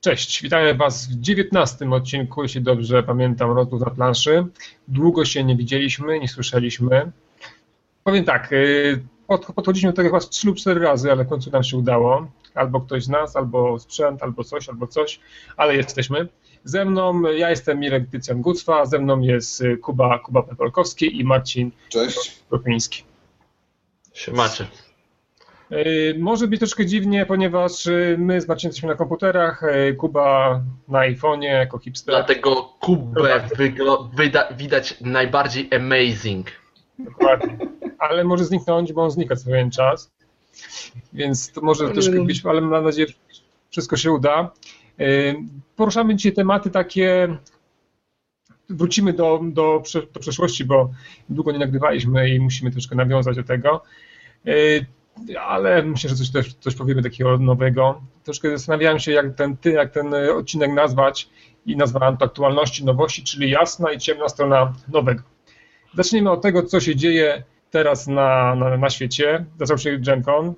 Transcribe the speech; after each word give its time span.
Cześć, 0.00 0.42
witamy 0.42 0.74
Was 0.74 1.06
w 1.06 1.20
19 1.20 1.90
odcinku, 1.90 2.42
jeśli 2.42 2.62
dobrze 2.62 3.02
pamiętam, 3.02 3.50
rozmów 3.50 3.80
na 3.80 3.90
planszy. 3.90 4.46
Długo 4.88 5.24
się 5.24 5.44
nie 5.44 5.56
widzieliśmy, 5.56 6.20
nie 6.20 6.28
słyszeliśmy. 6.28 7.12
Powiem 8.04 8.24
tak, 8.24 8.52
y, 8.52 9.04
podchodziliśmy 9.54 9.90
do 9.90 9.96
tego 9.96 10.08
chyba 10.08 10.20
3 10.20 10.46
lub 10.46 10.56
4 10.56 10.80
razy, 10.80 11.12
ale 11.12 11.24
w 11.24 11.28
końcu 11.28 11.50
nam 11.50 11.62
się 11.62 11.76
udało. 11.76 12.30
Albo 12.54 12.80
ktoś 12.80 13.04
z 13.04 13.08
nas, 13.08 13.36
albo 13.36 13.78
sprzęt, 13.78 14.22
albo 14.22 14.44
coś, 14.44 14.68
albo 14.68 14.86
coś, 14.86 15.20
ale 15.56 15.76
jesteśmy. 15.76 16.28
Ze 16.64 16.84
mną, 16.84 17.22
ja 17.22 17.50
jestem 17.50 17.80
Mirek 17.80 18.10
Tycjan 18.10 18.42
Gucwa, 18.42 18.86
ze 18.86 18.98
mną 18.98 19.20
jest 19.20 19.62
Kuba, 19.82 20.18
Kuba 20.18 20.42
Pepolkowski 20.42 21.20
i 21.20 21.24
Marcin 21.24 21.70
Cześć. 21.88 22.42
Kropiński. 22.48 23.04
Siemacie. 24.14 24.66
Y, 25.72 26.16
może 26.18 26.48
być 26.48 26.58
troszkę 26.58 26.86
dziwnie, 26.86 27.26
ponieważ 27.26 27.86
y, 27.86 28.16
my 28.18 28.40
z 28.40 28.48
Marcinem 28.48 28.68
jesteśmy 28.68 28.88
na 28.88 28.94
komputerach, 28.94 29.62
y, 29.62 29.94
Kuba 29.94 30.60
na 30.88 30.98
iPhone'ie 30.98 31.42
jako 31.42 31.78
hipster. 31.78 32.14
Dlatego 32.14 32.54
Kubę 32.80 33.48
wyda- 34.14 34.54
widać 34.56 35.00
najbardziej 35.00 35.68
amazing. 35.74 36.46
Dokładnie. 36.98 37.58
Ale 37.98 38.24
może 38.24 38.44
zniknąć, 38.44 38.92
bo 38.92 39.04
on 39.04 39.10
znika 39.10 39.36
co 39.36 39.44
pewien 39.44 39.70
czas. 39.70 40.12
Więc 41.12 41.52
to 41.52 41.60
może 41.60 41.90
troszkę 41.90 42.24
być, 42.24 42.46
ale 42.46 42.60
mam 42.60 42.84
nadzieję, 42.84 43.08
że 43.08 43.14
wszystko 43.70 43.96
się 43.96 44.12
uda. 44.12 44.50
Poruszamy 45.76 46.16
dzisiaj 46.16 46.32
tematy 46.32 46.70
takie. 46.70 47.36
Wrócimy 48.68 49.12
do, 49.12 49.40
do, 49.42 49.82
do 50.12 50.20
przeszłości, 50.20 50.64
bo 50.64 50.90
długo 51.28 51.52
nie 51.52 51.58
nagrywaliśmy 51.58 52.30
i 52.30 52.40
musimy 52.40 52.70
troszkę 52.70 52.96
nawiązać 52.96 53.36
do 53.36 53.42
tego 53.42 53.82
ale 55.40 55.82
myślę, 55.82 56.10
że 56.10 56.16
coś, 56.16 56.30
też, 56.30 56.54
coś 56.54 56.74
powiemy 56.74 57.02
takiego 57.02 57.38
nowego. 57.38 58.02
Troszkę 58.24 58.50
zastanawiałem 58.50 58.98
się, 58.98 59.12
jak 59.12 59.34
ten, 59.34 59.56
jak 59.64 59.92
ten 59.92 60.14
odcinek 60.14 60.72
nazwać 60.72 61.28
i 61.66 61.76
nazwałem 61.76 62.16
to 62.16 62.24
aktualności 62.24 62.84
nowości, 62.84 63.24
czyli 63.24 63.50
jasna 63.50 63.92
i 63.92 63.98
ciemna 63.98 64.28
strona 64.28 64.72
nowego. 64.88 65.22
Zacznijmy 65.94 66.30
od 66.30 66.42
tego, 66.42 66.62
co 66.62 66.80
się 66.80 66.96
dzieje 66.96 67.42
teraz 67.70 68.06
na, 68.06 68.54
na, 68.54 68.76
na 68.76 68.90
świecie. 68.90 69.44
Zaczął 69.58 69.78
się 69.78 69.98
GenCon, 69.98 70.54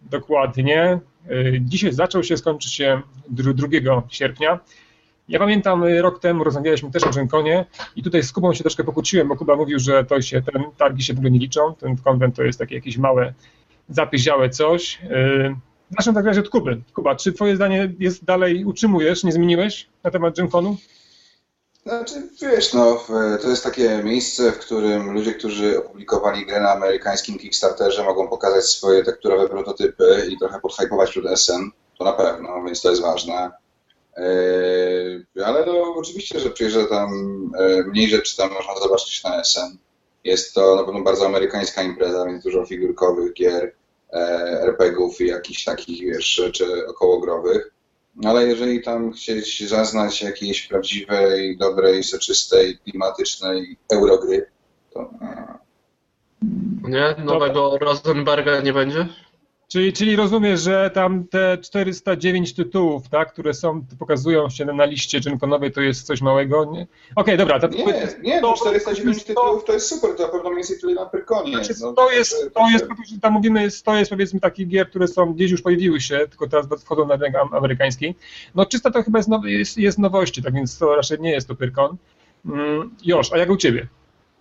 dokładnie. 0.00 1.00
Y, 1.30 1.58
dzisiaj 1.60 1.92
zaczął 1.92 2.22
się, 2.22 2.36
skończy 2.36 2.70
się 2.70 3.02
2 3.28 4.02
sierpnia. 4.08 4.60
Ja 5.28 5.38
pamiętam 5.38 5.84
rok 5.84 6.20
temu 6.20 6.44
rozmawialiśmy 6.44 6.90
też 6.90 7.02
o 7.02 7.10
GenConie 7.10 7.66
i 7.96 8.02
tutaj 8.02 8.22
z 8.22 8.32
Kubą 8.32 8.54
się 8.54 8.64
troszkę 8.64 8.84
pokłóciłem, 8.84 9.28
bo 9.28 9.36
Kuba 9.36 9.56
mówił, 9.56 9.78
że 9.78 10.04
to 10.04 10.22
się, 10.22 10.42
ten 10.42 10.62
targi 10.76 11.02
się 11.02 11.14
w 11.14 11.16
ogóle 11.16 11.30
nie 11.30 11.38
liczą, 11.38 11.74
ten 11.74 11.96
konwent 11.96 12.36
to 12.36 12.42
jest 12.42 12.58
takie 12.58 12.74
jakieś 12.74 12.98
małe 12.98 13.34
zapyziałe 13.88 14.50
coś. 14.50 14.98
Y, 15.02 15.56
zacznę 15.90 16.14
tak 16.14 16.26
razie 16.26 16.40
od 16.40 16.48
Kuby. 16.48 16.82
Kuba, 16.94 17.16
czy 17.16 17.32
twoje 17.32 17.56
zdanie 17.56 17.92
jest 17.98 18.24
dalej, 18.24 18.64
utrzymujesz, 18.64 19.24
nie 19.24 19.32
zmieniłeś 19.32 19.88
na 20.04 20.10
temat 20.10 20.36
Gymkonu? 20.36 20.76
Znaczy, 21.86 22.14
wiesz, 22.42 22.72
no, 22.72 23.04
to 23.42 23.48
jest 23.48 23.64
takie 23.64 24.02
miejsce, 24.04 24.52
w 24.52 24.58
którym 24.58 25.12
ludzie, 25.12 25.34
którzy 25.34 25.78
opublikowali 25.78 26.46
grę 26.46 26.60
na 26.60 26.70
amerykańskim 26.70 27.38
Kickstarterze 27.38 28.04
mogą 28.04 28.28
pokazać 28.28 28.64
swoje 28.64 29.04
tekturowe 29.04 29.48
prototypy 29.48 30.26
i 30.30 30.38
trochę 30.38 30.60
podhypować 30.60 31.10
przed 31.10 31.38
SN, 31.38 31.70
to 31.98 32.04
na 32.04 32.12
pewno, 32.12 32.64
więc 32.64 32.82
to 32.82 32.90
jest 32.90 33.02
ważne. 33.02 33.50
Yy, 34.16 35.44
ale 35.44 35.66
no, 35.66 35.94
oczywiście, 35.96 36.40
że 36.40 36.50
przyjeżdża 36.50 36.86
tam 36.86 37.10
yy, 37.58 37.84
mniej 37.84 38.08
rzeczy 38.08 38.36
tam 38.36 38.52
można 38.52 38.80
zobaczyć 38.82 39.24
na 39.24 39.44
SN. 39.44 39.78
Jest 40.24 40.54
to 40.54 40.76
na 40.76 40.84
pewno 40.84 41.00
bardzo 41.00 41.26
amerykańska 41.26 41.82
impreza, 41.82 42.26
więc 42.26 42.44
dużo 42.44 42.66
figurkowych 42.66 43.32
gier, 43.32 43.72
e, 44.12 44.18
RPGów 44.62 45.20
i 45.20 45.26
jakichś 45.26 45.64
takich, 45.64 46.00
wiesz, 46.00 46.34
rzeczy 46.34 46.86
okołogrowych. 46.86 47.74
Ale 48.24 48.46
jeżeli 48.46 48.82
tam 48.82 49.12
chcieć 49.12 49.68
zaznać 49.68 50.22
jakiejś 50.22 50.68
prawdziwej, 50.68 51.56
dobrej, 51.56 52.04
soczystej, 52.04 52.78
klimatycznej 52.78 53.76
eurogry, 53.92 54.46
to... 54.90 55.10
Nie? 56.82 57.14
Nowego 57.24 57.78
Rosenberga 57.78 58.60
nie 58.60 58.72
będzie? 58.72 59.08
Czyli, 59.72 59.92
czyli 59.92 60.16
rozumiesz, 60.16 60.60
że 60.60 60.90
tam 60.94 61.24
te 61.24 61.58
409 61.58 62.54
tytułów, 62.54 63.08
tak, 63.08 63.32
które 63.32 63.54
są, 63.54 63.84
pokazują 63.98 64.50
się 64.50 64.64
na 64.64 64.84
liście 64.84 65.20
dżinkonowej, 65.20 65.72
to 65.72 65.80
jest 65.80 66.06
coś 66.06 66.20
małego? 66.20 66.60
Okej, 66.60 66.86
okay, 67.16 67.36
dobra. 67.36 67.60
To, 67.60 67.68
nie, 67.68 67.84
nie, 68.22 68.40
to, 68.40 68.54
409 68.54 69.24
tytułów 69.24 69.64
to 69.64 69.72
jest 69.72 69.88
super, 69.88 70.16
to 70.16 70.22
na 70.22 70.28
pewno 70.28 70.50
jest 70.50 70.80
tyle 70.80 70.94
na 70.94 71.06
Pyrkonie. 71.06 71.52
Znaczy, 71.52 71.74
no, 71.80 71.92
to 71.92 72.10
jest, 72.10 72.50
to 72.54 72.70
jest, 72.72 72.88
to 72.88 72.94
tam 73.22 73.32
mówimy, 73.32 73.68
to 73.84 73.96
jest 73.96 74.10
powiedzmy 74.10 74.40
takich 74.40 74.68
gier, 74.68 74.90
które 74.90 75.08
są, 75.08 75.34
gdzieś 75.34 75.50
już 75.50 75.62
pojawiły 75.62 76.00
się, 76.00 76.18
tylko 76.18 76.48
teraz 76.48 76.66
wchodzą 76.84 77.06
na 77.06 77.16
rynek 77.16 77.34
amerykański. 77.52 78.14
No 78.54 78.66
czysta 78.66 78.90
to 78.90 79.02
chyba 79.02 79.18
jest, 79.18 79.30
jest, 79.44 79.78
jest 79.78 79.98
nowości, 79.98 80.42
tak 80.42 80.54
więc 80.54 80.78
to 80.78 80.96
raczej 80.96 81.20
nie 81.20 81.30
jest 81.30 81.48
to 81.48 81.54
Pyrkon. 81.54 81.96
Mm, 82.46 82.96
Josz, 83.04 83.32
a 83.32 83.38
jak 83.38 83.50
u 83.50 83.56
Ciebie? 83.56 83.86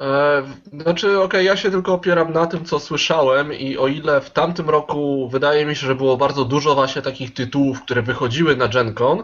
E, 0.01 0.43
znaczy, 0.73 1.07
okej, 1.07 1.25
okay, 1.25 1.43
ja 1.43 1.57
się 1.57 1.71
tylko 1.71 1.93
opieram 1.93 2.33
na 2.33 2.47
tym, 2.47 2.65
co 2.65 2.79
słyszałem 2.79 3.53
i 3.53 3.77
o 3.77 3.87
ile 3.87 4.21
w 4.21 4.29
tamtym 4.29 4.69
roku 4.69 5.29
wydaje 5.29 5.65
mi 5.65 5.75
się, 5.75 5.87
że 5.87 5.95
było 5.95 6.17
bardzo 6.17 6.45
dużo 6.45 6.75
właśnie 6.75 7.01
takich 7.01 7.33
tytułów, 7.33 7.81
które 7.81 8.01
wychodziły 8.01 8.55
na 8.55 8.67
GenCon, 8.67 9.23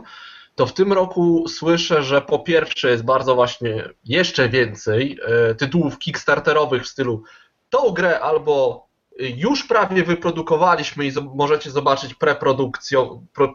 to 0.56 0.66
w 0.66 0.74
tym 0.74 0.94
roku 0.94 1.48
słyszę, 1.48 2.04
że 2.04 2.22
po 2.22 2.40
pierwsze 2.40 2.90
jest 2.90 3.06
bardzo 3.06 3.36
właśnie 3.36 3.90
jeszcze 4.06 4.50
więcej 4.50 5.20
e, 5.26 5.56
tytułów 5.56 6.00
kickstarterowych 6.00 6.84
w 6.84 6.88
stylu 6.88 7.24
tą 7.70 7.90
grę 7.90 8.20
albo 8.20 8.87
już 9.20 9.64
prawie 9.64 10.04
wyprodukowaliśmy 10.04 11.06
i 11.06 11.12
możecie 11.36 11.72
zobaczyć 11.72 12.16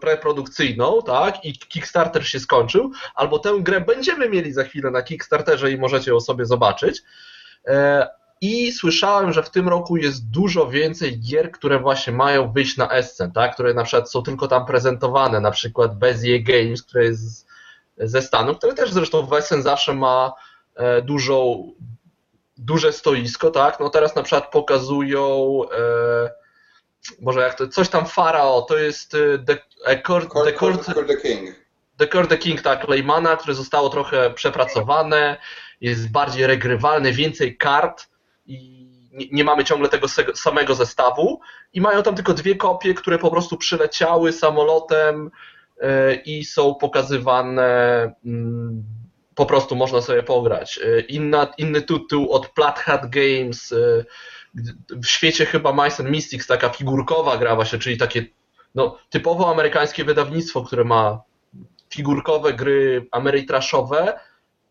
preprodukcyjną, 0.00 1.02
tak? 1.06 1.44
I 1.44 1.58
Kickstarter 1.58 2.28
się 2.28 2.40
skończył, 2.40 2.90
albo 3.14 3.38
tę 3.38 3.52
grę 3.60 3.80
będziemy 3.80 4.28
mieli 4.28 4.52
za 4.52 4.64
chwilę 4.64 4.90
na 4.90 5.02
Kickstarterze 5.02 5.72
i 5.72 5.78
możecie 5.78 6.10
ją 6.10 6.20
sobie 6.20 6.46
zobaczyć. 6.46 7.02
E, 7.66 8.08
I 8.40 8.72
słyszałem, 8.72 9.32
że 9.32 9.42
w 9.42 9.50
tym 9.50 9.68
roku 9.68 9.96
jest 9.96 10.30
dużo 10.30 10.68
więcej 10.68 11.20
gier, 11.20 11.52
które 11.52 11.78
właśnie 11.78 12.12
mają 12.12 12.52
wyjść 12.52 12.76
na 12.76 12.90
Essen, 12.90 13.32
tak? 13.32 13.54
które 13.54 13.74
na 13.74 13.84
przykład 13.84 14.10
są 14.10 14.22
tylko 14.22 14.48
tam 14.48 14.66
prezentowane, 14.66 15.40
na 15.40 15.50
przykład 15.50 15.98
Bezier 15.98 16.42
Games, 16.42 16.82
które 16.82 17.04
jest 17.04 17.46
ze 17.98 18.22
Stanów, 18.22 18.58
które 18.58 18.74
też 18.74 18.92
zresztą 18.92 19.26
w 19.26 19.32
Essen 19.32 19.62
zawsze 19.62 19.94
ma 19.94 20.32
e, 20.74 21.02
dużą, 21.02 21.68
duże 22.56 22.92
stoisko, 22.92 23.50
tak? 23.50 23.80
No 23.80 23.90
teraz 23.90 24.16
na 24.16 24.22
przykład 24.22 24.50
pokazują 24.50 25.58
e, 25.78 26.42
może 27.20 27.40
jak 27.40 27.54
to, 27.54 27.68
coś 27.68 27.88
tam 27.88 28.06
Farao, 28.06 28.62
to 28.62 28.78
jest 28.78 29.14
e, 29.14 29.38
The, 29.38 29.58
e, 29.86 30.02
Court, 30.02 30.32
the, 30.44 30.52
Court, 30.52 30.86
the 30.86 31.16
King. 31.16 31.56
The 31.96 32.08
Court 32.08 32.30
the 32.30 32.38
King, 32.38 32.62
tak, 32.62 32.88
Leymana, 32.88 33.36
które 33.36 33.54
zostało 33.54 33.88
trochę 33.88 34.30
przepracowane, 34.30 35.36
jest 35.80 36.10
bardziej 36.10 36.46
regrywalne, 36.46 37.12
więcej 37.12 37.56
kart 37.56 38.08
i 38.46 38.82
nie, 39.12 39.26
nie 39.32 39.44
mamy 39.44 39.64
ciągle 39.64 39.88
tego 39.88 40.06
samego 40.34 40.74
zestawu 40.74 41.40
i 41.72 41.80
mają 41.80 42.02
tam 42.02 42.14
tylko 42.14 42.34
dwie 42.34 42.56
kopie, 42.56 42.94
które 42.94 43.18
po 43.18 43.30
prostu 43.30 43.56
przyleciały 43.56 44.32
samolotem 44.32 45.30
i 46.24 46.44
są 46.44 46.74
pokazywane 46.74 47.62
mm, 48.24 48.84
po 49.34 49.46
prostu 49.46 49.76
można 49.76 50.00
sobie 50.00 50.22
pograć. 50.22 50.80
E, 50.84 51.00
inna, 51.00 51.46
inny 51.58 51.82
tytuł 51.82 52.32
od 52.32 52.48
Plaid 52.48 53.10
Games, 53.10 53.72
e, 53.72 54.04
w 54.90 55.06
świecie 55.06 55.46
chyba 55.46 55.72
Mice 55.84 56.02
and 56.02 56.10
Mystics, 56.10 56.46
taka 56.46 56.68
figurkowa 56.68 57.36
gra 57.36 57.54
właśnie, 57.54 57.78
czyli 57.78 57.96
takie 57.96 58.24
no, 58.74 58.98
typowo 59.10 59.50
amerykańskie 59.50 60.04
wydawnictwo, 60.04 60.62
które 60.62 60.84
ma 60.84 61.22
figurkowe 61.90 62.52
gry 62.52 63.08
amerytraszowe, 63.10 64.20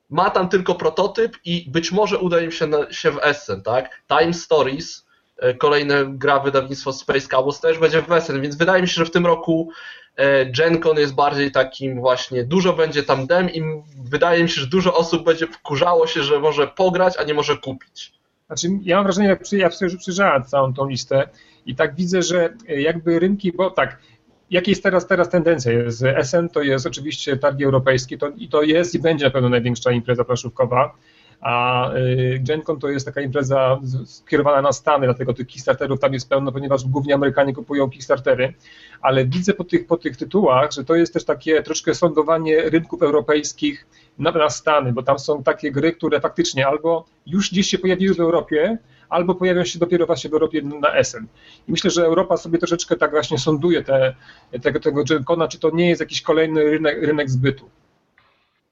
ma 0.09 0.29
tam 0.29 0.49
tylko 0.49 0.75
prototyp 0.75 1.37
i 1.45 1.65
być 1.69 1.91
może 1.91 2.17
uda 2.17 2.41
im 2.41 2.51
się, 2.51 2.67
na, 2.67 2.91
się 2.91 3.11
w 3.11 3.19
Essen, 3.21 3.63
tak? 3.63 4.01
Time 4.07 4.33
Stories, 4.33 5.05
e, 5.37 5.53
kolejna 5.53 5.95
gra 6.07 6.39
wydawnictwo 6.39 6.93
Space 6.93 7.27
Cowboys 7.27 7.59
też 7.59 7.77
będzie 7.77 8.01
w 8.01 8.11
Essen, 8.11 8.41
więc 8.41 8.55
wydaje 8.55 8.81
mi 8.81 8.87
się, 8.87 8.93
że 8.93 9.05
w 9.05 9.11
tym 9.11 9.25
roku 9.25 9.71
GenCon 10.55 10.97
jest 10.97 11.15
bardziej 11.15 11.51
takim 11.51 11.99
właśnie, 11.99 12.43
dużo 12.43 12.73
będzie 12.73 13.03
tam 13.03 13.27
dem 13.27 13.49
i 13.49 13.63
wydaje 14.03 14.43
mi 14.43 14.49
się, 14.49 14.61
że 14.61 14.67
dużo 14.67 14.95
osób 14.97 15.25
będzie 15.25 15.47
wkurzało 15.47 16.07
się, 16.07 16.23
że 16.23 16.39
może 16.39 16.67
pograć, 16.67 17.17
a 17.17 17.23
nie 17.23 17.33
może 17.33 17.57
kupić. 17.57 18.13
Znaczy, 18.47 18.67
ja 18.81 18.95
mam 18.95 19.03
wrażenie, 19.03 19.27
jak 19.27 19.51
ja 19.51 19.71
sobie 19.71 19.97
przyjrzałem 19.97 20.43
całą 20.43 20.73
tą 20.73 20.89
listę 20.89 21.29
i 21.65 21.75
tak 21.75 21.95
widzę, 21.95 22.21
że 22.21 22.53
jakby 22.67 23.19
rynki, 23.19 23.51
bo 23.51 23.71
tak, 23.71 23.97
jakie 24.49 24.71
jest 24.71 24.83
teraz, 24.83 25.07
teraz 25.07 25.29
tendencja? 25.29 25.71
Jest 25.71 26.03
SN 26.23 26.49
to 26.49 26.61
jest 26.61 26.85
oczywiście 26.85 27.37
targi 27.37 27.63
europejskie 27.63 28.17
to, 28.17 28.29
i 28.29 28.49
to 28.49 28.61
jest 28.61 28.95
i 28.95 28.99
będzie 28.99 29.25
na 29.25 29.31
pewno 29.31 29.49
największa 29.49 29.91
impreza 29.91 30.23
planszówkowa 30.23 30.93
a 31.41 31.89
y, 31.93 32.39
GenCon 32.43 32.79
to 32.79 32.89
jest 32.89 33.05
taka 33.05 33.21
impreza 33.21 33.79
skierowana 34.05 34.61
na 34.61 34.71
Stany, 34.71 35.05
dlatego 35.05 35.33
tych 35.33 35.47
Kickstarterów 35.47 35.99
tam 35.99 36.13
jest 36.13 36.29
pełno, 36.29 36.51
ponieważ 36.51 36.83
głównie 36.83 37.15
Amerykanie 37.15 37.53
kupują 37.53 37.89
Kickstartery, 37.89 38.53
ale 39.01 39.25
widzę 39.25 39.53
po 39.53 39.63
tych, 39.63 39.87
po 39.87 39.97
tych 39.97 40.17
tytułach, 40.17 40.71
że 40.71 40.83
to 40.83 40.95
jest 40.95 41.13
też 41.13 41.25
takie 41.25 41.63
troszkę 41.63 41.95
sądowanie 41.95 42.69
rynków 42.69 43.01
europejskich 43.01 43.87
na, 44.19 44.31
na 44.31 44.49
Stany, 44.49 44.93
bo 44.93 45.03
tam 45.03 45.19
są 45.19 45.43
takie 45.43 45.71
gry, 45.71 45.91
które 45.91 46.21
faktycznie 46.21 46.67
albo 46.67 47.05
już 47.25 47.51
gdzieś 47.51 47.67
się 47.67 47.77
pojawiły 47.77 48.15
w 48.15 48.19
Europie, 48.19 48.77
albo 49.09 49.35
pojawią 49.35 49.65
się 49.65 49.79
dopiero 49.79 50.05
właśnie 50.05 50.29
w 50.29 50.33
Europie 50.33 50.61
na 50.61 51.03
SN. 51.03 51.25
I 51.67 51.71
myślę, 51.71 51.89
że 51.89 52.05
Europa 52.05 52.37
sobie 52.37 52.57
troszeczkę 52.57 52.95
tak 52.95 53.11
właśnie 53.11 53.37
sonduje 53.37 53.83
te, 53.83 54.15
tego, 54.61 54.79
tego 54.79 55.03
Gencona, 55.03 55.47
czy 55.47 55.59
to 55.59 55.69
nie 55.69 55.89
jest 55.89 56.01
jakiś 56.01 56.21
kolejny 56.21 56.63
rynek, 56.63 57.03
rynek 57.03 57.29
zbytu. 57.29 57.69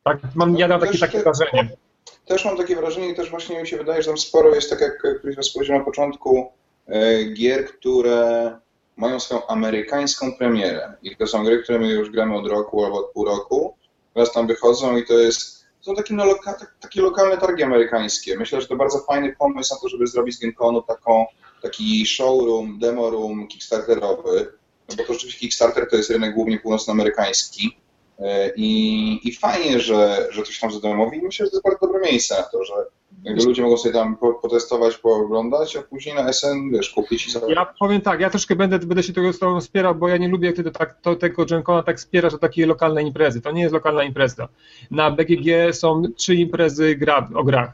Tak, 0.04 0.18
mam, 0.36 0.58
ja 0.58 0.68
mam 0.68 0.82
takie, 0.82 0.98
takie 0.98 1.24
wrażenie. 1.24 1.70
Też 2.26 2.46
mam 2.46 2.58
takie 2.58 2.76
wrażenie 2.76 3.10
i 3.10 3.16
też 3.16 3.30
właśnie 3.30 3.62
mi 3.62 3.68
się 3.68 3.78
wydaje, 3.78 4.02
że 4.02 4.08
tam 4.08 4.18
sporo 4.18 4.56
jest, 4.56 4.70
tak 4.70 4.82
jak 4.82 4.98
ktoś 5.34 5.54
powiedział 5.54 5.78
na 5.78 5.84
początku, 5.84 6.52
e, 6.88 7.24
gier, 7.24 7.68
które 7.68 8.52
mają 8.98 9.20
swoją 9.20 9.48
amerykańską 9.48 10.38
premierę. 10.38 10.94
I 11.04 11.16
to 11.16 11.28
są 11.28 11.44
gry, 11.44 11.64
które 11.64 11.80
my 11.80 11.90
już 11.90 12.12
gramy 12.12 12.38
od 12.38 12.48
roku 12.48 12.86
albo 12.86 12.98
od 12.98 13.12
pół 13.12 13.26
roku. 13.26 13.76
Teraz 14.14 14.34
tam 14.34 14.48
wychodzą 14.48 14.98
i 14.98 15.06
to 15.06 15.14
jest. 15.14 15.60
Są 15.82 15.96
takie, 15.96 16.14
no, 16.14 16.26
loka, 16.26 16.56
takie 16.80 17.02
lokalne 17.02 17.38
targi 17.38 17.64
amerykańskie. 17.64 18.38
Myślę, 18.38 18.62
że 18.62 18.68
to 18.68 18.76
bardzo 18.76 19.00
fajny 19.00 19.36
pomysł 19.40 19.74
na 19.74 19.80
to, 19.82 19.90
żeby 19.90 20.08
zrobić 20.08 20.36
z 20.36 20.40
GameConu 20.40 20.82
taką, 20.82 21.26
taki 21.62 22.06
showroom, 22.06 22.80
demo 22.80 23.10
room 23.10 23.48
kickstarterowy. 23.48 24.60
No 24.90 24.96
bo 24.96 25.04
to 25.04 25.14
rzeczywiście 25.14 25.40
Kickstarter 25.40 25.90
to 25.90 25.96
jest 25.96 26.10
rynek 26.10 26.34
głównie 26.34 26.60
północnoamerykański. 26.60 27.78
E, 28.20 28.52
I, 28.56 29.20
I 29.28 29.36
fajnie, 29.36 29.80
że, 29.80 30.28
że 30.32 30.42
to 30.42 30.52
się 30.52 30.62
tam 30.62 30.72
zadomowi 30.72 31.18
i 31.18 31.22
myślę, 31.22 31.46
że 31.46 31.50
to 31.50 31.58
jest 31.58 31.64
bardzo 31.64 31.88
dobre 31.88 32.12
miejsce 32.12 32.36
na 32.36 32.44
to, 32.44 32.64
że 32.64 32.74
jakby 33.24 33.44
ludzie 33.44 33.62
mogą 33.62 33.78
sobie 33.78 33.94
tam 33.94 34.18
potestować, 34.42 34.98
pooglądać, 34.98 35.76
a 35.76 35.82
później 35.82 36.16
na 36.16 36.34
SN, 36.34 36.70
wiesz, 36.72 36.90
kupić 36.90 37.28
i 37.28 37.32
sobie. 37.32 37.54
Ja 37.54 37.74
powiem 37.80 38.02
tak, 38.02 38.20
ja 38.20 38.30
troszkę 38.30 38.56
będę, 38.56 38.80
będę 38.80 39.04
się 39.04 39.14
tego 39.14 39.34
z 39.34 39.40
tobą 39.40 39.62
wspierał, 39.62 39.96
bo 39.96 40.08
ja 40.08 40.18
nie 40.18 40.28
lubię, 40.28 40.48
jak 40.48 40.56
ty 40.56 40.64
to, 40.64 40.72
tak, 40.72 41.02
to, 41.02 41.16
tego 41.16 41.46
Gencona 41.46 41.84
tak 41.84 41.98
wspierasz, 41.98 42.32
że 42.32 42.40
takie 42.40 42.66
lokalne 42.66 43.04
imprezy. 43.04 43.42
To 43.42 43.52
nie 43.52 43.62
jest 43.62 43.74
lokalna 43.74 44.04
impreza. 44.04 44.48
Na 44.92 45.12
BGG 45.12 45.48
są 45.72 46.04
trzy 46.16 46.36
imprezy 46.36 46.96
gra, 46.96 47.30
o 47.36 47.44
grach. 47.44 47.72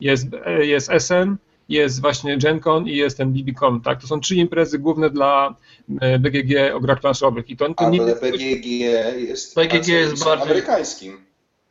Jest, 0.00 0.26
jest 0.60 0.90
SN, 0.98 1.36
jest 1.72 2.00
właśnie 2.00 2.38
GenCon 2.38 2.88
i 2.88 2.96
jest 2.96 3.16
ten 3.16 3.32
BBCon, 3.32 3.80
tak? 3.80 4.00
To 4.00 4.06
są 4.06 4.20
trzy 4.20 4.34
imprezy 4.34 4.78
główne 4.78 5.10
dla 5.10 5.56
e, 6.00 6.18
BGG 6.18 6.74
o 6.74 6.80
grach 6.80 7.00
planszowych. 7.00 7.50
I 7.50 7.56
to, 7.56 7.74
to 7.74 7.90
nie 7.90 7.98
jest... 7.98 8.22
BGG 8.22 8.66
jest, 8.66 9.54
BGG 9.54 9.88
jest 9.88 10.24
bardziej 10.24 10.46
amerykańskim. 10.46 11.24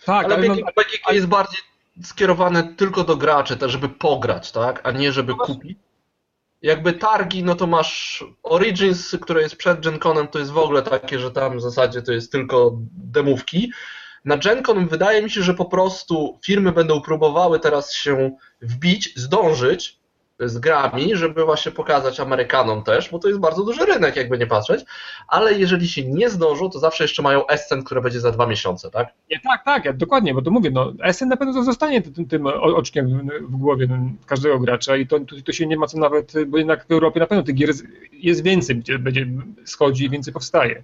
Tak, 0.06 0.26
ale, 0.26 0.36
ale 0.36 0.48
BGG, 0.48 0.62
no, 0.66 0.84
BGG 0.84 1.16
jest 1.16 1.28
bardziej 1.28 1.60
skierowane 2.04 2.64
tylko 2.64 3.04
do 3.04 3.18
graczy, 3.18 3.58
tak 3.58 3.70
żeby 3.70 3.90
pograć, 3.90 4.52
tak, 4.52 4.82
a 4.84 4.92
nie 4.92 5.12
żeby 5.12 5.34
no 5.38 5.46
kupić. 5.46 5.78
Jakby 6.62 6.94
targi, 6.94 7.44
no 7.44 7.56
to 7.56 7.68
masz 7.68 8.24
Origins, 8.44 9.16
które 9.22 9.42
jest 9.42 9.56
przed 9.56 9.82
GenConem, 9.82 10.28
to 10.28 10.40
jest 10.40 10.52
w 10.52 10.58
ogóle 10.58 10.82
takie, 10.82 11.20
że 11.20 11.32
tam 11.32 11.58
w 11.58 11.62
zasadzie 11.62 12.02
to 12.02 12.12
jest 12.12 12.32
tylko 12.32 12.78
demówki. 12.94 13.72
Na 14.26 14.38
GenCon 14.38 14.88
wydaje 14.88 15.22
mi 15.22 15.30
się, 15.30 15.42
że 15.42 15.54
po 15.54 15.66
prostu 15.66 16.40
firmy 16.46 16.72
będą 16.72 17.02
próbowały 17.02 17.60
teraz 17.60 17.94
się 17.94 18.32
wbić, 18.62 19.14
zdążyć 19.16 20.02
z 20.40 20.58
grami, 20.58 21.16
żeby 21.16 21.46
właśnie 21.46 21.72
pokazać 21.72 22.20
Amerykanom 22.20 22.84
też, 22.84 23.10
bo 23.10 23.20
to 23.20 23.28
jest 23.28 23.40
bardzo 23.40 23.64
duży 23.64 23.86
rynek, 23.86 24.16
jakby 24.16 24.38
nie 24.38 24.48
patrzeć, 24.48 24.86
ale 25.28 25.54
jeżeli 25.54 25.88
się 25.88 26.04
nie 26.06 26.30
zdążą, 26.30 26.70
to 26.70 26.80
zawsze 26.80 27.04
jeszcze 27.04 27.22
mają 27.22 27.48
Essen, 27.48 27.84
które 27.84 28.02
będzie 28.02 28.20
za 28.20 28.32
dwa 28.32 28.48
miesiące, 28.48 28.92
tak? 28.92 29.08
Nie, 29.32 29.40
tak, 29.40 29.66
tak, 29.66 29.98
dokładnie, 29.98 30.34
bo 30.34 30.42
to 30.42 30.52
mówię, 30.52 30.72
no 30.72 30.94
Essen 31.04 31.30
na 31.30 31.38
pewno 31.38 31.64
zostanie 31.64 32.02
tym, 32.02 32.26
tym 32.26 32.48
oczkiem 32.48 33.30
w 33.42 33.56
głowie 33.56 33.88
każdego 34.26 34.60
gracza 34.60 34.96
i 34.96 35.08
to, 35.08 35.20
to, 35.46 35.52
się 35.52 35.68
nie 35.68 35.78
ma 35.78 35.88
co 35.88 35.98
nawet, 35.98 36.34
bo 36.48 36.58
jednak 36.58 36.88
w 36.88 36.92
Europie 36.92 37.20
na 37.20 37.28
pewno 37.28 37.44
tych 37.44 37.56
gier 37.56 37.70
jest 38.12 38.44
więcej, 38.44 38.84
będzie 39.00 39.28
schodzi 39.66 40.06
i 40.06 40.10
więcej 40.10 40.34
powstaje. 40.34 40.84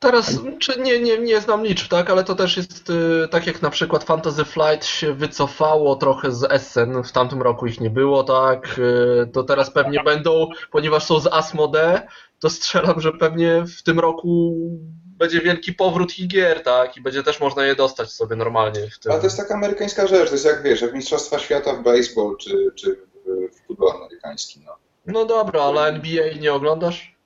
Teraz, 0.00 0.38
czy 0.58 0.80
nie, 0.80 1.00
nie, 1.00 1.18
nie 1.18 1.40
znam 1.40 1.64
liczb, 1.64 1.88
tak, 1.88 2.10
ale 2.10 2.24
to 2.24 2.34
też 2.34 2.56
jest 2.56 2.90
y, 2.90 3.28
tak 3.30 3.46
jak 3.46 3.62
na 3.62 3.70
przykład 3.70 4.04
Fantasy 4.04 4.44
Flight 4.44 4.86
się 4.86 5.14
wycofało 5.14 5.96
trochę 5.96 6.32
z 6.32 6.44
Essen, 6.44 7.02
w 7.02 7.12
tamtym 7.12 7.42
roku 7.42 7.66
ich 7.66 7.80
nie 7.80 7.90
było, 7.90 8.24
tak, 8.24 8.78
y, 8.78 9.26
to 9.32 9.42
teraz 9.42 9.70
pewnie 9.70 10.02
będą, 10.04 10.48
ponieważ 10.70 11.04
są 11.04 11.20
z 11.20 11.26
Asmode, 11.26 12.06
to 12.38 12.50
strzelam, 12.50 13.00
że 13.00 13.12
pewnie 13.12 13.64
w 13.78 13.82
tym 13.82 14.00
roku 14.00 14.54
będzie 15.04 15.40
wielki 15.40 15.72
powrót 15.72 16.18
ich 16.18 16.28
gier, 16.28 16.62
tak, 16.62 16.96
i 16.96 17.00
będzie 17.00 17.22
też 17.22 17.40
można 17.40 17.64
je 17.66 17.74
dostać 17.74 18.12
sobie 18.12 18.36
normalnie. 18.36 18.90
W 18.90 18.98
tym. 18.98 19.12
Ale 19.12 19.20
to 19.20 19.26
jest 19.26 19.36
taka 19.36 19.54
amerykańska 19.54 20.06
rzecz, 20.06 20.28
to 20.28 20.34
jest 20.34 20.44
jak 20.44 20.62
wiesz, 20.62 20.80
jak 20.80 20.94
Mistrzostwa 20.94 21.38
Świata 21.38 21.74
w 21.74 21.82
baseball, 21.82 22.36
czy, 22.36 22.72
czy 22.74 22.96
w 23.52 23.66
futbolu 23.66 23.90
amerykańskim, 23.90 24.62
no. 24.66 24.76
No 25.06 25.24
dobra, 25.24 25.62
ale 25.62 25.86
NBA 25.86 26.24
nie 26.40 26.52
oglądasz? 26.52 27.16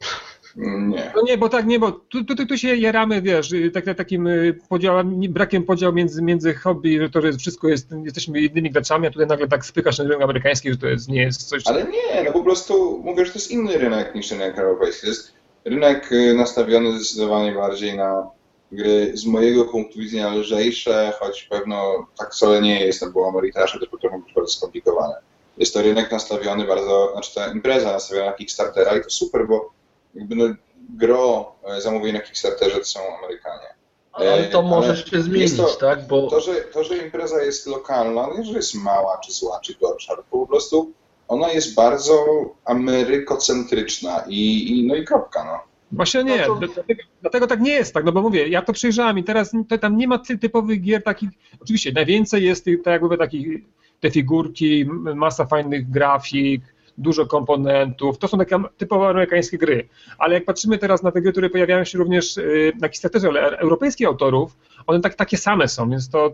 Nie. 0.56 1.12
No 1.16 1.22
nie, 1.22 1.38
bo 1.38 1.48
tak, 1.48 1.66
nie, 1.66 1.78
bo 1.78 1.92
tu, 1.92 2.24
tu, 2.24 2.46
tu 2.46 2.58
się 2.58 2.76
jaramy, 2.76 3.22
wiesz, 3.22 3.52
y, 3.52 3.70
tak, 3.70 3.84
takim 3.96 4.26
y, 4.26 4.58
podziałem, 4.68 5.20
brakiem 5.20 5.64
podziału 5.64 5.94
między, 5.94 6.22
między 6.22 6.54
hobby, 6.54 6.98
że 6.98 7.10
to, 7.10 7.20
że 7.20 7.32
wszystko 7.32 7.68
jest, 7.68 7.88
jesteśmy 8.04 8.40
jednymi 8.40 8.70
graczami, 8.70 9.06
a 9.06 9.10
tutaj 9.10 9.26
nagle 9.26 9.48
tak 9.48 9.66
spykasz 9.66 9.98
na 9.98 10.04
rynek 10.04 10.22
amerykański, 10.22 10.70
że 10.70 10.76
to 10.76 10.86
jest, 10.86 11.08
nie 11.08 11.22
jest 11.22 11.42
coś... 11.42 11.62
Ale 11.66 11.84
nie, 11.84 12.24
no 12.24 12.32
po 12.32 12.44
prostu 12.44 13.02
mówię, 13.04 13.26
że 13.26 13.32
to 13.32 13.38
jest 13.38 13.50
inny 13.50 13.78
rynek 13.78 14.14
niż 14.14 14.30
rynek 14.30 14.58
europejski. 14.58 15.06
Jest 15.06 15.32
rynek 15.64 16.12
y, 16.12 16.34
nastawiony 16.34 16.98
zdecydowanie 16.98 17.52
bardziej 17.52 17.96
na 17.96 18.30
gry 18.72 19.12
z 19.14 19.26
mojego 19.26 19.64
punktu 19.64 19.98
widzenia 19.98 20.34
lżejsze, 20.34 21.12
choć 21.20 21.42
pewno 21.42 22.06
tak 22.18 22.32
wcale 22.32 22.60
nie 22.62 22.86
jest, 22.86 23.02
no 23.02 23.10
bo 23.10 23.28
Ameritrasze 23.28 23.78
też 23.78 23.88
potrafią 23.88 24.22
być 24.22 24.34
bardzo 24.34 24.52
skomplikowane. 24.52 25.14
Jest 25.58 25.74
to 25.74 25.82
rynek 25.82 26.12
nastawiony 26.12 26.64
bardzo, 26.64 27.10
znaczy 27.12 27.34
ta 27.34 27.52
impreza 27.52 27.92
nastawiona 27.92 28.26
na 28.26 28.32
Kickstartera 28.32 28.96
i 28.96 29.02
to 29.02 29.10
super, 29.10 29.46
bo 29.48 29.72
jakby 30.14 30.36
no, 30.36 30.44
gro 30.90 31.54
e, 31.64 31.80
zamówień 31.80 32.14
na 32.14 32.20
Kickstarterze 32.20 32.78
to 32.78 32.84
są 32.84 33.00
Amerykanie. 33.18 33.74
Ale 34.12 34.44
to 34.44 34.60
e, 34.60 34.62
może 34.62 34.88
Ale 34.88 34.96
się 34.96 35.22
zmienić, 35.22 35.56
to, 35.56 35.66
tak? 35.66 36.06
Bo... 36.06 36.30
To 36.30 36.40
że, 36.40 36.54
to, 36.54 36.84
że 36.84 36.96
impreza 36.96 37.42
jest 37.42 37.66
lokalna, 37.66 38.28
nie 38.38 38.44
że 38.44 38.52
jest 38.52 38.74
mała, 38.74 39.20
czy 39.24 39.32
zła, 39.32 39.60
czy 39.60 39.74
gorsza, 39.74 40.16
po 40.30 40.46
prostu 40.46 40.92
ona 41.28 41.52
jest 41.52 41.74
bardzo 41.74 42.24
amerykocentryczna 42.64 44.24
i, 44.28 44.70
i 44.78 44.86
no 44.86 44.94
i 44.94 45.04
kropka, 45.04 45.44
no. 45.44 45.74
Właśnie 45.92 46.24
nie, 46.24 46.38
no 46.38 46.46
to... 46.46 46.54
dlatego, 46.54 47.02
dlatego, 47.22 47.46
tak 47.46 47.60
nie 47.60 47.72
jest, 47.72 47.94
tak, 47.94 48.04
no 48.04 48.12
bo 48.12 48.22
mówię, 48.22 48.48
ja 48.48 48.62
to 48.62 48.72
przejrzałem 48.72 49.18
i 49.18 49.24
teraz 49.24 49.52
to, 49.68 49.78
tam 49.78 49.96
nie 49.96 50.08
ma 50.08 50.18
typowych 50.18 50.80
gier 50.80 51.02
takich, 51.02 51.30
oczywiście 51.62 51.92
najwięcej 51.92 52.44
jest, 52.44 52.64
tak 52.64 52.92
jak 52.92 53.02
mówię, 53.02 53.16
takich, 53.16 53.58
te 54.00 54.10
figurki, 54.10 54.84
masa 55.14 55.46
fajnych 55.46 55.90
grafik, 55.90 56.73
dużo 56.98 57.26
komponentów. 57.26 58.18
To 58.18 58.28
są 58.28 58.38
takie 58.38 58.62
typowo 58.76 59.08
amerykańskie 59.08 59.58
gry. 59.58 59.88
Ale 60.18 60.34
jak 60.34 60.44
patrzymy 60.44 60.78
teraz 60.78 61.02
na 61.02 61.12
te 61.12 61.20
gry, 61.22 61.32
które 61.32 61.50
pojawiają 61.50 61.84
się 61.84 61.98
również 61.98 62.36
y, 62.36 62.72
na 62.80 62.88
Kickstarterze, 62.88 63.28
ale 63.28 63.58
europejskich 63.58 64.06
autorów, 64.06 64.56
one 64.86 65.00
tak, 65.00 65.14
takie 65.14 65.38
same 65.38 65.68
są, 65.68 65.90
więc 65.90 66.10
to 66.10 66.30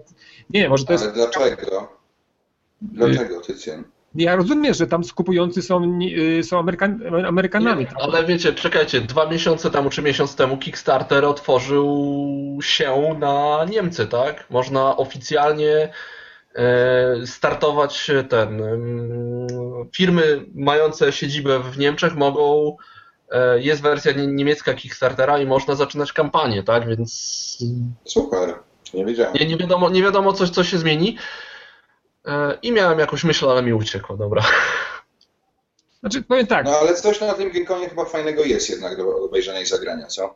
nie 0.51 0.61
wiem, 0.61 0.71
może 0.71 0.85
to 0.85 0.93
ale 0.93 1.03
jest... 1.03 1.15
dlaczego? 1.15 1.89
Dlaczego, 2.83 3.41
Tycjan? 3.41 3.85
Ja 4.15 4.37
rozumiem, 4.37 4.75
że 4.75 4.87
tam 4.87 5.05
skupujący 5.05 5.63
są, 5.63 5.99
y, 6.39 6.45
są 6.45 6.59
Amerykan, 6.59 7.01
Amerykanami. 7.27 7.85
Nie, 7.85 8.03
ale 8.03 8.25
wiecie, 8.25 8.53
czekajcie, 8.53 9.01
dwa 9.01 9.27
miesiące 9.27 9.71
temu 9.71 9.91
czy 9.91 10.03
miesiąc 10.03 10.37
temu 10.37 10.59
Kickstarter 10.59 11.25
otworzył 11.25 12.59
się 12.63 13.17
na 13.19 13.67
Niemcy, 13.71 14.07
tak? 14.07 14.51
Można 14.51 14.97
oficjalnie 14.97 15.73
E, 15.75 16.20
startować 17.27 18.11
ten. 18.29 18.63
Firmy 19.97 20.47
mające 20.55 21.13
siedzibę 21.13 21.59
w 21.59 21.79
Niemczech 21.79 22.15
mogą. 22.15 22.77
E, 23.31 23.61
jest 23.61 23.83
wersja 23.83 24.13
niemiecka 24.13 24.75
Kickstartera 24.75 25.39
i 25.39 25.47
można 25.47 25.75
zaczynać 25.75 26.13
kampanię, 26.13 26.63
tak? 26.63 26.89
Więc. 26.89 27.59
Super, 28.05 28.55
nie 28.95 29.05
wiedziałem. 29.05 29.35
Nie, 29.35 29.47
nie, 29.47 29.57
wiadomo, 29.57 29.91
nie 29.91 30.03
wiadomo 30.03 30.33
coś, 30.33 30.51
co 30.51 30.65
się 30.65 30.79
zmieni. 30.79 31.19
E, 32.27 32.59
I 32.63 32.73
miałem 32.73 32.99
jakąś 32.99 33.25
myśl, 33.25 33.49
ale 33.49 33.63
mi 33.63 33.73
uciekło, 33.73 34.17
dobra. 34.17 34.43
Znaczy, 36.01 36.23
powiem 36.23 36.47
tak. 36.47 36.65
No 36.65 36.79
ale 36.79 36.95
coś 36.95 37.21
na 37.21 37.35
tym 37.35 37.53
Gamecomie 37.53 37.89
chyba 37.89 38.05
fajnego 38.05 38.45
jest 38.45 38.71
jednak 38.71 38.97
do 38.97 39.17
obejrzenia 39.17 39.61
i 39.61 39.67
zagrania, 39.67 40.07
co? 40.07 40.35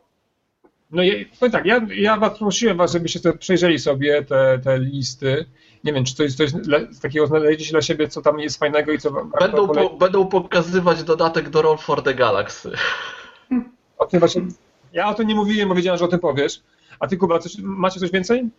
No 0.95 1.01
powiem 1.39 1.51
tak, 1.51 1.65
ja, 1.65 1.81
ja 1.95 2.17
was 2.17 2.37
prosiłem 2.39 2.77
was, 2.77 2.91
żebyście 2.91 3.33
przejrzeli 3.39 3.79
sobie 3.79 4.23
te, 4.23 4.59
te 4.63 4.79
listy 4.79 5.45
nie 5.85 5.93
wiem, 5.93 6.05
czy 6.05 6.15
to 6.15 6.23
jest 6.23 6.37
coś 6.37 6.51
takiego 7.01 7.27
znaleźliście 7.27 7.71
dla 7.71 7.81
siebie, 7.81 8.07
co 8.07 8.21
tam 8.21 8.39
jest 8.39 8.59
fajnego 8.59 8.91
i 8.91 8.99
co 8.99 9.11
Będą, 9.39 9.67
po, 9.67 9.89
będą 9.89 10.27
pokazywać 10.27 11.03
dodatek 11.03 11.49
do 11.49 11.61
Roll 11.61 11.77
for 11.77 12.03
the 12.03 12.13
Galaxy. 12.13 12.71
O 13.97 14.05
tym 14.05 14.19
właśnie, 14.19 14.41
ja 14.93 15.09
o 15.09 15.13
tym 15.13 15.27
nie 15.27 15.35
mówiłem, 15.35 15.69
bo 15.69 15.75
wiedziałem, 15.75 15.97
że 15.97 16.05
o 16.05 16.07
tym 16.07 16.19
powiesz. 16.19 16.61
A 16.99 17.07
ty, 17.07 17.17
Kuba, 17.17 17.39
coś, 17.39 17.57
macie 17.57 17.99
coś 17.99 18.11
więcej? 18.11 18.49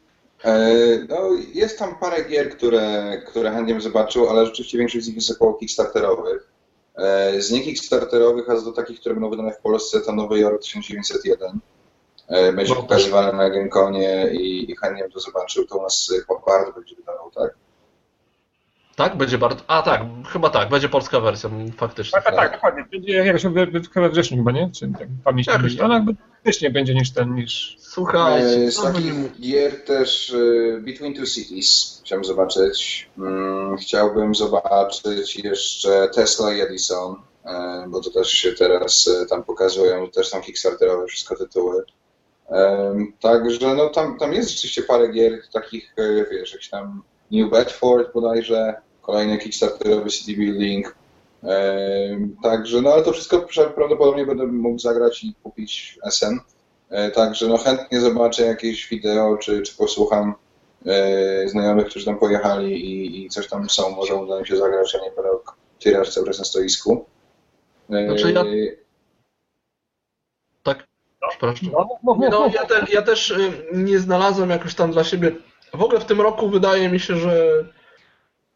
E, 0.45 0.69
no, 1.09 1.31
jest 1.55 1.79
tam 1.79 1.99
parę 1.99 2.25
gier, 2.25 2.51
które, 2.51 3.17
które 3.27 3.51
chętnie 3.51 3.75
bym 3.75 3.83
zobaczył, 3.83 4.29
ale 4.29 4.47
rzeczywiście 4.47 4.79
większość 4.79 5.05
z 5.05 5.09
nich 5.09 5.17
jest 5.17 5.31
około 5.31 5.55
kickstarterowych. 5.55 6.53
E, 6.97 7.41
z 7.43 7.51
nie 7.51 7.63
kickstarterowych, 7.63 8.51
a 8.51 8.57
z 8.57 8.65
do 8.65 8.73
takich, 8.73 9.01
które 9.01 9.15
będą 9.15 9.31
wydane 9.31 9.53
w 9.53 9.59
Polsce, 9.59 10.01
to 10.01 10.13
Nowy 10.13 10.39
Jork 10.39 10.63
1901. 10.63 11.61
E, 12.29 12.53
będzie 12.53 12.75
no, 12.75 12.83
pokazywane 12.83 13.33
na 13.33 13.51
Genkonie 13.51 14.27
i, 14.33 14.71
i 14.71 14.77
chętnie 14.77 15.03
bym 15.03 15.13
to 15.13 15.21
zobaczył. 15.21 15.67
To 15.67 15.79
u 15.79 15.83
nas 15.83 16.13
chyba 16.27 16.41
bardzo 16.47 16.73
będzie 16.73 16.97
wydawał, 16.97 17.31
tak? 17.31 17.55
Tak? 18.97 19.17
Będzie 19.17 19.39
bardzo. 19.39 19.65
A 19.67 19.83
tak, 19.83 20.03
chyba 20.33 20.51
tak, 20.51 20.69
będzie 20.69 20.89
polska 20.89 21.21
wersja, 21.21 21.51
faktycznie. 21.77 22.13
Tak, 22.13 22.25
tak, 22.25 22.37
tak, 22.37 22.53
dokładnie. 22.53 22.87
Będzie 22.93 23.13
jakoś 23.13 23.47
we, 23.47 23.67
we 24.01 24.09
wrześniu 24.11 24.37
chyba, 24.37 24.53
nie? 24.53 24.71
Czy 24.75 24.93
tak 24.99 25.09
pamięć 25.25 25.47
Jakoś 25.47 25.77
nie 25.77 25.85
Ale 25.85 25.95
jakby 25.95 26.15
wcześniej 26.41 26.73
będzie 26.73 26.95
niż 26.95 27.13
ten, 27.13 27.35
niż... 27.35 27.77
Słuchajcie, 27.79 28.47
E, 28.47 28.71
Z 28.71 28.79
no, 28.79 28.85
takich 28.85 29.41
gier 29.41 29.85
też 29.85 30.35
e, 30.35 30.81
Between 30.81 31.15
Two 31.15 31.27
Cities 31.27 32.01
chciałbym 32.05 32.25
zobaczyć. 32.25 33.09
Mm, 33.19 33.77
Chciałbym 33.77 34.35
zobaczyć 34.35 35.37
jeszcze 35.45 36.09
Tesla 36.15 36.55
i 36.55 36.61
Edison, 36.61 37.17
e, 37.45 37.85
bo 37.89 38.01
to 38.01 38.11
też 38.11 38.31
się 38.31 38.53
teraz 38.53 39.09
e, 39.23 39.27
tam 39.27 39.45
pokazują, 39.45 40.11
też 40.11 40.29
są 40.29 40.41
kickstarterowe 40.41 41.07
wszystko 41.07 41.37
tytuły. 41.37 41.85
Także 43.21 43.75
no 43.75 43.89
tam, 43.89 44.19
tam 44.19 44.33
jest 44.33 44.51
rzeczywiście 44.51 44.83
parę 44.83 45.09
gier 45.09 45.43
takich, 45.53 45.95
e, 45.99 46.25
wiesz, 46.31 46.53
jakiś 46.53 46.69
tam 46.71 47.03
New 47.33 47.51
Bedford 47.51 48.13
bodajże, 48.13 48.75
kolejny 49.03 49.39
kickstarterowy 49.39 50.11
city 50.11 50.37
building. 50.41 50.95
Także 52.43 52.83
no 52.83 52.93
ale 52.93 53.03
to 53.03 53.13
wszystko 53.13 53.37
pra- 53.39 53.71
prawdopodobnie 53.71 54.27
będę 54.27 54.47
mógł 54.47 54.79
zagrać 54.79 55.25
i 55.25 55.35
kupić 55.43 55.99
SN. 56.11 56.39
E, 56.91 57.11
Także 57.11 57.47
no 57.49 57.59
chętnie 57.59 58.01
zobaczę 58.01 58.47
jakieś 58.47 58.89
wideo, 58.89 59.37
czy, 59.37 59.63
czy 59.63 59.77
posłucham 59.77 60.35
e, 60.87 61.49
znajomych, 61.49 61.87
którzy 61.87 62.05
tam 62.05 62.19
pojechali 62.19 62.73
i, 62.75 63.25
i 63.25 63.29
coś 63.29 63.49
tam 63.49 63.71
są, 63.71 63.91
może 63.91 64.15
uda 64.15 64.41
mi 64.41 64.47
się 64.47 64.57
zagrać, 64.57 64.95
a 64.95 64.99
nie 65.05 65.11
będę 65.17 65.31
tyrać 65.81 66.15
cały 66.15 66.27
czas 66.27 66.39
na 66.39 66.45
stoisku. 66.45 67.05
Znaczy 68.07 68.33
ja- 68.33 68.45
Przepraszam. 71.39 71.71
No, 71.73 71.89
No, 72.31 72.41
mów. 72.41 72.55
ja, 72.55 72.65
te, 72.65 72.87
ja 72.93 73.03
też 73.03 73.31
y, 73.31 73.53
nie 73.73 73.99
znalazłem 73.99 74.51
jakoś 74.51 74.75
tam 74.75 74.93
dla 74.93 75.05
siebie. 75.05 75.33
W 75.75 75.83
ogóle 75.83 76.01
w 76.01 76.05
tym 76.05 76.21
roku 76.21 76.49
wydaje 76.49 76.89
mi 76.89 77.01
się, 77.01 77.17
że. 77.17 77.65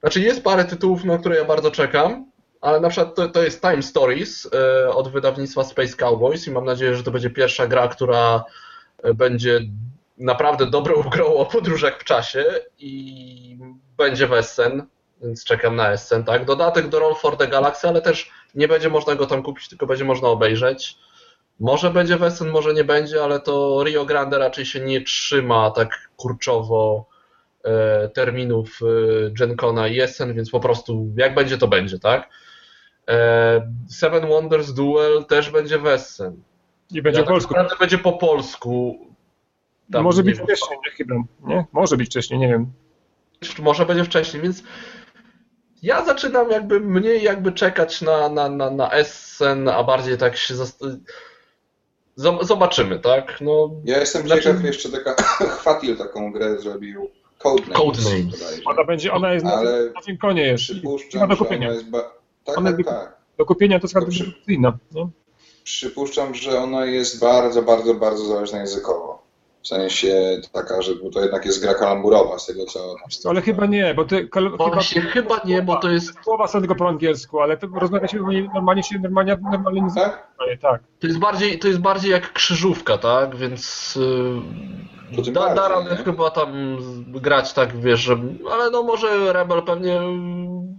Znaczy, 0.00 0.20
jest 0.20 0.44
parę 0.44 0.64
tytułów, 0.64 1.04
na 1.04 1.18
które 1.18 1.36
ja 1.36 1.44
bardzo 1.44 1.70
czekam, 1.70 2.30
ale 2.60 2.80
na 2.80 2.88
przykład 2.88 3.14
to, 3.14 3.28
to 3.28 3.42
jest 3.42 3.60
Time 3.62 3.82
Stories 3.82 4.46
y, 4.46 4.50
od 4.94 5.08
wydawnictwa 5.08 5.64
Space 5.64 5.96
Cowboys 5.96 6.46
i 6.46 6.50
mam 6.50 6.64
nadzieję, 6.64 6.94
że 6.94 7.02
to 7.02 7.10
będzie 7.10 7.30
pierwsza 7.30 7.66
gra, 7.66 7.88
która 7.88 8.44
y, 9.06 9.14
będzie 9.14 9.60
naprawdę 10.18 10.66
dobrą 10.66 11.02
grą 11.12 11.26
o 11.34 11.46
podróżach 11.46 12.00
w 12.00 12.04
czasie 12.04 12.44
i 12.78 13.58
będzie 13.96 14.26
w 14.26 14.32
Essen, 14.32 14.86
więc 15.22 15.44
czekam 15.44 15.76
na 15.76 15.90
Essen, 15.92 16.24
tak? 16.24 16.44
Dodatek 16.44 16.88
do 16.88 16.98
Roll 16.98 17.14
for 17.14 17.36
the 17.36 17.48
Galaxy, 17.48 17.88
ale 17.88 18.02
też 18.02 18.30
nie 18.54 18.68
będzie 18.68 18.88
można 18.88 19.14
go 19.14 19.26
tam 19.26 19.42
kupić, 19.42 19.68
tylko 19.68 19.86
będzie 19.86 20.04
można 20.04 20.28
obejrzeć. 20.28 20.96
Może 21.60 21.90
będzie 21.90 22.16
Wesen, 22.16 22.48
może 22.48 22.74
nie 22.74 22.84
będzie, 22.84 23.24
ale 23.24 23.40
to 23.40 23.84
Rio 23.84 24.04
Grande 24.04 24.38
raczej 24.38 24.64
się 24.66 24.80
nie 24.80 25.00
trzyma 25.00 25.70
tak 25.70 26.10
kurczowo 26.16 27.06
e, 27.64 28.08
terminów 28.08 28.80
e, 28.82 29.30
Gen 29.30 29.56
Cona 29.56 29.88
i 29.88 30.00
Essen, 30.00 30.34
więc 30.34 30.50
po 30.50 30.60
prostu 30.60 31.06
jak 31.16 31.34
będzie, 31.34 31.58
to 31.58 31.68
będzie, 31.68 31.98
tak? 31.98 32.28
E, 33.08 33.72
Seven 33.88 34.28
Wonders 34.28 34.72
Duel 34.72 35.24
też 35.24 35.50
będzie 35.50 35.78
Wesen. 35.78 36.42
I 36.92 37.02
będzie 37.02 37.20
Ja 37.20 37.26
po 37.26 37.32
polsku. 37.32 37.54
Tak 37.54 37.62
naprawdę 37.62 37.80
będzie 37.80 37.98
po 37.98 38.12
polsku. 38.12 38.98
Tam 39.92 40.04
Może 40.04 40.22
być 40.22 40.36
wiem, 40.36 40.46
wcześniej, 40.46 40.78
nie? 40.84 40.90
Chyba, 40.90 41.14
nie? 41.46 41.64
Może 41.72 41.96
być 41.96 42.08
wcześniej, 42.08 42.40
nie 42.40 42.48
wiem. 42.48 42.72
może 43.58 43.86
będzie 43.86 44.04
wcześniej, 44.04 44.42
więc 44.42 44.62
ja 45.82 46.04
zaczynam 46.04 46.50
jakby 46.50 46.80
mniej 46.80 47.22
jakby 47.22 47.52
czekać 47.52 48.02
na, 48.02 48.28
na, 48.28 48.48
na, 48.48 48.70
na 48.70 48.90
Essen, 48.90 49.68
a 49.68 49.84
bardziej 49.84 50.18
tak 50.18 50.36
się 50.36 50.54
zast- 50.54 50.80
Zob- 50.80 50.98
Zobaczymy, 52.40 52.98
tak? 52.98 53.38
No, 53.40 53.70
Ja 53.84 53.98
jestem 54.00 54.26
Znaczy- 54.26 54.42
ciekaw, 54.42 54.64
jeszcze 54.64 54.88
taka 54.88 55.22
Chwatil 55.58 55.96
taką 55.96 56.32
grę 56.32 56.58
zrobił 56.58 57.10
Codenames. 57.38 57.76
Codenames. 57.78 58.40
bodajże. 58.40 58.62
Ona 58.66 58.84
będzie, 58.84 59.12
ona 59.12 59.32
jest 59.32 59.44
na, 59.46 59.52
Ale 59.54 59.90
na 59.94 60.00
tym 60.06 60.18
konie 60.18 60.42
jeszcze. 60.42 60.72
Przypuszczam, 60.72 61.10
do 61.10 61.18
że 61.20 61.24
ona 61.26 61.36
kupienia. 61.36 61.72
jest... 61.72 61.90
Ba... 61.90 62.00
Tak, 62.44 62.58
Ona 62.58 62.70
tak, 62.70 62.78
jest- 62.78 62.90
tak. 62.90 63.16
Do 63.38 63.44
kupienia 63.46 63.80
to 63.80 63.86
jest 63.86 64.08
przy-. 64.08 64.32
Nie? 64.48 64.72
Przypuszczam, 65.64 66.34
że 66.34 66.58
ona 66.58 66.84
jest 66.86 67.20
bardzo, 67.20 67.62
bardzo, 67.62 67.94
bardzo 67.94 68.24
zależna 68.24 68.58
językowo. 68.58 69.19
W 69.62 69.68
sensie 69.68 70.40
taka, 70.52 70.82
że 70.82 70.92
to 71.12 71.20
jednak 71.20 71.44
jest 71.44 71.62
gra 71.62 71.74
kalamburowa 71.74 72.38
z 72.38 72.46
tego 72.46 72.64
co... 72.66 72.94
Ale 73.24 73.42
chyba 73.42 73.66
nie, 73.66 73.94
bo 73.94 74.04
ty 74.04 74.28
kol- 74.28 74.56
Właśnie, 74.56 75.00
chyba 75.00 75.40
nie, 75.44 75.62
bo 75.62 75.76
to 75.76 75.90
jest, 75.90 76.12
Słowa 76.24 76.48
są 76.48 76.58
tylko 76.58 76.74
po 76.74 76.88
angielsku, 76.88 77.40
ale 77.40 77.56
to 77.56 77.66
rozmawia 77.74 78.08
się 78.08 78.18
normalnie 78.54 78.82
się 78.82 78.98
normalnie, 78.98 79.38
normalnie 79.52 79.80
nie 79.80 79.94
Tak? 79.94 80.28
tak. 80.60 80.82
to 81.00 81.06
jest 81.06 81.18
bardziej, 81.18 81.58
to 81.58 81.68
jest 81.68 81.80
bardziej 81.80 82.10
jak 82.10 82.32
krzyżówka, 82.32 82.98
tak? 82.98 83.36
Więc 83.36 83.94
yy, 85.16 85.32
da, 85.32 85.54
da 85.54 85.68
radę 85.68 85.96
chyba 85.96 86.30
tam 86.30 86.76
grać 87.06 87.52
tak, 87.52 87.76
wiesz, 87.76 88.00
że, 88.00 88.18
ale 88.50 88.70
no 88.70 88.82
może 88.82 89.32
Rebel 89.32 89.62
pewnie, 89.62 90.00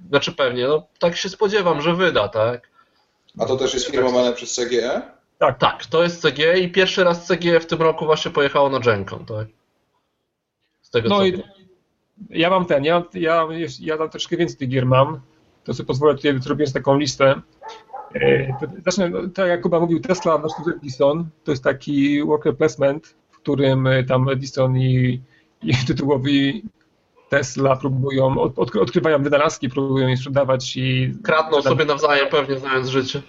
znaczy 0.10 0.32
pewnie, 0.32 0.68
no 0.68 0.88
tak 1.00 1.16
się 1.16 1.30
spodziewam, 1.30 1.82
że 1.82 1.96
wyda, 1.96 2.28
tak? 2.28 2.70
A 3.40 3.46
to 3.46 3.58
też 3.58 3.74
jest 3.74 3.86
firmowane 3.86 4.34
przez 4.34 4.56
CGE? 4.56 5.02
Tak, 5.60 5.86
to 5.86 6.04
jest 6.04 6.22
CG 6.22 6.60
i 6.60 6.72
pierwszy 6.72 7.04
raz 7.04 7.28
CG 7.28 7.60
w 7.60 7.66
tym 7.66 7.82
roku 7.82 8.06
właśnie 8.06 8.32
pojechało 8.32 8.70
na 8.70 8.80
GenCon, 8.80 9.26
tak? 9.26 9.48
Z 10.82 10.90
tego 10.90 11.10
No 11.10 11.18
co 11.18 11.26
i 11.26 11.44
ja 12.30 12.50
mam 12.50 12.66
ten, 12.66 12.84
ja, 12.84 13.04
ja, 13.14 13.48
ja 13.80 13.98
tam 13.98 14.10
troszkę 14.10 14.38
więcej 14.38 14.58
tych 14.58 14.70
gier 14.70 14.86
mam, 14.86 15.20
to 15.64 15.74
sobie 15.74 15.88
pozwolę 15.88 16.16
tutaj 16.16 16.40
zrobić 16.40 16.74
taką 16.74 16.98
listę. 16.98 17.42
E, 18.16 18.54
Zacznę, 18.86 19.10
no, 19.10 19.20
tak 19.34 19.48
jak 19.48 19.62
Kuba 19.62 19.80
mówił, 19.80 20.00
Tesla 20.00 20.38
versus 20.38 20.68
Edison, 20.68 21.30
to 21.44 21.52
jest 21.52 21.64
taki 21.64 22.24
worker 22.24 22.58
placement, 22.58 23.16
w 23.32 23.38
którym 23.38 23.88
e, 23.88 24.04
tam 24.04 24.30
Edison 24.30 24.78
i, 24.78 25.22
i 25.64 25.74
tytułowi 25.88 26.64
Tesla 27.30 27.76
próbują, 27.76 28.40
od, 28.40 28.60
od, 28.60 28.76
odkrywają 28.76 29.24
wynalazki, 29.24 29.70
próbują 29.70 30.08
je 30.08 30.18
sprzedawać 30.18 30.78
i... 30.78 31.14
Kradną 31.24 31.62
sobie 31.62 31.86
nawzajem 31.86 32.30
pewnie 32.30 32.60
znając 32.60 32.90
życie. 32.90 33.22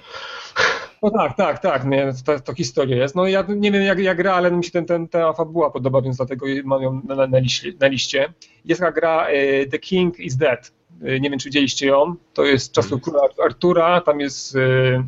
No 1.03 1.11
tak, 1.11 1.37
tak, 1.37 1.59
tak, 1.59 1.85
nie, 1.85 2.13
to, 2.25 2.41
to 2.41 2.55
historia 2.55 2.97
jest. 2.97 3.15
No 3.15 3.27
ja 3.27 3.45
nie 3.49 3.73
wiem 3.73 3.83
jak, 3.83 3.99
jak 3.99 4.17
gra, 4.17 4.35
ale 4.35 4.51
mi 4.51 4.65
się 4.65 4.71
ten, 4.71 4.87
ten, 4.87 5.09
ta 5.09 5.33
fabuła 5.33 5.71
podoba, 5.71 6.03
więc 6.03 6.17
dlatego 6.17 6.47
mam 6.65 6.83
ją 6.83 7.01
na, 7.05 7.27
na, 7.27 7.39
liście, 7.39 7.73
na 7.81 7.87
liście. 7.87 8.33
Jest 8.65 8.81
taka 8.81 8.93
gra 8.93 9.27
e, 9.27 9.67
The 9.67 9.79
King 9.79 10.21
is 10.21 10.37
Dead. 10.37 10.73
E, 11.03 11.21
Nie 11.21 11.31
wiem, 11.31 11.39
czy 11.39 11.45
widzieliście 11.49 11.87
ją. 11.87 12.15
To 12.35 12.45
jest 12.45 12.67
z 12.67 12.71
czasów 12.71 13.03
króla 13.03 13.21
Artura, 13.45 14.01
tam 14.01 14.21
jest 14.21 14.57
e, 14.57 14.61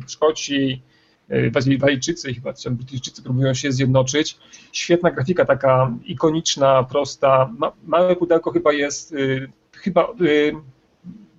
Szkoci, 0.07 0.81
Wali- 1.51 1.77
Walijczycy, 1.79 2.33
chyba 2.33 2.53
czy 2.53 2.71
Brytyjczycy 2.71 3.23
próbują 3.23 3.53
się 3.53 3.71
zjednoczyć. 3.71 4.37
Świetna 4.71 5.11
grafika, 5.11 5.45
taka 5.45 5.91
ikoniczna, 6.05 6.83
prosta. 6.83 7.49
Ma, 7.57 7.71
małe 7.85 8.15
pudełko 8.15 8.51
chyba 8.51 8.73
jest, 8.73 9.15
chyba 9.71 10.07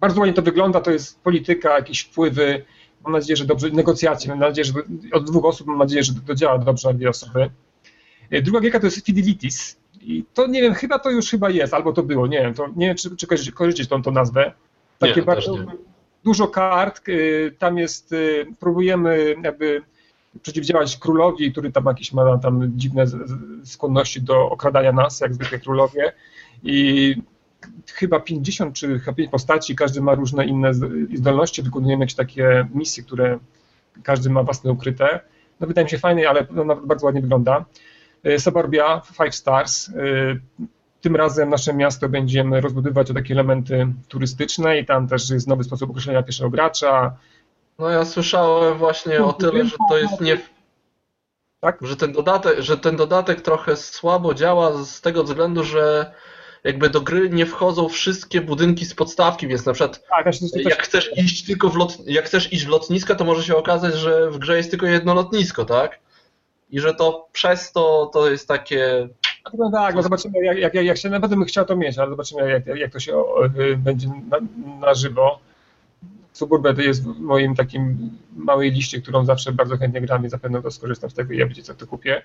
bardzo 0.00 0.20
ładnie 0.20 0.34
to 0.34 0.42
wygląda, 0.42 0.80
to 0.80 0.90
jest 0.90 1.20
polityka, 1.22 1.74
jakieś 1.76 2.00
wpływy, 2.00 2.64
Mam 3.06 3.12
nadzieję, 3.12 3.36
że 3.36 3.44
dobrze, 3.44 3.70
negocjacje, 3.70 4.30
mam 4.30 4.38
nadzieję, 4.38 4.64
że 4.64 4.72
od 5.12 5.24
dwóch 5.30 5.44
osób, 5.44 5.66
mam 5.66 5.78
nadzieję, 5.78 6.02
że 6.02 6.12
to 6.26 6.34
działa 6.34 6.58
dobrze 6.58 6.88
na 6.88 6.94
dwie 6.94 7.10
osoby. 7.10 7.50
E, 8.30 8.42
Druga 8.42 8.60
gierka 8.60 8.80
to 8.80 8.86
jest 8.86 9.06
Fidelitis. 9.06 9.76
I 10.00 10.24
to 10.34 10.46
nie 10.46 10.62
wiem, 10.62 10.74
chyba 10.74 10.98
to 10.98 11.10
już 11.10 11.30
chyba 11.30 11.50
jest, 11.50 11.74
albo 11.74 11.92
to 11.92 12.02
było, 12.02 12.26
nie 12.26 12.38
wiem, 12.42 12.54
to 12.54 12.68
nie 12.76 12.86
wiem, 12.86 12.96
czy, 12.96 13.16
czy 13.16 13.52
kojarzycie, 13.52 13.86
tą, 13.86 14.02
tą 14.02 14.10
nazwę. 14.10 14.44
Nie, 14.44 14.52
Takie 14.98 15.14
też 15.14 15.24
bardzo, 15.24 15.58
nie. 15.58 15.66
dużo 16.24 16.48
kart, 16.48 17.00
e, 17.08 17.12
tam 17.50 17.78
jest, 17.78 18.12
e, 18.12 18.16
próbujemy 18.60 19.34
jakby 19.42 19.82
przeciwdziałać 20.42 20.96
królowi, 20.96 21.52
który 21.52 21.72
tam 21.72 21.84
jakieś 21.84 22.12
ma 22.12 22.38
tam 22.38 22.72
dziwne 22.76 23.04
skłonności 23.64 24.22
do 24.22 24.50
okradania 24.50 24.92
nas, 24.92 25.20
jak 25.20 25.34
zwykle 25.34 25.58
królowie. 25.58 26.12
I 26.62 27.14
chyba 27.94 28.20
50 28.20 28.74
czy 28.74 28.98
chyba 28.98 29.16
5 29.16 29.30
postaci, 29.30 29.76
każdy 29.76 30.00
ma 30.00 30.14
różne 30.14 30.46
inne 30.46 30.74
zdolności, 31.14 31.62
wykonujemy 31.62 32.02
jakieś 32.02 32.14
takie 32.16 32.68
misje, 32.74 33.02
które 33.02 33.38
każdy 34.02 34.30
ma 34.30 34.42
własne 34.42 34.72
ukryte. 34.72 35.20
No 35.60 35.66
wydaje 35.66 35.84
mi 35.84 35.90
się 35.90 35.98
fajny, 35.98 36.28
ale 36.28 36.46
no, 36.50 36.64
nawet 36.64 36.86
bardzo 36.86 37.06
ładnie 37.06 37.20
wygląda. 37.20 37.64
E, 38.24 38.38
Suburbia, 38.38 39.00
Five 39.00 39.34
Stars. 39.34 39.88
E, 39.88 39.92
Tym 41.00 41.16
razem 41.16 41.50
nasze 41.50 41.74
miasto 41.74 42.08
będziemy 42.08 42.60
rozbudowywać 42.60 43.10
o 43.10 43.14
takie 43.14 43.34
elementy 43.34 43.86
turystyczne 44.08 44.78
i 44.78 44.86
tam 44.86 45.08
też 45.08 45.30
jest 45.30 45.46
nowy 45.46 45.64
sposób 45.64 45.90
określenia 45.90 46.22
pierwszego 46.22 46.50
gracza. 46.50 47.16
No 47.78 47.90
ja 47.90 48.04
słyszałem 48.04 48.78
właśnie 48.78 49.24
o 49.24 49.32
tyle, 49.32 49.64
że 49.64 49.76
to 49.88 49.98
jest 49.98 50.20
nie... 50.20 50.38
Tak? 51.60 51.78
Że 51.82 51.96
ten 51.96 52.12
dodatek, 52.12 52.60
że 52.60 52.78
ten 52.78 52.96
dodatek 52.96 53.40
trochę 53.40 53.76
słabo 53.76 54.34
działa 54.34 54.84
z 54.84 55.00
tego 55.00 55.24
względu, 55.24 55.64
że 55.64 56.12
jakby 56.66 56.90
do 56.90 57.00
gry 57.00 57.30
nie 57.30 57.46
wchodzą 57.46 57.88
wszystkie 57.88 58.40
budynki 58.40 58.84
z 58.84 58.94
podstawki, 58.94 59.48
więc 59.48 59.66
na 59.66 59.72
przykład 59.72 60.02
Tak, 60.08 60.26
jak 60.64 60.82
chcesz 60.82 61.18
iść 61.18 61.46
tylko 61.46 61.68
w 61.68 61.76
lot, 61.76 61.98
jak 62.06 62.24
chcesz 62.24 62.52
iść 62.52 62.64
w 62.64 62.68
lotnisko, 62.68 63.14
to 63.14 63.24
może 63.24 63.42
się 63.42 63.56
okazać, 63.56 63.94
że 63.94 64.30
w 64.30 64.38
grze 64.38 64.56
jest 64.56 64.70
tylko 64.70 64.86
jedno 64.86 65.14
lotnisko, 65.14 65.64
tak? 65.64 65.98
I 66.70 66.80
że 66.80 66.94
to 66.94 67.28
przez 67.32 67.72
to 67.72 68.10
to 68.12 68.30
jest 68.30 68.48
takie 68.48 69.08
No 69.54 69.70
tak, 69.70 69.94
no 69.94 70.02
zobaczymy, 70.02 70.44
jak, 70.44 70.58
jak, 70.58 70.74
jak 70.74 70.96
się, 70.96 71.10
nawet 71.10 71.30
bym 71.30 71.44
chciał 71.44 71.64
to 71.64 71.76
mieć, 71.76 71.98
ale 71.98 72.10
zobaczymy, 72.10 72.50
jak, 72.50 72.66
jak 72.66 72.92
to 72.92 73.00
się 73.00 73.24
będzie 73.76 74.08
na, 74.08 74.38
na 74.86 74.94
żywo. 74.94 75.38
Suburbia 76.36 76.74
to 76.74 76.80
jest 76.80 77.04
w 77.04 77.20
moim 77.20 77.54
takim 77.54 78.10
małej 78.36 78.70
liście, 78.70 79.00
którą 79.00 79.24
zawsze 79.24 79.52
bardzo 79.52 79.76
chętnie 79.76 80.00
gram 80.00 80.26
i 80.26 80.28
zapewne 80.28 80.62
to 80.62 80.70
skorzystam 80.70 81.10
z 81.10 81.14
tego 81.14 81.32
i 81.32 81.38
ja 81.38 81.46
wiecie 81.46 81.62
co 81.62 81.74
to 81.74 81.86
kupię. 81.86 82.22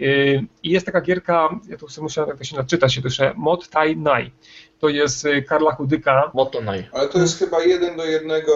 Y, 0.00 0.44
I 0.62 0.70
jest 0.70 0.86
taka 0.86 1.00
gierka, 1.00 1.48
ja 1.68 1.76
tu 1.76 1.88
sobie 1.88 2.02
musiałem 2.02 2.28
jak 2.28 2.38
to 2.38 2.44
się 2.44 2.56
naczyta 2.56 2.88
się 2.88 3.00
duszę, 3.00 3.32
Mod 3.36 3.68
Tai 3.68 3.96
Nai. 3.96 4.32
To 4.78 4.88
jest 4.88 5.24
y, 5.24 5.42
Karla 5.42 5.72
Chudyka. 5.74 6.32
Nai. 6.64 6.84
Ale 6.92 7.08
to 7.08 7.18
jest 7.18 7.38
chyba 7.38 7.62
jeden 7.62 7.96
do 7.96 8.04
jednego. 8.04 8.52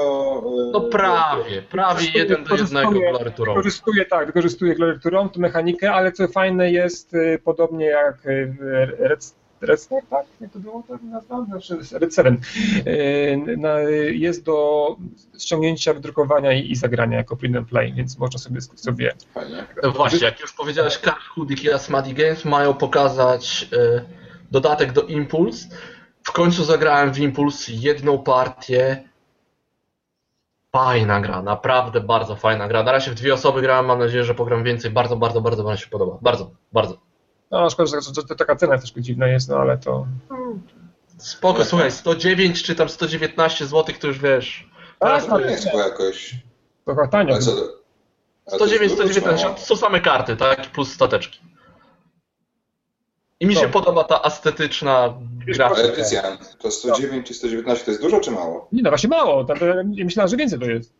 e, 0.68 0.70
No 0.72 0.80
prawie, 0.80 1.62
prawie 1.62 2.06
jeden 2.14 2.44
do 2.44 2.56
jednego 2.56 3.00
klawiaturą. 3.10 3.54
Wykorzystuje, 3.54 4.04
tak, 4.04 4.26
wykorzystuje 4.26 4.74
klawiaturą, 4.74 5.28
tę 5.28 5.40
mechanikę, 5.40 5.92
ale 5.92 6.12
co 6.12 6.28
fajne 6.28 6.70
jest, 6.72 7.14
y, 7.14 7.40
podobnie 7.44 7.86
jak 7.86 8.16
w 8.58 8.58
Red 8.98 9.34
Redstone, 9.60 10.02
tak? 10.10 10.26
Jak 10.40 10.52
to 10.52 10.58
było 10.58 10.82
to 10.88 10.98
nazwa? 11.02 11.44
Znaczy 11.44 11.78
Red 11.92 12.14
7. 12.14 12.40
Jest 14.10 14.44
do 14.44 14.88
ściągnięcia, 15.38 15.94
wydrukowania 15.94 16.52
i, 16.52 16.70
i 16.70 16.76
zagrania 16.76 17.16
jako 17.16 17.36
print 17.36 17.56
and 17.56 17.68
play, 17.68 17.92
więc 17.92 18.18
można 18.18 18.38
sobie 18.38 18.60
sobie. 18.60 19.12
No 19.82 19.90
właśnie, 19.90 20.26
jak 20.26 20.40
już 20.40 20.52
powiedziałeś, 20.52 20.98
Karl 20.98 21.20
Hudik 21.34 21.64
i 21.64 21.72
Asmadi 21.72 22.14
Games 22.14 22.44
mają 22.44 22.74
pokazać 22.74 23.68
y, 23.72 24.04
dodatek 24.50 24.92
do 24.92 25.02
Impuls. 25.02 25.66
W 26.22 26.32
końcu 26.32 26.64
zagrałem 26.64 27.12
w 27.12 27.18
Impuls 27.18 27.68
jedną 27.68 28.18
partię. 28.18 29.08
Fajna 30.72 31.20
gra, 31.20 31.42
naprawdę 31.42 32.00
bardzo 32.00 32.36
fajna 32.36 32.68
gra. 32.68 32.82
Na 32.82 32.92
razie 32.92 33.10
w 33.10 33.14
dwie 33.14 33.34
osoby 33.34 33.62
grałem, 33.62 33.86
mam 33.86 33.98
nadzieję, 33.98 34.24
że 34.24 34.34
pogram 34.34 34.64
więcej. 34.64 34.90
Bardzo, 34.90 35.16
bardzo, 35.16 35.40
bardzo 35.40 35.70
mi 35.70 35.78
się 35.78 35.86
podoba. 35.86 36.18
Bardzo, 36.22 36.50
bardzo. 36.72 37.13
No, 37.50 37.70
szkoda, 37.70 37.90
że, 37.90 38.00
że, 38.00 38.22
że 38.28 38.36
taka 38.36 38.56
cena 38.56 38.78
troszkę 38.78 39.00
dziwna 39.02 39.26
jest, 39.26 39.48
no 39.48 39.56
ale 39.56 39.78
to. 39.78 40.06
Spoko, 41.18 41.64
słuchaj, 41.64 41.90
109 41.92 42.62
czy 42.62 42.74
tam 42.74 42.88
119 42.88 43.66
zł, 43.66 43.94
to 44.00 44.06
już 44.06 44.18
wiesz. 44.18 44.68
Tak, 44.98 45.26
To 45.26 45.40
nie 45.40 45.46
jest 45.50 45.64
chyba 45.64 45.84
jakoś. 45.84 46.34
Trochę 46.84 47.08
tanio. 47.08 47.34
Ale 47.34 47.42
co, 47.42 47.50
ale 48.46 48.58
to 48.58 48.66
109, 48.66 48.82
jest 48.82 48.94
dużo, 48.96 49.08
czy 49.08 49.12
119 49.14 49.44
mało? 49.46 49.58
to 49.58 49.64
są 49.66 49.76
same 49.76 50.00
karty, 50.00 50.36
tak? 50.36 50.66
Plus 50.70 50.92
stateczki. 50.92 51.40
I 53.40 53.46
mi 53.46 53.54
się 53.54 53.62
No. 53.66 53.68
podoba 53.72 54.04
ta 54.04 54.20
estetyczna 54.20 55.14
grafika. 55.46 55.66
Ale 55.82 55.92
Krystian, 55.92 56.38
to 56.58 56.70
109 56.70 57.26
czy 57.26 57.34
119 57.34 57.84
to 57.84 57.90
jest 57.90 58.02
dużo 58.02 58.20
czy 58.20 58.30
mało? 58.30 58.68
Nie 58.72 58.82
no, 58.82 58.90
właśnie 58.90 59.08
mało. 59.08 59.46
Myślałem, 60.04 60.28
że 60.30 60.36
więcej 60.36 60.58
to 60.58 60.64
jest. 60.64 60.92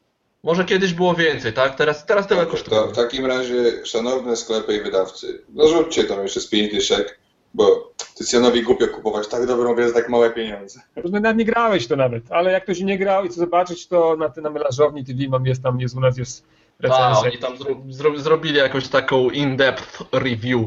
Może 0.45 0.65
kiedyś 0.65 0.95
było 0.95 1.15
więcej, 1.15 1.53
tak? 1.53 1.75
Teraz, 1.77 2.07
teraz 2.07 2.27
tyle 2.27 2.47
kosztuje. 2.47 2.81
To 2.81 2.87
w 2.89 2.97
takim 2.97 3.27
razie, 3.27 3.87
szanowne 3.87 4.37
sklepy 4.37 4.77
i 4.77 4.81
wydawcy, 4.81 5.43
dorzućcie 5.49 6.05
tam 6.05 6.23
jeszcze 6.23 6.41
z 6.41 6.47
5 6.47 6.73
dyszek, 6.73 7.19
bo 7.55 7.95
Tycjanowi 8.15 8.63
głupio 8.63 8.89
kupować 8.89 9.29
tak 9.29 9.47
dobrą 9.47 9.75
grę 9.75 9.89
za 9.89 9.95
tak 9.95 10.09
małe 10.09 10.31
pieniądze. 10.31 10.81
No, 10.97 11.21
Nawet 11.21 11.37
nie 11.37 11.45
grałeś 11.45 11.87
to 11.87 11.97
nawet, 11.97 12.33
ale 12.33 12.53
jak 12.53 12.63
ktoś 12.65 12.81
nie 12.81 12.99
grał 12.99 13.25
i 13.25 13.29
chce 13.29 13.41
zobaczyć, 13.41 13.87
to 13.87 14.17
na, 14.17 14.33
na 14.43 14.51
melanżowni 14.51 15.05
TV 15.05 15.19
mam, 15.29 15.47
jest 15.47 15.63
tam, 15.63 15.81
jest 15.81 15.97
u 15.97 16.01
nas 16.01 16.19
jest 16.19 16.45
A, 16.79 16.83
recenzja. 16.83 17.31
oni 17.31 17.39
tam 17.39 17.57
zro, 17.59 17.77
zro, 17.89 18.19
zrobili 18.19 18.59
jakąś 18.59 18.89
taką 18.89 19.31
in-depth 19.31 20.05
review. 20.13 20.61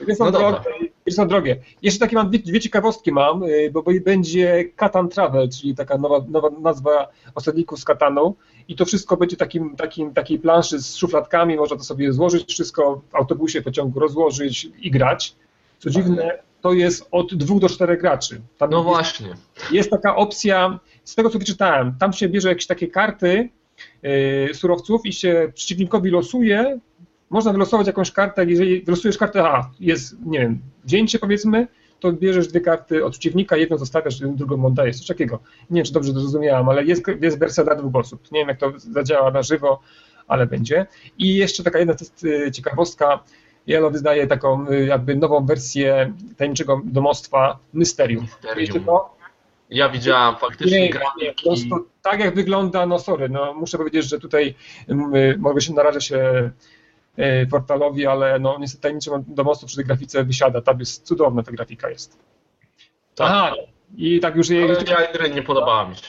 Więc 0.00 0.18
są, 0.18 0.24
No 0.24 0.30
dobra. 0.30 0.50
drogie, 0.50 0.90
są 1.10 1.28
drogie. 1.28 1.56
Jeszcze 1.82 2.00
takie 2.00 2.16
mam 2.16 2.30
dwie, 2.30 2.38
dwie 2.38 2.60
ciekawostki 2.60 3.12
mam, 3.12 3.42
y, 3.42 3.70
bo, 3.72 3.82
bo 3.82 3.90
będzie 4.04 4.64
Katan 4.76 5.08
Travel, 5.08 5.48
czyli 5.60 5.74
taka 5.74 5.98
nowa, 5.98 6.20
nowa 6.28 6.48
nazwa 6.60 7.08
osadników 7.34 7.80
z 7.80 7.84
Katanu 7.84 8.36
i 8.68 8.76
to 8.76 8.84
wszystko 8.84 9.16
będzie 9.16 9.36
takim, 9.36 9.76
takim, 9.76 10.14
takiej 10.14 10.38
planszy 10.38 10.78
z 10.82 10.96
szufladkami, 10.96 11.56
można 11.56 11.76
to 11.76 11.84
sobie 11.84 12.12
złożyć, 12.12 12.52
wszystko 12.52 13.02
w 13.10 13.14
autobusie, 13.14 13.62
pociągu 13.62 14.00
rozłożyć 14.00 14.68
i 14.80 14.90
grać. 14.90 15.36
Co 15.78 15.90
dziwne, 15.90 16.38
to 16.60 16.72
jest 16.72 17.08
od 17.10 17.34
dwóch 17.34 17.60
do 17.60 17.68
czterech 17.68 18.00
graczy. 18.00 18.40
Tam 18.58 18.70
No 18.70 18.76
jest, 18.76 18.88
właśnie. 18.88 19.34
jest 19.70 19.90
taka 19.90 20.16
opcja, 20.16 20.80
z 21.04 21.14
tego 21.14 21.30
co 21.30 21.38
wyczytałem, 21.38 21.94
tam 22.00 22.12
się 22.12 22.28
bierze 22.28 22.48
jakieś 22.48 22.66
takie 22.66 22.88
karty 22.88 23.48
yy, 24.02 24.54
surowców 24.54 25.06
i 25.06 25.12
się 25.12 25.52
przeciwnikowi 25.54 26.10
losuje. 26.10 26.78
Można 27.30 27.52
wylosować 27.52 27.86
jakąś 27.86 28.10
kartę, 28.10 28.44
jeżeli 28.44 28.82
wylosujesz 28.82 29.18
kartę 29.18 29.44
A, 29.44 29.70
jest, 29.80 30.16
nie 30.26 30.38
wiem, 30.38 30.60
wzięcie 30.84 31.18
powiedzmy, 31.18 31.66
to 32.00 32.12
bierzesz 32.12 32.48
dwie 32.48 32.60
karty 32.60 33.04
od 33.04 33.12
przeciwnika, 33.12 33.56
jedną 33.56 33.78
zostawiasz, 33.78 34.18
drugą 34.20 34.64
oddajesz, 34.66 34.96
coś 34.96 35.06
takiego. 35.06 35.38
Nie 35.70 35.76
wiem, 35.76 35.84
czy 35.84 35.92
dobrze 35.92 36.12
to 36.12 36.20
zrozumiałem, 36.20 36.68
ale 36.68 36.84
jest, 36.84 37.02
jest 37.20 37.38
wersja 37.38 37.64
dla 37.64 37.74
dwóch 37.74 37.96
osób. 37.96 38.32
Nie 38.32 38.40
wiem, 38.40 38.48
jak 38.48 38.58
to 38.58 38.72
zadziała 38.76 39.30
na 39.30 39.42
żywo, 39.42 39.80
ale 40.28 40.46
będzie. 40.46 40.86
I 41.18 41.36
jeszcze 41.36 41.62
taka 41.62 41.78
jedna 41.78 41.94
y, 42.24 42.50
ciekawostka, 42.50 43.20
Yellow 43.68 43.92
wydaje 43.92 44.26
taką 44.26 44.70
y, 44.70 44.86
jakby 44.86 45.16
nową 45.16 45.46
wersję 45.46 46.12
tajemniczego 46.36 46.80
domostwa 46.84 47.58
Mysterium. 47.74 48.22
Mysterium. 48.22 48.84
To? 48.84 49.16
Ja 49.70 49.88
widziałem 49.88 50.36
faktycznie 50.36 50.80
Nie, 50.80 50.86
nie, 50.86 50.92
po 50.92 50.98
grafiki. 50.98 51.44
prostu 51.44 51.88
tak 52.02 52.20
jak 52.20 52.34
wygląda, 52.34 52.86
no 52.86 52.98
sorry, 52.98 53.28
no 53.28 53.54
muszę 53.54 53.78
powiedzieć, 53.78 54.04
że 54.08 54.18
tutaj 54.18 54.54
y, 54.90 55.38
mogę 55.38 55.60
się 55.60 55.72
narażę 55.72 56.00
się 56.00 56.50
portalowi, 57.50 58.06
ale 58.06 58.38
no 58.38 58.56
niestety 58.60 58.82
tajemniczy 58.82 59.10
domostwo 59.28 59.66
przy 59.66 59.76
tej 59.76 59.84
grafice 59.84 60.24
wysiada, 60.24 60.60
tam 60.60 60.78
jest 60.80 61.06
cudowna 61.06 61.42
ta 61.42 61.52
grafika 61.52 61.90
jest. 61.90 62.18
Tak. 63.14 63.26
Aha, 63.30 63.54
i 63.96 64.20
tak 64.20 64.36
już 64.36 64.50
Ale 64.50 64.58
jej... 64.58 64.68
ja 64.68 65.12
gry 65.12 65.30
nie 65.30 65.42
podobała 65.42 65.88
mi 65.88 65.96
się. 65.96 66.02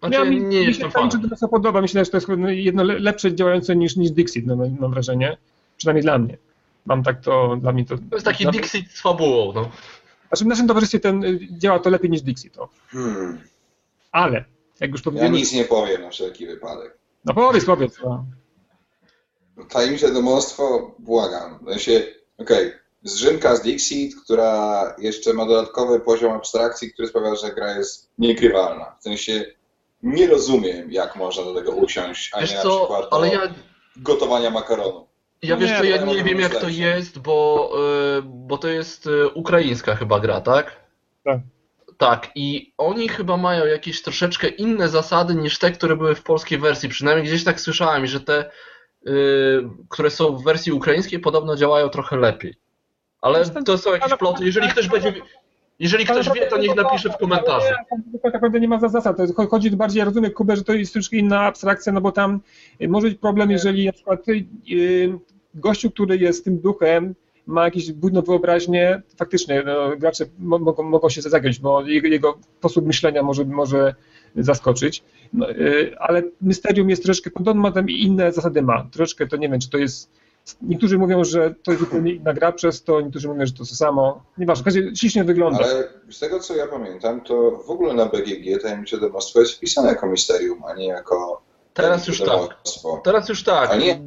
Znaczy, 0.00 0.14
Ja 0.14 0.24
ja 0.24 0.30
mi, 0.30 0.36
nie 0.40 0.60
mi 0.60 0.66
jestem 0.66 0.88
się 0.88 0.92
fanem. 0.92 1.20
domostwo 1.22 1.48
podoba, 1.48 1.80
myślę, 1.80 2.04
że 2.04 2.10
to 2.10 2.16
jest 2.16 2.28
no, 2.28 2.50
jedno 2.50 2.82
le- 2.82 2.98
lepsze 2.98 3.34
działające 3.34 3.76
niż, 3.76 3.96
niż 3.96 4.10
Dixit, 4.10 4.46
no, 4.46 4.56
mam 4.80 4.90
wrażenie, 4.90 5.36
przynajmniej 5.76 6.02
dla 6.02 6.18
mnie. 6.18 6.36
Mam 6.86 7.02
tak 7.02 7.20
to, 7.20 7.56
dla 7.60 7.72
mnie 7.72 7.84
to... 7.84 7.96
To 7.98 8.02
jest 8.16 8.24
taki 8.26 8.44
dla- 8.44 8.52
Dixit 8.52 8.90
z 8.92 9.00
fabułą, 9.00 9.52
no. 9.52 9.70
Znaczy 10.28 10.44
w 10.44 10.46
naszym 10.46 10.66
towarzystwie 10.68 11.00
ten, 11.00 11.24
y, 11.24 11.38
działa 11.50 11.78
to 11.78 11.90
lepiej 11.90 12.10
niż 12.10 12.22
Dixit, 12.22 12.54
to. 12.54 12.68
Hmm. 12.88 13.40
ale 14.12 14.44
jak 14.80 14.90
już 14.90 15.00
Ja 15.00 15.04
powiedziałem... 15.04 15.32
nic 15.32 15.52
nie 15.52 15.64
powiem 15.64 16.02
na 16.02 16.10
wszelki 16.10 16.46
wypadek. 16.46 16.98
No 17.24 17.34
powiedz, 17.34 17.64
powiedz. 17.64 17.98
No. 18.04 18.24
Tajemnicze 19.64 20.12
domostwo, 20.12 20.94
błagam. 20.98 21.58
W 21.66 21.70
sensie, 21.70 22.02
okej, 22.38 22.72
zrzynka 23.02 23.56
z 23.56 23.62
Dixit, 23.62 24.14
która 24.24 24.94
jeszcze 24.98 25.32
ma 25.32 25.46
dodatkowy 25.46 26.00
poziom 26.00 26.32
abstrakcji, 26.32 26.92
który 26.92 27.08
sprawia, 27.08 27.34
że 27.34 27.54
gra 27.54 27.76
jest 27.76 28.10
niegrywalna. 28.18 28.96
W 29.00 29.02
sensie, 29.02 29.44
nie 30.02 30.26
rozumiem, 30.26 30.92
jak 30.92 31.16
można 31.16 31.44
do 31.44 31.54
tego 31.54 31.72
usiąść, 31.72 32.30
a 32.34 32.40
Wiesz 32.40 32.50
nie 32.50 32.56
na 32.56 32.62
co, 32.62 32.78
przykład 32.78 33.08
ale 33.10 33.28
ja, 33.28 33.40
gotowania 33.96 34.50
makaronu. 34.50 35.06
ja 35.42 35.54
No 35.54 35.60
wiesz 35.60 35.70
nie, 35.70 35.78
co, 35.78 35.84
ja 35.84 35.90
ja 35.90 36.00
nie 36.00 36.06
mogę 36.06 36.22
wiem 36.22 36.40
jak 36.40 36.60
to 36.60 36.68
jest, 36.68 37.18
bo, 37.18 37.70
y, 38.18 38.22
bo 38.24 38.58
to 38.58 38.68
jest 38.68 39.06
y, 39.06 39.28
ukraińska 39.28 39.96
chyba 39.96 40.20
gra, 40.20 40.40
tak? 40.40 40.76
Tak. 41.24 41.38
Tak, 41.98 42.30
i 42.34 42.74
oni 42.78 43.08
chyba 43.08 43.36
mają 43.36 43.66
jakieś 43.66 44.02
troszeczkę 44.02 44.48
inne 44.48 44.88
zasady 44.88 45.34
niż 45.34 45.58
te, 45.58 45.70
które 45.70 45.96
były 45.96 46.14
w 46.14 46.22
polskiej 46.22 46.58
wersji. 46.58 46.88
Przynajmniej 46.88 47.26
gdzieś 47.26 47.44
tak 47.44 47.60
słyszałem, 47.60 48.06
że 48.06 48.20
te, 48.20 48.50
które 49.88 50.10
są 50.10 50.36
w 50.36 50.44
wersji 50.44 50.72
ukraińskiej, 50.72 51.18
podobno 51.18 51.56
działają 51.56 51.88
trochę 51.88 52.16
lepiej. 52.16 52.54
Ale 53.20 53.44
to 53.44 53.78
są 53.78 53.92
jakieś 53.92 54.14
ploty. 54.14 54.44
Jeżeli 54.44 54.68
ktoś 54.68 54.88
będzie. 54.88 55.14
Jeżeli 55.78 56.04
ktoś 56.04 56.30
wie, 56.34 56.46
to 56.46 56.58
niech 56.58 56.76
napisze 56.76 57.10
w 57.10 57.16
komentarzu. 57.16 57.66
Tak 58.22 58.34
naprawdę 58.34 58.60
nie 58.60 58.68
ma 58.68 58.80
za- 58.80 58.88
zasad. 58.88 59.16
Chodzi 59.50 59.70
bardziej, 59.70 59.98
ja 59.98 60.04
rozumiem 60.04 60.30
Kubę, 60.30 60.56
że 60.56 60.64
to 60.64 60.72
jest 60.72 60.92
troszkę 60.92 61.16
inna 61.16 61.40
abstrakcja, 61.40 61.92
no 61.92 62.00
bo 62.00 62.12
tam 62.12 62.40
y, 62.82 62.88
może 62.88 63.08
być 63.08 63.18
problem, 63.18 63.50
jeżeli 63.50 63.86
na 63.86 63.92
przykład 63.92 64.28
y, 64.28 64.44
y, 64.72 65.18
gościu, 65.54 65.90
który 65.90 66.16
jest 66.18 66.44
tym 66.44 66.58
duchem, 66.58 67.14
ma 67.46 67.64
jakąś 67.64 67.92
bujną 67.92 68.22
wyobraźnię, 68.22 69.02
faktycznie 69.18 69.62
no, 69.66 69.96
gracze 69.96 70.24
mo- 70.38 70.58
mogą, 70.58 70.82
mogą 70.82 71.08
się 71.08 71.22
zagiąć, 71.22 71.58
bo 71.58 71.82
jego, 71.82 72.08
jego 72.08 72.38
sposób 72.58 72.86
myślenia 72.86 73.22
może, 73.22 73.44
może 73.44 73.94
zaskoczyć. 74.36 75.02
No, 75.32 75.50
y, 75.50 75.96
ale 75.98 76.22
Mysterium 76.40 76.90
jest 76.90 77.02
troszkę 77.02 77.30
podobny, 77.30 77.62
ma 77.62 77.72
tam 77.72 77.90
inne 77.90 78.32
zasady 78.32 78.62
ma. 78.62 78.86
Troszkę 78.92 79.26
to 79.26 79.36
nie 79.36 79.48
wiem, 79.48 79.60
czy 79.60 79.70
to 79.70 79.78
jest. 79.78 80.10
Niektórzy 80.62 80.98
mówią, 80.98 81.24
że 81.24 81.54
to 81.62 81.70
jest 81.70 81.84
zupełnie 81.84 82.12
inna 82.12 82.32
gra 82.32 82.52
przez 82.52 82.82
to, 82.82 83.00
niektórzy 83.00 83.28
mówią, 83.28 83.46
że 83.46 83.52
to 83.52 83.58
to 83.58 83.64
samo. 83.64 84.22
Nieważne, 84.38 84.62
w 84.62 84.64
każdym 84.64 84.84
razie 84.84 84.96
ślicznie 84.96 85.24
wygląda. 85.24 85.64
Ale 85.64 85.88
z 86.10 86.18
tego, 86.18 86.40
co 86.40 86.56
ja 86.56 86.66
pamiętam, 86.66 87.20
to 87.20 87.50
w 87.66 87.70
ogóle 87.70 87.94
na 87.94 88.06
BGG 88.06 88.62
tajemnicze 88.62 89.00
domostwo 89.00 89.40
jest 89.40 89.52
wpisane 89.52 89.88
jako 89.88 90.06
misterium, 90.06 90.64
a 90.64 90.74
nie 90.74 90.86
jako 90.86 91.42
Teraz 91.76 92.06
już 92.06 92.18
tak. 92.18 92.28
domostwo. 92.28 93.00
Teraz 93.04 93.28
już 93.28 93.44
tak. 93.44 93.70
A 93.70 93.76
nie, 93.76 94.00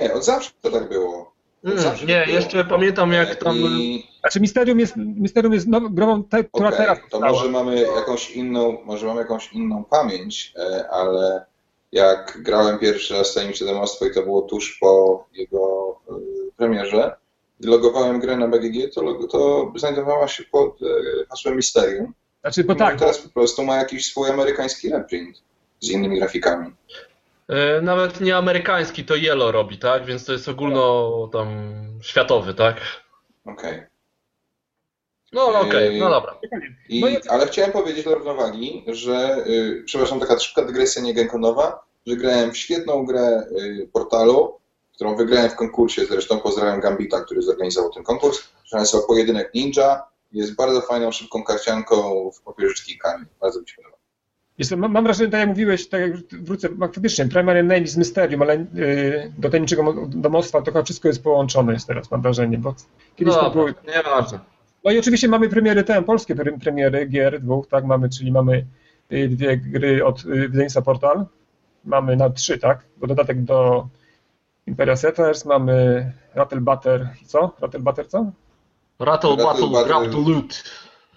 nie, 0.00 0.14
od 0.14 0.24
zawsze 0.24 0.50
to 0.60 0.70
tak 0.70 0.88
było. 0.88 1.29
Mm, 1.64 1.78
nie, 2.06 2.24
było. 2.26 2.38
jeszcze 2.38 2.64
pamiętam 2.64 3.12
jak 3.12 3.36
tam. 3.36 3.56
I 3.56 4.06
Znaczy 4.20 4.40
Misterium 4.40 4.80
jest, 4.80 4.94
Misterium 4.96 5.52
jest 5.52 5.66
now, 5.68 5.82
grą, 5.90 6.24
te, 6.24 6.44
która 6.44 6.68
okej, 6.68 6.78
teraz 6.78 6.98
to 7.10 7.20
może 7.20 7.48
mamy 7.48 7.80
jakąś 7.80 8.30
inną, 8.30 8.78
może 8.84 9.06
mamy 9.06 9.20
jakąś 9.20 9.52
inną 9.52 9.84
pamięć, 9.84 10.52
e, 10.56 10.88
ale 10.90 11.44
jak 11.92 12.38
grałem 12.42 12.78
pierwszy 12.78 13.14
raz 13.14 13.30
w 13.30 13.34
tajemnicze 13.34 13.64
domostwo 13.64 14.06
i 14.06 14.14
to 14.14 14.22
było 14.22 14.42
tuż 14.42 14.78
po 14.80 15.24
jego 15.32 15.96
e, 16.08 16.12
premierze, 16.56 17.16
i 17.60 17.66
logowałem 17.66 18.20
grę 18.20 18.36
na 18.36 18.48
BGG, 18.48 18.94
to, 18.94 19.02
logo- 19.02 19.28
to 19.28 19.72
znajdowała 19.76 20.28
się 20.28 20.44
pod 20.44 20.82
e, 20.82 20.86
hasłem 21.28 21.56
Misterium. 21.56 22.12
Znaczy, 22.40 22.64
bo 22.64 22.74
tak, 22.74 22.96
i 22.96 22.98
teraz 22.98 23.18
po 23.18 23.28
prostu 23.28 23.64
ma 23.64 23.76
jakiś 23.76 24.06
swój 24.06 24.30
amerykański 24.30 24.88
reprint 24.88 25.42
z 25.80 25.90
innymi 25.90 26.18
grafikami. 26.18 26.72
E, 27.50 27.80
Nawet 27.82 28.20
nie 28.20 28.36
amerykański, 28.36 29.04
to 29.04 29.14
Yellow 29.16 29.52
robi, 29.52 29.78
tak? 29.78 30.04
Więc 30.04 30.24
to 30.24 30.32
jest 30.32 30.48
ogólno 30.48 31.28
tam 31.32 31.48
światowy, 32.02 32.54
tak? 32.54 32.76
Okej. 33.44 33.82
No, 35.32 35.50
no 35.52 35.60
okej, 35.60 35.98
no 35.98 36.10
dobra. 36.10 36.38
I, 36.88 37.16
Ale 37.28 37.46
chciałem 37.46 37.72
powiedzieć 37.72 38.04
dla 38.04 38.14
równowagi, 38.14 38.84
że, 38.86 39.44
y, 39.46 39.82
przepraszam, 39.86 40.20
taka 40.20 40.38
szybka 40.38 40.64
dygresja 40.64 41.02
niegenkonowa, 41.02 41.84
że 42.06 42.16
grałem 42.16 42.52
w 42.52 42.56
świetną 42.56 43.06
grę 43.06 43.46
y, 43.58 43.88
portalu, 43.92 44.60
którą 44.94 45.16
wygrałem 45.16 45.50
w 45.50 45.56
konkursie, 45.56 46.06
zresztą 46.06 46.40
pozdrawiam 46.40 46.80
Gambita, 46.80 47.20
który 47.20 47.42
zorganizował 47.42 47.90
ten 47.92 48.02
konkurs, 48.02 48.38
że 48.64 48.76
nazywa 48.76 49.02
Pojedynek 49.06 49.54
Ninja. 49.54 50.02
Jest 50.32 50.54
bardzo 50.54 50.80
fajną, 50.80 51.12
szybką 51.12 51.44
karcianką 51.44 52.30
w 52.30 52.42
papierze 52.42 52.74
z 52.76 52.84
kijkami. 52.84 53.26
Bardzo 53.40 53.60
mi 53.60 53.68
się 53.68 53.76
podoba. 53.76 53.89
Jest, 54.60 54.76
mam, 54.76 55.04
wrażenie, 55.04 55.30
tak 55.30 55.40
jak 55.40 55.48
mówiłeś, 55.48 55.88
tak 55.88 56.00
jak 56.00 56.12
wrócę, 56.42 56.68
faktycznie, 56.80 57.28
Primary 57.28 57.62
Name 57.62 57.80
jest 57.80 57.96
Mysterium, 57.96 58.42
ale 58.42 58.66
yy, 58.74 59.32
do 59.38 59.50
tajemniczego 59.50 59.82
mo- 59.82 60.06
domostwa 60.06 60.58
to 60.62 60.64
chyba 60.64 60.82
wszystko 60.82 61.08
jest 61.08 61.22
połączone 61.22 61.72
jest 61.72 61.86
teraz, 61.86 62.10
mam 62.10 62.22
wrażenie, 62.22 62.58
bo 62.58 62.74
kiedyś 63.16 63.34
No 63.34 63.40
to 63.40 63.50
było... 63.50 63.66
dobra, 63.66 63.96
nieważne. 63.96 64.38
No 64.84 64.90
i 64.90 64.98
oczywiście 64.98 65.28
mamy 65.28 65.48
premiery 65.48 65.84
te, 65.84 66.02
polskie 66.02 66.34
pre- 66.34 66.58
premiery 66.60 67.06
gier 67.06 67.40
dwóch, 67.40 67.68
tak, 67.68 67.84
mamy, 67.84 68.08
czyli 68.08 68.32
mamy 68.32 68.66
y, 69.12 69.28
dwie 69.28 69.56
gry 69.56 70.04
od 70.04 70.20
y, 70.20 70.24
wydawnictwa 70.24 70.82
Portal, 70.82 71.26
mamy 71.84 72.16
na 72.16 72.30
trzy, 72.30 72.58
tak, 72.58 72.84
bo 72.96 73.06
dodatek 73.06 73.42
do 73.44 73.88
Imperial 74.66 74.96
Settlers, 74.96 75.44
mamy 75.44 76.12
Rattle 76.34 76.60
Butter 76.60 77.08
i 77.22 77.26
co? 77.26 77.52
Rattle 77.60 77.80
Butter 77.80 78.08
co? 78.08 78.18
Rattle, 78.98 79.30
Rattle 79.30 79.44
battle, 79.46 79.68
battle. 79.68 79.84
grab 79.86 80.12
to 80.12 80.30
loot. 80.30 80.64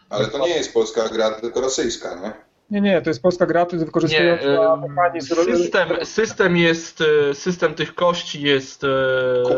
Ale 0.10 0.28
to 0.28 0.40
nie 0.40 0.50
jest 0.56 0.74
polska 0.74 1.10
gra, 1.10 1.32
tylko 1.32 1.62
rosyjska, 1.62 2.16
nie? 2.22 2.53
Nie, 2.72 2.82
nie, 2.82 3.02
to 3.02 3.10
jest 3.10 3.22
polska 3.22 3.46
gra, 3.46 3.66
to 3.66 3.76
jest 3.76 3.86
wykorzystująca 3.86 4.76
Nie, 4.82 4.90
mechanizm... 4.90 5.36
System, 5.36 5.90
system 6.04 6.58
jest, 6.58 7.04
e, 7.30 7.34
system 7.34 7.74
tych 7.74 7.96
kości 7.96 8.42
jest 8.42 8.84
e, 8.84 8.88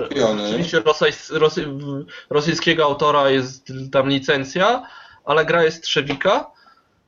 Kupiony. 0.08 0.48
oczywiście 0.48 0.80
rosyjs, 0.80 1.32
rosy, 1.32 1.68
rosyjskiego 2.30 2.84
autora 2.84 3.30
jest 3.30 3.68
tam 3.92 4.10
licencja, 4.10 4.84
ale 5.26 5.46
gra 5.46 5.64
jest 5.64 5.84
Trzewika. 5.84 6.52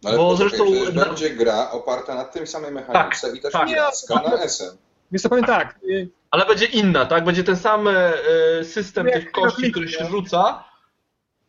Ale 0.06 0.18
Bo 0.18 0.32
poczekaj, 0.32 0.50
zresztą- 0.50 0.72
przecież 0.74 1.06
będzie 1.06 1.30
gra 1.30 1.72
oparta 1.72 2.16
na 2.16 2.24
tym 2.24 2.48
samej 2.48 2.72
mechanice 2.72 3.38
i 3.38 3.42
też 3.42 3.54
tak. 3.54 3.68
piracka 3.68 4.16
na 4.16 4.38
SN. 4.38 4.78
Więc 5.12 5.24
to 5.24 5.30
powiem 5.30 5.46
tak, 5.46 5.80
y, 5.90 6.10
Ale 6.32 6.46
będzie 6.46 6.66
inna, 6.66 7.06
tak? 7.06 7.24
Będzie 7.24 7.44
ten 7.44 7.58
sam 7.58 7.88
e, 7.88 8.14
system 8.64 9.06
tych 9.06 9.32
kości, 9.32 9.72
który 9.72 9.88
się 9.88 10.04
nie? 10.04 10.10
rzuca, 10.10 10.64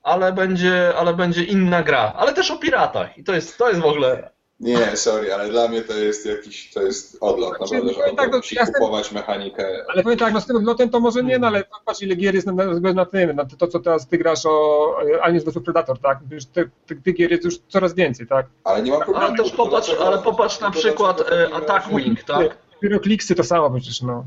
ale 0.03 0.33
będzie, 0.33 0.93
ale 0.97 1.15
będzie 1.15 1.45
inna 1.45 1.83
gra. 1.83 2.13
Ale 2.17 2.33
też 2.33 2.51
o 2.51 2.59
piratach. 2.59 3.19
I 3.19 3.25
to 3.25 3.35
jest, 3.35 3.59
to 3.59 3.69
jest 3.69 3.81
w 3.81 3.87
ogóle. 3.87 4.31
Nie, 4.61 4.97
sorry, 4.97 5.35
ale 5.35 5.49
dla 5.49 5.69
mnie 5.69 5.83
to 5.83 5.93
jest 5.93 6.27
jakiś, 6.27 6.71
to 6.75 6.83
jest 6.83 7.19
odlot, 7.21 7.57
Znaczy, 7.57 7.75
naprawdę, 7.75 8.11
że 8.11 8.17
tak, 8.17 8.31
no, 8.33 8.37
musi 8.37 8.55
ja 8.55 8.67
kupować 8.67 9.13
mechanikę. 9.13 9.85
Ale 9.89 10.03
powiem 10.03 10.19
tak, 10.19 10.35
no 10.35 10.41
z 10.41 10.47
tym 10.47 10.65
lotem 10.65 10.91
to 10.91 11.01
może 11.01 11.23
nie, 11.23 11.39
no 11.39 11.47
ale 11.47 11.65
patrz 11.85 12.03
ile 12.03 12.15
gier 12.15 12.35
jest 12.35 12.47
na, 12.47 12.53
na, 12.53 12.93
na 12.93 13.07
tym, 13.07 13.37
na 13.37 13.45
to 13.45 13.67
co 13.67 13.81
teraz 13.81 14.09
ty 14.09 14.19
grasz 14.19 14.47
o 14.47 14.97
e, 15.15 15.23
Aliens 15.23 15.45
vs 15.45 15.65
Predator, 15.65 15.99
tak? 15.99 16.19
Już 16.31 16.45
te, 16.45 16.65
te, 16.87 16.95
tych 16.95 17.15
gier 17.17 17.31
jest 17.31 17.45
już 17.45 17.55
coraz 17.69 17.95
więcej, 17.95 18.27
tak? 18.27 18.47
Ale 18.65 18.83
nie 18.83 18.91
mam 18.91 19.01
problemu. 19.03 19.27
Ale 19.27 19.51
popatrz, 19.51 19.91
ale 20.01 20.19
popatrz 20.19 20.61
na 20.61 20.71
przykład 20.71 21.21
e, 21.21 21.55
Attack 21.55 21.89
Wing, 21.89 22.23
tak? 22.23 22.57
Pyrokliksy 22.81 23.35
to 23.35 23.45
samo 23.45 23.71
przecież, 23.71 24.03
no. 24.03 24.25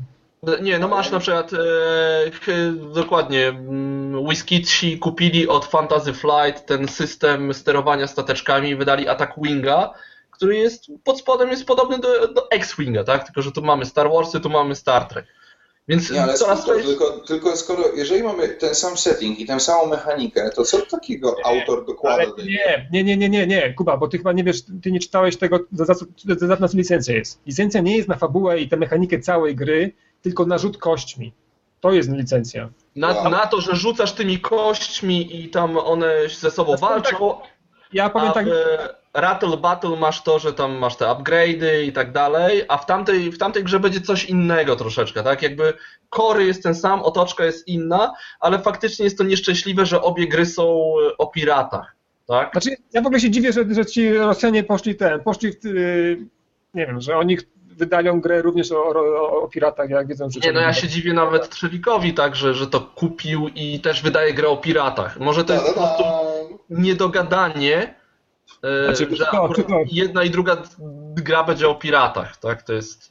Nie, 0.62 0.78
no 0.78 0.88
masz 0.88 1.10
na 1.10 1.18
przykład, 1.18 1.52
e, 1.52 2.72
dokładnie, 2.94 3.48
mm, 3.48 4.26
Whiskitsi 4.26 4.98
kupili 4.98 5.48
od 5.48 5.64
Fantasy 5.64 6.12
Flight 6.12 6.66
ten 6.66 6.88
system 6.88 7.54
sterowania 7.54 8.06
stateczkami 8.06 8.68
i 8.68 8.76
wydali 8.76 9.08
Attack 9.08 9.32
Winga, 9.42 9.94
który 10.42 10.56
jest, 10.56 10.86
pod 11.04 11.18
spodem 11.18 11.50
jest 11.50 11.64
podobny 11.66 11.98
do, 11.98 12.28
do 12.28 12.50
X-Winga, 12.50 13.04
tak? 13.04 13.24
Tylko, 13.24 13.42
że 13.42 13.52
tu 13.52 13.62
mamy 13.62 13.86
Star 13.86 14.10
Warsy, 14.10 14.40
tu 14.40 14.50
mamy 14.50 14.74
Star 14.74 15.04
Trek. 15.08 15.26
Więc 15.88 16.10
Nie, 16.10 16.22
ale 16.22 16.34
coraz 16.34 16.58
spoko, 16.58 16.72
to 16.72 16.78
jest... 16.78 16.88
tylko, 16.90 17.18
tylko 17.26 17.56
skoro, 17.56 17.84
jeżeli 17.96 18.22
mamy 18.22 18.48
ten 18.48 18.74
sam 18.74 18.96
setting 18.96 19.38
i 19.40 19.46
tę 19.46 19.60
samą 19.60 19.86
mechanikę, 19.86 20.50
to 20.56 20.64
co 20.64 20.86
takiego 20.86 21.36
autor 21.44 21.86
dokłada 21.86 22.22
nie, 22.44 22.88
nie, 22.92 23.04
nie, 23.04 23.16
nie, 23.16 23.28
nie, 23.28 23.46
nie, 23.46 23.74
Kuba, 23.74 23.96
bo 23.96 24.08
ty 24.08 24.18
chyba 24.18 24.32
nie 24.32 24.44
wiesz, 24.44 24.62
ty 24.82 24.92
nie 24.92 25.00
czytałeś 25.00 25.36
tego, 25.36 25.58
za, 25.72 25.84
za, 25.84 25.94
co- 25.94 26.04
za, 26.36 26.46
za 26.46 26.56
nas 26.56 26.74
licencja 26.74 27.14
jest. 27.14 27.40
Licencja 27.46 27.80
nie 27.80 27.96
jest 27.96 28.08
na 28.08 28.16
fabułę 28.16 28.60
i 28.60 28.68
tę 28.68 28.76
mechanikę 28.76 29.18
całej 29.18 29.56
gry, 29.56 29.92
tylko 30.22 30.46
na 30.46 30.58
rzut 30.58 30.78
kośćmi. 30.78 31.32
To 31.80 31.92
jest 31.92 32.10
licencja. 32.10 32.68
Na, 32.96 33.08
Wow. 33.08 33.30
na 33.30 33.46
to, 33.46 33.60
że 33.60 33.76
rzucasz 33.76 34.12
tymi 34.12 34.40
kośćmi 34.40 35.40
i 35.44 35.48
tam 35.48 35.78
one 35.78 36.14
ze 36.38 36.50
sobą 36.50 36.76
walczą, 36.76 37.38
Ja 37.92 38.10
powiem 38.10 38.28
a 38.28 38.32
tak, 38.32 38.46
w 38.46 38.50
Rattle 39.14 39.56
Battle 39.56 39.96
masz 39.96 40.22
to, 40.22 40.38
że 40.38 40.52
tam 40.52 40.78
masz 40.78 40.96
te 40.96 41.04
upgrade'y 41.04 41.82
i 41.86 41.92
tak 41.92 42.12
dalej, 42.12 42.62
a 42.68 42.78
w 42.78 42.86
tamtej, 42.86 43.32
w 43.32 43.38
tamtej 43.38 43.64
grze 43.64 43.80
będzie 43.80 44.00
coś 44.00 44.24
innego 44.24 44.76
troszeczkę, 44.76 45.22
tak? 45.22 45.42
Jakby 45.42 45.72
kory 46.10 46.44
jest 46.44 46.62
ten 46.62 46.74
sam, 46.74 47.02
otoczka 47.02 47.44
jest 47.44 47.68
inna, 47.68 48.14
ale 48.40 48.58
faktycznie 48.58 49.04
jest 49.04 49.18
to 49.18 49.24
nieszczęśliwe, 49.24 49.86
że 49.86 50.02
obie 50.02 50.28
gry 50.28 50.46
są 50.46 50.64
e, 51.08 51.18
o 51.18 51.26
piratach, 51.26 51.96
tak? 52.26 52.52
Znaczy, 52.52 52.70
ja 52.92 53.02
w 53.02 53.06
ogóle 53.06 53.20
się 53.20 53.30
dziwię, 53.30 53.52
że, 53.52 53.74
że 53.74 53.86
ci 53.86 54.12
Rosjanie 54.12 54.64
poszli 54.64 54.94
ten, 54.94 55.20
poszli 55.20 55.52
w, 55.52 55.64
yy, 55.64 56.26
nie 56.74 56.86
wiem, 56.86 57.00
że 57.00 57.16
oni 57.16 57.38
wydają 57.76 58.20
grę 58.20 58.42
również 58.42 58.72
o, 58.72 58.84
o, 58.86 59.42
o 59.42 59.48
piratach, 59.48 59.90
jak 59.90 60.06
wiedzą, 60.06 60.30
że... 60.30 60.40
Nie, 60.40 60.52
no 60.52 60.60
ja 60.60 60.72
się 60.72 60.88
dziwię 60.88 61.12
nawet 61.12 61.48
Trzewikowi, 61.48 62.14
tak, 62.14 62.36
że, 62.36 62.54
że 62.54 62.66
to 62.66 62.80
kupił 62.80 63.48
i 63.54 63.80
też 63.80 64.02
wydaje 64.02 64.34
grę 64.34 64.48
o 64.48 64.56
piratach. 64.56 65.20
Może 65.20 65.44
to 65.44 65.52
jest 65.52 65.66
po 65.66 65.72
prostu 65.72 66.04
niedogadanie, 66.70 68.01
Znaczy, 68.84 69.16
że 69.16 69.24
to- 69.26 69.42
akurat 69.44 69.66
to- 69.66 69.84
jedna 69.86 70.24
i 70.24 70.30
druga 70.30 70.62
gra 71.14 71.44
będzie 71.44 71.68
o 71.68 71.74
piratach, 71.74 72.36
tak? 72.36 72.62
To 72.62 72.72
jest... 72.72 73.10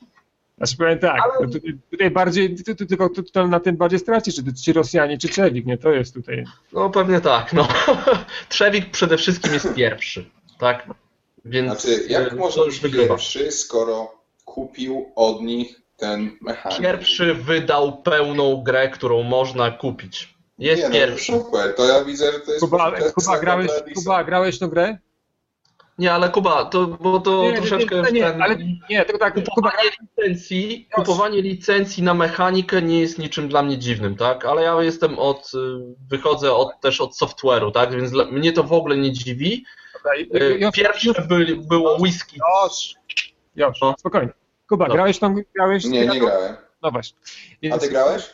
Znaczy 0.58 0.78
powiem 0.78 1.00
tak, 1.00 1.22
Ale- 1.24 1.34
no 1.48 1.54
tutaj, 1.54 1.78
tutaj 1.92 2.12
bardziej, 2.12 2.56
ty, 2.56 2.76
ty, 2.76 2.86
tylko 2.86 3.10
na 3.48 3.60
tym 3.60 3.78
bardziej 3.78 4.00
stracisz, 4.00 4.36
czy, 4.36 4.44
czy 4.66 4.74
Rosjanie, 4.74 5.18
czy 5.18 5.30
Czewik, 5.30 5.66
nie, 5.66 5.78
to 5.78 5.92
jest 5.92 6.14
tutaj... 6.14 6.44
No 6.74 6.90
pewnie 6.90 7.22
tak, 7.22 7.54
no. 7.54 7.68
Trzewik 8.50 8.92
przede 8.92 9.18
wszystkim 9.18 9.54
jest 9.54 9.74
pierwszy, 9.74 10.26
tak? 10.60 10.88
Więc 11.46 11.82
Znaczy, 11.82 12.04
e, 12.10 12.12
jak 12.12 12.34
można 12.34 12.64
już 12.64 12.74
być 12.80 12.82
wygrywa. 12.92 13.08
pierwszy, 13.16 13.52
skoro 13.52 14.12
kupił 14.46 15.12
od 15.16 15.42
nich 15.42 15.82
ten 15.98 16.38
mechanik? 16.42 16.80
Pierwszy 16.80 17.34
wydał 17.34 18.02
pełną 18.02 18.64
grę, 18.64 18.90
którą 18.90 19.24
można 19.24 19.72
kupić. 19.72 20.34
Jest 20.60 20.82
Nie, 20.84 20.90
no, 20.90 20.96
pierwszy. 20.96 21.32
super, 21.32 21.76
to 21.76 21.86
ja 21.86 22.04
widzę, 22.04 22.32
że 22.32 22.40
to 22.40 22.52
jest... 22.52 22.64
Kuba, 22.66 22.92
Kuba, 23.16 23.40
grałeś. 23.40 23.72
Kuba, 23.96 24.24
grałeś 24.24 24.60
tą 24.60 24.68
grę? 24.68 24.98
Nie, 25.98 26.14
ale 26.14 26.30
Kuba, 26.30 26.66
to, 26.66 26.88
bo 26.88 27.20
to 27.20 27.44
Nie, 27.44 27.52
nie, 27.52 27.58
troszeczkę 27.58 27.96
nie, 28.02 28.12
nie, 28.12 28.22
ten... 28.22 28.42
ale 28.42 28.58
nie, 28.90 29.06
tylko 29.06 29.20
tak, 29.20 29.34
Kuba, 29.34 29.46
Kupowanie 29.56 29.90
licencji, 30.02 30.88
kupowanie 30.96 31.42
licencji 31.42 32.04
na 32.04 32.14
mechanikę 32.14 32.82
nie 32.82 33.00
jest 33.00 33.20
niczym 33.20 33.48
dla 33.50 33.64
mnie 33.64 33.78
dziwnym, 33.78 34.16
tak? 34.16 34.46
Ale 34.46 34.62
ja 34.64 34.82
jestem 34.84 35.20
od, 35.20 35.52
y, 35.54 35.58
wychodzę 36.10 36.54
od, 36.54 36.82
też 36.82 37.02
od 37.02 37.12
software'u, 37.18 37.72
tak? 37.72 37.92
Więc 37.96 38.12
dla, 38.12 38.26
mnie 38.26 38.54
to 38.54 38.64
w 38.64 38.74
ogóle 38.74 38.98
nie 38.98 39.12
dziwi. 39.12 39.66
Y, 40.36 40.60
Pierwsze 40.74 41.14
byli, 41.30 41.56
było 41.56 41.96
whisky. 41.98 42.40
już, 42.64 42.94
już, 43.56 43.82
No. 43.82 43.96
spokojnie. 44.00 44.34
Kuba, 44.70 44.88
No. 44.88 44.94
grałeś 44.94 45.20
tą, 45.20 45.36
grałeś... 45.56 45.86
Nie, 45.86 46.08
nie 46.08 46.20
grałem. 46.20 46.56
No 46.82 46.92
właśnie. 46.92 47.18
A 47.22 47.56
Więc, 47.62 47.82
ty 47.84 47.90
grałeś? 47.90 48.30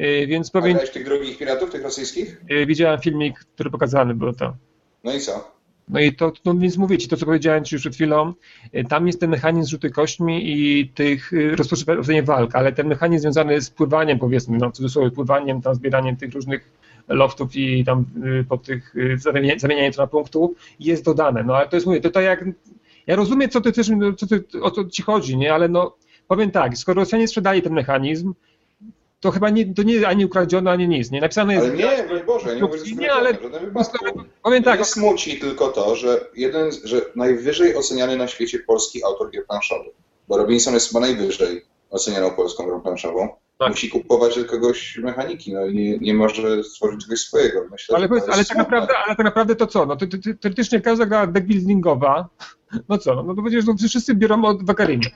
y, 0.00 0.26
Więc 0.26 0.48
A 0.48 0.52
powiem, 0.52 0.72
grałeś 0.72 0.90
tych 0.90 1.04
drugich 1.04 1.38
piratów, 1.38 1.70
tych 1.70 1.82
rosyjskich? 1.82 2.40
y, 2.50 2.66
widziałem 2.66 3.00
filmik, 3.00 3.38
który 3.54 3.70
pokazany 3.70 4.14
był 4.14 4.32
to. 4.32 4.56
No 5.04 5.12
i 5.12 5.20
co? 5.20 5.59
No 5.90 6.00
i 6.00 6.12
to, 6.12 6.32
no 6.44 6.54
więc 6.54 6.76
mówię 6.76 6.98
to 6.98 7.16
co 7.16 7.26
powiedziałem 7.26 7.64
Ci 7.64 7.74
już 7.74 7.82
przed 7.82 7.94
chwilą, 7.94 8.32
y, 8.74 8.84
tam 8.84 9.06
jest 9.06 9.20
ten 9.20 9.30
mechanizm 9.30 9.70
rzuty 9.70 9.90
kośćmi 9.90 10.50
i 10.50 10.88
tych 10.88 11.32
y, 11.32 11.56
rozpoczynania 11.56 12.22
walk, 12.22 12.54
ale 12.54 12.72
ten 12.72 12.86
mechanizm 12.88 13.22
związany 13.22 13.60
z 13.60 13.70
pływaniem, 13.70 14.18
powiedzmy, 14.18 14.58
no 14.58 14.70
w 14.70 14.72
cudzysłowie 14.72 15.10
pływaniem, 15.10 15.62
tam 15.62 15.74
zbieraniem 15.74 16.16
tych 16.16 16.34
różnych 16.34 16.72
loftów 17.08 17.56
i 17.56 17.84
tam 17.84 18.04
y, 18.40 18.44
po 18.44 18.58
tych 18.58 18.94
zamienia- 19.16 19.58
zamienianiem 19.58 19.92
to 19.92 20.02
na 20.02 20.06
punktu 20.06 20.54
jest 20.80 21.04
dodane. 21.04 21.42
No 21.42 21.56
ale 21.56 21.68
to 21.68 21.76
jest, 21.76 21.86
mówię, 21.86 22.00
to 22.00 22.10
tak 22.10 22.24
jak, 22.24 22.44
ja 23.06 23.16
rozumiem, 23.16 23.50
co 23.50 23.60
ty 23.60 23.72
co 24.16 24.26
ty, 24.26 24.44
o 24.62 24.70
co 24.70 24.84
Ci 24.84 25.02
chodzi, 25.02 25.36
nie, 25.36 25.54
ale 25.54 25.68
no 25.68 25.96
powiem 26.28 26.50
tak, 26.50 26.78
skoro 26.78 27.00
Rosjanie 27.00 27.28
sprzedali 27.28 27.62
ten 27.62 27.72
mechanizm, 27.72 28.32
to 29.20 29.30
chyba 29.30 29.50
nie, 29.50 29.74
to 29.74 29.82
nie 29.82 30.08
ani 30.08 30.24
ukradziono, 30.24 30.70
ani 30.70 30.88
nic, 30.88 31.10
nie, 31.10 31.20
napisane 31.20 31.54
jest... 31.54 31.66
Ale 31.66 31.76
nie, 31.76 32.04
broń 32.08 32.22
Boże, 32.26 32.56
nie 32.56 32.62
mówię, 32.62 32.78
Nie, 32.96 33.12
ale- 33.12 33.34
wypadku. 33.34 34.04
Powiem 34.42 34.62
tak, 34.62 34.76
Mnie 34.78 34.84
smuci 34.84 35.38
tylko 35.40 35.68
to, 35.68 35.96
że 35.96 36.26
jeden, 36.36 36.70
że 36.84 37.00
najwyżej 37.16 37.76
oceniany 37.76 38.16
na 38.16 38.28
świecie 38.28 38.58
polski 38.58 39.04
autor 39.04 39.30
gier 39.30 39.46
planszowych, 39.46 39.92
bo 40.28 40.36
Robinson 40.38 40.74
jest 40.74 40.88
chyba 40.88 41.00
najwyżej 41.00 41.62
ocenianą 41.90 42.30
polską 42.30 42.66
grą 42.66 42.80
planszową, 42.80 43.28
Tak. 43.58 43.68
musi 43.68 43.88
kupować 43.90 44.38
od 44.38 44.46
kogoś 44.46 44.98
mechaniki, 45.02 45.52
no 45.52 45.66
i 45.66 45.74
nie, 45.74 45.98
nie 45.98 46.14
może 46.14 46.64
stworzyć 46.64 47.00
czegoś 47.04 47.18
swojego. 47.20 47.60
Myślę, 47.70 47.96
Ale, 47.96 48.08
powiedz, 48.08 48.24
ale, 48.28 48.44
tak 48.44 48.56
naprawdę, 48.56 48.94
ale 49.06 49.16
tak 49.16 49.24
naprawdę 49.24 49.56
to 49.56 49.66
co? 49.66 49.86
No, 49.86 49.96
to, 49.96 50.06
to, 50.06 50.16
to, 50.18 50.30
teoretycznie 50.40 50.80
każda 50.80 51.06
gra 51.06 51.26
deckbuildingowa, 51.26 52.28
no 52.88 52.98
co? 52.98 53.22
No 53.22 53.34
to 53.34 53.42
będziesz, 53.42 53.66
no, 53.66 53.74
wszyscy 53.88 54.14
biorą 54.14 54.44
od 54.44 54.66
wakariny. 54.66 55.06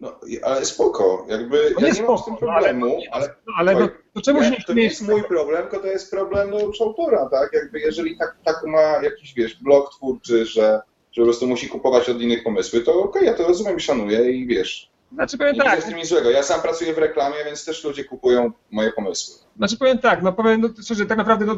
No, 0.00 0.20
ale 0.42 0.64
spoko, 0.64 1.26
jakby 1.28 1.56
No 1.80 1.86
ja 1.86 1.92
nie 1.92 2.00
nie 2.00 2.06
mam 2.06 2.18
z 2.18 2.20
spoko, 2.22 2.38
tym 2.38 2.48
no, 2.48 2.52
ale- 2.54 2.68
problemu, 2.68 2.98
ale, 3.10 3.26
No, 3.46 3.52
ale 3.56 3.74
no, 3.74 3.88
to 4.14 4.20
czemu 4.22 4.42
się 4.42 4.50
nie, 4.50 4.56
nie 4.56 4.64
to 4.66 4.72
nie 4.72 4.82
jest 4.82 5.08
mój 5.08 5.22
problem, 5.24 5.62
tylko 5.62 5.78
to 5.78 5.86
jest 5.86 6.10
problem 6.10 6.50
no, 6.50 6.60
już 6.60 6.80
autora, 6.80 7.28
tak? 7.30 7.50
Jakby 7.52 7.80
jeżeli 7.80 8.18
tak, 8.18 8.36
tak 8.44 8.64
ma 8.66 8.80
jakiś, 8.80 9.34
wiesz, 9.34 9.62
blok 9.62 9.94
twórczy, 9.94 10.46
że, 10.46 10.80
że 11.12 11.22
po 11.22 11.26
prostu 11.26 11.46
musi 11.46 11.68
kupować 11.68 12.08
od 12.08 12.20
innych 12.20 12.44
pomysły, 12.44 12.80
to 12.80 13.02
okej, 13.02 13.26
ja 13.26 13.34
to 13.34 13.48
rozumiem 13.48 13.76
i 13.76 13.80
szanuję 13.80 14.30
i 14.30 14.46
wiesz, 14.46 14.90
Znaczy 15.12 15.38
powiem 15.38 15.54
Nie 15.54 15.62
tak, 15.62 15.82
z 15.82 15.84
tym 15.84 15.96
nic 15.96 16.08
złego. 16.08 16.30
Ja 16.30 16.42
sam 16.42 16.60
pracuję 16.60 16.94
w 16.94 16.98
reklamie, 16.98 17.36
więc 17.44 17.64
też 17.64 17.84
ludzie 17.84 18.04
kupują 18.04 18.52
moje 18.70 18.92
pomysły. 18.92 19.34
znaczy 19.56 19.76
powiem 19.78 19.98
tak, 19.98 20.22
no 20.22 20.32
powiem, 20.32 20.60
no, 20.60 20.68
szczerze, 20.84 21.06
tak 21.06 21.18
naprawdę 21.18 21.44
no, 21.46 21.54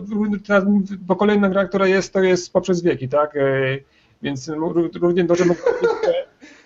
ta, 0.48 0.62
bo 1.00 1.16
kolejna 1.16 1.48
gra, 1.48 1.64
która 1.68 1.86
jest, 1.86 2.12
to 2.12 2.20
jest 2.22 2.52
poprzez 2.52 2.82
wieki, 2.82 3.08
tak? 3.08 3.36
E, 3.36 3.78
Więc 4.22 4.48
ró- 4.48 4.90
równie 5.00 5.24
dobrze 5.24 5.44
mogę 5.44 5.60
powiedzieć 5.62 5.90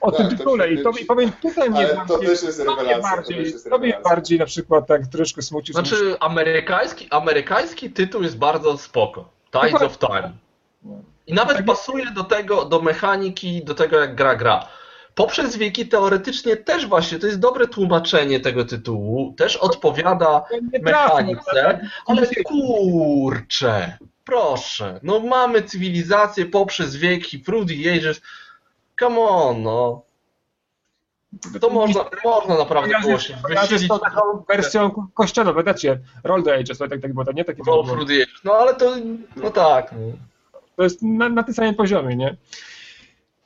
o 0.03 0.13
Tak, 0.13 0.21
tym 0.21 0.31
to 0.31 0.37
tytule 0.37 0.73
i, 0.73 0.83
to, 0.83 0.91
i 0.91 1.05
powiem 1.05 1.33
tutaj 1.43 1.71
mnie 1.71 1.79
Ale 1.79 1.89
to 1.89 2.07
bardziej, 2.07 2.29
też 2.29 2.43
jest 2.43 2.65
to 2.65 2.65
mnie 2.65 2.83
rewelacja. 2.83 3.11
To 3.11 3.17
bardziej, 3.17 3.37
też 3.45 3.53
jest 3.53 3.71
to 3.71 3.79
bardziej 4.05 4.39
na 4.39 4.47
przykład 4.47 4.87
tak 4.87 5.07
troszkę 5.07 5.43
smuci. 5.43 5.73
smuci. 5.73 5.89
Znaczy, 5.89 6.17
amerykański, 6.21 7.07
amerykański 7.11 7.91
tytuł 7.91 8.23
jest 8.23 8.39
bardzo 8.39 8.79
spoko. 8.79 9.29
Tides 9.51 9.83
of 9.83 9.99
Time. 9.99 10.33
I 11.27 11.35
nawet 11.35 11.57
Tak. 11.57 11.67
pasuje 11.67 12.11
do 12.11 12.25
tego, 12.25 12.65
do 12.65 12.83
mechaniki, 12.83 13.65
do 13.65 13.75
tego 13.75 14.01
jak 14.01 14.15
gra 14.15 14.35
gra. 14.37 14.69
Poprzez 15.15 15.57
wieki 15.57 15.89
teoretycznie 15.89 16.57
też 16.57 16.87
właśnie, 16.87 17.19
to 17.19 17.27
jest 17.27 17.39
dobre 17.39 17.67
tłumaczenie 17.69 18.41
tego 18.41 18.65
tytułu, 18.65 19.35
też 19.37 19.57
odpowiada 19.57 20.41
trafi, 20.49 20.83
mechanice, 20.83 21.89
ale 22.07 22.27
kurczę, 22.45 23.99
proszę, 24.25 25.01
no 25.03 25.21
mamy 25.21 25.63
cywilizację 25.63 26.47
poprzez 26.47 26.97
wieki, 26.97 27.41
through 27.41 27.69
the 27.69 27.93
ages, 27.95 28.21
come 29.03 29.21
on, 29.21 29.63
no. 29.63 30.03
To 31.61 31.71
można, 31.71 32.05
można 32.25 32.59
naprawdę 32.59 32.95
było 33.03 33.19
się 33.19 33.35
Ja 33.49 33.61
jest 33.61 33.73
wysilić 33.73 33.89
to 33.89 33.99
taką 33.99 34.21
wersją 34.49 34.91
ko- 34.91 35.07
kościelą, 35.15 35.51
pamiętacie? 35.51 35.99
Roll 36.25 36.43
the 36.43 36.55
Ages, 36.55 36.79
to 36.79 36.89
tak, 36.89 37.01
tak 37.03 37.13
było, 37.13 37.25
to 37.25 37.33
nie 37.33 37.45
takie 37.45 37.63
Roll 37.67 37.85
through 37.87 38.09
the 38.09 38.15
ages. 38.15 38.45
No 38.45 38.53
ale 38.55 38.75
to, 38.75 38.97
no 39.37 39.51
tak. 39.51 39.93
No. 39.93 39.99
To 40.77 40.83
jest 40.83 41.03
na, 41.03 41.29
na 41.29 41.43
tym 41.43 41.55
samym 41.55 41.75
poziomie, 41.75 42.17
nie? 42.17 42.37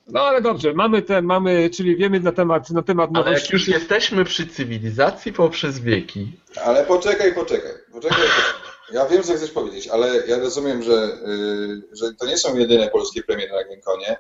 No 0.09 0.21
ale 0.21 0.41
dobrze, 0.43 0.73
mamy 0.75 1.03
te, 1.03 1.23
mamy, 1.23 1.71
czyli 1.71 1.97
wiemy 1.97 2.21
na 2.21 2.33
temat, 2.33 2.71
na 2.71 2.83
temat 2.83 3.11
Ale 3.15 3.19
jak 3.19 3.27
nowości. 3.27 3.53
już 3.53 3.69
jesteśmy 3.69 4.25
przy 4.25 4.47
cywilizacji 4.47 5.33
poprzez 5.33 5.79
wieki, 5.81 6.33
Ale 6.65 6.85
poczekaj, 6.85 7.35
poczekaj, 7.35 7.73
poczekaj, 7.93 8.19
poczekaj. 8.19 8.45
Ja 8.93 9.07
wiem, 9.07 9.23
co 9.23 9.35
chcesz 9.35 9.51
powiedzieć, 9.51 9.89
ale 9.89 10.27
ja 10.27 10.39
rozumiem, 10.39 10.83
że, 10.83 10.93
y, 10.93 11.83
że 11.93 12.15
to 12.15 12.27
nie 12.27 12.37
są 12.37 12.57
jedyne 12.57 12.89
polskie 12.89 13.23
premiery 13.23 13.53
na 13.53 13.65
Genkonie, 13.65 14.17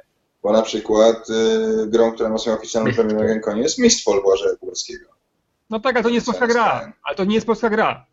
bo 0.46 0.52
na 0.52 0.62
przykład 0.62 1.30
y, 1.30 1.86
grą, 1.86 2.12
która 2.12 2.28
ma 2.28 2.38
swoją 2.38 2.56
oficjalną 2.56 2.92
premierę 2.94 3.18
na 3.18 3.24
Genkonie 3.26 3.62
jest 3.62 3.78
Mistfall 3.78 4.22
Błażeja 4.22 4.54
Górskiego. 4.62 5.08
No 5.70 5.80
tak, 5.80 5.96
ale 5.96 6.02
to 6.02 6.08
nie 6.08 6.14
jest 6.14 6.26
polska 6.26 6.46
gra. 6.46 6.92
Ale 7.04 7.16
to 7.16 7.24
nie 7.24 7.34
jest 7.34 7.46
polska 7.46 7.70
gra. 7.70 8.06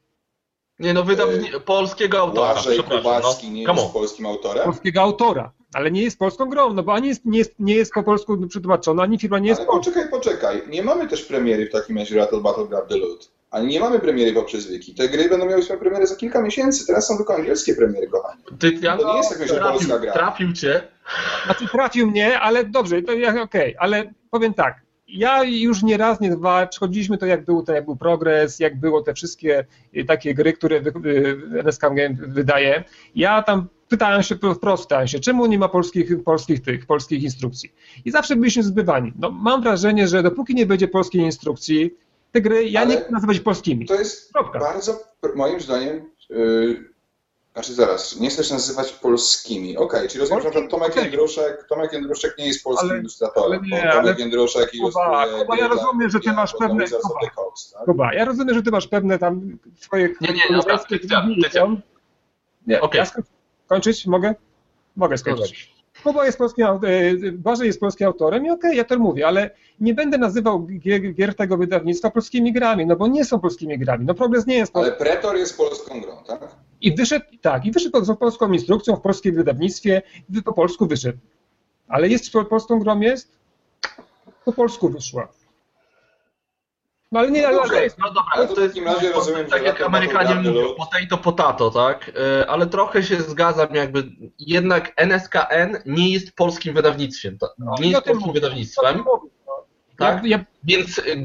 nie 0.80 0.93
no 0.93 1.04
wydawni 1.04 1.50
polskiego 1.65 2.19
autora, 2.19 2.54
Błażej 2.54 2.74
przepraszam. 2.80 3.04
Kubacki 3.22 3.48
No. 3.48 3.54
nie 3.54 3.65
Come 3.65 3.82
jest 3.82 3.88
on. 3.88 3.93
polskim 3.93 4.26
autorem, 4.26 4.63
Polskiego 4.63 5.02
autora. 5.02 5.52
Ale 5.74 5.91
nie 5.91 6.02
jest 6.04 6.19
polską 6.19 6.50
grą, 6.50 6.74
no 6.74 6.84
bo 6.84 6.93
ani 6.93 7.08
jest, 7.08 7.26
nie, 7.26 7.38
jest, 7.38 7.54
nie 7.60 7.76
jest 7.76 7.93
po 7.93 8.04
polsku 8.04 8.48
przetłumaczona, 8.48 9.04
ani 9.04 9.19
firma 9.19 9.39
nie 9.39 9.50
jest 9.50 9.62
ale 9.62 9.69
poczekaj, 9.69 10.10
poczekaj. 10.10 10.62
Nie 10.69 10.84
mamy 10.84 11.08
też 11.08 11.22
premiery 11.26 11.65
w 11.69 11.72
takim 11.72 11.98
razie 11.98 12.15
Rattle 12.15 12.41
Battle 12.41 12.67
Grab 12.67 12.89
the 12.89 12.98
Loot. 12.98 13.32
Ani 13.53 13.67
nie 13.67 13.79
mamy 13.79 13.99
premiery 13.99 14.33
poprzez 14.33 14.67
wiki. 14.67 14.95
Te 14.95 15.09
gry 15.09 15.29
będą 15.29 15.45
miały 15.45 15.63
swoją 15.63 15.79
premierę 15.79 16.07
za 16.07 16.15
kilka 16.15 16.41
miesięcy. 16.41 16.87
Teraz 16.87 17.07
są 17.07 17.17
tylko 17.17 17.35
angielskie 17.35 17.75
premiery, 17.75 18.07
kochani. 18.07 18.43
Tytian, 18.59 18.99
To 18.99 19.11
nie 19.11 19.17
jest 19.17 19.31
jakaś 19.31 19.49
polska 19.49 19.87
trafił, 19.87 20.01
gra. 20.01 20.13
trafił 20.13 20.53
cię. 20.53 20.81
Znaczy 21.45 21.67
trafił 21.67 22.07
mnie, 22.11 22.39
ale 22.39 22.65
dobrze, 22.65 23.01
to 23.01 23.13
ja 23.13 23.41
okej, 23.41 23.75
ale 23.79 24.13
powiem 24.31 24.53
tak. 24.53 24.81
Ja 25.07 25.43
już 25.43 25.83
nie 25.83 25.97
raz, 25.97 26.19
nie 26.19 26.29
dwa 26.29 26.67
przechodziliśmy 26.67 27.17
to, 27.17 27.25
jak 27.25 27.45
był, 27.45 27.63
to, 27.63 27.73
jak 27.73 27.85
był 27.85 27.95
progres, 27.95 28.59
jak 28.59 28.79
było 28.79 29.01
te 29.01 29.13
wszystkie 29.13 29.65
y, 29.97 30.05
takie 30.05 30.33
gry, 30.33 30.53
które 30.53 30.75
y, 30.77 31.63
NSK 31.63 31.81
Game 31.81 32.15
wydaje. 32.27 32.83
Ja 33.15 33.43
tam 33.43 33.67
pytałem 33.89 34.23
się, 34.23 34.35
wprost 34.55 34.83
pytałem 34.83 35.07
się, 35.07 35.19
czemu 35.19 35.45
nie 35.45 35.59
ma 35.59 35.69
polskich, 35.69 36.23
polskich 36.23 36.61
tych, 36.61 36.85
polskich 36.85 37.23
instrukcji. 37.23 37.73
I 38.05 38.11
zawsze 38.11 38.35
byliśmy 38.35 38.63
zbywani. 38.63 39.13
No, 39.19 39.31
mam 39.31 39.61
wrażenie, 39.61 40.07
że 40.07 40.23
dopóki 40.23 40.55
nie 40.55 40.65
będzie 40.65 40.87
polskiej 40.87 41.21
instrukcji, 41.21 41.91
te 42.34 42.41
gry 42.41 42.69
ja 42.69 42.84
nie 42.84 42.93
Ale- 42.96 43.02
chcę 43.04 43.12
nazywać 43.12 43.39
polskimi. 43.39 43.86
To 43.86 43.93
jest 43.96 44.34
Kropka. 44.34 44.60
bardzo, 44.60 45.00
moim 45.36 45.62
zdaniem, 45.62 46.10
yy, 46.30 46.93
znaczy 47.54 47.74
zaraz, 47.74 48.19
nie 48.19 48.30
chcesz 48.30 48.52
nazywać 48.52 48.91
polskimi. 48.93 49.78
Okej, 49.78 50.08
czyli 50.08 50.19
rozumiem, 50.19 50.43
że 50.54 50.67
Tomek. 50.67 50.96
Jędruszek, 50.96 51.65
Tomek 51.69 51.93
Jędruszek 51.93 52.38
nie 52.38 52.48
jest 52.48 52.63
polskim 52.63 52.89
Ale- 52.89 53.00
ilustratorem, 53.00 53.60
ale 53.60 53.69
nie, 53.69 53.91
Tomek 53.91 53.96
ale- 53.96 54.15
Jędruszek 54.19 54.72
Kuba, 54.72 54.78
ilustruje 54.78 55.46
Kuba, 55.46 55.58
ja 55.58 55.67
rozumiem, 55.67 56.10
że 56.10 56.19
ty 56.19 56.34
masz 56.34 56.54
pewne- 56.60 56.86
Kuba. 56.88 57.19
Tak? 57.74 57.86
Kuba, 57.86 58.13
ja 58.13 58.26
rozumiem, 58.26 58.56
że 58.56 58.63
ty 58.63 58.72
masz 58.72 58.88
pewne 58.88 59.19
tam 59.19 59.58
swoje... 59.80 60.10
Nie, 60.22 60.28
nie, 60.28 60.34
nie, 60.50 60.58
dobra, 60.58 60.78
Tycjan, 60.78 61.36
Tycjan. 61.43 61.82
Nie, 62.67 62.82
Okej. 62.82 63.00
ja 63.00 63.06
skoń- 63.06 63.24
kończyć? 63.67 64.06
Mogę? 64.08 64.36
Mogę 64.96 65.17
skończyć. 65.17 65.72
Kuba 66.03 66.25
jest 66.25 66.37
polskim, 66.37 66.65
e, 66.65 67.31
Błażej 67.31 67.67
jest 67.67 67.79
polskim 67.79 68.07
autorem 68.07 68.45
i 68.45 68.49
okej, 68.49 68.77
ja 68.77 68.83
to 68.83 68.99
mówię, 68.99 69.27
ale 69.27 69.49
nie 69.79 69.93
będę 69.93 70.17
nazywał 70.17 70.67
gier, 70.67 71.13
gier 71.13 71.35
tego 71.35 71.57
wydawnictwa 71.57 72.11
polskimi 72.11 72.53
grami, 72.53 72.85
no 72.85 72.95
bo 72.95 73.07
nie 73.07 73.25
są 73.25 73.39
polskimi 73.39 73.77
grami. 73.79 74.05
No 74.05 74.13
progres 74.13 74.47
nie 74.47 74.55
jest 74.55 74.75
Ale. 74.77 74.91
Pretor 74.91 75.35
jest 75.37 75.57
polską 75.57 76.01
grą, 76.01 76.11
tak? 76.27 76.55
I 76.81 76.95
wyszedł, 76.95 77.25
tak, 77.41 77.65
i 77.65 77.71
wyszedł 77.71 78.05
z 78.05 78.17
polską 78.17 78.51
instrukcją 78.51 78.95
w 78.95 79.01
polskim 79.01 79.35
wydawnictwie, 79.35 80.01
wy- 80.29 80.41
po 80.41 80.53
polsku 80.53 80.87
wyszedł. 80.87 81.17
Ale 81.87 82.07
jest 82.09 82.31
po 82.31 82.45
polską 82.45 82.79
grą 82.79 82.99
jest? 82.99 83.37
Po 84.45 84.53
polsku 84.53 84.89
wyszła. 84.89 85.27
No 87.13 87.19
ale 87.19 87.32
nie, 87.32 87.41
No 87.41 87.47
ale, 87.47 87.58
dobrze. 87.58 87.78
ale 87.78 87.88
No 87.99 88.08
dobra, 88.08 88.23
Ale 88.34 88.47
to 88.47 88.54
to 88.56 88.60
w 88.62 88.63
jest 88.63 88.76
takim 88.76 88.88
razie 88.89 89.12
rozumiem, 89.12 89.45
tak 89.47 89.63
jak 89.63 89.82
Amerykanie 89.82 90.36
mówią, 90.36 90.73
potato 90.76 91.17
potato, 91.17 91.71
tak? 91.71 92.12
E, 92.41 92.49
Ale 92.49 92.67
trochę 92.67 93.04
się 93.04 93.21
zgadzam, 93.21 93.76
jakby 93.76 94.04
jednak 94.39 94.91
NSKN 94.97 95.78
nie 95.86 96.10
jest 96.13 96.36
polskim 96.36 96.73
wydawnictwem. 96.73 97.38
tak? 97.38 97.49
No, 97.58 97.76
Nie 97.80 97.89
jest 97.89 98.04
polskim 98.04 98.28
mówię. 98.28 98.39
wydawnictwem, 98.41 99.04
no, 99.06 99.21
tak? 99.99 100.23
ja, 100.23 100.38
ja, 100.38 100.45
Więc 100.63 100.99
e, 100.99 101.02
e, 101.02 101.15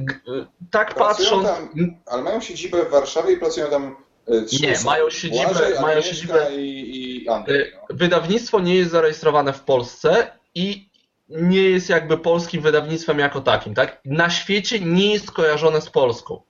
tak 0.70 0.94
Pracują 0.94 1.31
patrząc. 1.42 1.48
tam, 1.74 1.94
ale 2.07 2.22
mają 2.22 2.40
siedzibę 2.40 2.85
w 2.85 2.90
Warszawie 2.90 3.33
i 3.33 3.37
pracują 3.37 3.66
tam 3.66 3.96
y, 4.29 4.46
Nie, 4.61 4.72
osoby. 4.72 4.85
mają 4.87 5.11
siedzibę- 5.11 5.44
Błażej, 5.44 5.81
mają 5.81 6.01
siedzibę- 6.03 6.51
i, 6.57 7.22
i 7.24 7.29
Andrzej. 7.29 7.72
No. 7.74 7.96
Wydawnictwo 7.96 8.61
nie 8.61 8.74
jest 8.77 8.90
zarejestrowane 8.90 9.53
w 9.53 9.61
Polsce 9.62 10.31
i 10.55 10.88
nie 11.28 11.62
jest 11.62 11.88
jakby 11.88 12.18
polskim 12.18 12.62
wydawnictwem 12.62 13.18
jako 13.18 13.40
takim, 13.40 13.74
tak? 13.74 14.00
Na 14.04 14.30
świecie 14.30 14.80
nie 14.80 15.12
jest 15.12 15.30
kojarzone 15.30 15.80
z 15.80 15.90
Polską. 15.90 16.42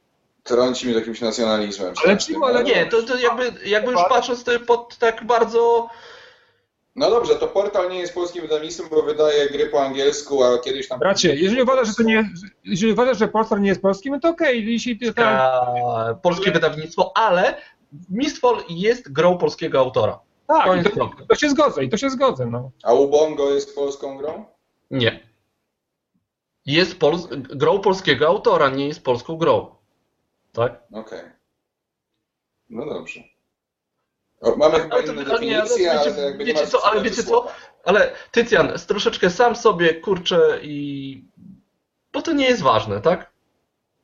Trąci 0.43 0.87
mi 0.89 0.95
jakimś 0.95 1.21
nacjonalizmem. 1.21 1.95
Ale 2.05 2.17
czemu, 2.17 2.45
ale 2.45 2.65
Nie, 2.65 2.87
to, 2.87 3.03
to 3.03 3.19
jakby, 3.19 3.69
jakby 3.69 3.93
już 3.93 4.01
patrząc 4.09 4.45
to 4.45 4.61
pod 4.61 4.97
tak 4.99 5.25
bardzo. 5.27 5.89
No 6.97 7.11
dobrze, 7.11 7.37
to 7.37 7.49
portal 7.49 7.91
nie 7.91 7.99
jest 7.99 8.15
polskim 8.15 8.43
wydawnictwem, 8.43 8.89
bo 8.91 9.03
wydaje 9.03 9.51
gry 9.51 9.67
po 9.67 9.83
angielsku, 9.83 10.45
a 10.45 10.59
kiedyś 10.59 10.89
tam... 10.89 10.99
bracie, 10.99 11.35
jeżeli 11.35 11.63
uważasz, 11.63 11.89
że 11.89 11.95
to 11.95 12.03
nie, 12.03 12.31
jeżeli 12.65 12.93
uważasz, 12.93 13.19
że 13.19 13.29
Polstar 13.29 13.61
nie 13.61 13.69
jest 13.69 13.83
polskim, 13.83 14.13
no 14.13 14.21
to 14.21 14.29
okej, 14.29 14.73
jeśli 14.73 14.99
ty 14.99 15.15
tak, 15.15 15.53
e, 16.11 16.19
polskie 16.23 16.51
wydawnictwo, 16.51 17.13
ale 17.17 17.55
Mistfall 18.11 18.57
jest 18.69 19.13
grą 19.13 19.39
polskiego 19.39 19.79
autora. 19.79 20.19
tak 20.47 20.95
to, 20.95 21.11
to 21.29 21.35
się 21.35 21.51
zgodzę, 21.51 21.85
i 21.85 21.89
to 21.89 21.97
się 21.97 22.11
zgodzę, 22.11 22.47
no. 22.47 22.71
A 22.83 22.93
Ubongo 22.93 23.51
jest 23.51 23.75
polską 23.75 24.17
grą? 24.17 24.45
Nie. 24.91 25.29
Jest 26.67 26.99
pol 26.99 27.17
grą 27.37 27.81
polskiego 27.81 28.27
autora, 28.29 28.69
nie 28.69 28.89
jest 28.89 29.05
polską 29.05 29.37
grą. 29.37 29.75
Tak? 30.53 30.83
Okej. 30.93 31.21
No 32.71 32.87
dobrze. 32.87 33.21
O, 34.41 34.57
mamy 34.57 34.81
chyba 34.81 34.95
Ale 34.97 35.05
inne 35.05 35.13
ale 35.23 35.31
ale 35.31 35.41
definicje, 35.41 35.93
ale, 35.93 36.11
wiecie- 36.11 36.21
jakby 36.21 36.45
wiecie 36.45 36.67
co, 36.67 36.87
ale 36.87 37.03
wiecie 37.03 37.23
co? 37.23 37.47
Ale 37.85 38.15
Tycjan, 38.33 38.73
troszeczkę 38.89 39.31
sam 39.31 39.57
sobie 39.57 39.95
kurczę 39.95 40.59
i. 40.63 41.25
Bo 42.13 42.23
to 42.23 42.33
nie 42.33 42.45
jest 42.49 42.63
ważne, 42.63 43.01
tak? 43.01 43.28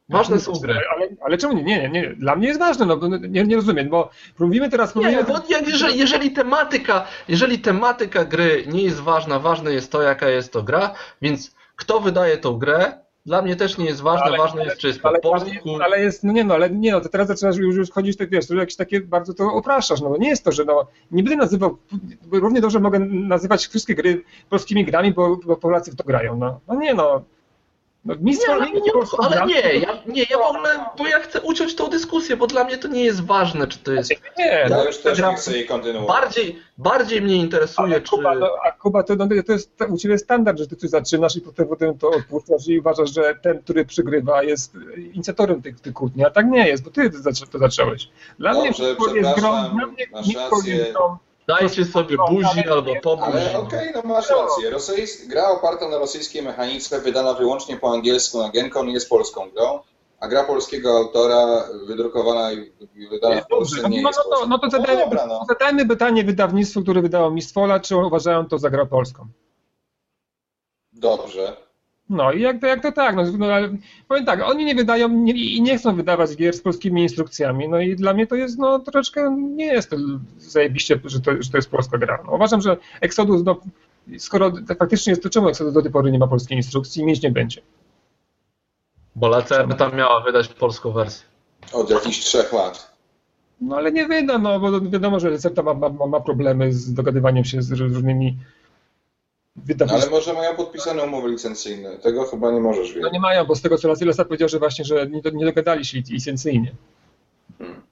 Ważne 0.08 0.40
są 0.40 0.52
gry. 0.52 0.74
Ale, 0.96 1.08
ale 1.24 1.38
czemu 1.38 1.54
nie? 1.54 1.62
nie? 1.62 1.78
Nie, 1.78 1.88
nie, 1.88 2.08
dla 2.08 2.36
mnie 2.36 2.48
jest 2.48 2.60
ważne, 2.60 2.86
no 2.86 2.96
bo 2.96 3.08
nie, 3.08 3.44
nie 3.44 3.56
rozumiem, 3.56 3.88
bo 3.88 4.10
mówimy 4.38 4.70
teraz... 4.70 4.94
Nie, 4.94 5.02
mówimy, 5.02 5.24
bo 5.24 5.40
jeżeli, 5.66 5.98
jeżeli 5.98 6.30
tematyka, 6.30 7.06
jeżeli 7.28 7.58
tematyka 7.58 8.24
gry 8.24 8.64
nie 8.66 8.82
jest 8.82 9.00
ważna, 9.00 9.38
ważne 9.38 9.72
jest 9.72 9.92
to, 9.92 10.02
jaka 10.02 10.28
jest 10.28 10.52
to 10.52 10.62
gra, 10.62 10.94
więc 11.22 11.54
kto 11.76 12.00
wydaje 12.00 12.38
tą 12.38 12.58
grę, 12.58 13.04
dla 13.26 13.42
mnie 13.42 13.56
też 13.56 13.78
nie 13.78 13.84
jest 13.84 14.00
ważne, 14.00 14.26
Ale- 14.26 14.38
ważne 14.38 14.64
jest 14.64 14.78
czy 14.78 14.86
jest 14.86 15.00
po 15.00 15.08
ale, 15.08 15.20
polsku. 15.20 15.50
ale 15.84 16.00
jest, 16.00 16.24
no 16.24 16.32
nie 16.32 16.44
no, 16.44 16.54
ale 16.54 16.70
nie 16.70 16.92
no, 16.92 17.00
to 17.00 17.08
teraz 17.08 17.28
zaczynasz 17.28 17.56
już, 17.56 17.76
już 17.76 17.90
chodzić, 17.90 18.16
tak 18.16 18.30
wiesz, 18.30 18.46
to 18.46 18.54
jakieś 18.54 18.76
takie 18.76 19.00
bardzo 19.00 19.34
to 19.34 19.52
upraszczasz, 19.58 20.00
no 20.00 20.08
bo 20.08 20.16
nie 20.16 20.28
jest 20.28 20.44
to, 20.44 20.52
że 20.52 20.64
no, 20.64 20.86
nie 21.10 21.22
będę 21.22 21.36
nazywał, 21.36 21.78
równie 22.32 22.60
dobrze 22.60 22.80
mogę 22.80 22.98
nazywać 22.98 23.66
wszystkie 23.66 23.94
gry 23.94 24.22
polskimi 24.50 24.84
grami, 24.84 25.12
bo, 25.12 25.36
bo 25.36 25.56
Polacy 25.56 25.92
w 25.92 25.96
to 25.96 26.04
grają, 26.04 26.36
no. 26.36 26.60
No 26.68 26.74
nie 26.74 26.94
no. 26.94 27.22
No 28.04 28.14
Nie, 28.14 28.20
mistrz 28.22 28.48
ale, 28.48 28.66
nie, 28.66 28.80
nie, 28.80 28.92
ale 29.18 29.46
nie, 29.46 29.60
ja, 29.60 30.02
nie, 30.06 30.22
ja 30.30 30.38
w 30.38 30.40
ogóle, 30.40 30.84
bo 30.98 31.06
ja 31.06 31.20
chcę 31.20 31.40
uciąć 31.40 31.74
tą 31.74 31.88
dyskusję, 31.88 32.36
bo 32.36 32.46
dla 32.46 32.64
mnie 32.64 32.78
to 32.78 32.88
nie 32.88 33.04
jest 33.04 33.24
ważne, 33.24 33.66
czy 33.66 33.78
to 33.78 33.92
jest... 33.92 34.10
Nie, 34.38 34.66
no. 34.70 34.76
Ja 34.76 34.84
już 34.84 34.98
też 34.98 35.18
nie 35.18 35.34
chcę 35.34 35.52
jej 35.52 35.66
kontynuować. 35.66 36.20
Bardziej, 36.20 36.58
bardziej 36.78 37.22
mnie 37.22 37.36
interesuje, 37.36 37.86
Ale 37.86 38.00
czy... 38.00 38.10
Kuba, 38.10 38.34
no, 38.34 38.48
a 38.66 38.72
Kuba, 38.72 39.02
to, 39.02 39.16
no, 39.16 39.28
to 39.46 39.52
jest 39.52 39.70
u 39.88 39.98
Ciebie 39.98 40.18
standard, 40.18 40.58
że 40.58 40.66
Ty 40.66 40.76
coś 40.76 40.90
zaczynasz 40.90 41.36
i 41.36 41.40
potem, 41.40 41.98
to 41.98 42.10
odpuszczasz 42.10 42.68
i 42.68 42.78
uważasz, 42.78 43.14
że 43.14 43.34
ten, 43.42 43.62
który 43.62 43.84
przygrywa 43.84 44.42
jest 44.42 44.74
inicjatorem 45.14 45.62
tych, 45.62 45.80
tych 45.80 45.92
kłótni, 45.94 46.24
a 46.24 46.30
tak 46.30 46.46
nie 46.46 46.68
jest, 46.68 46.84
bo 46.84 46.90
Ty 46.90 47.10
to 47.52 47.58
zacząłeś. 47.58 48.08
Dla 48.38 48.52
mnie 48.52 48.64
Dobrze, 48.68 48.84
Mistfall 48.84 49.16
jest 49.16 49.40
grą, 49.40 49.50
dla 49.74 49.86
mnie 49.86 50.06
masz 50.12 50.26
Mistfall 50.26 50.50
rację. 50.50 50.76
jest 50.76 50.92
grą 50.92 51.16
Dajcie 51.48 51.84
sobie 51.84 52.16
buzi 52.28 52.68
albo 52.70 52.94
pobuzi. 53.02 53.28
Ale 53.32 53.58
okej, 53.58 53.92
no 53.94 54.02
masz 54.04 54.30
rację. 54.30 54.70
Rosyjs... 54.70 55.26
Gra 55.26 55.48
oparta 55.48 55.88
na 55.88 55.98
rosyjskiej 55.98 56.42
mechanice, 56.42 57.00
wydana 57.00 57.34
wyłącznie 57.34 57.76
po 57.76 57.92
angielsku 57.92 58.38
na 58.38 58.48
Gencon 58.48 58.88
jest 58.88 59.08
polską 59.08 59.50
grą, 59.50 59.80
a 60.20 60.28
gra 60.28 60.44
polskiego 60.44 60.96
autora, 60.96 61.64
wydrukowana 61.86 62.52
i 62.52 62.72
wydana 63.10 63.40
w 63.40 63.46
Polsce 63.46 63.76
Dobrze, 63.76 63.90
nie 63.90 64.02
no, 64.02 64.08
jest 64.08 64.20
no, 64.30 64.36
to, 64.36 64.46
no 64.46 64.58
to 64.58 64.70
zadajmy, 64.70 65.04
dobra, 65.04 65.26
no. 65.26 65.44
zadajmy 65.48 65.86
pytanie 65.86 66.24
wydawnictwu, 66.24 66.82
które 66.82 67.02
wydało 67.02 67.30
Mistwola, 67.30 67.80
czy 67.80 67.96
uważają 67.96 68.46
to 68.46 68.58
za 68.58 68.70
grę 68.70 68.86
polską. 68.86 69.26
Dobrze. 70.92 71.56
No 72.10 72.32
i 72.32 72.40
jak 72.40 72.60
to, 72.60 72.66
jak 72.66 72.82
to 72.82 72.92
tak, 72.92 73.16
no, 73.16 73.22
no 73.38 73.46
ale 73.46 73.68
powiem 74.08 74.24
tak, 74.24 74.40
oni 74.42 74.64
nie 74.64 74.74
wydają 74.74 75.08
nie, 75.08 75.32
i 75.32 75.62
nie 75.62 75.78
chcą 75.78 75.96
wydawać 75.96 76.36
gier 76.36 76.54
z 76.54 76.60
polskimi 76.60 77.02
instrukcjami, 77.02 77.68
no 77.68 77.80
i 77.80 77.96
dla 77.96 78.14
mnie 78.14 78.26
to 78.26 78.34
jest, 78.34 78.58
no 78.58 78.78
troszeczkę, 78.78 79.36
nie 79.38 79.66
jest 79.66 79.90
to 79.90 79.96
zajebiście, 80.38 81.00
że 81.04 81.20
to, 81.20 81.30
że 81.42 81.50
to 81.50 81.58
jest 81.58 81.70
polska 81.70 81.98
gra. 81.98 82.18
No, 82.26 82.32
uważam, 82.34 82.60
że 82.60 82.76
Exodus, 83.00 83.42
no, 83.44 83.60
skoro 84.18 84.52
tak 84.68 84.78
faktycznie 84.78 85.10
jest, 85.10 85.22
to 85.22 85.30
czemu 85.30 85.48
Exodus 85.48 85.74
do 85.74 85.82
tej 85.82 85.90
pory 85.90 86.12
nie 86.12 86.18
ma 86.18 86.26
polskiej 86.26 86.56
instrukcji 86.56 87.02
i 87.02 87.06
mieć 87.06 87.22
nie 87.22 87.30
będzie? 87.30 87.60
Bo 89.16 89.38
LCM 89.38 89.68
tam 89.78 89.96
miała 89.96 90.20
wydać 90.20 90.48
polską 90.48 90.92
wersję. 90.92 91.26
Od 91.72 91.90
jakichś 91.90 92.18
trzech 92.18 92.52
lat. 92.52 92.94
No 93.60 93.76
ale 93.76 93.92
nie 93.92 94.06
wyda, 94.06 94.38
no 94.38 94.60
bo 94.60 94.80
wiadomo, 94.80 95.20
że 95.20 95.30
recepta 95.30 95.62
ma, 95.62 95.74
ma, 95.74 96.06
ma 96.06 96.20
problemy 96.20 96.72
z 96.72 96.94
dogadywaniem 96.94 97.44
się 97.44 97.62
z 97.62 97.72
różnymi 97.72 98.36
No, 99.56 99.86
ale 99.88 100.10
może 100.10 100.32
mają 100.32 100.56
podpisane 100.56 101.02
umowy 101.02 101.28
licencyjne. 101.28 101.98
Tego 101.98 102.24
chyba 102.24 102.50
nie 102.50 102.60
możesz 102.60 102.88
No 102.88 102.94
wiedzieć. 102.94 103.12
nie 103.12 103.20
mają, 103.20 103.44
bo 103.44 103.54
z 103.54 103.62
tego 103.62 103.78
co 103.78 103.88
raz 103.88 104.02
Ilesa 104.02 104.24
powiedział, 104.24 104.48
że 104.48 104.58
właśnie, 104.58 104.84
że 104.84 105.06
nie, 105.06 105.22
do- 105.22 105.30
nie 105.30 105.44
dogadali 105.44 105.84
się 105.84 105.98
licencyjnie. 106.10 106.72
Hmm. 107.58 107.82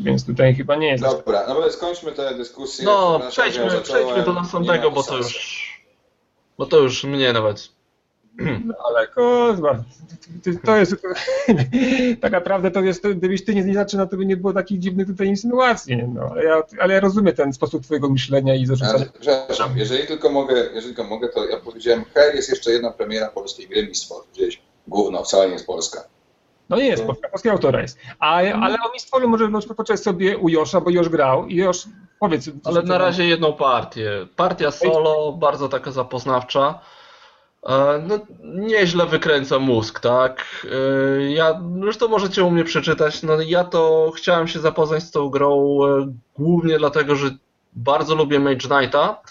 Więc 0.00 0.26
tutaj 0.26 0.54
chyba 0.54 0.76
nie 0.76 0.86
jest. 0.88 1.04
Dobra, 1.04 1.44
no 1.48 1.54
ale 1.54 1.72
skończmy 1.72 2.12
tę 2.12 2.34
dyskusję. 2.34 2.84
No, 2.84 3.20
przejdźmy, 3.30 3.80
przejdźmy 3.82 4.22
do 4.22 4.32
następnego, 4.32 4.90
bo 4.90 5.02
to 5.02 5.16
już... 5.16 5.68
Bo 6.58 6.66
to 6.66 6.78
już 6.78 7.04
mnie 7.04 7.32
nawet... 7.32 7.68
No, 8.38 8.74
ale 8.88 9.06
kurwa, 9.06 9.84
to, 10.64 10.76
jest 10.76 10.96
tak 12.22 12.32
naprawdę 12.32 12.70
to 12.70 12.80
jest, 12.80 13.08
gdybyś 13.08 13.44
ty 13.44 13.54
nie, 13.54 13.64
nie 13.64 13.74
zaczynał, 13.74 14.08
to 14.08 14.16
by 14.16 14.26
nie 14.26 14.36
było 14.36 14.52
takich 14.52 14.78
dziwnych 14.78 15.06
tutaj 15.06 15.26
insynuacji. 15.26 15.96
No, 15.96 16.28
ale, 16.30 16.44
ja, 16.44 16.62
ale 16.80 16.94
ja 16.94 17.00
rozumiem 17.00 17.34
ten 17.34 17.52
sposób 17.52 17.82
twojego 17.82 18.08
myślenia 18.08 18.54
i 18.54 18.66
zarzucania. 18.66 19.06
Przepraszam, 19.20 19.78
jeżeli 19.78 20.06
tylko 20.06 20.30
mogę, 20.30 20.54
jeżeli 20.54 20.94
tylko 20.94 21.10
mogę, 21.10 21.28
to 21.28 21.48
ja 21.48 21.56
powiedziałem, 21.60 22.04
hej, 22.14 22.36
jest 22.36 22.48
jeszcze 22.48 22.70
jedna 22.70 22.90
premiera 22.90 23.28
polskiej 23.28 23.68
gry 23.68 23.86
Mistwol. 23.86 24.22
Gdzieś 24.32 24.62
gówno, 24.88 25.24
wcale 25.24 25.46
nie 25.46 25.52
jest 25.52 25.66
polska. 25.66 26.04
No 26.68 26.76
nie 26.76 26.86
jest, 26.86 27.04
polska, 27.04 27.28
polskiego 27.28 27.52
autora 27.52 27.82
jest. 27.82 27.98
A, 28.18 28.36
ale 28.36 28.74
o 28.74 28.92
Mistwolu 28.92 29.28
może 29.28 29.48
może 29.48 29.66
poczekać 29.66 30.00
sobie 30.00 30.38
u 30.38 30.48
Josza, 30.48 30.80
bo 30.80 30.90
Josz 30.90 31.08
grał 31.08 31.46
i 31.46 31.56
Josz, 31.56 31.84
powiedz. 32.20 32.50
Ale 32.64 32.82
na 32.82 32.98
razie 32.98 33.26
jedną 33.26 33.52
partię. 33.52 34.26
Partia 34.36 34.70
solo, 34.70 35.32
bardzo 35.32 35.68
taka 35.68 35.90
zapoznawcza. 35.90 36.80
No, 38.06 38.18
nieźle 38.44 39.06
wykręca 39.06 39.58
mózg, 39.58 40.00
tak? 40.00 40.66
E, 40.72 41.22
Ja, 41.30 41.60
zresztą 41.82 42.08
możecie 42.08 42.44
u 42.44 42.50
mnie 42.50 42.64
przeczytać, 42.64 43.22
no 43.22 43.40
ja 43.40 43.64
to 43.64 44.12
chciałem 44.16 44.48
się 44.48 44.60
zapoznać 44.60 45.02
z 45.02 45.10
tą 45.10 45.28
grą 45.28 45.78
e, 45.84 46.12
głównie 46.38 46.78
dlatego, 46.78 47.16
że 47.16 47.30
bardzo 47.72 48.14
lubię 48.14 48.40
Mage 48.40 48.68
Knighta, 48.68 49.22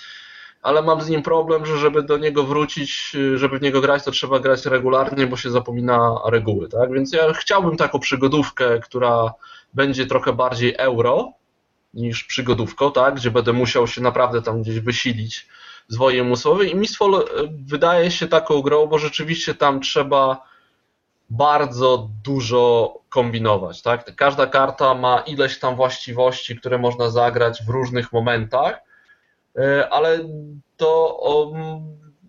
ale 0.62 0.82
mam 0.82 1.02
z 1.02 1.10
nim 1.10 1.24
problem, 1.24 1.66
że 1.66 1.78
żeby 1.78 2.04
do 2.04 2.18
niego 2.18 2.44
wrócić, 2.44 3.16
e, 3.34 3.38
żeby 3.38 3.60
w 3.60 3.62
niego 3.62 3.82
grać, 3.82 4.04
to 4.04 4.12
trzeba 4.12 4.40
grać 4.40 4.66
regularnie, 4.66 5.28
bo 5.28 5.38
się 5.38 5.50
zapomina 5.52 6.16
reguły, 6.26 6.70
tak? 6.70 6.92
Więc 6.92 7.14
ja 7.14 7.34
chciałbym 7.34 7.78
taką 7.78 8.00
przygodówkę, 8.00 8.80
która 8.80 9.34
będzie 9.74 10.06
trochę 10.06 10.34
bardziej 10.34 10.76
euro, 10.78 11.32
niż 11.94 12.24
przygodówką, 12.24 12.92
tak, 12.92 13.16
gdzie 13.16 13.32
będę 13.32 13.54
musiał 13.54 13.88
się 13.88 14.02
naprawdę 14.02 14.42
tam 14.42 14.62
gdzieś 14.62 14.80
wysilić 14.80 15.48
zwojem 15.88 16.28
umysłowym 16.28 16.68
i 16.68 16.76
Mistfall 16.76 17.16
e, 17.16 17.24
wydaje 17.66 18.12
się 18.12 18.28
taką 18.28 18.62
grą, 18.62 18.88
bo 18.88 18.98
rzeczywiście 18.98 19.56
tam 19.56 19.82
trzeba 19.82 20.48
bardzo 21.30 22.10
dużo 22.24 22.94
kombinować, 23.10 23.82
tak? 23.82 24.16
Każda 24.16 24.48
karta 24.48 24.94
ma 24.94 25.20
ileś 25.20 25.60
tam 25.60 25.76
właściwości, 25.76 26.56
które 26.56 26.78
można 26.78 27.10
zagrać 27.10 27.64
w 27.64 27.70
różnych 27.70 28.14
momentach, 28.14 28.80
e, 29.58 29.90
ale 29.90 30.20
to 30.78 31.18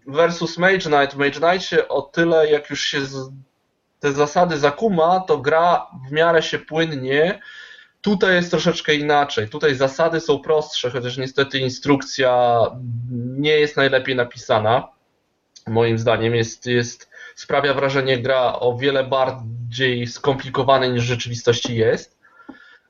versus 0.07 0.59
Mage 0.59 0.81
Knight, 0.81 1.16
Mage 1.16 1.40
Knightie 1.40 1.88
o 1.88 2.03
tyle 2.03 2.51
jak 2.51 2.71
już 2.71 2.81
się 2.81 2.99
te 4.01 4.12
zasady 4.12 4.59
zakuma, 4.59 5.21
to 5.21 5.38
gra 5.38 5.87
w 6.09 6.12
miarę 6.12 6.42
się 6.42 6.59
płynnie, 6.59 7.40
Tutaj 8.09 8.35
jest 8.35 8.51
troszeczkę 8.51 8.94
inaczej. 8.94 9.49
Tutaj 9.49 9.75
zasady 9.75 10.21
są 10.21 10.38
prostsze, 10.38 10.90
chociaż 10.90 11.16
niestety 11.16 11.59
instrukcja 11.59 12.61
nie 13.11 13.51
jest 13.51 13.77
najlepiej 13.77 14.16
napisana. 14.16 14.88
Moim 15.66 15.99
zdaniem 15.99 16.35
jest, 16.35 16.66
jest 16.66 17.11
sprawia 17.35 17.75
wrażenie 17.75 18.18
gra 18.18 18.59
o 18.61 18.79
wiele 18.79 19.05
bardziej 19.05 20.07
skomplikowane 20.07 20.88
niż 20.88 21.03
w 21.03 21.07
rzeczywistości 21.07 21.77
jest. 21.77 22.18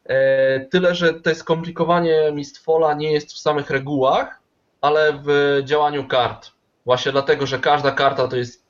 E, 0.04 0.60
Tyle, 0.60 0.94
że 0.94 1.14
to 1.14 1.34
skomplikowanie 1.34 2.32
Mistfola 2.32 2.94
nie 2.94 3.12
jest 3.12 3.32
w 3.32 3.38
samych 3.38 3.70
regułach, 3.70 4.40
ale 4.80 5.22
w 5.24 5.60
działaniu 5.64 6.08
kart. 6.08 6.50
Właśnie 6.84 7.12
dlatego, 7.12 7.46
że 7.46 7.58
każda 7.58 7.90
karta 7.90 8.28
to 8.28 8.36
jest 8.36 8.68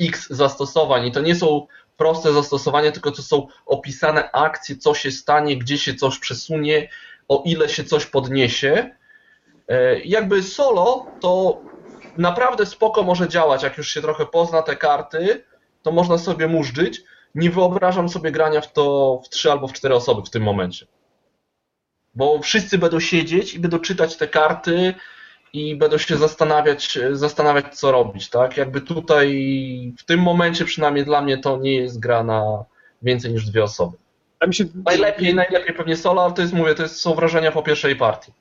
x 0.00 0.26
zastosowań 0.30 1.06
i 1.06 1.12
to 1.12 1.20
nie 1.20 1.34
są 1.34 1.66
proste 2.00 2.32
zastosowania, 2.32 2.92
tylko 2.92 3.10
to 3.10 3.22
są 3.22 3.46
opisane 3.66 4.32
akcje, 4.32 4.76
co 4.76 4.94
się 4.94 5.10
stanie, 5.10 5.56
gdzie 5.56 5.78
się 5.78 5.94
coś 5.94 6.18
przesunie, 6.18 6.88
o 7.28 7.42
ile 7.46 7.68
się 7.68 7.84
coś 7.84 8.06
podniesie. 8.06 8.96
E, 9.68 10.00
Jakby 10.00 10.42
solo 10.42 11.06
to 11.20 11.62
naprawdę 12.16 12.66
spoko 12.66 13.02
może 13.02 13.28
działać, 13.28 13.62
jak 13.62 13.78
już 13.78 13.88
się 13.88 14.02
trochę 14.02 14.26
pozna 14.26 14.62
te 14.62 14.76
karty, 14.76 15.44
to 15.82 15.92
można 15.92 16.18
sobie 16.18 16.48
murzyć. 16.48 17.02
Nie 17.34 17.50
wyobrażam 17.50 18.08
sobie 18.08 18.30
grania 18.32 18.60
w 18.60 18.72
to 18.72 19.20
w 19.24 19.28
trzy 19.28 19.52
albo 19.52 19.68
w 19.68 19.72
cztery 19.72 19.94
osoby 19.94 20.22
w 20.22 20.30
tym 20.30 20.42
momencie. 20.42 20.86
Bo 22.14 22.38
wszyscy 22.42 22.78
będą 22.78 23.00
siedzieć 23.00 23.54
i 23.54 23.58
będą 23.58 23.78
czytać 23.78 24.16
te 24.16 24.28
karty 24.28 24.94
i 25.52 25.76
będą 25.76 25.98
się 25.98 26.16
zastanawiać, 26.16 26.98
zastanawiać 27.12 27.78
co 27.78 27.92
robić, 27.92 28.30
tak? 28.30 28.56
Jakby 28.56 28.80
tutaj 28.80 29.28
w 29.98 30.04
tym 30.04 30.20
momencie 30.20 30.64
przynajmniej 30.64 31.04
dla 31.04 31.22
mnie 31.22 31.38
to 31.38 31.58
nie 31.58 31.76
jest 31.76 32.00
gra 32.00 32.24
na 32.24 32.64
więcej 33.02 33.32
niż 33.32 33.46
dwie 33.46 33.64
osoby. 33.64 33.96
Się, 34.50 34.64
Najlepiej, 34.84 35.34
najlepiej 35.34 35.74
pewnie 35.74 35.96
solo, 35.96 36.24
ale 36.24 36.32
to 36.32 36.42
jest, 36.42 36.54
mówię, 36.54 36.74
to 36.74 36.82
jest, 36.82 36.96
są 36.96 37.14
wrażenia 37.14 37.52
po 37.52 37.62
pierwszej 37.62 37.96
partii. 37.96 38.32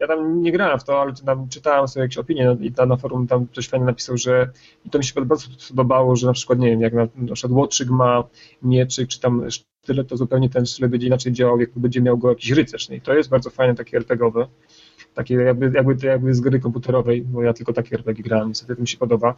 ja 0.00 0.06
tam 0.06 0.42
nie 0.42 0.52
grałem 0.52 0.78
w 0.78 0.84
to, 0.84 1.00
ale 1.00 1.12
tam 1.26 1.48
czytałem 1.48 1.88
sobie 1.88 2.02
jakieś 2.02 2.18
opinie 2.18 2.56
i 2.60 2.72
tam 2.72 2.88
na 2.88 2.96
forum 2.96 3.26
tam 3.26 3.46
ktoś 3.46 3.68
fajnie 3.68 3.86
napisał, 3.86 4.16
że 4.16 4.50
i 4.86 4.90
to 4.90 4.98
mi 4.98 5.04
się 5.04 5.24
bardzo 5.24 5.46
podobało, 5.68 6.16
że 6.16 6.26
na 6.26 6.32
przykład, 6.32 6.58
nie 6.58 6.70
wiem, 6.70 6.80
jak 6.80 6.92
na, 6.92 7.08
na 7.16 7.34
przykład 7.34 7.52
łotrzyk 7.52 7.88
ma 7.90 8.24
mieczyk, 8.62 9.08
czy 9.08 9.20
tam 9.20 9.46
sztylet, 9.50 10.08
to 10.08 10.16
zupełnie 10.16 10.50
ten 10.50 10.66
sztylet 10.66 10.90
będzie 10.90 11.06
inaczej 11.06 11.32
działał, 11.32 11.60
jak 11.60 11.70
będzie 11.76 12.00
miał 12.00 12.18
go 12.18 12.28
jakiś 12.28 12.50
rycerz. 12.50 12.90
I 12.90 13.00
to 13.00 13.14
jest 13.14 13.28
bardzo 13.28 13.50
fajne, 13.50 13.74
takie 13.74 13.96
RPGowe. 13.96 14.46
Takie 15.14 15.34
jakby, 15.34 15.70
jakby, 15.74 16.06
jakby 16.06 16.34
z 16.34 16.40
gry 16.40 16.60
komputerowej, 16.60 17.22
bo 17.22 17.42
ja 17.42 17.52
tylko 17.52 17.72
takie 17.72 17.96
RPG 17.96 18.24
grałem, 18.24 18.48
niestety 18.48 18.76
to 18.76 18.80
mi 18.80 18.88
się 18.88 18.96
podoba, 18.96 19.34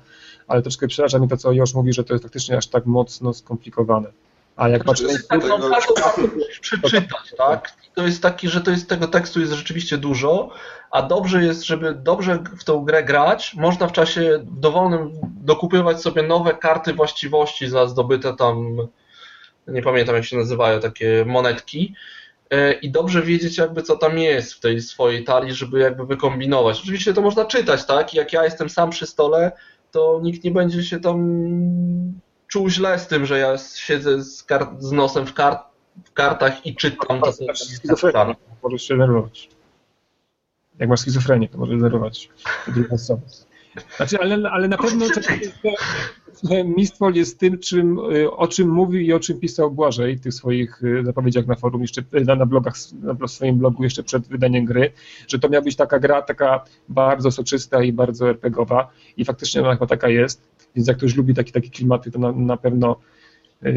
ale 0.48 0.62
troszkę 0.62 0.88
przeraża 0.88 1.18
mnie 1.18 1.28
to, 1.28 1.36
co 1.36 1.52
Josz 1.52 1.74
mówi, 1.74 1.92
że 1.92 2.04
to 2.04 2.14
jest 2.14 2.22
faktycznie 2.24 2.56
aż 2.56 2.66
tak 2.66 2.86
mocno 2.86 3.34
skomplikowane. 3.34 4.08
A 4.56 4.68
jak 4.68 4.84
patrzę 4.84 5.04
na 5.04 5.12
Tak, 5.28 5.42
no, 5.48 5.58
przeczytać, 6.60 7.34
tak? 7.38 7.72
To 7.94 8.06
jest 8.06 8.22
taki, 8.22 8.48
że 8.48 8.60
to 8.60 8.70
jest 8.70 8.88
tego 8.88 9.08
tekstu 9.08 9.40
jest 9.40 9.52
rzeczywiście 9.52 9.98
dużo, 9.98 10.50
a 10.90 11.02
dobrze 11.02 11.44
jest, 11.44 11.62
żeby 11.62 11.94
dobrze 11.94 12.38
w 12.58 12.64
tą 12.64 12.84
grę 12.84 13.04
grać, 13.04 13.54
można 13.54 13.88
w 13.88 13.92
czasie 13.92 14.44
dowolnym 14.44 15.10
dokupywać 15.22 16.00
sobie 16.00 16.22
nowe 16.22 16.54
karty 16.54 16.94
właściwości 16.94 17.68
za 17.68 17.86
zdobyte 17.86 18.36
tam, 18.36 18.76
nie 19.68 19.82
pamiętam 19.82 20.14
jak 20.14 20.24
się 20.24 20.36
nazywają, 20.36 20.80
takie 20.80 21.24
monetki 21.26 21.94
i 22.82 22.90
dobrze 22.90 23.22
wiedzieć 23.22 23.58
jakby 23.58 23.82
co 23.82 23.96
tam 23.96 24.18
jest 24.18 24.54
w 24.54 24.60
tej 24.60 24.80
swojej 24.80 25.24
talii, 25.24 25.52
żeby 25.52 25.78
jakby 25.78 26.06
wykombinować. 26.06 26.80
Oczywiście 26.80 27.14
to 27.14 27.22
można 27.22 27.44
czytać, 27.44 27.86
tak? 27.86 28.14
Jak 28.14 28.32
ja 28.32 28.44
jestem 28.44 28.70
sam 28.70 28.90
przy 28.90 29.06
stole, 29.06 29.52
to 29.90 30.20
nikt 30.22 30.44
nie 30.44 30.50
będzie 30.50 30.82
się 30.82 31.00
tam 31.00 31.18
czuł 32.52 32.68
źle 32.68 32.98
z 32.98 33.06
tym, 33.06 33.26
że 33.26 33.38
ja 33.38 33.58
siedzę 33.58 34.22
z, 34.22 34.46
z 34.78 34.92
nosem 34.92 35.26
w, 35.26 35.34
kart, 35.34 35.58
w 36.04 36.12
kartach 36.12 36.66
i 36.66 36.76
czytam 36.76 37.20
to, 37.20 37.32
co 37.32 37.44
masz 37.44 37.60
jest 37.60 37.76
schizofrenię, 37.76 38.18
napisane. 38.18 38.34
możesz 38.62 38.82
się 38.82 38.94
denerwować. 38.94 39.48
Jak 40.78 40.88
masz 40.88 41.00
schizofrenię, 41.00 41.48
to 41.48 41.58
możesz 41.58 41.92
osobę. 42.92 43.22
Znaczy, 43.96 44.18
ale, 44.20 44.50
ale 44.50 44.68
na 44.68 44.76
pewno 44.76 45.06
Mistwol 46.64 47.14
jest 47.14 47.38
tym, 47.38 47.58
czym, 47.58 47.98
y, 47.98 48.30
o 48.30 48.48
czym 48.48 48.68
mówił 48.68 49.00
i 49.00 49.12
o 49.12 49.20
czym 49.20 49.40
pisał 49.40 49.70
Błażej 49.70 50.16
w 50.16 50.20
tych 50.20 50.34
swoich 50.34 50.82
y, 50.84 51.04
zapowiedziach 51.04 51.46
na 51.46 51.54
forum, 51.54 51.82
jeszcze 51.82 52.02
y, 52.14 52.24
na, 52.24 52.34
na 52.34 52.46
blogach, 52.46 52.74
na 53.02 53.28
swoim 53.28 53.58
blogu 53.58 53.84
jeszcze 53.84 54.02
przed 54.02 54.28
wydaniem 54.28 54.64
gry, 54.64 54.92
że 55.28 55.38
to 55.38 55.48
miała 55.48 55.64
być 55.64 55.76
taka 55.76 55.98
gra, 55.98 56.22
taka 56.22 56.64
bardzo 56.88 57.30
soczysta 57.30 57.82
i 57.82 57.92
bardzo 57.92 58.28
RPGowa 58.28 58.90
i 59.16 59.24
faktycznie 59.24 59.60
ona 59.60 59.72
chyba 59.72 59.86
taka 59.86 60.08
jest, 60.08 60.42
więc 60.76 60.88
jak 60.88 60.96
ktoś 60.96 61.16
lubi 61.16 61.34
takie, 61.34 61.52
takie 61.52 61.70
klimaty, 61.70 62.10
to 62.10 62.18
na, 62.18 62.32
na 62.32 62.56
pewno 62.56 62.96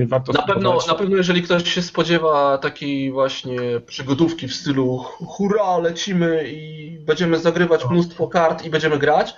warto 0.07 0.33
Na 0.33 0.41
pewno, 0.41 0.77
na 0.87 0.95
pewno, 0.95 1.17
jeżeli 1.17 1.41
ktoś 1.41 1.73
się 1.73 1.81
spodziewa 1.81 2.57
takiej 2.57 3.11
właśnie 3.11 3.59
przygodówki 3.85 4.47
w 4.47 4.53
stylu 4.53 4.97
hurra, 4.97 5.77
lecimy 5.77 6.43
i 6.47 6.89
będziemy 6.99 7.39
zagrywać 7.39 7.89
mnóstwo 7.89 8.27
kart 8.27 8.65
i 8.65 8.69
będziemy 8.69 8.97
grać, 8.97 9.35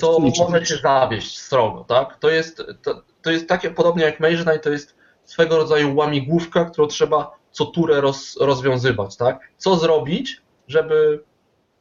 to 0.00 0.18
może 0.18 0.66
się 0.66 0.76
zawieść 0.76 1.38
strogo, 1.38 1.84
tak? 1.88 2.18
To 2.18 2.30
jest, 2.30 2.62
to, 2.82 3.02
to 3.22 3.30
jest 3.30 3.48
takie, 3.48 3.70
podobnie 3.70 4.04
jak 4.04 4.16
Knight, 4.16 4.62
to 4.62 4.70
jest 4.70 4.96
swego 5.24 5.56
rodzaju 5.56 5.96
łamigłówka, 5.96 6.64
którą 6.64 6.86
trzeba 6.86 7.38
co 7.50 7.66
turę 7.66 8.00
roz, 8.00 8.36
rozwiązywać, 8.40 9.16
tak? 9.16 9.48
Co 9.56 9.76
zrobić, 9.76 10.42
żeby 10.68 11.24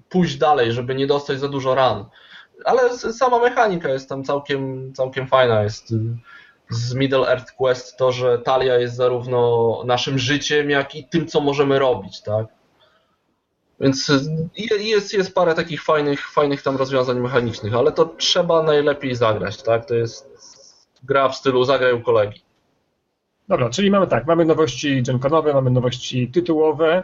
pójść 0.10 0.38
dalej, 0.38 0.72
żeby 0.72 0.96
nie 0.96 1.08
dostać 1.08 1.40
za 1.40 1.48
dużo 1.48 1.76
ran. 1.76 2.06
Ale 2.66 2.98
sama 2.98 3.40
mechanika 3.40 3.90
jest 3.90 4.10
tam 4.10 4.24
całkiem, 4.24 4.94
całkiem 4.94 5.28
fajna. 5.28 5.64
Jest 5.64 5.94
z 6.70 6.94
Middle 6.94 7.28
Earth 7.28 7.54
Quest 7.58 7.98
to, 7.98 8.12
że 8.12 8.40
talia 8.40 8.76
jest 8.76 8.96
zarówno 8.96 9.82
naszym 9.86 10.20
życiem, 10.20 10.70
jak 10.70 10.96
i 10.96 11.04
tym, 11.04 11.28
co 11.28 11.42
możemy 11.42 11.80
robić, 11.80 12.22
tak? 12.22 12.46
Więc 13.80 14.12
jest, 14.80 15.14
jest 15.14 15.34
parę 15.34 15.56
takich 15.56 15.84
fajnych, 15.84 16.32
fajnych 16.32 16.62
tam 16.62 16.78
rozwiązań 16.78 17.20
mechanicznych, 17.20 17.74
ale 17.74 17.92
to 17.92 18.06
trzeba 18.06 18.64
najlepiej 18.64 19.16
zagrać, 19.16 19.64
tak? 19.64 19.86
To 19.86 19.96
jest 19.96 20.30
gra 21.04 21.30
w 21.30 21.36
stylu 21.36 21.64
zagraj 21.64 21.94
u 21.94 22.02
kolegi. 22.02 22.42
Dobra, 23.48 23.70
czyli 23.70 23.92
mamy 23.92 24.08
tak, 24.08 24.28
mamy 24.28 24.46
nowości 24.46 25.04
genkonowe, 25.04 25.54
mamy 25.54 25.72
nowości 25.72 26.28
tytułowe. 26.28 27.04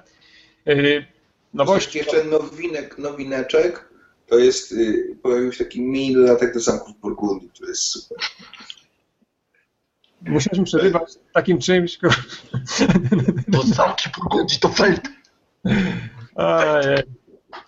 Yy, 0.65 1.05
nowości... 1.53 1.97
Jeszcze 1.97 2.23
nowinek, 2.23 2.97
nowineczek, 2.97 3.89
to 4.27 4.37
jest, 4.37 4.71
yy, 4.71 5.15
pojawił 5.21 5.51
się 5.51 5.65
taki 5.65 5.81
mini 5.81 6.13
dodatek 6.13 6.53
do 6.53 6.59
zamków 6.59 6.99
Burgundii, 6.99 7.49
który 7.49 7.69
jest 7.69 7.83
super. 7.83 8.17
Musieliśmy 10.21 10.65
przerywać 10.65 11.13
takim 11.33 11.59
czymś. 11.59 11.99
To 13.51 13.63
zamki 13.75 14.09
Burgundii 14.17 14.59
to 14.59 14.69
felt. 14.69 15.01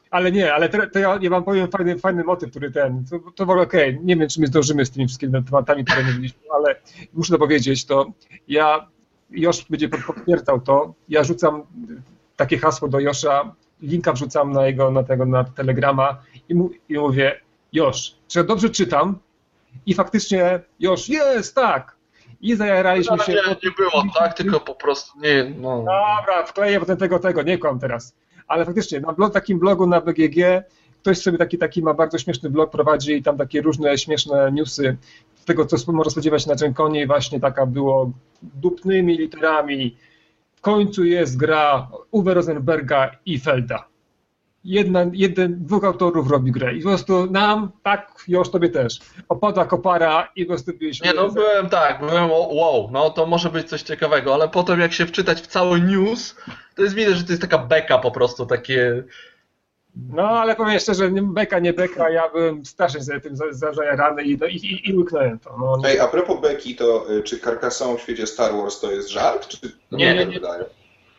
Ale 0.10 0.32
nie, 0.32 0.54
ale 0.54 0.70
to, 0.70 0.78
to 0.94 1.00
ja, 1.00 1.20
ja 1.22 1.30
wam 1.30 1.44
powiem 1.44 1.72
fajny, 1.72 2.00
fajny 2.00 2.24
motyw, 2.24 2.50
który 2.50 2.72
ten, 2.72 3.06
to, 3.10 3.20
to 3.20 3.46
w 3.46 3.50
ogóle 3.50 3.64
okej, 3.64 3.90
okay. 3.90 4.06
nie 4.06 4.16
wiem, 4.16 4.30
czy 4.30 4.42
my 4.42 4.48
zdążymy 4.48 4.86
z 4.86 4.92
tymi 4.92 5.08
wszystkimi 5.08 5.44
tematami, 5.44 5.86
które 5.86 6.04
mówiliśmy, 6.04 6.40
ale 6.56 6.76
muszę 7.14 7.34
to 7.34 7.40
powiedzieć, 7.40 7.86
to 7.86 8.06
ja, 8.48 8.88
Josz 9.30 9.66
będzie 9.70 9.90
potwierdzał 9.90 10.62
to, 10.62 10.94
ja 11.10 11.24
rzucam 11.24 11.64
takie 12.36 12.58
hasło 12.58 12.88
do 12.88 13.00
Josza, 13.00 13.56
linka 13.82 14.14
wrzucam 14.14 14.52
na 14.52 14.68
jego, 14.68 14.92
na 14.92 15.04
tego, 15.04 15.26
na 15.26 15.44
Telegrama 15.44 16.18
i, 16.50 16.56
mu, 16.56 16.70
i 16.90 16.98
mówię, 16.98 17.42
Josz, 17.74 18.16
czy 18.28 18.40
ja 18.40 18.46
dobrze 18.46 18.70
czytam? 18.70 19.20
I 19.86 19.94
faktycznie 19.94 20.60
Josz, 20.80 21.10
jest, 21.10 21.56
tak, 21.56 21.96
i 22.42 22.56
zajaraliśmy 22.56 23.20
się. 23.20 23.32
Nie, 23.32 23.56
nie 23.64 23.72
było 23.78 24.04
tak, 24.20 24.34
tylko 24.34 24.60
po 24.60 24.76
prostu 24.76 25.20
nie. 25.20 25.54
No. 25.58 25.78
Dobra, 25.78 26.46
wkleję 26.46 26.80
potem 26.80 26.98
tego, 26.98 27.20
tego, 27.20 27.42
nie 27.42 27.58
kłam 27.58 27.80
teraz 27.80 28.16
ale 28.48 28.66
faktycznie 28.66 29.00
na 29.00 29.14
blog, 29.14 29.34
takim 29.34 29.60
blogu 29.60 29.88
na 29.88 30.02
BGG 30.02 30.64
ktoś 31.02 31.18
sobie 31.18 31.38
taki, 31.38 31.58
taki 31.58 31.82
ma 31.82 31.94
bardzo 31.94 32.18
śmieszny 32.18 32.50
blog, 32.50 32.72
prowadzi 32.72 33.14
i 33.14 33.24
tam 33.24 33.38
takie 33.38 33.62
różne 33.62 33.98
śmieszne 33.98 34.52
newsy 34.52 34.98
tego, 35.46 35.66
co 35.66 35.92
można 35.92 36.12
spodziewać 36.12 36.46
na 36.46 36.56
Dżenkonie 36.56 37.02
i 37.02 37.08
właśnie 37.08 37.40
taka 37.40 37.66
było 37.66 38.12
dupnymi 38.42 39.18
literami. 39.18 39.98
W 40.56 40.62
końcu 40.62 41.06
jest 41.06 41.38
gra 41.38 41.88
Uwe 42.12 42.34
Rosenberga 42.34 43.12
i 43.26 43.40
Felda. 43.40 43.88
Jedna, 44.66 45.06
jeden, 45.14 45.66
dwóch 45.66 45.84
autorów 45.84 46.32
robi 46.32 46.52
grę 46.52 46.76
i 46.76 46.82
po 46.82 46.90
prostu 46.90 47.32
nam, 47.32 47.72
tak, 47.84 48.12
już 48.28 48.50
tobie 48.50 48.70
też, 48.70 49.00
opada 49.30 49.66
kopara 49.66 50.32
i 50.36 50.46
po 50.46 50.54
prostu 50.54 50.74
byliśmy... 50.78 51.08
Nie 51.08 51.14
no, 51.14 51.30
byłem 51.30 51.70
tak, 51.70 52.00
byłem 52.00 52.30
wow, 52.32 52.90
no 52.92 53.10
to 53.10 53.26
może 53.26 53.50
być 53.50 53.70
coś 53.70 53.82
ciekawego, 53.82 54.34
ale 54.34 54.50
potem 54.50 54.80
jak 54.80 54.94
się 54.94 55.06
wczytać 55.06 55.42
w 55.42 55.48
cały 55.48 55.82
news, 55.82 56.36
to 56.76 56.82
jest 56.82 56.96
widać, 56.96 57.18
że 57.18 57.24
to 57.24 57.32
jest 57.32 57.42
taka 57.42 57.58
beka 57.58 57.98
po 57.98 58.12
prostu, 58.12 58.46
takie... 58.46 59.04
No, 60.10 60.30
ale 60.30 60.56
powiem 60.56 60.80
szczerze, 60.80 61.12
beka, 61.24 61.60
nie 61.60 61.74
beka, 61.74 62.10
ja 62.10 62.30
byłem 62.30 62.66
strasznie 62.66 63.02
za 63.02 63.20
tym 63.20 63.36
zajarany 63.52 64.24
i, 64.24 64.32
i, 64.32 64.56
i, 64.56 64.90
i 64.90 64.98
łyknąłem 64.98 65.40
to. 65.40 65.58
No, 65.60 65.90
Ej, 65.90 66.00
a 66.00 66.08
propos 66.08 66.42
beki, 66.42 66.76
to 66.76 67.12
y, 67.12 67.24
czy 67.24 67.40
Carcassonne 67.40 67.98
w 67.98 68.02
świecie 68.02 68.28
Star 68.28 68.54
Wars 68.54 68.80
to 68.80 68.92
jest 68.92 69.10
żart, 69.10 69.48
czy 69.48 69.58
nie, 69.92 70.16
nie, 70.16 70.26
nie. 70.26 70.40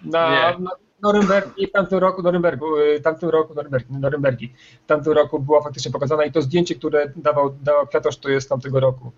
Na, 0.04 0.30
nie. 0.30 0.64
na 0.64 0.70
Norymbergi 1.06 1.66
w 1.66 1.72
tamtym 1.72 1.98
roku, 1.98 2.22
Norymbergu, 2.22 2.76
y, 2.76 3.00
tamtym 3.00 3.28
roku, 3.28 3.54
Norymbergi, 3.54 3.94
Norymbergi, 3.94 4.52
w 4.84 4.86
tamtym 4.86 5.12
roku 5.12 5.40
była 5.40 5.62
faktycznie 5.62 5.92
pokazana 5.92 6.24
i 6.24 6.32
to 6.32 6.42
zdjęcie, 6.42 6.74
które 6.74 7.12
dawał, 7.16 7.54
dawał 7.62 7.86
Kwiatosz, 7.86 8.16
to 8.16 8.28
jest 8.28 8.48
tamtego 8.48 8.80
roku. 8.80 9.12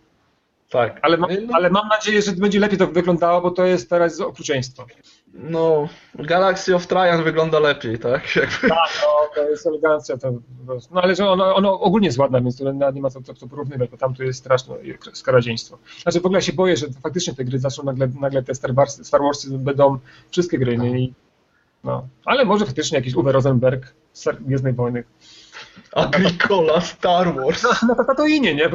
Tak. 0.71 0.99
Ale, 1.03 1.17
ma, 1.17 1.27
no. 1.27 1.53
ale 1.53 1.71
mam 1.71 1.89
nadzieję, 1.89 2.23
że 2.23 2.33
będzie 2.33 2.61
lepiej 2.61 2.79
to 2.79 2.87
wyglądało, 2.87 3.41
bo 3.41 3.51
to 3.51 3.65
jest 3.65 3.91
teraz 3.91 4.21
okrucieństwo. 4.21 4.87
No, 5.35 5.89
Galaxy 6.15 6.75
of 6.75 6.87
Traian 6.87 7.25
wygląda 7.25 7.59
lepiej, 7.59 7.99
tak? 7.99 8.23
Jakby. 8.37 8.69
Tak, 8.69 9.03
no, 9.03 9.29
to 9.35 9.51
jest 9.51 9.67
elegancja. 9.67 10.19
To, 10.19 10.33
no 10.91 11.03
ale 11.03 11.15
że 11.15 11.29
ono, 11.29 11.55
ono 11.55 11.81
ogólnie 11.81 12.09
jest 12.09 12.19
ładne, 12.19 12.43
więc 12.43 12.59
to 12.59 12.73
nie 12.73 13.03
ma 13.03 13.11
co, 13.11 13.23
co, 13.23 13.35
co 13.35 13.49
porównywać, 13.49 13.91
bo 13.91 13.97
tam 13.97 14.15
to 14.15 14.23
jest 14.23 14.39
straszne 14.39 14.75
skaradziejstwo. 15.13 15.79
Znaczy 16.03 16.21
w 16.21 16.27
ogóle 16.27 16.43
się 16.43 16.53
boję, 16.53 16.77
że 16.77 16.87
faktycznie 17.03 17.35
te 17.35 17.45
gry 17.45 17.59
zaczną 17.59 17.85
nagle, 17.85 18.09
nagle 18.21 18.43
te 18.43 18.55
Star, 18.55 18.75
Wars, 18.75 19.07
Star 19.07 19.21
Warsy 19.21 19.59
będą 19.59 19.99
wszystkie 20.31 20.59
gry, 20.59 20.79
nie? 20.79 21.01
I, 21.01 21.15
no. 21.85 22.09
Ale 22.25 22.45
może 22.45 22.67
faktycznie 22.67 22.99
jakiś 22.99 23.15
Uwe 23.15 23.33
Rosenberg 23.33 23.95
z 24.13 24.29
Gwiezdnej 24.41 24.73
Wojny. 24.73 25.05
Agricola 25.95 26.81
Star 26.81 27.35
Wars. 27.35 27.63
No, 27.83 27.89
na 27.89 28.05
Tatooine, 28.05 28.55
nie? 28.55 28.71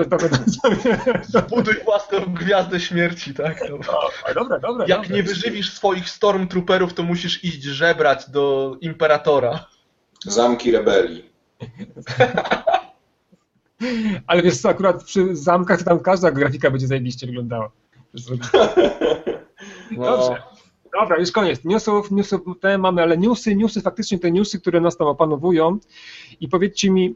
Zbuduj 1.24 1.76
własną 1.86 2.20
gwiazdę 2.20 2.80
śmierci, 2.80 3.34
tak? 3.34 3.64
No. 3.70 3.76
O, 3.76 4.34
dobra, 4.34 4.60
dobra. 4.60 4.86
Jak 4.88 5.01
dobra. 5.01 5.16
nie 5.16 5.24
wyżywisz 5.24 5.74
swoich 5.74 6.10
Stormtrooperów, 6.10 6.93
to 6.93 7.04
musisz 7.04 7.43
iść 7.43 7.64
żebrać 7.64 8.30
do 8.30 8.76
Imperatora. 8.82 9.66
Zamki 10.26 10.72
rebelii. 10.72 11.30
Ale 14.28 14.41
wiesz 14.41 14.58
co, 14.58 14.70
akurat 14.70 15.04
przy 15.04 15.36
zamkach 15.36 15.80
to 15.80 15.86
tam 15.86 15.99
każda 15.99 16.32
grafika 16.32 16.72
będzie 16.72 16.88
zajebiście 16.88 17.28
wyglądała. 17.28 17.72
No. 19.91 20.36
Dobra, 20.99 21.17
już 21.17 21.31
koniec. 21.31 21.63
Newsów, 21.63 22.11
newsów 22.11 22.41
te 22.61 22.77
mamy, 22.77 23.01
ale 23.01 23.17
newsy, 23.17 23.55
newsy, 23.55 23.81
faktycznie 23.81 24.19
te 24.19 24.31
newsy, 24.31 24.59
które 24.59 24.81
nas 24.81 24.97
tam 24.97 25.07
opanowują. 25.07 25.77
I 26.39 26.47
powiedzcie 26.49 26.91
mi, 26.91 27.15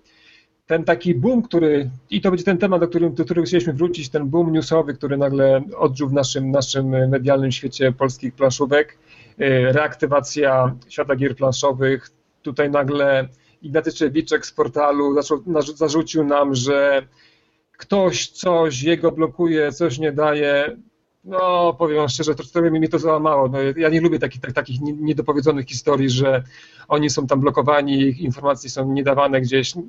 ten 0.68 0.84
taki 0.84 1.16
boom, 1.16 1.42
który, 1.42 1.90
i 2.10 2.22
to 2.22 2.30
będzie 2.32 2.46
ten 2.46 2.58
temat, 2.58 2.82
do, 2.82 2.88
którym, 2.88 3.14
do 3.14 3.26
którego 3.26 3.46
chcieliśmy 3.46 3.74
wrócić, 3.74 4.10
ten 4.10 4.30
boom 4.30 4.52
newsowy, 4.52 4.94
który 4.94 5.18
nagle 5.18 5.64
odżył 5.78 6.10
w 6.10 6.14
naszym, 6.14 6.52
naszym 6.52 6.90
medialnym 7.10 7.52
świecie 7.52 7.92
polskich 7.92 8.34
planszówek, 8.34 8.98
y, 9.42 9.72
reaktywacja 9.72 10.76
świata 10.90 11.16
gier 11.16 11.36
planszowych, 11.36 12.10
tutaj 12.42 12.72
nagle 12.72 13.28
Ignacy 13.62 13.94
Czewiczek 13.94 14.46
z 14.46 14.52
portalu 14.52 15.14
zaczął, 15.14 15.44
zarzucił 15.76 16.24
nam, 16.24 16.56
że 16.56 17.08
ktoś 17.78 18.28
coś 18.28 18.84
jego 18.84 19.12
blokuje, 19.12 19.72
coś 19.72 20.00
nie 20.00 20.12
daje. 20.12 20.78
No, 21.28 21.74
powiem 21.74 22.10
szczerze, 22.10 22.36
to 22.36 22.44
trochę 22.44 22.72
mi 22.72 22.90
to 22.90 23.00
załamało. 23.00 23.48
No, 23.48 23.58
ja 23.78 23.90
nie 23.90 24.02
lubię 24.02 24.20
takich, 24.20 24.42
tak, 24.42 24.54
takich 24.54 24.82
niedopowiedzonych 24.82 25.68
historii, 25.68 26.10
że 26.10 26.44
oni 26.88 27.10
są 27.10 27.28
tam 27.28 27.40
blokowani, 27.40 28.02
ich 28.02 28.20
informacje 28.20 28.70
są 28.70 28.94
niedawane 28.94 29.42
gdzieś. 29.42 29.76
No, 29.76 29.82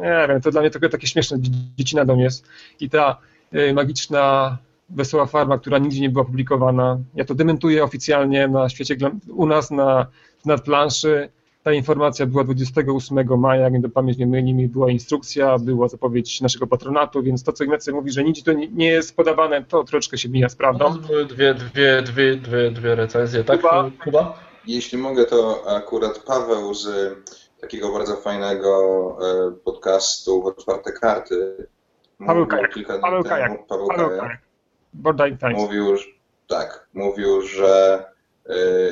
nie 0.00 0.26
wiem, 0.28 0.40
to 0.40 0.50
dla 0.50 0.60
mnie 0.60 0.70
trochę 0.70 0.88
takie 0.88 1.06
śmieszne 1.06 1.38
dziecinadą 1.78 2.18
jest. 2.18 2.46
I 2.80 2.90
ta 2.90 3.18
y, 3.54 3.74
magiczna 3.74 4.58
Wesoła 4.88 5.26
Farma, 5.26 5.58
która 5.58 5.78
nigdzie 5.78 6.00
nie 6.00 6.10
była 6.10 6.24
publikowana, 6.24 6.98
ja 7.14 7.24
to 7.24 7.34
dementuję 7.34 7.84
oficjalnie 7.84 8.48
na 8.48 8.68
świecie, 8.68 8.96
u 9.28 9.46
nas 9.46 9.70
na, 9.70 10.06
na 10.44 10.58
planszy 10.58 11.28
ta 11.62 11.72
informacja 11.72 12.26
była 12.26 12.44
28 12.44 13.40
maja, 13.40 13.62
jak 13.62 13.72
nie 13.72 13.80
do 13.80 13.88
pamięć 13.88 14.18
nie 14.18 14.26
myli 14.26 14.54
mi, 14.54 14.68
była 14.68 14.90
instrukcja, 14.90 15.58
była 15.58 15.88
zapowiedź 15.88 16.40
naszego 16.40 16.66
patronatu, 16.66 17.22
więc 17.22 17.44
to, 17.44 17.52
co 17.52 17.64
Ignacy 17.64 17.92
mówi, 17.92 18.12
że 18.12 18.24
nic 18.24 18.42
to 18.42 18.52
nie 18.52 18.86
jest 18.86 19.16
podawane, 19.16 19.64
to 19.64 19.84
troszeczkę 19.84 20.18
się 20.18 20.28
mija 20.28 20.48
z 20.48 20.56
prawdą. 20.56 20.98
Były 20.98 21.26
dwie, 21.26 21.54
dwie, 21.54 22.02
dwie, 22.02 22.36
dwie, 22.36 22.70
dwie 22.70 22.94
recenzje, 22.94 23.44
tak? 23.44 23.60
Kuba? 23.60 23.90
Kuba? 24.04 24.38
Jeśli 24.66 24.98
mogę, 24.98 25.24
to 25.24 25.64
akurat 25.76 26.18
Paweł 26.18 26.74
z 26.74 26.88
takiego 27.60 27.92
bardzo 27.92 28.16
fajnego 28.16 29.18
e, 29.48 29.52
podcastu 29.64 30.46
Otwarte 30.46 30.92
Karty. 30.92 31.66
Paweł 32.26 32.46
Kajak. 32.46 32.74
Paweł 33.00 33.24
Kajak. 33.24 33.66
Paweł 33.66 33.88
Kajak. 33.88 34.40
Kajak. 35.40 35.56
Mówił, 35.56 35.96
tak, 36.48 36.86
mówił, 36.94 37.42
że 37.42 38.04
E, 38.04 38.11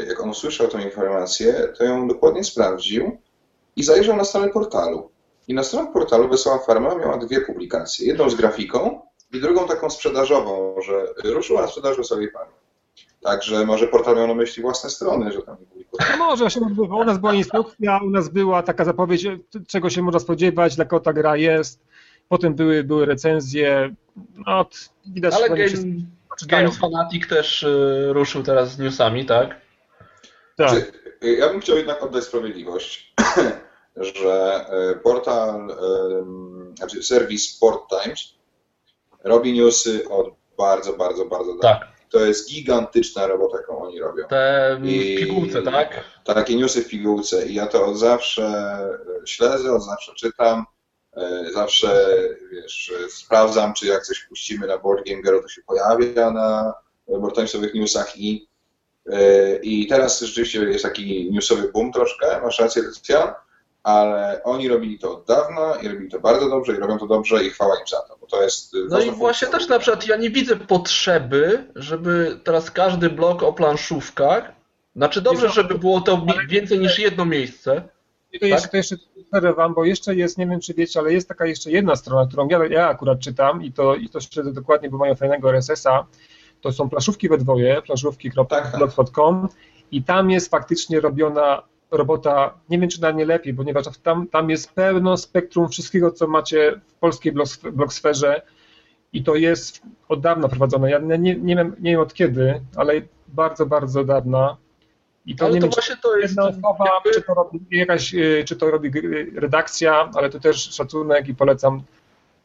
jak 0.08 0.20
on 0.20 0.30
usłyszał 0.30 0.68
tę 0.68 0.82
informację, 0.82 1.68
to 1.78 1.84
ją 1.84 2.08
dokładnie 2.08 2.44
sprawdził 2.44 3.18
i 3.76 3.82
zajrzał 3.82 4.16
na 4.16 4.24
stronę 4.24 4.48
portalu. 4.48 5.10
I 5.48 5.54
na 5.54 5.62
stronie 5.62 5.92
portalu 5.92 6.28
Wesoła 6.28 6.58
Farma 6.58 6.94
miała 6.94 7.16
dwie 7.16 7.40
publikacje. 7.40 8.06
Jedną 8.06 8.30
z 8.30 8.34
grafiką 8.34 9.00
i 9.32 9.40
drugą 9.40 9.68
taką 9.68 9.90
sprzedażową, 9.90 10.74
że 10.86 11.32
ruszyła 11.32 11.62
na 11.62 11.68
sprzedaż 11.68 11.96
Wesołej 11.96 12.30
Farmy. 12.30 12.52
Także 13.22 13.66
może 13.66 13.86
portal 13.86 14.16
miał 14.16 14.26
na 14.26 14.34
myśli 14.34 14.62
własne 14.62 14.90
strony, 14.90 15.32
że 15.32 15.42
tam 15.42 15.56
nie 15.60 15.66
publikował. 15.66 16.06
No 16.10 16.26
może 16.26 16.50
się 16.50 16.60
odbywa. 16.60 16.96
U 16.96 17.04
nas 17.04 17.18
była 17.18 17.34
instrukcja, 17.34 18.00
u 18.06 18.10
nas 18.10 18.28
była 18.28 18.62
taka 18.62 18.84
zapowiedź, 18.84 19.26
czego 19.66 19.90
się 19.90 20.02
można 20.02 20.20
spodziewać, 20.20 20.76
dla 20.76 20.84
kogo 20.84 21.04
ta 21.04 21.12
gra 21.12 21.36
jest. 21.36 21.80
Potem 22.28 22.54
były, 22.54 22.84
były 22.84 23.06
recenzje. 23.06 23.94
No, 24.46 24.66
widać, 25.06 25.34
Ale 25.34 25.48
game, 25.48 25.68
Games 26.46 26.78
Fanatic 26.78 27.28
też 27.28 27.62
y, 27.62 28.08
ruszył 28.12 28.42
teraz 28.42 28.72
z 28.72 28.78
newsami, 28.78 29.26
tak? 29.26 29.48
Tak. 30.56 30.70
Znaczy, 30.70 30.92
ja 31.22 31.48
bym 31.48 31.60
chciał 31.60 31.76
jednak 31.76 32.02
oddać 32.02 32.24
sprawiedliwość. 32.24 33.14
że 33.96 34.64
portal, 35.02 35.68
znaczy 36.74 37.02
serwis 37.02 37.56
Sport 37.56 37.82
Times 37.88 38.34
robi 39.24 39.52
newsy 39.52 40.08
od 40.08 40.34
bardzo, 40.58 40.92
bardzo, 40.92 41.24
bardzo 41.24 41.54
dawno. 41.54 41.62
Tak. 41.62 41.88
To 42.10 42.24
jest 42.24 42.50
gigantyczna 42.50 43.26
robota, 43.26 43.56
jaką 43.56 43.82
oni 43.82 44.00
robią. 44.00 44.24
Te 44.28 44.80
I, 44.84 45.16
pigułce, 45.18 45.62
tak? 45.62 46.04
Takie 46.24 46.56
newsy 46.56 46.82
w 46.82 46.88
pigułce 46.88 47.46
i 47.46 47.54
ja 47.54 47.66
to 47.66 47.86
od 47.86 47.98
zawsze 47.98 48.78
śledzę, 49.26 49.72
od 49.72 49.84
zawsze 49.84 50.12
czytam, 50.14 50.64
zawsze, 51.54 52.18
wiesz, 52.52 52.92
sprawdzam, 53.08 53.74
czy 53.74 53.86
jak 53.86 54.02
coś 54.02 54.24
puścimy 54.24 54.66
na 54.66 54.78
Board 54.78 55.06
Game 55.06 55.22
Girl, 55.22 55.40
to 55.42 55.48
się 55.48 55.62
pojawia 55.62 56.30
na 56.30 56.74
Board 57.08 57.34
Timesowych 57.34 57.74
newsach 57.74 58.16
i 58.16 58.50
E, 59.06 59.56
I 59.56 59.86
teraz 59.86 60.20
rzeczywiście 60.20 60.58
jest 60.58 60.84
taki 60.84 61.30
newsowy 61.32 61.72
boom 61.72 61.92
troszkę, 61.92 62.40
masz 62.42 62.58
rację, 62.58 62.82
Lucjan, 62.82 63.32
ale 63.82 64.40
oni 64.44 64.68
robili 64.68 64.98
to 64.98 65.12
od 65.12 65.26
dawna 65.26 65.74
i 65.82 65.88
robili 65.88 66.10
to 66.10 66.20
bardzo 66.20 66.50
dobrze 66.50 66.72
i 66.72 66.76
robią 66.76 66.98
to 66.98 67.06
dobrze 67.06 67.44
i 67.44 67.50
chwała 67.50 67.80
im 67.80 67.86
za 67.86 68.00
to, 68.00 68.16
bo 68.20 68.26
to 68.26 68.42
jest... 68.42 68.72
No 68.88 69.00
i 69.00 69.10
właśnie 69.10 69.48
też 69.48 69.68
na 69.68 69.78
przykład 69.78 70.06
ja 70.06 70.16
nie 70.16 70.30
widzę 70.30 70.56
potrzeby, 70.56 71.66
żeby 71.74 72.40
teraz 72.44 72.70
każdy 72.70 73.10
blog 73.10 73.42
o 73.42 73.52
planszówkach, 73.52 74.52
znaczy 74.96 75.20
dobrze, 75.20 75.48
żeby 75.48 75.78
było 75.78 76.00
to 76.00 76.26
więcej 76.48 76.78
niż 76.78 76.98
jedno 76.98 77.24
miejsce, 77.24 77.88
to 78.38 78.40
tak? 78.40 78.50
jeszcze, 78.50 78.68
to 78.68 78.76
jeszcze 78.76 78.96
przerywam, 79.30 79.74
bo 79.74 79.84
jeszcze 79.84 80.14
jest, 80.14 80.38
nie 80.38 80.46
wiem 80.46 80.60
czy 80.60 80.74
wiecie, 80.74 81.00
ale 81.00 81.12
jest 81.12 81.28
taka 81.28 81.46
jeszcze 81.46 81.70
jedna 81.70 81.96
strona, 81.96 82.26
którą 82.26 82.48
ja, 82.48 82.66
ja 82.66 82.88
akurat 82.88 83.20
czytam 83.20 83.62
i 83.62 83.72
to, 83.72 83.94
i 83.94 84.08
to 84.08 84.20
śledzę 84.20 84.52
dokładnie, 84.52 84.90
bo 84.90 84.98
mają 84.98 85.14
fajnego 85.14 85.50
RSS-a, 85.50 86.06
to 86.60 86.72
są 86.72 86.90
plaszówki 86.90 87.28
we 87.28 87.38
dwoje, 87.38 87.82
plaszówki.blogspot.com 87.82 89.48
i 89.90 90.02
tam 90.02 90.30
jest 90.30 90.50
faktycznie 90.50 91.00
robiona 91.00 91.62
robota, 91.90 92.54
nie 92.68 92.78
wiem 92.78 92.90
czy 92.90 93.02
na 93.02 93.10
nie 93.10 93.24
lepiej, 93.24 93.54
ponieważ 93.54 93.84
tam, 94.02 94.28
tam 94.28 94.50
jest 94.50 94.72
pełno 94.72 95.16
spektrum 95.16 95.68
wszystkiego, 95.68 96.10
co 96.10 96.26
macie 96.26 96.80
w 96.86 96.94
polskiej 96.94 97.32
blogsferze 97.72 98.42
i 99.12 99.22
to 99.22 99.34
jest 99.34 99.82
od 100.08 100.20
dawna 100.20 100.48
prowadzone. 100.48 100.90
Ja 100.90 100.98
nie, 100.98 101.18
nie, 101.18 101.56
wiem, 101.56 101.76
nie 101.80 101.90
wiem 101.90 102.00
od 102.00 102.14
kiedy, 102.14 102.60
ale 102.76 103.02
bardzo, 103.28 103.66
bardzo 103.66 104.04
dawna. 104.04 104.56
I 105.26 105.36
to 105.36 105.44
ale 105.44 105.54
nie 105.54 105.60
to 105.60 105.66
wiem, 105.66 105.72
właśnie 105.72 105.96
to 105.96 106.16
jest 106.16 106.38
osoba, 106.38 106.84
jakby... 106.94 107.10
czy, 107.14 107.22
to 107.22 107.34
robi 107.34 107.60
jakaś, 107.70 108.14
y, 108.14 108.44
czy 108.46 108.56
to 108.56 108.70
robi 108.70 108.90
redakcja, 109.34 110.10
ale 110.14 110.30
to 110.30 110.40
też 110.40 110.70
szacunek 110.70 111.28
i 111.28 111.34
polecam 111.34 111.82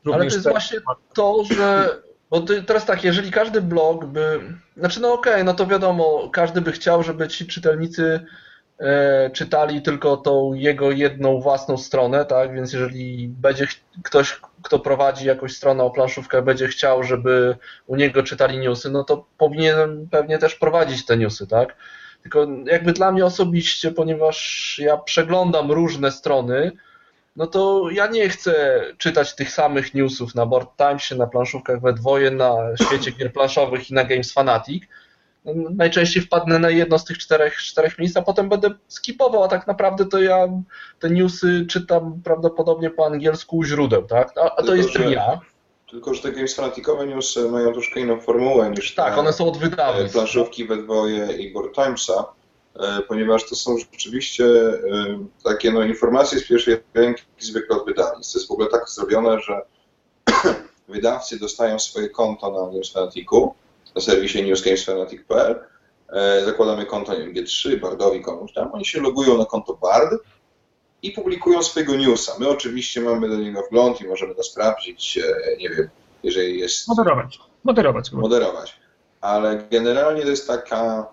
również. 0.06 0.22
Ale 0.22 0.30
to 0.30 0.36
jest 0.36 0.50
właśnie 0.50 0.80
to, 1.14 1.44
że 1.52 1.98
bo 2.30 2.42
teraz 2.68 2.86
tak, 2.86 3.04
jeżeli 3.04 3.32
każdy 3.32 3.62
blog 3.62 4.06
by. 4.06 4.40
Znaczy, 4.78 5.02
no 5.02 5.14
okej, 5.14 5.34
okay, 5.34 5.44
no 5.44 5.54
to 5.54 5.68
wiadomo, 5.68 6.30
każdy 6.34 6.62
by 6.62 6.72
chciał, 6.72 7.04
żeby 7.04 7.28
ci 7.28 7.48
czytelnicy 7.48 8.26
e, 8.80 9.30
czytali 9.30 9.82
tylko 9.82 10.18
tą 10.18 10.54
jego 10.54 10.92
jedną 10.92 11.42
własną 11.42 11.78
stronę, 11.78 12.26
tak? 12.26 12.54
Więc 12.54 12.74
jeżeli 12.74 13.28
będzie 13.28 13.68
ktoś, 14.04 14.40
kto 14.64 14.80
prowadzi 14.80 15.28
jakąś 15.28 15.56
stronę 15.56 15.84
o 15.84 15.92
planszówkę, 15.92 16.42
będzie 16.42 16.68
chciał, 16.68 17.04
żeby 17.04 17.58
u 17.88 17.96
niego 17.96 18.24
czytali 18.24 18.58
newsy, 18.58 18.90
no 18.90 19.04
to 19.04 19.26
powinien 19.38 20.08
pewnie 20.12 20.38
też 20.38 20.56
prowadzić 20.56 21.06
te 21.06 21.18
newsy, 21.18 21.48
tak? 21.48 21.76
Tylko 22.26 22.48
jakby 22.66 22.94
dla 22.94 23.12
mnie 23.12 23.26
osobiście, 23.26 23.92
ponieważ 23.92 24.80
ja 24.84 24.98
przeglądam 24.98 25.72
różne 25.72 26.12
strony, 26.12 26.72
no 27.36 27.48
to 27.48 27.90
ja 27.92 28.08
nie 28.08 28.30
chcę 28.30 28.82
czytać 28.98 29.36
tych 29.36 29.52
samych 29.52 29.94
newsów 29.94 30.36
na 30.36 30.46
Board 30.46 30.70
Timesie, 30.78 31.16
na 31.16 31.28
planszówkach 31.28 31.82
we 31.82 31.94
dwoje, 31.94 32.32
na 32.32 32.56
świecie 32.88 33.12
gier 33.12 33.34
planszowych 33.34 33.92
i 33.92 33.94
na 33.94 34.04
Games 34.04 34.34
Fanatic. 34.34 34.84
Najczęściej 35.76 36.24
wpadnę 36.24 36.60
na 36.60 36.70
jedno 36.70 37.00
z 37.00 37.06
tych 37.06 37.18
czterech, 37.18 37.58
czterech 37.58 38.00
miejsc, 38.00 38.18
a 38.18 38.22
potem 38.22 38.50
będę 38.50 38.70
skipował, 38.88 39.44
a 39.44 39.48
tak 39.48 39.68
naprawdę 39.68 40.06
to 40.06 40.22
ja 40.22 40.48
te 41.00 41.10
newsy 41.10 41.66
czytam 41.70 42.22
prawdopodobnie 42.24 42.90
po 42.90 43.06
angielsku 43.06 43.58
u 43.58 43.64
źródeł, 43.64 44.04
tak? 44.04 44.38
A, 44.38 44.56
a 44.56 44.64
to 44.64 44.76
jestem 44.76 45.12
ja. 45.12 45.40
Tylko, 45.96 46.14
że 46.14 46.22
te 46.22 46.32
Games 46.32 46.56
Fanaticowe 46.56 47.08
newsy 47.08 47.50
mają 47.50 47.72
troszkę 47.74 48.00
inną 48.00 48.20
formułę 48.22 48.70
niż 48.70 48.96
tak, 48.96 49.18
one 49.18 49.34
są 49.34 49.48
od 49.48 49.58
wydawnictw. 49.58 50.14
Planszówki 50.14 50.66
we 50.66 50.78
dwoje 50.78 51.38
i 51.38 51.54
Board 51.54 51.76
Timesa 51.76 52.26
E, 52.80 53.02
ponieważ 53.02 53.50
to 53.50 53.56
są 53.56 53.78
rzeczywiście 53.78 54.46
e, 54.46 54.80
takie 55.44 55.72
no, 55.72 55.84
informacje 55.84 56.40
z 56.40 56.48
pierwszej 56.48 56.78
ręki 56.94 57.24
zwykle 57.40 57.76
od 57.76 57.86
wydawnictw. 57.86 58.34
To 58.34 58.40
jest 58.40 58.48
w 58.48 58.52
ogóle 58.52 58.68
tak 58.68 58.90
zrobione, 58.90 59.40
że 59.40 59.62
wydawcy 60.90 61.40
dostają 61.40 61.80
swoje 61.80 62.10
konto 62.10 62.52
na 62.52 62.74
Newsfanaticu, 62.74 63.54
na 63.96 64.02
serwisie 64.02 64.44
newsgamesfanatic.pl, 64.44 65.60
e, 66.10 66.46
zakładamy 66.46 66.86
konto 66.86 67.14
nie 67.14 67.20
wiem, 67.20 67.34
G3, 67.34 67.80
Bardowi 67.80 68.22
komuś 68.22 68.54
tam, 68.54 68.74
oni 68.74 68.86
się 68.86 69.02
logują 69.02 69.38
na 69.38 69.46
konto 69.46 69.74
Bard 69.74 70.14
i 71.02 71.12
publikują 71.12 71.64
swojego 71.64 71.96
newsa. 71.96 72.32
My 72.40 72.50
oczywiście 72.50 73.02
mamy 73.02 73.30
do 73.30 73.36
niego 73.36 73.62
wgląd 73.62 74.02
i 74.02 74.08
możemy 74.08 74.36
to 74.36 74.44
sprawdzić, 74.44 75.20
nie 75.60 75.70
wiem, 75.70 75.90
jeżeli 76.24 76.60
jest... 76.60 76.88
Moderować. 76.88 77.40
Moderować. 77.64 78.12
Moderować. 78.12 78.80
Ale 79.22 79.68
generalnie 79.72 80.22
to 80.22 80.30
jest 80.30 80.48
taka 80.48 81.08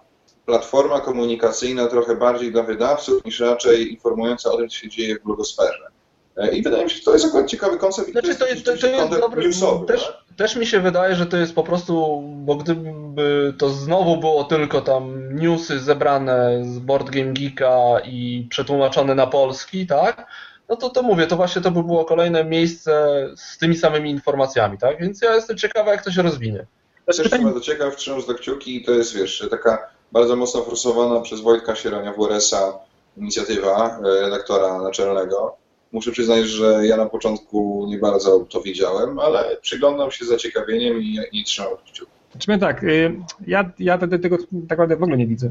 platforma 0.47 1.01
komunikacyjna 1.01 1.87
trochę 1.87 2.17
bardziej 2.17 2.53
dla 2.53 2.63
wydawców 2.63 3.25
niż 3.25 3.41
raczej 3.41 3.93
informująca 3.93 4.53
o 4.53 4.57
tym, 4.57 4.69
co 4.69 4.77
się 4.77 4.89
dzieje 4.89 5.19
w 5.19 5.23
blogosferze. 5.23 5.92
E, 6.37 6.57
I 6.57 6.63
wydaje 6.63 6.85
mi 6.85 6.91
się, 6.91 6.97
że 6.97 7.03
to 7.03 7.13
jest 7.13 7.25
akurat 7.25 7.47
ciekawy 7.47 7.79
koncept. 7.79 8.11
Znaczy, 8.11 8.35
to 8.35 8.47
jest, 8.47 8.65
to, 8.65 8.77
to 8.77 8.87
jest 8.87 9.21
dobry, 9.21 9.45
newsowy, 9.45 9.87
też, 9.87 10.07
tak? 10.07 10.37
też 10.37 10.57
mi 10.57 10.67
się 10.67 10.81
wydaje, 10.81 11.15
że 11.15 11.27
to 11.27 11.37
jest 11.37 11.55
po 11.55 11.63
prostu, 11.63 12.23
bo 12.25 12.57
gdyby 12.57 13.55
to 13.59 13.71
znowu 13.71 14.17
było 14.17 14.45
tylko 14.45 14.81
tam 14.81 15.35
newsy 15.35 15.81
zebrane 15.81 16.65
z 16.65 16.79
Board 16.79 17.11
Game 17.11 17.33
Geeka 17.33 18.01
i 18.05 18.47
przetłumaczone 18.51 19.15
na 19.15 19.27
polski, 19.27 19.87
tak? 19.87 20.27
No 20.69 20.77
to, 20.77 20.91
to 20.91 21.03
mówię, 21.03 21.27
to 21.27 21.37
właśnie 21.37 21.63
to 21.63 21.71
by 21.71 21.83
było 21.83 22.05
kolejne 22.05 22.45
miejsce 22.45 22.93
z 23.37 23.59
tymi 23.59 23.77
samymi 23.77 24.11
informacjami, 24.11 24.79
tak? 24.79 25.01
Więc 25.01 25.23
ja 25.23 25.35
jestem 25.35 25.57
ciekawy, 25.57 25.91
jak 25.91 26.05
to 26.05 26.11
się 26.11 26.23
rozwinie. 26.23 26.67
Też 27.07 27.19
jestem 27.19 27.45
bardzo 27.45 27.61
ciekaw, 27.61 27.97
trzymam 27.97 28.23
za 28.23 28.35
kciuki 28.35 28.77
i 28.77 28.85
to 28.85 28.93
jest, 28.93 29.17
wiesz, 29.17 29.49
taka 29.51 29.91
bardzo 30.13 30.37
mocno 30.37 30.63
forsowana 30.63 31.21
przez 31.21 31.41
Wojtka 31.41 31.75
Sierania 31.75 32.13
WRS-a 32.13 32.79
inicjatywa 33.17 33.99
e, 33.99 34.21
redaktora 34.21 34.83
naczelnego. 34.83 35.62
Muszę 35.93 36.13
przyznać, 36.13 36.45
że 36.45 36.87
ja 36.87 36.97
na 36.97 37.07
początku 37.07 37.87
nie 37.89 37.99
bardzo 37.99 38.41
to 38.41 38.61
widziałem, 38.61 39.19
ale 39.19 39.57
przyglądam 39.63 40.11
się 40.11 40.25
z 40.25 40.29
zaciekawieniem 40.29 41.03
i, 41.03 41.19
i 41.33 41.45
trzymam 41.45 41.73
kciuki. 41.87 42.13
Znaczy 42.33 42.51
tak, 42.59 42.85
y, 42.85 43.17
ja, 43.47 43.71
ja 43.79 43.99
tego 43.99 44.39
tak 44.39 44.53
naprawdę 44.53 44.97
w 44.97 45.03
ogóle 45.03 45.19
nie 45.19 45.27
widzę. 45.27 45.51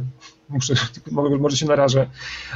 Muszę, 0.51 0.73
może 1.39 1.57
się 1.57 1.65
narażę, 1.65 2.07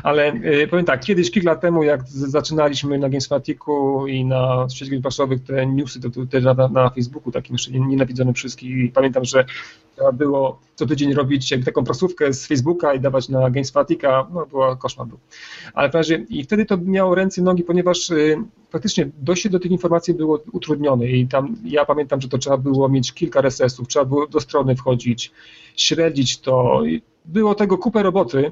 ale 0.03 0.33
y, 0.33 0.67
powiem 0.67 0.85
tak, 0.85 1.05
kiedyś, 1.05 1.31
kilka 1.31 1.49
lat 1.49 1.61
temu, 1.61 1.83
jak 1.83 2.07
zaczynaliśmy 2.07 2.99
na 2.99 3.09
Gamesfatiku 3.09 4.07
i 4.07 4.25
na 4.25 4.67
świecie 4.73 5.01
paszowych 5.01 5.43
te 5.43 5.65
newsy, 5.65 5.99
to 5.99 6.09
na, 6.53 6.67
na 6.67 6.89
Facebooku, 6.89 7.31
takim 7.31 7.53
jeszcze 7.53 7.71
nienawidzony 7.71 8.33
wszystkich, 8.33 8.93
pamiętam, 8.93 9.25
że 9.25 9.45
trzeba 9.95 10.11
było 10.11 10.59
co 10.75 10.85
tydzień 10.85 11.13
robić 11.13 11.53
taką 11.65 11.83
prosówkę 11.83 12.33
z 12.33 12.47
Facebooka 12.47 12.93
i 12.93 12.99
dawać 12.99 13.29
na 13.29 13.49
Gamesfatika, 13.49 14.27
no 14.33 14.45
było 14.45 14.75
koszmar 14.75 15.07
był. 15.07 15.17
Ale 15.73 15.89
w 15.89 15.93
razie, 15.93 16.25
i 16.29 16.43
wtedy 16.43 16.65
to 16.65 16.77
miało 16.77 17.15
ręce 17.15 17.41
i 17.41 17.43
nogi, 17.43 17.63
ponieważ 17.63 18.09
y, 18.09 18.37
faktycznie 18.69 19.09
dojście 19.21 19.49
do 19.49 19.59
tych 19.59 19.71
informacji 19.71 20.13
było 20.13 20.43
utrudnione 20.51 21.07
i 21.07 21.27
tam 21.27 21.55
ja 21.63 21.85
pamiętam, 21.85 22.21
że 22.21 22.29
to 22.29 22.37
trzeba 22.37 22.57
było 22.57 22.89
mieć 22.89 23.13
kilka 23.13 23.39
RSS-ów, 23.39 23.87
trzeba 23.87 24.05
było 24.05 24.27
do 24.27 24.39
strony 24.39 24.75
wchodzić, 24.75 25.31
śledzić 25.75 26.39
to. 26.39 26.81
Było 27.27 27.55
tego 27.55 27.77
kupę 27.77 28.03
roboty, 28.03 28.51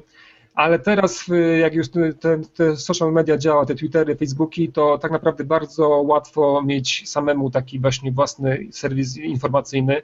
ale 0.54 0.78
teraz 0.78 1.24
jak 1.60 1.74
już 1.74 1.88
te, 1.88 2.38
te, 2.54 2.76
social 2.76 3.12
media 3.12 3.38
działa, 3.38 3.66
te 3.66 3.74
Twittery, 3.74 4.16
Facebooki, 4.16 4.72
to 4.72 4.98
tak 4.98 5.12
naprawdę 5.12 5.44
bardzo 5.44 5.88
łatwo 5.88 6.62
mieć 6.62 7.08
samemu 7.08 7.50
taki 7.50 7.80
właśnie 7.80 8.12
własny 8.12 8.66
serwis 8.70 9.16
informacyjny 9.16 10.02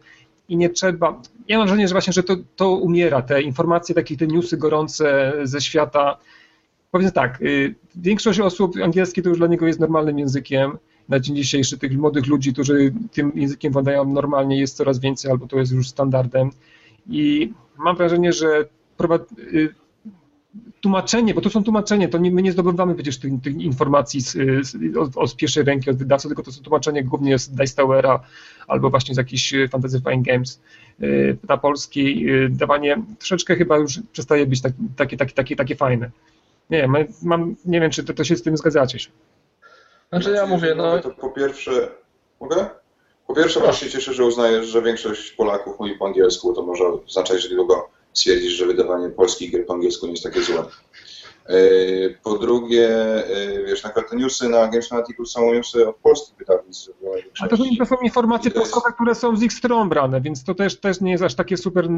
i 0.48 0.56
nie 0.56 0.70
trzeba, 0.70 1.22
ja 1.48 1.58
mam 1.58 1.66
wrażenie, 1.66 1.88
że 1.88 1.94
właśnie, 1.94 2.12
że 2.12 2.22
to, 2.22 2.36
to 2.56 2.70
umiera, 2.70 3.22
te 3.22 3.42
informacje, 3.42 3.94
takie 3.94 4.16
te 4.16 4.26
newsy 4.26 4.56
gorące 4.56 5.32
ze 5.42 5.60
świata, 5.60 6.18
Powiedzmy 6.90 7.12
tak, 7.12 7.42
y, 7.42 7.74
większość 7.96 8.40
osób 8.40 8.76
angielski 8.84 9.22
to 9.22 9.28
już 9.28 9.38
dla 9.38 9.46
niego 9.46 9.66
jest 9.66 9.80
normalnym 9.80 10.18
językiem. 10.18 10.78
Na 11.08 11.20
dzień 11.20 11.36
dzisiejszy 11.36 11.78
tych 11.78 11.98
młodych 11.98 12.26
ludzi, 12.26 12.52
którzy 12.52 12.92
tym 13.12 13.32
językiem 13.34 13.72
władają 13.72 14.04
normalnie 14.04 14.60
jest 14.60 14.76
coraz 14.76 14.98
więcej, 14.98 15.30
albo 15.30 15.46
to 15.46 15.58
jest 15.58 15.72
już 15.72 15.88
standardem. 15.88 16.50
I 17.08 17.52
mam 17.78 17.96
wrażenie, 17.96 18.32
że 18.32 18.64
y, 19.38 19.74
tłumaczenie, 20.80 21.34
bo 21.34 21.40
to 21.40 21.50
są 21.50 21.64
tłumaczenie, 21.64 22.08
to 22.08 22.18
nie, 22.18 22.30
my 22.30 22.42
nie 22.42 22.52
zdobywamy 22.52 22.94
przecież 22.94 23.18
tych, 23.18 23.32
tych 23.42 23.60
informacji 23.60 24.20
z, 24.20 24.32
z, 24.66 24.96
od, 24.96 25.16
od, 25.16 25.36
pierwszej 25.36 25.64
ręki, 25.64 25.90
od 25.90 25.96
wydawcy, 25.96 26.28
tylko 26.28 26.42
to 26.42 26.52
są 26.52 26.62
tłumaczenie 26.62 27.04
głównie 27.04 27.38
z 27.38 27.48
Dice 27.48 27.76
Towera 27.76 28.20
albo 28.68 28.90
właśnie 28.90 29.14
z 29.14 29.18
jakichś 29.18 29.54
y, 29.54 29.68
Fantasy 29.68 30.00
Flying 30.00 30.26
Games 30.26 30.60
na 31.48 31.56
polski. 31.56 32.26
Dawanie 32.50 33.02
troszeczkę 33.18 33.56
chyba 33.56 33.76
już 33.76 34.00
przestaje 34.12 34.46
być 34.46 34.60
tak, 34.60 34.72
takie, 34.96 35.16
takie, 35.16 35.34
takie, 35.34 35.56
takie 35.56 35.76
fajne. 35.76 36.10
Nie, 36.70 36.88
mam, 37.22 37.56
nie 37.64 37.80
wiem, 37.80 37.90
czy 37.90 38.04
to, 38.04 38.14
to 38.14 38.24
się 38.24 38.36
z 38.36 38.42
tym 38.42 38.56
zgadzacie 38.56 38.98
się. 38.98 39.10
Znaczy 40.08 40.30
ja 40.30 40.46
mówię, 40.46 40.74
no... 40.74 40.98
To 40.98 41.10
po 41.10 41.30
pierwsze... 41.30 41.88
Mogę? 42.40 42.70
Po 43.30 43.36
pierwsze 43.36 43.60
bardzo 43.60 43.78
się 43.78 43.90
cieszę, 43.90 44.14
że 44.14 44.24
uznajesz, 44.24 44.66
że 44.66 44.82
większość 44.82 45.30
Polaków 45.30 45.78
mówi 45.80 45.94
po 45.94 46.06
angielsku, 46.06 46.54
to 46.54 46.62
może 46.62 46.84
oznaczać, 46.86 47.42
że 47.42 47.48
długo 47.48 47.88
stwierdzisz, 48.12 48.52
że 48.52 48.66
wydawanie 48.66 49.10
polskich 49.10 49.52
gier 49.52 49.66
po 49.66 49.74
angielsku 49.74 50.06
nie 50.06 50.12
jest 50.12 50.24
takie 50.24 50.42
złe. 50.42 50.64
Yy, 51.48 52.18
po 52.22 52.38
drugie, 52.38 52.90
yy, 53.28 53.64
wiesz, 53.66 53.82
na 53.82 53.92
newsy 54.12 54.48
na 54.48 54.70
Fanaticu 54.90 55.26
są 55.26 55.54
newsy 55.54 55.88
od 55.88 55.96
polskich 55.96 56.38
wydawnictw. 56.38 56.90
A 57.40 57.48
to 57.48 57.56
są, 57.56 57.64
to 57.78 57.86
są 57.86 57.96
informacje 57.96 58.50
prasowe, 58.50 58.92
które 58.94 59.14
są 59.14 59.36
z 59.36 59.42
ich 59.42 59.52
stron 59.52 59.88
brane, 59.88 60.20
więc 60.20 60.44
to 60.44 60.54
też, 60.54 60.80
też 60.80 61.00
nie 61.00 61.12
jest 61.12 61.24
aż 61.24 61.34
takie 61.34 61.56
super 61.56 61.90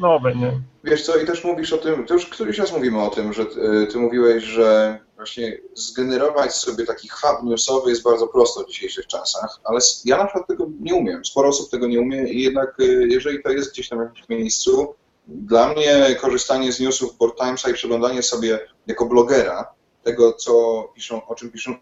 nowe, 0.00 0.34
nie? 0.34 0.52
Wiesz 0.84 1.02
co, 1.02 1.16
i 1.16 1.26
też 1.26 1.44
mówisz 1.44 1.72
o 1.72 1.78
tym, 1.78 2.06
to 2.06 2.14
już 2.14 2.26
któryś 2.26 2.58
raz 2.58 2.72
mówimy 2.72 3.02
o 3.02 3.10
tym, 3.10 3.32
że 3.32 3.46
ty, 3.46 3.86
ty 3.92 3.98
mówiłeś, 3.98 4.44
że 4.44 4.98
właśnie 5.16 5.58
zgenerować 5.74 6.54
sobie 6.54 6.86
taki 6.86 7.08
hub 7.08 7.42
newsowy 7.42 7.90
jest 7.90 8.02
bardzo 8.02 8.28
prosto 8.28 8.64
w 8.64 8.68
dzisiejszych 8.68 9.06
czasach, 9.06 9.60
ale 9.64 9.80
ja 10.04 10.16
na 10.16 10.24
przykład 10.24 10.46
tego 10.46 10.66
nie 10.80 10.94
umiem, 10.94 11.24
sporo 11.24 11.48
osób 11.48 11.70
tego 11.70 11.86
nie 11.86 12.00
umie 12.00 12.32
i 12.32 12.42
jednak 12.42 12.76
jeżeli 13.08 13.42
to 13.42 13.50
jest 13.50 13.72
gdzieś 13.72 13.88
tam 13.88 13.98
w 13.98 14.02
jakimś 14.02 14.28
miejscu, 14.28 14.94
dla 15.30 15.68
mnie 15.68 16.16
korzystanie 16.20 16.72
z 16.72 16.80
newsów 16.80 17.18
Board 17.18 17.38
Timesa 17.38 17.70
i 17.70 17.74
przeglądanie 17.74 18.22
sobie 18.22 18.58
jako 18.86 19.06
blogera 19.06 19.74
tego, 20.02 20.32
co 20.32 20.84
piszą, 20.94 21.26
o 21.26 21.34
czym 21.34 21.50
piszą 21.50 21.74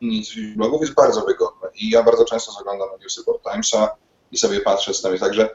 inni 0.00 0.24
z 0.24 0.56
blogów 0.56 0.80
jest 0.80 0.94
bardzo 0.94 1.20
wygodne. 1.20 1.68
I 1.74 1.90
ja 1.90 2.02
bardzo 2.02 2.24
często 2.24 2.52
zaglądam 2.52 2.88
na 2.88 2.96
newsy 2.96 3.24
Board 3.26 3.42
Timesa 3.42 3.96
i 4.32 4.38
sobie 4.38 4.60
patrzę 4.60 4.94
z 4.94 5.02
tym. 5.02 5.18
Także 5.18 5.50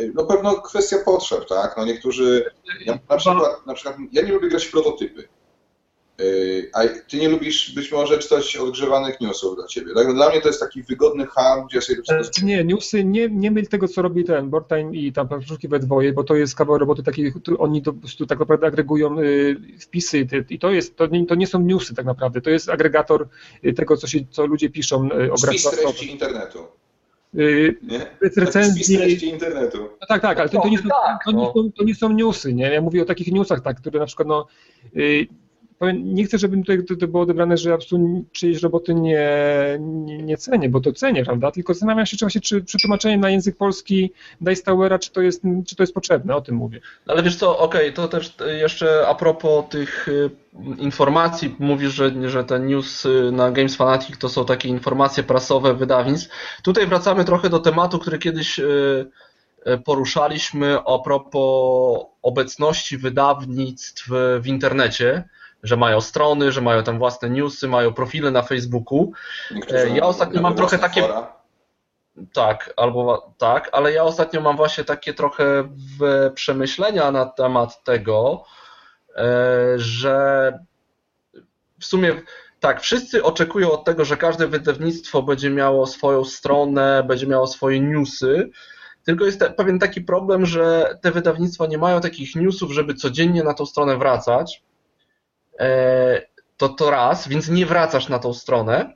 y, 0.00 0.12
no 0.14 0.24
pewno 0.24 0.54
kwestia 0.54 0.98
potrzeb, 1.04 1.48
tak? 1.48 1.76
No 1.76 1.84
niektórzy, 1.84 2.50
ja, 2.86 2.98
na, 3.08 3.16
przykład, 3.16 3.66
na 3.66 3.74
przykład 3.74 3.96
ja 4.12 4.22
nie 4.22 4.32
lubię 4.32 4.48
grać 4.48 4.64
w 4.64 4.70
prototypy. 4.70 5.28
Yy, 6.18 6.70
a 6.72 6.80
ty 7.08 7.16
nie 7.16 7.28
lubisz 7.28 7.74
być 7.74 7.92
może 7.92 8.18
czytać 8.18 8.56
odgrzewanych 8.56 9.20
newsów 9.20 9.56
dla 9.56 9.66
ciebie. 9.66 9.94
Tak? 9.94 10.14
Dla 10.14 10.30
mnie 10.30 10.40
to 10.40 10.48
jest 10.48 10.60
taki 10.60 10.82
wygodny 10.82 11.26
hub, 11.26 11.68
gdzie 11.68 11.76
ja 11.78 11.80
sobie 11.80 12.02
wszystko... 12.02 12.46
Nie, 12.46 12.64
newsy, 12.64 13.04
nie, 13.04 13.28
nie 13.28 13.50
myl 13.50 13.66
tego, 13.66 13.88
co 13.88 14.02
robi 14.02 14.24
ten 14.24 14.50
Boardtime 14.50 14.96
i 14.96 15.12
tam 15.12 15.28
paszczówki 15.28 15.68
we 15.68 15.78
dwoje, 15.78 16.12
bo 16.12 16.24
to 16.24 16.34
jest 16.36 16.56
kawał 16.56 16.78
roboty 16.78 17.02
takiej, 17.02 17.32
oni 17.58 17.82
to, 17.82 17.92
po 17.92 18.00
prostu 18.00 18.26
tak 18.26 18.38
naprawdę 18.38 18.66
agregują 18.66 19.18
y, 19.18 19.56
wpisy 19.80 20.26
i 20.50 20.58
to 20.58 20.70
jest, 20.70 20.96
to 20.96 21.06
nie, 21.06 21.26
to 21.26 21.34
nie 21.34 21.46
są 21.46 21.60
newsy 21.60 21.94
tak 21.94 22.06
naprawdę, 22.06 22.40
to 22.40 22.50
jest 22.50 22.68
agregator 22.70 23.28
y, 23.64 23.72
tego, 23.72 23.96
co, 23.96 24.06
się, 24.06 24.18
co 24.30 24.46
ludzie 24.46 24.70
piszą 24.70 25.04
y, 25.06 25.08
grach 25.08 25.72
treści 25.72 26.12
internetu. 26.12 26.58
Yy, 27.34 27.76
recenzji. 28.36 28.98
treści 28.98 29.28
internetu. 29.28 29.78
No 29.78 30.06
tak, 30.08 30.22
tak, 30.22 30.38
ale 30.38 30.48
to, 30.48 30.60
to, 30.60 30.68
nie 30.68 30.78
są, 30.78 30.88
tak, 30.88 31.24
to, 31.24 31.30
nie 31.30 31.36
no. 31.36 31.52
są, 31.52 31.72
to 31.72 31.84
nie 31.84 31.94
są 31.94 32.08
newsy, 32.08 32.54
nie? 32.54 32.64
Ja 32.64 32.80
mówię 32.80 33.02
o 33.02 33.04
takich 33.04 33.32
newsach, 33.32 33.60
tak, 33.60 33.76
które 33.80 34.00
na 34.00 34.06
przykład, 34.06 34.28
no, 34.28 34.46
nie 36.02 36.24
chcę, 36.24 36.38
żeby 36.38 36.56
tutaj 36.56 36.84
to, 36.84 36.96
to 36.96 37.08
było 37.08 37.22
odebrane, 37.22 37.56
że 37.56 37.74
absolutnie 37.74 38.22
czyjeś 38.32 38.62
roboty 38.62 38.94
nie, 38.94 39.28
nie, 39.80 40.18
nie, 40.18 40.36
cenię, 40.36 40.68
bo 40.68 40.80
to 40.80 40.92
cenię, 40.92 41.24
prawda? 41.24 41.50
Tylko 41.50 41.74
zastanawiam 41.74 42.06
się, 42.06 42.16
czy 42.16 42.24
właśnie 42.24 42.40
czy 42.40 42.62
przetłumaczenie 42.62 43.18
na 43.18 43.30
język 43.30 43.56
polski 43.56 44.12
Dicetowera, 44.40 44.98
czy 44.98 45.10
to 45.10 45.20
jest, 45.20 45.42
czy 45.66 45.76
to 45.76 45.82
jest 45.82 45.94
potrzebne, 45.94 46.36
o 46.36 46.40
tym 46.40 46.54
mówię. 46.54 46.80
Ale 47.06 47.22
wiesz 47.22 47.36
co, 47.36 47.58
okej, 47.58 47.80
okay, 47.80 47.92
to 47.92 48.08
też 48.08 48.36
jeszcze 48.60 49.06
a 49.08 49.14
propos 49.14 49.64
tych 49.70 50.08
y, 50.08 50.30
informacji, 50.78 51.56
mówisz, 51.58 51.94
że, 51.94 52.30
że 52.30 52.44
te 52.44 52.60
news 52.60 53.06
na 53.32 53.50
Games 53.50 53.76
Fanatic 53.76 54.18
to 54.18 54.28
są 54.28 54.44
takie 54.44 54.68
informacje 54.68 55.22
prasowe 55.22 55.74
wydawnictw. 55.74 56.28
Tutaj 56.62 56.86
wracamy 56.86 57.24
trochę 57.24 57.50
do 57.50 57.58
tematu, 57.58 57.98
który 57.98 58.18
kiedyś 58.18 58.58
y, 58.58 59.06
y, 59.66 59.78
poruszaliśmy 59.78 60.78
a 60.78 60.98
propos 60.98 62.06
obecności 62.22 62.98
wydawnictw 62.98 64.08
w 64.40 64.46
internecie 64.46 65.24
że 65.64 65.76
mają 65.76 66.00
strony, 66.00 66.52
że 66.52 66.60
mają 66.60 66.82
tam 66.82 66.98
własne 66.98 67.30
newsy, 67.30 67.68
mają 67.68 67.92
profile 67.92 68.30
na 68.30 68.42
Facebooku. 68.42 69.12
Niektórzy 69.50 69.88
ja 69.88 70.04
ostatnio 70.04 70.42
mam 70.42 70.54
trochę 70.54 70.78
takie. 70.78 71.00
Fora. 71.00 71.32
Tak, 72.32 72.74
albo 72.76 73.32
tak, 73.38 73.68
ale 73.72 73.92
ja 73.92 74.02
ostatnio 74.02 74.40
mam 74.40 74.56
właśnie 74.56 74.84
takie 74.84 75.14
trochę 75.14 75.68
przemyślenia 76.34 77.10
na 77.10 77.26
temat 77.26 77.84
tego, 77.84 78.44
e, 79.16 79.34
że 79.76 80.52
w 81.80 81.84
sumie 81.84 82.22
tak, 82.60 82.80
wszyscy 82.80 83.22
oczekują 83.22 83.72
od 83.72 83.84
tego, 83.84 84.04
że 84.04 84.16
każde 84.16 84.46
wydawnictwo 84.46 85.22
będzie 85.22 85.50
miało 85.50 85.86
swoją 85.86 86.24
stronę, 86.24 87.04
będzie 87.08 87.26
miało 87.26 87.46
swoje 87.46 87.80
newsy. 87.80 88.50
Tylko 89.04 89.24
jest 89.24 89.40
pewien 89.56 89.78
taki 89.78 90.00
problem, 90.00 90.46
że 90.46 90.98
te 91.02 91.10
wydawnictwa 91.10 91.66
nie 91.66 91.78
mają 91.78 92.00
takich 92.00 92.36
newsów, 92.36 92.72
żeby 92.72 92.94
codziennie 92.94 93.42
na 93.42 93.54
tą 93.54 93.66
stronę 93.66 93.96
wracać. 93.96 94.62
E, 95.58 96.22
to 96.56 96.68
to 96.68 96.90
raz, 96.90 97.28
więc 97.28 97.48
nie 97.48 97.66
wracasz 97.66 98.08
na 98.08 98.18
tą 98.18 98.34
stronę 98.34 98.94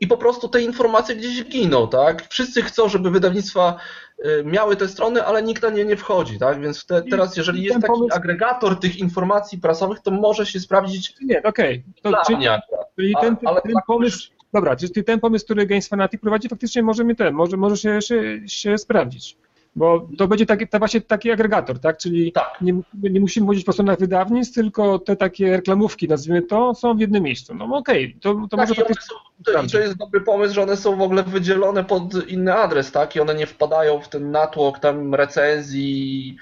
i 0.00 0.06
po 0.06 0.16
prostu 0.16 0.48
te 0.48 0.62
informacje 0.62 1.16
gdzieś 1.16 1.44
giną, 1.44 1.88
tak? 1.88 2.28
Wszyscy 2.28 2.62
chcą, 2.62 2.88
żeby 2.88 3.10
wydawnictwa 3.10 3.76
e, 4.24 4.44
miały 4.44 4.76
te 4.76 4.88
strony, 4.88 5.24
ale 5.24 5.42
nikt 5.42 5.62
na 5.62 5.70
nie 5.70 5.84
nie 5.84 5.96
wchodzi, 5.96 6.38
tak? 6.38 6.60
Więc 6.60 6.86
te, 6.86 7.02
teraz, 7.02 7.36
jeżeli 7.36 7.62
jest 7.62 7.80
taki 7.80 7.86
pomysł... 7.86 8.16
agregator 8.16 8.80
tych 8.80 8.98
informacji 8.98 9.58
prasowych, 9.58 10.00
to 10.00 10.10
może 10.10 10.46
się 10.46 10.60
sprawdzić. 10.60 11.14
Nie, 11.22 11.42
okej. 11.42 11.84
Okay. 12.04 12.24
Czyli, 12.26 12.48
czyli 12.96 13.14
ten, 13.20 13.36
ale 13.44 13.62
ten 13.62 13.72
tak 13.72 13.86
pomysł. 13.86 14.30
Dobra, 14.52 14.76
czyli 14.76 15.04
ten 15.04 15.20
pomysł, 15.20 15.44
który 15.44 15.66
Games 15.66 15.88
Fanatic 15.88 16.20
prowadzi, 16.20 16.48
faktycznie 16.48 16.82
może 16.82 17.04
mi 17.04 17.16
ten, 17.16 17.34
może, 17.34 17.56
może 17.56 17.76
się, 17.76 18.02
się, 18.02 18.48
się 18.48 18.78
sprawdzić. 18.78 19.36
Bo 19.78 20.08
to 20.18 20.28
będzie 20.28 20.46
taki, 20.46 20.68
to 20.68 20.78
właśnie 20.78 21.00
taki 21.00 21.30
agregator, 21.30 21.80
tak? 21.80 21.98
Czyli 21.98 22.32
tak. 22.32 22.58
Nie, 22.60 22.80
nie 23.02 23.20
musimy 23.20 23.46
mówić 23.46 23.64
po 23.64 23.72
stronach 23.72 23.98
wydawnictw, 23.98 24.54
tylko 24.54 24.98
te 24.98 25.16
takie 25.16 25.50
reklamówki, 25.50 26.08
nazwijmy 26.08 26.42
to, 26.42 26.74
są 26.74 26.96
w 26.96 27.00
jednym 27.00 27.22
miejscu. 27.22 27.54
No 27.54 27.64
okej, 27.64 28.04
okay, 28.04 28.20
to, 28.20 28.48
to 28.50 28.56
tak, 28.56 28.68
może 28.68 28.74
faktycznie... 28.74 29.16
To, 29.44 29.66
to 29.72 29.78
jest 29.78 29.96
dobry 29.96 30.20
pomysł, 30.20 30.54
że 30.54 30.62
one 30.62 30.76
są 30.76 30.96
w 30.96 31.02
ogóle 31.02 31.22
wydzielone 31.22 31.84
pod 31.84 32.28
inny 32.28 32.54
adres, 32.54 32.92
tak? 32.92 33.16
I 33.16 33.20
one 33.20 33.34
nie 33.34 33.46
wpadają 33.46 34.00
w 34.00 34.08
ten 34.08 34.30
natłok 34.30 34.78
tam 34.78 35.14
recenzji, 35.14 36.36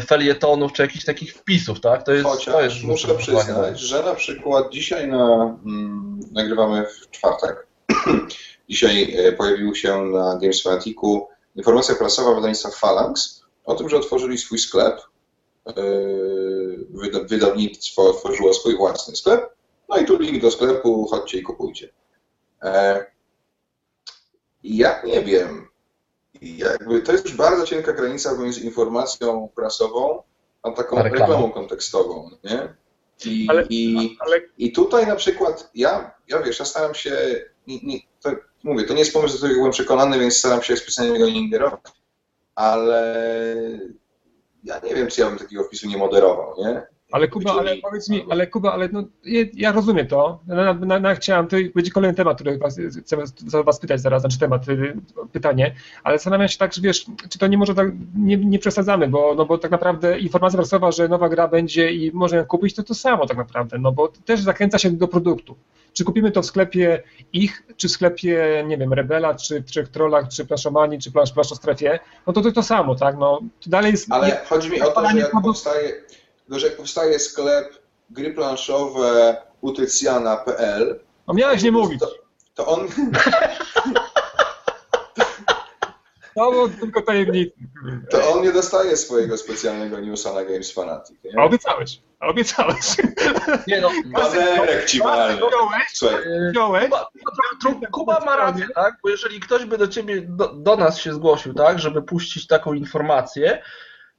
felietonów 0.00 0.72
czy 0.72 0.82
jakichś 0.82 1.04
takich 1.04 1.34
wpisów, 1.34 1.80
tak? 1.80 2.02
To 2.02 2.12
jest, 2.12 2.24
Chociaż 2.24 2.54
to 2.54 2.62
jest 2.62 2.82
muszę 2.82 3.14
przyznać, 3.14 3.80
że 3.80 4.02
na 4.02 4.14
przykład 4.14 4.72
dzisiaj 4.72 5.08
na, 5.08 5.56
mm, 5.66 6.20
nagrywamy 6.32 6.86
w 6.86 7.10
czwartek. 7.10 7.66
dzisiaj 8.70 9.14
e, 9.16 9.32
pojawił 9.32 9.74
się 9.74 10.02
na 10.02 10.38
Games 10.42 10.62
Fanaticu 10.62 11.26
informacja 11.56 11.94
prasowa 11.94 12.34
wydawnictwa 12.34 12.70
Phalanx 12.70 13.42
o 13.64 13.74
tym, 13.74 13.88
że 13.88 13.96
otworzyli 13.96 14.38
swój 14.38 14.58
sklep. 14.58 15.00
Yy, 15.76 16.86
wydawnictwo 17.28 18.10
otworzyło 18.10 18.54
swój 18.54 18.76
własny 18.76 19.16
sklep. 19.16 19.52
No 19.88 19.96
i 19.96 20.04
tu 20.04 20.18
link 20.18 20.42
do 20.42 20.50
sklepu, 20.50 21.06
chodźcie 21.10 21.38
i 21.38 21.42
kupujcie. 21.42 21.88
E, 22.62 23.06
ja 24.62 25.02
nie 25.04 25.22
wiem. 25.22 25.68
Jakby 26.42 27.02
to 27.02 27.12
jest 27.12 27.24
już 27.24 27.36
bardzo 27.36 27.66
cienka 27.66 27.92
granica 27.92 28.34
pomiędzy 28.34 28.60
informacją 28.60 29.48
prasową 29.54 30.22
a 30.62 30.70
taką 30.70 31.02
reklamą 31.02 31.50
kontekstową, 31.50 32.30
nie? 32.44 32.74
I, 33.24 33.46
ale, 33.50 33.66
i, 33.68 34.16
ale... 34.20 34.40
I 34.58 34.72
tutaj 34.72 35.06
na 35.06 35.16
przykład 35.16 35.70
ja, 35.74 36.14
ja 36.28 36.42
wiesz, 36.42 36.58
ja 36.58 36.64
staram 36.64 36.94
się, 36.94 37.44
nie, 37.66 37.78
nie, 37.82 37.98
to, 38.22 38.30
mówię, 38.64 38.84
to 38.84 38.92
nie 38.92 38.98
jest 38.98 39.12
pomysł, 39.12 39.34
do 39.34 39.38
którego 39.38 39.58
byłem 39.58 39.72
przekonany, 39.72 40.18
więc 40.18 40.36
staram 40.36 40.62
się 40.62 40.76
specjalnie 40.76 41.18
go 41.18 41.26
nie 41.26 41.40
ingerować, 41.40 41.80
ale 42.54 43.16
ja 44.64 44.78
nie 44.78 44.94
wiem, 44.94 45.08
czy 45.08 45.20
ja 45.20 45.28
bym 45.28 45.38
takiego 45.38 45.64
wpisu 45.64 45.88
nie 45.88 45.96
moderował, 45.96 46.54
nie? 46.58 46.82
Ale 47.12 47.28
Kuba, 47.28 47.52
ale 47.58 47.76
powiedz 47.76 48.08
mi, 48.08 48.24
ale 48.30 48.46
Kuba, 48.46 48.72
ale 48.72 48.88
no, 48.92 49.04
ja 49.54 49.72
rozumiem 49.72 50.06
to. 50.06 50.40
Na, 50.46 50.74
na, 50.74 51.00
na, 51.00 51.14
chciałem, 51.14 51.46
to 51.46 51.56
będzie 51.74 51.90
kolejny 51.90 52.16
temat, 52.16 52.34
który 52.34 52.58
was, 52.58 52.80
chcę 53.02 53.16
was, 53.16 53.34
was 53.64 53.80
pytać 53.80 54.00
zaraz, 54.00 54.22
znaczy 54.22 54.38
temat, 54.38 54.68
y, 54.68 54.96
pytanie, 55.32 55.74
ale 56.04 56.18
zastanawiam 56.18 56.48
się 56.48 56.58
tak, 56.58 56.74
że 56.74 56.82
wiesz, 56.82 57.06
czy 57.28 57.38
to 57.38 57.46
nie 57.46 57.58
może 57.58 57.74
tak, 57.74 57.88
nie, 58.16 58.36
nie 58.36 58.58
przesadzamy, 58.58 59.08
bo, 59.08 59.34
no 59.34 59.44
bo 59.44 59.58
tak 59.58 59.70
naprawdę 59.70 60.18
informacja 60.18 60.56
prasowa, 60.56 60.92
że 60.92 61.08
nowa 61.08 61.28
gra 61.28 61.48
będzie 61.48 61.92
i 61.92 62.12
można 62.12 62.38
ją 62.38 62.44
kupić, 62.44 62.74
to 62.74 62.82
to 62.82 62.94
samo 62.94 63.26
tak 63.26 63.36
naprawdę, 63.36 63.78
no 63.78 63.92
bo 63.92 64.08
też 64.08 64.40
zachęca 64.40 64.78
się 64.78 64.90
do 64.90 65.08
produktu. 65.08 65.56
Czy 65.92 66.04
kupimy 66.04 66.30
to 66.30 66.42
w 66.42 66.46
sklepie 66.46 67.02
ich, 67.32 67.62
czy 67.76 67.88
w 67.88 67.90
sklepie, 67.90 68.64
nie 68.66 68.78
wiem, 68.78 68.92
Rebela, 68.92 69.34
czy 69.34 69.62
Trzech 69.62 69.88
Trollach, 69.88 70.28
czy 70.28 70.46
Plaszomani, 70.46 70.98
czy 70.98 71.12
Plasz, 71.12 71.32
Strefie, 71.54 71.98
no 72.26 72.32
to 72.32 72.40
to 72.40 72.52
to 72.52 72.62
samo, 72.62 72.94
tak, 72.94 73.16
no 73.16 73.40
to 73.60 73.70
dalej 73.70 73.92
jest... 73.92 74.06
Ale 74.10 74.44
chodzi 74.48 74.70
mi 74.70 74.80
o 74.80 74.90
to, 74.90 75.10
że 75.10 75.18
jak 75.18 75.30
powstaje 75.42 75.92
tylko, 76.52 76.58
że 76.58 76.66
jak 76.66 76.76
powstaje 76.76 77.18
sklep 77.18 77.82
gry 78.10 78.34
planszowe 78.34 79.36
utycjana.pl. 79.60 81.00
No 81.28 81.34
miałeś 81.34 81.62
nie 81.62 81.72
mówić. 81.72 82.00
To, 82.00 82.10
to 82.54 82.66
on. 82.66 82.88
To 86.34 86.50
było 86.50 86.68
tylko 86.68 87.02
tajemnicy. 87.02 87.52
To 88.10 88.32
on 88.32 88.42
nie 88.42 88.52
dostaje 88.52 88.96
swojego 88.96 89.38
specjalnego 89.38 90.00
newsa 90.00 90.32
na 90.32 90.44
Games 90.44 90.72
Fanatic. 90.72 91.16
Nie? 91.24 91.40
A 91.40 91.44
obiecałeś. 91.44 92.00
A 92.22 92.26
obiecałeś. 92.26 92.96
Nie 93.66 93.80
no. 93.80 93.90
Banerek 94.14 94.84
ci. 94.86 95.00
Wziąłeś? 96.50 96.84
Kuba, 96.84 97.10
Kuba 97.90 98.20
ma 98.20 98.36
rację, 98.36 98.66
tak? 98.74 98.94
Bo 99.02 99.08
jeżeli 99.08 99.40
ktoś 99.40 99.64
by 99.64 99.78
do 99.78 99.88
ciebie, 99.88 100.22
do, 100.28 100.48
do 100.48 100.76
nas 100.76 100.98
się 100.98 101.14
zgłosił, 101.14 101.54
tak? 101.54 101.78
Żeby 101.78 102.02
puścić 102.02 102.46
taką 102.46 102.72
informację, 102.72 103.62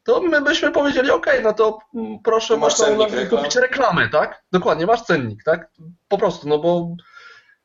to 0.04 0.22
my 0.22 0.42
byśmy 0.42 0.72
powiedzieli, 0.72 1.12
ok, 1.12 1.28
no 1.44 1.54
to 1.54 1.80
proszę, 2.24 2.58
masz 2.58 2.80
można 2.80 3.06
kupić 3.30 3.56
reklamę, 3.56 4.10
tak? 4.10 4.44
Dokładnie, 4.52 4.86
masz 4.86 5.02
cennik, 5.02 5.44
tak? 5.44 5.72
Po 6.08 6.18
prostu, 6.18 6.50
no 6.50 6.60
bo 6.60 6.96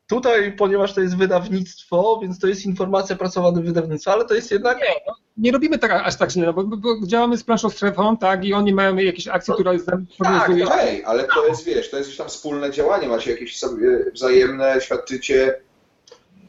tutaj, 0.09 0.53
ponieważ 0.53 0.95
to 0.95 1.01
jest 1.01 1.17
wydawnictwo, 1.17 2.19
więc 2.23 2.39
to 2.39 2.47
jest 2.47 2.67
informacja 2.67 3.17
pracowana 3.17 3.61
w 3.61 3.65
wydawnictwie, 3.65 4.13
ale 4.13 4.25
to 4.25 4.35
jest 4.35 4.51
jednak... 4.51 4.79
Nie, 4.79 4.95
no, 5.07 5.15
nie 5.37 5.53
robimy 5.53 5.79
tak 5.79 5.91
aż 5.91 6.17
tak 6.17 6.31
źle, 6.31 6.47
no, 6.47 6.53
bo, 6.53 6.65
bo, 6.65 6.77
bo 6.77 7.07
działamy 7.07 7.37
z 7.39 7.45
planszą 7.45 7.71
strefą, 7.71 8.17
tak, 8.17 8.45
i 8.45 8.55
oni 8.55 8.75
mają 8.75 8.97
jakieś 8.97 9.29
akcje, 9.29 9.53
No, 9.53 9.55
które 9.55 9.79
tak, 9.79 9.99
organizuje. 10.21 10.67
Tak, 10.67 10.79
Ej, 10.81 11.05
ale 11.05 11.25
to 11.25 11.47
jest, 11.47 11.65
wiesz, 11.65 11.91
to 11.91 11.97
jest 11.97 12.09
już 12.09 12.19
tam 12.19 12.29
wspólne 12.29 12.71
działanie, 12.71 13.09
macie 13.09 13.31
jakieś 13.31 13.59
sobie 13.59 14.05
wzajemne, 14.15 14.81
świadczycie... 14.81 15.61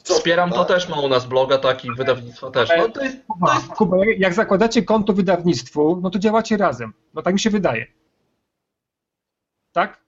co, 0.03 0.13
Wspieram 0.13 0.49
to 0.49 0.55
prawda? 0.55 0.73
też, 0.73 0.89
ma 0.89 0.99
u 1.01 1.07
nas 1.07 1.25
bloga, 1.25 1.57
taki 1.57 1.87
wydawnictwo 1.97 2.51
też. 2.51 2.69
No 2.77 2.89
to 2.89 3.03
jest, 3.03 3.21
to 3.39 3.53
jest 3.53 3.67
Kuba, 3.67 3.97
jak 4.17 4.33
zakładacie 4.33 4.83
konto 4.83 5.13
wydawnictwu, 5.13 5.99
no 6.03 6.09
to 6.09 6.19
działacie 6.19 6.57
razem. 6.57 6.93
No 7.13 7.21
tak 7.21 7.33
mi 7.33 7.39
się 7.39 7.49
wydaje. 7.49 7.85
Tak? 9.71 9.99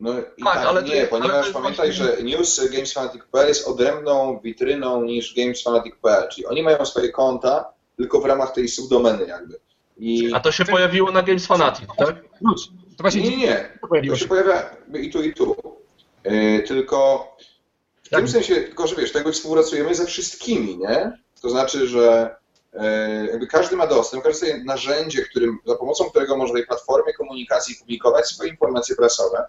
No 0.00 0.18
i 0.36 0.42
Tak, 0.44 0.54
tak, 0.54 0.66
ale 0.66 0.82
nie, 0.82 0.98
ale 0.98 1.06
ponieważ 1.06 1.46
jest 1.46 1.58
pamiętaj, 1.58 1.92
właśnie- 1.92 2.16
że 2.16 2.22
news 2.22 2.70
GamesFanatic.pl 2.70 3.48
jest 3.48 3.68
odrębną 3.68 4.40
witryną 4.40 5.02
niż 5.02 5.34
GamesFanatic.pl, 5.34 6.28
czyli 6.28 6.46
oni 6.46 6.62
mają 6.62 6.84
swoje 6.84 7.08
konta 7.08 7.72
tylko 7.96 8.20
w 8.20 8.24
ramach 8.24 8.52
tej 8.52 8.68
subdomeny 8.68 9.26
jakby. 9.26 9.60
I 9.98 10.30
A 10.34 10.40
to 10.40 10.52
się 10.52 10.64
pojawiło 10.64 11.10
na 11.12 11.22
Games 11.22 11.46
Fanatic, 11.46 11.88
tak? 11.98 12.22
To 12.96 13.02
właśnie 13.02 13.22
nie, 13.22 13.30
nie, 13.30 13.36
nie, 13.36 13.78
to 14.08 14.16
się 14.16 14.28
pojawia 14.28 14.76
i 15.00 15.10
tu, 15.10 15.22
i 15.22 15.34
tu. 15.34 15.56
Yy, 16.24 16.62
tylko 16.62 17.28
w 18.02 18.12
Jak? 18.12 18.20
tym 18.20 18.28
sensie, 18.28 18.54
tylko 18.54 18.86
że 18.86 18.96
wiesz, 18.96 19.14
jakby 19.14 19.32
współpracujemy 19.32 19.94
ze 19.94 20.06
wszystkimi, 20.06 20.78
nie? 20.78 21.12
To 21.42 21.50
znaczy, 21.50 21.88
że 21.88 22.36
yy, 22.72 22.80
jakby 23.30 23.46
każdy 23.46 23.76
ma 23.76 23.86
dostęp, 23.86 24.24
każdy 24.24 24.38
sobie 24.38 24.64
narzędzie, 24.64 25.22
którym, 25.22 25.58
za 25.66 25.74
pomocą 25.74 26.04
którego 26.10 26.36
może 26.36 26.52
tej 26.52 26.66
platformie 26.66 27.12
komunikacji 27.12 27.74
publikować 27.74 28.26
swoje 28.26 28.50
informacje 28.50 28.96
prasowe. 28.96 29.44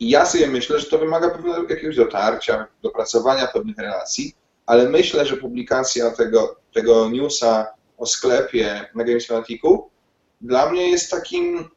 I 0.00 0.10
ja 0.10 0.26
sobie 0.26 0.46
myślę, 0.46 0.78
że 0.78 0.86
to 0.86 0.98
wymaga 0.98 1.30
pewnego 1.30 1.62
jakiegoś 1.68 1.96
dotarcia, 1.96 2.66
dopracowania 2.82 3.46
pewnych 3.46 3.78
relacji, 3.78 4.34
ale 4.66 4.88
myślę, 4.88 5.26
że 5.26 5.36
publikacja 5.36 6.10
tego, 6.10 6.56
tego 6.74 7.10
newsa 7.10 7.66
o 7.98 8.06
sklepie 8.06 8.88
na 8.94 9.04
Games 9.04 9.26
Fanaticu 9.26 9.90
dla 10.40 10.70
mnie 10.70 10.90
jest 10.90 11.10
takim, 11.10 11.68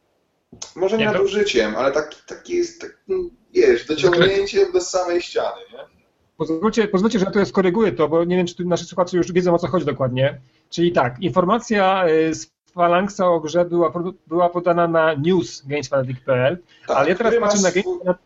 może 0.75 0.97
nie 0.97 1.05
to- 1.05 1.11
nadużyciem, 1.11 1.75
ale 1.75 1.91
taki, 1.91 2.17
taki 2.27 2.55
jest, 2.55 2.81
takim, 2.81 3.29
wiesz, 3.53 3.85
dociągnięciem 3.85 4.71
do 4.71 4.81
samej 4.81 5.21
ściany, 5.21 5.61
nie? 5.73 5.79
Pozwólcie, 6.37 6.87
pozwólcie, 6.87 7.19
że 7.19 7.25
ja 7.25 7.31
tutaj 7.31 7.45
skoryguję 7.45 7.91
to, 7.91 8.07
bo 8.07 8.23
nie 8.23 8.37
wiem, 8.37 8.47
czy 8.47 8.65
nasi 8.65 8.85
słuchacze 8.85 9.17
już 9.17 9.31
wiedzą 9.31 9.53
o 9.53 9.59
co 9.59 9.67
chodzi 9.67 9.85
dokładnie. 9.85 10.41
Czyli 10.69 10.91
tak, 10.91 11.15
informacja 11.21 12.07
y, 12.09 12.33
z 12.35 12.54
Phalanxa 12.75 13.21
o 13.27 13.39
grze 13.39 13.65
była, 13.65 13.93
była 14.27 14.49
podana 14.49 14.87
na 14.87 15.13
newsgamesfanatic.pl, 15.13 16.57
Tak, 16.87 16.97
ale 16.97 17.09
ja 17.09 17.15
teraz 17.15 17.33
patrzę 17.39 17.61
na 17.61 17.69
swój- 17.69 17.83
Games... 18.03 18.17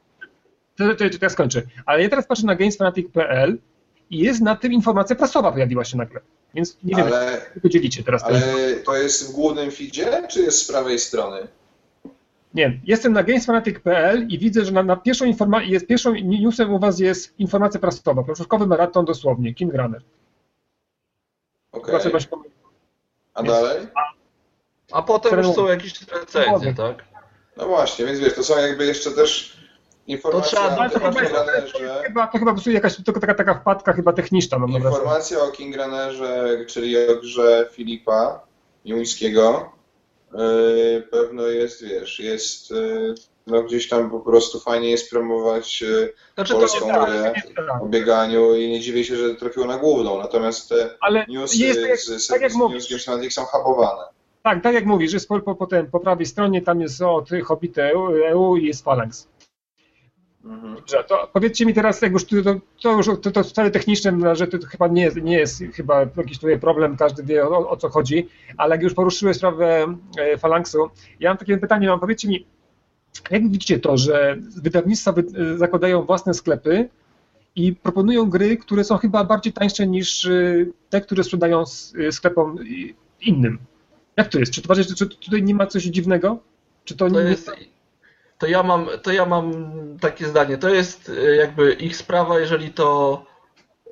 To, 0.76 0.96
to, 0.96 1.10
to 1.10 1.18
ja 1.22 1.30
skończę. 1.30 1.62
Ale 1.86 2.04
ja 2.04 2.10
teraz 2.10 2.28
patrzę 2.28 2.46
na 2.46 2.56
gamesfanatic.pl 2.56 3.58
i 4.10 4.18
jest 4.18 4.42
na 4.42 4.56
tym 4.56 4.74
informacja 4.74 5.16
prasowa 5.16 5.52
pojawiła 5.52 5.86
się 5.86 5.98
nagle. 5.98 6.22
Więc 6.54 6.78
nie 6.84 6.96
wiem, 6.96 7.08
Ale, 7.08 7.42
dzielicie 7.66 8.04
teraz. 8.04 8.24
ale 8.24 8.42
to 8.86 8.96
jest 8.96 9.30
w 9.32 9.36
głównym 9.36 9.72
feedzie, 9.72 10.28
czy 10.30 10.42
jest 10.42 10.62
z 10.62 10.68
prawej 10.72 11.00
strony? 11.00 11.48
Nie, 12.54 12.80
jestem 12.86 13.14
na 13.14 13.24
gamesfanatic.pl 13.24 14.28
i 14.28 14.40
widzę, 14.40 14.66
że 14.66 14.72
na, 14.72 14.84
na 14.84 14.96
pierwszą 14.96 15.26
informację, 15.26 15.70
jest 15.70 15.88
pierwszą 15.88 16.14
newsem 16.16 16.74
u 16.74 16.80
was 16.80 17.00
jest 17.00 17.40
informacja 17.40 17.80
prasowa, 17.80 18.24
początkowy 18.24 18.68
maraton 18.68 19.06
dosłownie, 19.06 19.54
King 19.54 19.74
Runner. 19.74 20.02
Okej. 21.72 22.00
Pomylić. 22.30 22.30
A 23.34 23.44
dalej? 23.44 23.88
A 23.96 24.19
potem 25.04 25.40
już 25.40 25.56
są 25.56 25.68
jakieś 25.68 26.02
recenzje, 26.02 26.74
tak? 26.74 27.04
No 27.58 27.68
właśnie, 27.68 28.06
więc 28.06 28.20
wiesz, 28.20 28.34
to 28.34 28.44
są 28.44 28.58
jakby 28.58 28.86
jeszcze 28.86 29.12
też 29.12 29.58
informacje 30.08 30.60
trzeba- 30.60 30.86
o 30.86 30.90
to 30.90 31.00
tym 31.00 31.14
chyba, 32.04 32.28
to 32.28 32.38
chyba 32.38 32.52
po 32.52 32.56
prostu 32.56 32.72
jakaś 32.72 32.96
tylko 33.04 33.20
taka, 33.20 33.34
taka 33.34 33.54
wpadka 33.54 33.94
chyba 33.94 34.14
techniczna. 34.14 34.60
Mam. 34.60 34.72
Informacja 34.72 35.40
o 35.40 35.52
King 35.52 35.76
Runnerze, 35.78 36.66
czyli 36.68 37.10
o 37.10 37.16
grze 37.16 37.70
Filipa 37.72 38.42
Juńskiego, 38.86 39.72
yy, 40.34 41.08
pewno 41.12 41.44
jest, 41.44 41.84
wiesz, 41.84 42.20
jest, 42.20 42.72
yy, 42.72 43.16
no 43.48 43.64
gdzieś 43.64 43.90
tam 43.90 44.10
po 44.10 44.20
prostu 44.20 44.60
fajnie 44.60 44.90
jest 44.90 45.10
promować 45.10 45.82
yy, 45.82 46.14
Znaczy 46.36 46.54
to 46.54 46.60
polską 46.60 46.88
tak, 46.88 47.10
grę 47.10 47.34
tak. 47.56 47.84
o 47.84 47.86
bieganiu 47.86 48.56
i 48.56 48.70
nie 48.70 48.80
dziwię 48.80 49.04
się, 49.04 49.16
że 49.16 49.36
trafiło 49.36 49.66
na 49.66 49.78
główną, 49.78 50.18
natomiast 50.18 50.70
te 50.70 50.90
Ale 51.02 51.26
newsy 51.28 51.58
jest 51.58 52.08
z 52.08 52.28
tak 52.28 52.42
Games 52.42 53.06
Fanatic 53.06 53.34
są 53.34 53.46
hubowane. 53.46 54.19
Tak, 54.50 54.64
tak 54.64 54.74
jak 54.74 54.86
mówisz, 54.86 55.14
jest 55.14 55.28
po, 55.28 55.40
po, 55.40 55.56
po, 55.56 55.68
ten, 55.68 55.92
po 55.92 56.00
prawej 56.00 56.26
stronie 56.26 56.62
tam 56.62 56.82
jest 56.82 57.02
o 57.02 57.22
tych 57.22 57.46
Hobbity 57.46 57.84
EU, 57.84 58.08
EU 58.08 58.58
i 58.58 58.66
jest 58.66 58.84
Phalanx. 58.84 59.28
Mhm. 60.46 60.76
Dobrze, 60.76 61.04
to 61.04 61.30
powiedzcie 61.34 61.66
mi 61.66 61.74
teraz, 61.74 62.02
jak 62.02 62.12
już 62.12 62.26
to, 62.26 62.36
to, 62.82 62.92
już 62.92 63.06
to, 63.22 63.32
to 63.32 63.44
wcale 63.44 63.72
techniczne, 63.72 64.36
że 64.36 64.48
to 64.48 64.58
chyba 64.68 64.88
nie 64.88 65.02
jest, 65.02 65.22
nie 65.22 65.38
jest 65.38 65.64
chyba 65.74 66.00
jakiś 66.18 66.40
tutaj 66.40 66.60
problem, 66.60 66.98
każdy 66.98 67.24
wie 67.24 67.48
o, 67.48 67.70
o 67.70 67.78
co 67.78 67.90
chodzi, 67.90 68.28
ale 68.58 68.76
jak 68.76 68.84
już 68.84 68.94
poruszyłeś 68.94 69.38
sprawę 69.38 69.96
e, 70.18 70.38
Phalanxu, 70.38 70.90
ja 71.20 71.30
mam 71.30 71.38
takie 71.38 71.58
pytanie, 71.58 71.88
mam 71.88 72.00
powiedzcie 72.00 72.28
mi, 72.28 72.46
jak 73.32 73.50
widzicie 73.50 73.80
to, 73.80 73.98
że 73.98 74.38
wydawnictwa 74.62 75.12
wy, 75.12 75.24
e, 75.54 75.58
zakładają 75.58 76.02
własne 76.02 76.34
sklepy 76.34 76.90
i 77.56 77.76
proponują 77.76 78.30
gry, 78.30 78.58
które 78.58 78.84
są 78.84 78.98
chyba 78.98 79.24
bardziej 79.24 79.54
tańsze 79.54 79.88
niż 79.88 80.26
e, 80.26 80.66
te, 80.90 81.02
które 81.02 81.24
sprzedają 81.24 81.64
e, 82.08 82.12
sklepom 82.12 82.58
innym. 83.22 83.60
Jak 84.20 84.28
to 84.28 84.40
jest? 84.40 84.52
Czy, 84.52 84.62
to, 84.62 84.76
czy 84.96 85.08
tutaj 85.08 85.44
nie 85.44 85.56
ma 85.56 85.68
coś 85.68 85.84
dziwnego? 85.84 86.38
Czy 86.86 86.98
to, 86.98 87.10
To 87.10 87.22
nie 87.22 87.30
jest. 87.30 87.52
To 88.38 88.48
ja 88.48 88.64
mam, 88.64 88.88
to 89.04 89.12
ja 89.12 89.26
mam 89.26 89.54
takie 90.02 90.26
zdanie. 90.26 90.58
To 90.58 90.70
jest 90.70 91.10
e, 91.10 91.36
jakby 91.36 91.74
ich 91.74 91.96
sprawa, 91.96 92.40
jeżeli 92.40 92.74
to 92.74 93.26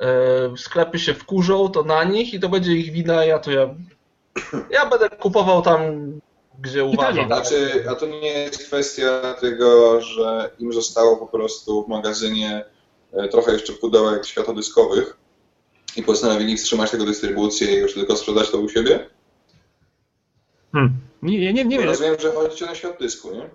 e, 0.01 0.57
sklepy 0.57 0.99
się 0.99 1.13
wkurzą, 1.13 1.69
to 1.69 1.83
na 1.83 2.03
nich 2.03 2.33
i 2.33 2.39
to 2.39 2.49
będzie 2.49 2.73
ich 2.73 2.91
wina, 2.91 3.25
ja 3.25 3.39
to 3.39 3.51
ja. 3.51 3.75
Ja 4.69 4.85
będę 4.85 5.09
kupował 5.09 5.61
tam, 5.61 5.81
gdzie 6.59 6.83
uważam. 6.83 7.25
Znaczy, 7.25 7.85
a 7.89 7.95
to 7.95 8.05
nie 8.05 8.33
jest 8.33 8.67
kwestia 8.67 9.35
tego, 9.41 10.01
że 10.01 10.51
im 10.59 10.73
zostało 10.73 11.17
po 11.17 11.27
prostu 11.27 11.83
w 11.83 11.87
magazynie 11.87 12.65
e, 13.13 13.27
trochę 13.27 13.51
jeszcze 13.51 13.73
pudełek 13.73 14.25
światodyskowych 14.25 15.17
i 15.95 16.03
postanowili 16.03 16.57
wstrzymać 16.57 16.91
tego 16.91 17.05
dystrybucję 17.05 17.75
i 17.75 17.77
już 17.77 17.93
tylko 17.93 18.15
sprzedać 18.15 18.49
to 18.49 18.57
u 18.57 18.69
siebie? 18.69 19.16
Hmm. 20.71 20.91
Nie, 21.21 21.53
nie, 21.53 21.65
nie, 21.65 21.77
wiem. 21.77 21.87
rozumiem, 21.87 22.15
że 22.19 22.31
chodzi 22.31 22.65
na 22.65 22.75
świat 22.75 22.99
dysku, 22.99 23.31
nie? 23.31 23.49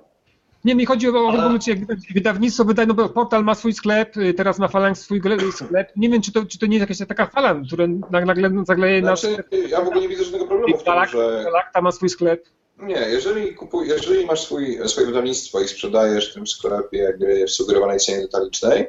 Nie, 0.64 0.74
mi 0.74 0.86
chodzi 0.86 1.08
o 1.08 1.32
jak 1.66 1.78
wydawnictwo 2.14 2.64
wydaje, 2.64 2.86
no 2.86 2.94
bo 2.94 3.08
portal 3.08 3.44
ma 3.44 3.54
swój 3.54 3.72
sklep, 3.72 4.16
y, 4.16 4.34
teraz 4.34 4.58
ma 4.58 4.68
Phalanx 4.68 5.00
swój 5.00 5.20
sklep. 5.52 5.92
Nie 5.96 6.08
wiem, 6.08 6.22
czy 6.22 6.32
to, 6.32 6.44
czy 6.46 6.58
to 6.58 6.66
nie 6.66 6.76
jest 6.78 6.90
jakaś 6.90 7.08
taka 7.08 7.26
fala, 7.26 7.54
która 7.66 7.84
nag- 7.86 8.26
nagle 8.26 8.50
zagleje 8.66 9.02
nasz 9.02 9.20
Znaczy, 9.20 9.34
sklep. 9.34 9.70
ja 9.70 9.80
w 9.80 9.86
ogóle 9.86 10.00
nie 10.00 10.08
widzę 10.08 10.24
żadnego 10.24 10.46
problemu 10.46 10.78
w 10.78 10.82
tym, 10.82 10.92
Galak- 10.94 11.08
że... 11.10 11.44
Ma 11.82 11.92
swój 11.92 12.08
sklep. 12.08 12.44
Nie, 12.78 12.94
jeżeli, 12.94 13.54
kupuj, 13.54 13.88
jeżeli 13.88 14.26
masz 14.26 14.40
swój, 14.40 14.78
swoje 14.88 15.06
wydawnictwo 15.06 15.60
i 15.60 15.68
sprzedajesz 15.68 16.30
w 16.30 16.34
tym 16.34 16.46
sklepie 16.46 17.14
gry 17.18 17.46
w 17.46 17.50
sugerowanej 17.50 17.98
cenie 17.98 18.20
detalicznej, 18.20 18.86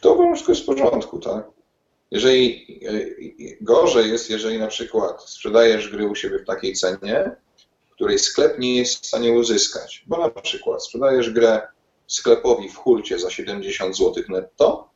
to 0.00 0.32
wszystko 0.32 0.52
jest 0.52 0.62
w 0.62 0.66
porządku, 0.66 1.18
tak? 1.18 1.44
Jeżeli 2.12 2.66
e, 2.88 3.64
gorzej 3.64 4.10
jest, 4.10 4.30
jeżeli 4.30 4.58
na 4.58 4.66
przykład 4.66 5.22
sprzedajesz 5.30 5.88
gry 5.88 6.06
u 6.06 6.14
siebie 6.14 6.38
w 6.38 6.46
takiej 6.46 6.74
cenie, 6.74 7.36
której 7.90 8.18
sklep 8.18 8.58
nie 8.58 8.76
jest 8.76 9.02
w 9.02 9.06
stanie 9.06 9.32
uzyskać, 9.32 10.04
bo 10.06 10.18
na 10.18 10.30
przykład 10.30 10.84
sprzedajesz 10.84 11.30
grę 11.30 11.60
sklepowi 12.06 12.68
w 12.68 12.76
hurcie 12.76 13.18
za 13.18 13.30
70 13.30 13.96
zł 13.96 14.24
netto 14.28 14.90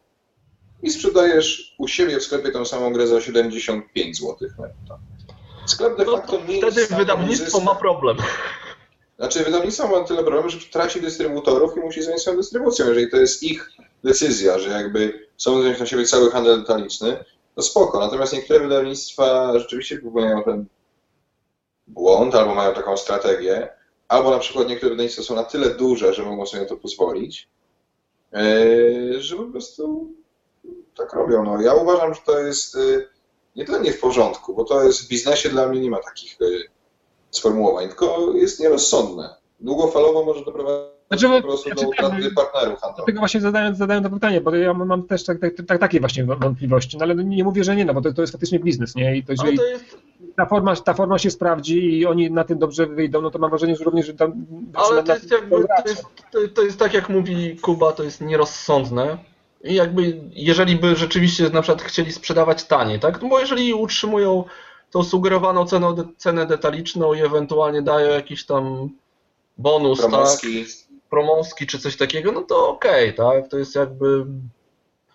i 0.82 0.90
sprzedajesz 0.90 1.74
u 1.78 1.88
siebie 1.88 2.20
w 2.20 2.24
sklepie 2.24 2.50
tą 2.50 2.64
samą 2.64 2.92
grę 2.92 3.06
za 3.06 3.20
75 3.20 4.18
zł 4.18 4.36
netto. 4.58 4.98
Sklep 5.66 5.96
de 5.96 6.04
No 6.04 6.16
facto 6.16 6.36
to 6.36 6.44
nie 6.46 6.56
jest 6.56 6.66
wtedy 6.66 6.86
stanie 6.86 6.98
wydawnictwo 6.98 7.60
ma 7.60 7.74
problem. 7.74 8.16
Znaczy, 9.18 9.44
wydawnictwo 9.44 9.88
ma 9.88 10.04
tyle 10.04 10.22
problemu, 10.22 10.48
że 10.48 10.58
traci 10.58 11.00
dystrybutorów 11.00 11.76
i 11.76 11.80
musi 11.80 12.02
zająć 12.02 12.24
się 12.24 12.36
dystrybucją. 12.36 12.86
Jeżeli 12.86 13.10
to 13.10 13.16
jest 13.16 13.42
ich 13.42 13.70
decyzja, 14.06 14.58
że 14.58 14.70
jakby 14.70 15.28
chcą 15.38 15.60
wziąć 15.60 15.78
na 15.78 15.86
siebie 15.86 16.04
cały 16.04 16.30
handel 16.30 16.60
detaliczny, 16.60 17.24
to 17.54 17.62
spoko. 17.62 18.00
Natomiast 18.00 18.32
niektóre 18.32 18.60
wydawnictwa 18.60 19.58
rzeczywiście 19.58 19.98
popełniają 19.98 20.42
ten 20.42 20.66
błąd 21.86 22.34
albo 22.34 22.54
mają 22.54 22.74
taką 22.74 22.96
strategię, 22.96 23.68
albo 24.08 24.30
na 24.30 24.38
przykład 24.38 24.68
niektóre 24.68 24.90
wydawnictwa 24.90 25.22
są 25.22 25.34
na 25.34 25.44
tyle 25.44 25.70
duże, 25.70 26.14
że 26.14 26.22
mogą 26.22 26.46
sobie 26.46 26.62
na 26.62 26.68
to 26.68 26.76
pozwolić, 26.76 27.48
yy, 28.32 29.22
że 29.22 29.36
po 29.36 29.44
prostu 29.44 30.12
tak 30.96 31.12
robią. 31.12 31.44
No, 31.44 31.62
ja 31.62 31.74
uważam, 31.74 32.14
że 32.14 32.20
to 32.26 32.38
jest 32.38 32.74
yy, 32.74 33.08
nie 33.56 33.64
tyle 33.64 33.80
nie 33.80 33.92
w 33.92 34.00
porządku, 34.00 34.54
bo 34.54 34.64
to 34.64 34.82
jest 34.82 35.04
w 35.04 35.08
biznesie 35.08 35.48
dla 35.48 35.68
mnie 35.68 35.80
nie 35.80 35.90
ma 35.90 36.02
takich 36.02 36.40
yy, 36.40 36.64
sformułowań, 37.30 37.88
tylko 37.88 38.32
jest 38.34 38.60
nierozsądne. 38.60 39.34
Długofalowo 39.60 40.24
może 40.24 40.44
doprowadzić 40.44 40.95
Znaczy, 41.08 41.28
po 41.28 41.42
prostu 41.42 41.68
znaczy 41.68 41.84
do 41.84 41.90
tak, 41.90 42.06
utraty 42.06 42.30
partnerów 42.34 42.80
handlowych. 42.80 42.96
Dlatego 42.96 43.18
właśnie 43.18 43.40
zadaję, 43.40 43.74
zadaję 43.74 44.02
to 44.02 44.10
pytanie, 44.10 44.40
bo 44.40 44.54
ja 44.54 44.74
mam 44.74 45.02
też 45.02 45.24
tak, 45.24 45.38
tak, 45.40 45.52
tak, 45.66 45.80
takie 45.80 46.00
właśnie 46.00 46.24
wątpliwości, 46.24 46.98
no 46.98 47.04
ale 47.04 47.14
nie 47.14 47.44
mówię, 47.44 47.64
że 47.64 47.76
nie, 47.76 47.84
no 47.84 47.94
bo 47.94 48.00
to, 48.00 48.12
to 48.12 48.20
jest 48.20 48.32
faktycznie 48.32 48.58
biznes, 48.58 48.94
nie? 48.94 49.16
I 49.16 49.24
to 49.24 49.32
jeżeli 49.32 49.58
to 49.58 49.64
jest, 49.64 49.98
ta 50.36 50.46
forma, 50.46 50.76
ta 50.76 50.94
forma 50.94 51.18
się 51.18 51.30
sprawdzi 51.30 51.98
i 51.98 52.06
oni 52.06 52.30
na 52.30 52.44
tym 52.44 52.58
dobrze 52.58 52.86
wyjdą, 52.86 53.22
no 53.22 53.30
to 53.30 53.38
mam 53.38 53.50
wrażenie, 53.50 53.76
że 53.76 53.84
również, 53.84 54.06
że 54.06 54.14
tam... 54.14 54.46
ale 54.74 55.02
to 55.02 55.14
jest, 55.14 55.30
jakby, 55.30 55.56
to, 55.56 55.88
jest, 55.88 56.04
to, 56.32 56.38
to 56.54 56.62
jest 56.62 56.78
tak 56.78 56.94
jak 56.94 57.08
mówi 57.08 57.56
Kuba, 57.56 57.92
to 57.92 58.02
jest 58.02 58.20
nierozsądne. 58.20 59.18
I 59.64 59.74
jakby, 59.74 60.20
jeżeli 60.32 60.76
by 60.76 60.96
rzeczywiście 60.96 61.50
na 61.50 61.62
przykład 61.62 61.82
chcieli 61.82 62.12
sprzedawać 62.12 62.64
taniej, 62.64 63.00
tak? 63.00 63.22
No 63.22 63.28
bo 63.28 63.40
jeżeli 63.40 63.74
utrzymują 63.74 64.44
tą 64.90 65.02
sugerowaną 65.02 65.66
cenę, 65.66 65.94
cenę 66.16 66.46
detaliczną 66.46 67.14
i 67.14 67.22
ewentualnie 67.22 67.82
dają 67.82 68.10
jakiś 68.10 68.46
tam 68.46 68.90
bonus, 69.58 69.98
Promoski. 69.98 70.64
tak? 70.64 70.85
Promoski 71.10 71.66
czy 71.66 71.78
coś 71.78 71.96
takiego, 71.96 72.32
no 72.32 72.42
to 72.42 72.68
okej, 72.68 73.14
tak? 73.14 73.48
To 73.48 73.58
jest 73.58 73.74
jakby... 73.74 74.26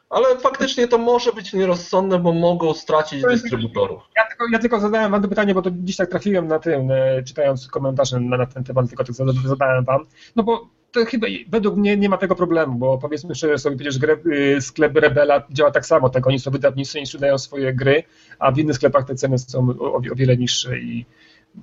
Ale 0.10 0.38
faktycznie 0.38 0.88
to 0.88 0.98
może 0.98 1.34
być 1.34 1.54
nierozsądne, 1.54 2.20
bo 2.20 2.34
mogą 2.34 2.74
stracić 2.74 3.22
dystrybutorów. 3.22 4.04
Ja 4.18 4.28
tylko, 4.28 4.46
ja 4.52 4.60
tylko 4.60 4.80
zadałem 4.80 5.12
wam 5.12 5.22
to 5.22 5.28
pytanie, 5.28 5.54
bo 5.54 5.62
to 5.62 5.70
dziś 5.74 5.96
tak 5.96 6.10
trafiłem 6.10 6.48
na 6.48 6.60
tym, 6.60 6.92
e, 6.92 7.24
czytając 7.24 7.68
komentarze 7.68 8.20
na, 8.20 8.38
na 8.38 8.46
ten 8.46 8.64
temat, 8.64 8.88
tylko 8.88 9.04
tak 9.04 9.16
zada- 9.16 9.48
zadałem 9.48 9.86
wam. 9.86 10.06
No 10.36 10.44
bo 10.44 10.70
to 10.92 11.06
chyba 11.06 11.28
według 11.50 11.76
mnie 11.76 11.98
nie 11.98 12.10
ma 12.10 12.18
tego 12.18 12.36
problemu, 12.36 12.76
bo 12.76 12.98
powiedzmy 12.98 13.36
szczerze 13.36 13.58
sobie, 13.58 13.76
przecież 13.76 13.98
gre, 13.98 14.18
y, 14.26 14.62
sklep 14.62 14.98
Rebela 14.98 15.44
działa 15.50 15.72
tak 15.72 15.86
samo, 15.86 16.10
tak 16.10 16.28
oni 16.28 16.40
są 16.40 16.52
wydawnicy 16.52 17.00
i 17.00 17.06
sprzedają 17.06 17.38
swoje 17.38 17.74
gry, 17.74 18.04
a 18.40 18.52
w 18.52 18.58
innych 18.58 18.76
sklepach 18.76 19.06
te 19.06 19.16
ceny 19.16 19.40
są 19.40 19.70
o, 19.80 19.94
o 19.94 20.02
wiele 20.16 20.38
niższe 20.38 20.80
i, 20.80 21.06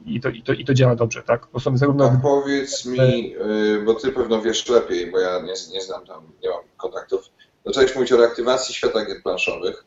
i, 0.06 0.20
to, 0.20 0.28
i, 0.28 0.42
to, 0.42 0.52
i 0.52 0.64
to 0.64 0.74
działa 0.74 0.96
dobrze, 0.96 1.22
tak? 1.22 1.46
Bo 1.52 1.60
są 1.60 1.76
zarówno... 1.76 2.04
A 2.04 2.20
powiedz 2.22 2.86
mi, 2.86 3.36
y, 3.36 3.82
bo 3.84 3.94
ty 3.94 4.12
pewno 4.12 4.42
wiesz 4.42 4.68
lepiej, 4.68 5.10
bo 5.10 5.18
ja 5.18 5.38
nie, 5.40 5.54
nie 5.72 5.82
znam 5.82 6.06
tam, 6.06 6.22
nie 6.42 6.50
mam 6.50 6.60
kontaktów. 6.76 7.24
Zacząłeś 7.66 7.94
mówić 7.94 8.12
o 8.12 8.16
reaktywacji 8.16 8.74
świata 8.74 9.04
gier 9.04 9.22
planszowych. 9.22 9.84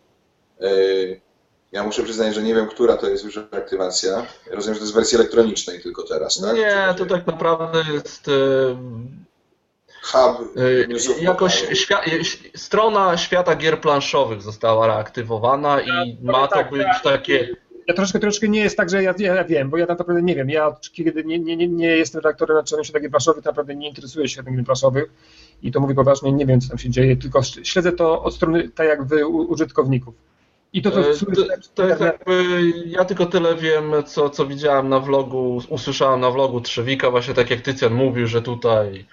Y, 0.62 1.22
Ja 1.72 1.84
muszę 1.84 2.04
przyznać, 2.04 2.36
że 2.36 2.42
nie 2.42 2.56
wiem, 2.56 2.68
która 2.68 2.98
to 2.98 3.10
jest 3.10 3.24
już 3.24 3.36
reaktywacja. 3.52 4.26
Rozumiem, 4.52 4.74
że 4.76 4.80
to 4.80 4.84
jest 4.84 4.94
w 4.94 4.96
wersji 4.96 5.16
elektronicznej 5.16 5.82
tylko 5.82 6.04
teraz, 6.04 6.42
tak? 6.42 6.56
Nie, 6.56 6.94
to 6.98 7.06
tak 7.06 7.28
naprawdę 7.28 7.84
jest 7.94 8.28
e, 8.28 8.32
Hub 10.04 10.56
jakoś 11.22 11.68
strona 12.56 13.18
świata 13.18 13.56
gier 13.56 13.82
planszowych 13.82 14.42
została 14.42 14.88
reaktywowana 14.88 15.82
i 15.82 16.18
ma 16.22 16.48
to 16.48 16.56
tak, 16.56 16.72
być 16.72 16.82
tak. 16.82 17.04
takie 17.04 17.56
Ja 17.92 17.96
troszkę, 17.96 18.20
troszkę 18.20 18.48
nie 18.48 18.60
jest 18.60 18.78
tak, 18.78 18.90
że 18.90 19.04
ja, 19.04 19.14
ja 19.18 19.44
wiem, 19.44 19.70
bo 19.70 19.78
ja 19.78 19.88
tak 19.88 20.00
naprawdę 20.00 20.24
nie 20.24 20.36
wiem. 20.36 20.50
Ja 20.50 20.76
kiedy 20.94 21.24
nie, 21.24 21.40
nie, 21.40 21.58
nie, 21.58 21.68
nie 21.68 21.88
jestem 21.88 22.22
redaktorem 22.22 22.58
naczelnym 22.58 22.84
świata 22.84 23.00
gier 23.00 23.10
planszowych, 23.10 23.46
naprawdę 23.46 23.76
nie 23.76 23.90
interesuję 23.90 24.28
się 24.28 24.34
światem 24.34 24.56
gier 24.56 24.66
planszowych 24.66 25.12
i 25.64 25.72
to 25.72 25.80
mówię 25.80 25.96
poważnie, 25.96 26.32
nie 26.32 26.46
wiem, 26.46 26.62
co 26.62 26.70
tam 26.70 26.78
się 26.78 26.90
dzieje, 26.90 27.18
tylko 27.18 27.44
śledzę 27.44 27.92
to 27.92 28.24
od 28.24 28.36
strony, 28.36 28.70
tak 28.70 28.88
jak 28.88 29.04
wy, 29.04 29.28
użytkowników. 29.28 30.16
I 30.74 30.82
to, 30.82 30.92
co 30.92 31.00
E, 31.00 31.14
To, 31.76 31.84
ja 32.86 33.06
tylko 33.06 33.26
tyle 33.26 33.56
wiem, 33.56 33.92
co, 34.06 34.30
co 34.30 34.46
widziałem 34.46 34.90
na 34.90 35.00
vlogu, 35.00 35.62
usłyszałem 35.70 36.20
na 36.20 36.32
vlogu 36.32 36.62
Trzewika, 36.62 37.12
właśnie 37.12 37.34
tak 37.34 37.50
jak 37.50 37.62
Tycjan 37.62 37.94
mówił, 37.94 38.28
że 38.28 38.42
tutaj 38.42 39.06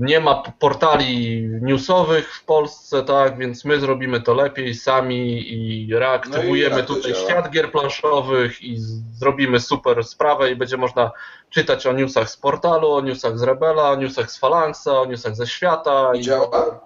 nie 0.00 0.20
ma 0.20 0.42
portali 0.58 1.42
newsowych 1.62 2.34
w 2.34 2.44
Polsce, 2.44 3.02
tak, 3.02 3.38
więc 3.38 3.64
my 3.64 3.80
zrobimy 3.80 4.20
to 4.20 4.34
lepiej 4.34 4.74
sami 4.74 5.52
i 5.52 5.94
reaktywujemy 5.94 6.76
No 6.76 6.82
i 6.82 6.86
tutaj 6.86 7.14
świat 7.14 7.50
gier 7.50 7.72
planszowych 7.72 8.62
i 8.62 8.76
zrobimy 9.12 9.60
super 9.60 10.04
sprawę 10.04 10.50
i 10.50 10.56
będzie 10.56 10.76
można 10.76 11.10
czytać 11.50 11.86
o 11.86 11.92
newsach 11.92 12.30
z 12.30 12.36
portalu, 12.36 12.92
o 12.92 13.00
newsach 13.00 13.38
z 13.38 13.42
Rebela, 13.42 13.90
o 13.90 13.96
newsach 13.96 14.30
z 14.30 14.38
Phalanxa, 14.38 14.88
o 15.00 15.06
newsach 15.06 15.36
ze 15.36 15.46
świata. 15.46 16.14
I 16.14 16.20
działa? 16.20 16.80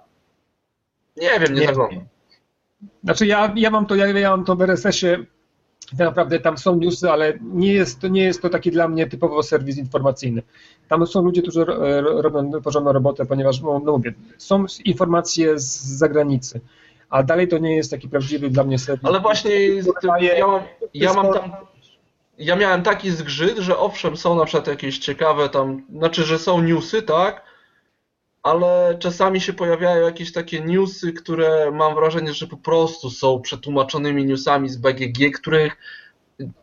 Nie 1.16 1.40
wiem, 1.40 1.54
nie, 1.54 1.60
Nie. 1.60 1.66
zaglądam. 1.66 2.06
Znaczy 3.04 3.26
ja, 3.26 3.52
ja 3.56 3.70
mam 3.70 3.86
to, 3.86 3.94
ja, 3.94 4.06
ja 4.06 4.30
mam 4.30 4.44
to 4.44 4.56
w 4.56 4.62
RSS-ie, 4.62 5.24
tak 5.90 5.98
naprawdę 5.98 6.40
tam 6.40 6.58
są 6.58 6.76
newsy, 6.76 7.10
ale 7.10 7.38
nie 7.42 7.72
jest, 7.72 8.00
to 8.00 8.08
nie 8.08 8.22
jest 8.22 8.42
to 8.42 8.48
taki 8.48 8.70
dla 8.70 8.88
mnie 8.88 9.06
typowo 9.06 9.42
serwis 9.42 9.76
informacyjny. 9.78 10.42
Tam 10.88 11.06
są 11.06 11.22
ludzie, 11.22 11.42
którzy 11.42 11.64
ro- 11.64 12.00
ro- 12.00 12.22
robią 12.22 12.62
porządną 12.62 12.92
robotę, 12.92 13.26
ponieważ, 13.26 13.60
no, 13.60 13.80
no 13.84 13.92
mówię, 13.92 14.14
są 14.38 14.64
informacje 14.84 15.58
z 15.58 15.80
zagranicy, 15.84 16.60
a 17.10 17.22
dalej 17.22 17.48
to 17.48 17.58
nie 17.58 17.76
jest 17.76 17.90
taki 17.90 18.08
prawdziwy 18.08 18.50
dla 18.50 18.64
mnie 18.64 18.78
serwis. 18.78 19.04
Ale 19.04 19.20
właśnie 19.20 19.50
ja 20.38 20.46
mam, 20.46 20.62
ja 20.94 21.14
mam 21.14 21.32
tam. 21.32 21.52
Ja 22.38 22.56
miałem 22.56 22.82
taki 22.82 23.10
zgrzyt, 23.10 23.58
że 23.58 23.78
owszem, 23.78 24.16
są 24.16 24.34
na 24.34 24.44
przykład 24.44 24.66
jakieś 24.66 24.98
ciekawe 24.98 25.48
tam, 25.48 25.82
znaczy, 25.96 26.22
że 26.24 26.38
są 26.38 26.62
newsy, 26.62 27.02
tak? 27.02 27.49
Ale 28.42 28.96
czasami 28.98 29.40
się 29.40 29.52
pojawiają 29.52 30.04
jakieś 30.04 30.32
takie 30.32 30.60
newsy, 30.60 31.12
które 31.12 31.70
mam 31.70 31.94
wrażenie, 31.94 32.34
że 32.34 32.46
po 32.46 32.56
prostu 32.56 33.10
są 33.10 33.40
przetłumaczonymi 33.40 34.24
newsami 34.24 34.68
z 34.68 34.76
BGG, 34.76 35.38
których 35.38 35.76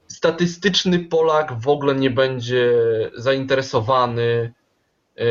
statystyczny 0.08 1.00
Polak 1.00 1.60
w 1.62 1.68
ogóle 1.68 1.96
nie 1.96 2.10
będzie 2.10 2.74
zainteresowany 3.16 4.54
yy, 5.16 5.24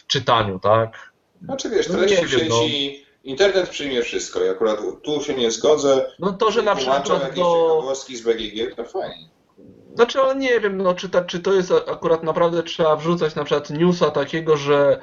w 0.00 0.06
czytaniu, 0.06 0.58
tak? 0.58 1.12
Znaczy 1.42 1.70
wiesz, 1.70 1.88
No 1.88 1.98
treści 1.98 2.48
no. 2.48 2.62
sieci, 2.62 3.06
internet 3.24 3.68
przyjmie 3.68 4.02
wszystko 4.02 4.44
i 4.44 4.48
akurat 4.48 4.80
tu 5.02 5.22
się 5.22 5.34
nie 5.34 5.50
zgodzę. 5.50 6.12
No 6.18 6.32
to, 6.32 6.50
że 6.50 6.62
na 6.62 6.74
przykład 6.74 7.08
do... 7.08 7.18
ciekawostki 7.28 8.16
z 8.16 8.20
BGG, 8.20 8.76
to 8.76 8.84
fajnie. 8.84 9.28
Znaczy, 9.94 10.20
ale 10.20 10.36
nie 10.36 10.60
wiem, 10.60 10.78
no, 10.78 10.94
czy, 10.94 11.08
ta, 11.08 11.24
czy 11.24 11.40
to 11.40 11.52
jest 11.52 11.72
akurat 11.72 12.22
naprawdę 12.22 12.62
trzeba 12.62 12.96
wrzucać 12.96 13.34
na 13.34 13.44
przykład 13.44 13.70
newsa 13.70 14.10
takiego, 14.10 14.56
że 14.56 15.00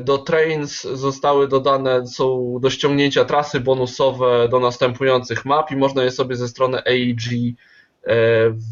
do 0.00 0.18
Trains 0.18 0.82
zostały 0.82 1.48
dodane, 1.48 2.06
są 2.06 2.58
do 2.60 2.70
ściągnięcia 2.70 3.24
trasy 3.24 3.60
bonusowe 3.60 4.48
do 4.48 4.60
następujących 4.60 5.44
map 5.44 5.70
i 5.70 5.76
można 5.76 6.04
je 6.04 6.10
sobie 6.10 6.36
ze 6.36 6.48
strony 6.48 6.78
AEG 6.78 7.56
e, 8.02 8.14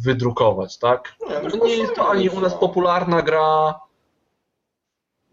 wydrukować, 0.05 0.79
tak? 0.79 1.15
No 1.43 1.51
to 1.51 1.67
nie 1.67 1.77
jest 1.77 1.95
to 1.95 2.09
ani 2.09 2.29
u 2.29 2.41
nas 2.41 2.55
popularna 2.55 3.23
gra. 3.23 3.81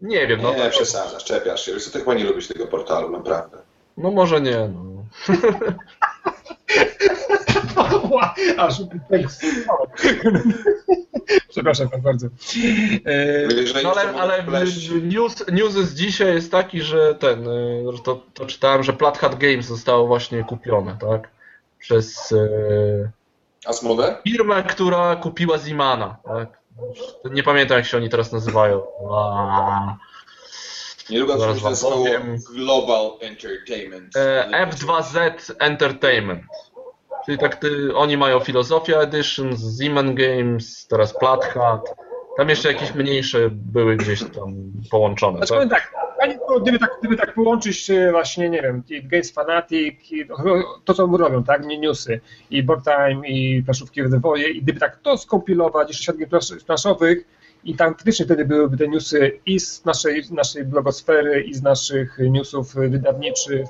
Nie 0.00 0.26
wiem, 0.26 0.42
no, 0.42 0.54
Nie, 0.54 0.70
przesadzasz, 0.70 1.24
czepiasz 1.24 1.66
się. 1.66 1.72
Wiesz, 1.72 1.90
ty 1.90 1.98
chyba 1.98 2.14
nie 2.14 2.24
lubisz 2.24 2.48
tego 2.48 2.66
portalu, 2.66 3.10
naprawdę. 3.10 3.58
no 3.96 4.10
może 4.10 4.40
nie. 4.40 4.68
No. 4.68 5.04
Aż 8.58 8.74
Przepraszam 11.48 11.88
pan 11.90 12.00
bardzo. 12.00 12.26
E, 12.26 13.82
No 13.82 13.90
ale, 13.90 14.12
ale 14.20 14.44
news, 15.02 15.44
news 15.52 15.72
z 15.72 15.94
dzisiaj 15.94 16.34
jest 16.34 16.50
taki, 16.52 16.82
że 16.82 17.14
ten, 17.14 17.44
że 17.92 17.98
to, 18.02 18.22
to 18.34 18.46
czytałem, 18.46 18.82
że 18.82 18.92
Plat 18.92 19.18
Hat 19.18 19.38
Games 19.38 19.66
zostało 19.66 20.06
właśnie 20.06 20.44
kupione, 20.44 20.96
tak? 21.00 21.28
Przez 21.78 22.32
y, 22.32 23.10
Asmodee? 23.66 24.14
firmę, 24.28 24.62
która 24.62 25.16
kupiła 25.16 25.58
Zimana, 25.58 26.16
tak? 26.24 26.58
Nie 27.30 27.42
pamiętam 27.42 27.76
jak 27.76 27.86
się 27.86 27.96
oni 27.96 28.08
teraz 28.10 28.32
nazywają. 28.32 28.82
A, 29.12 29.96
Niedługo 31.10 31.38
Zaraz 31.38 31.82
wam 31.82 31.92
powiem. 31.92 32.36
Global 32.54 33.10
Entertainment. 33.20 34.16
e, 34.16 34.66
F2Z 34.70 35.52
Entertainment. 35.58 36.42
Czyli 37.26 37.38
tak 37.38 37.56
ty, 37.56 37.94
oni 37.94 38.16
mają 38.16 38.40
Philosophia 38.40 38.98
Edition, 39.00 39.56
Zeman 39.56 40.14
Games, 40.14 40.86
teraz 40.86 41.18
Plat 41.18 41.44
Hat. 41.44 41.94
Tam 42.36 42.48
jeszcze 42.48 42.72
jakieś 42.72 42.94
mniejsze 42.94 43.38
były 43.52 43.96
gdzieś 43.96 44.20
tam 44.20 44.54
połączone. 44.90 45.46
Znaczy 45.46 45.68
Tak? 45.68 45.92
tak, 46.20 46.38
gdyby, 46.62 46.78
tak, 46.78 46.90
gdyby 47.00 47.16
tak 47.16 47.34
połączyć 47.34 47.90
e, 47.90 48.10
właśnie, 48.10 48.50
nie 48.50 48.62
wiem, 48.62 48.82
Games 49.02 49.32
Fanatic, 49.32 50.12
i 50.12 50.26
to 50.84 50.94
co 50.94 51.06
robią, 51.06 51.44
tak, 51.44 51.66
nie 51.66 51.78
newsy, 51.78 52.20
i 52.50 52.62
Board 52.62 52.84
Time, 52.84 53.28
i 53.28 53.62
planszówki 53.62 54.02
w 54.02 54.10
wywoje, 54.10 54.48
i 54.50 54.62
gdyby 54.62 54.80
tak 54.80 54.96
to 55.02 55.16
skompilować, 55.16 55.88
jeszcze 55.88 56.12
plansz- 56.12 56.64
planszowych, 56.64 57.24
i 57.64 57.76
tam 57.76 57.94
faktycznie 57.94 58.24
wtedy 58.26 58.44
byłyby 58.44 58.76
te 58.76 58.88
newsy 58.88 59.38
i 59.46 59.60
z 59.60 59.84
naszej, 59.84 60.22
naszej 60.30 60.64
blogosfery, 60.64 61.42
i 61.42 61.54
z 61.54 61.62
naszych 61.62 62.18
newsów 62.18 62.74
wydawniczych. 62.74 63.66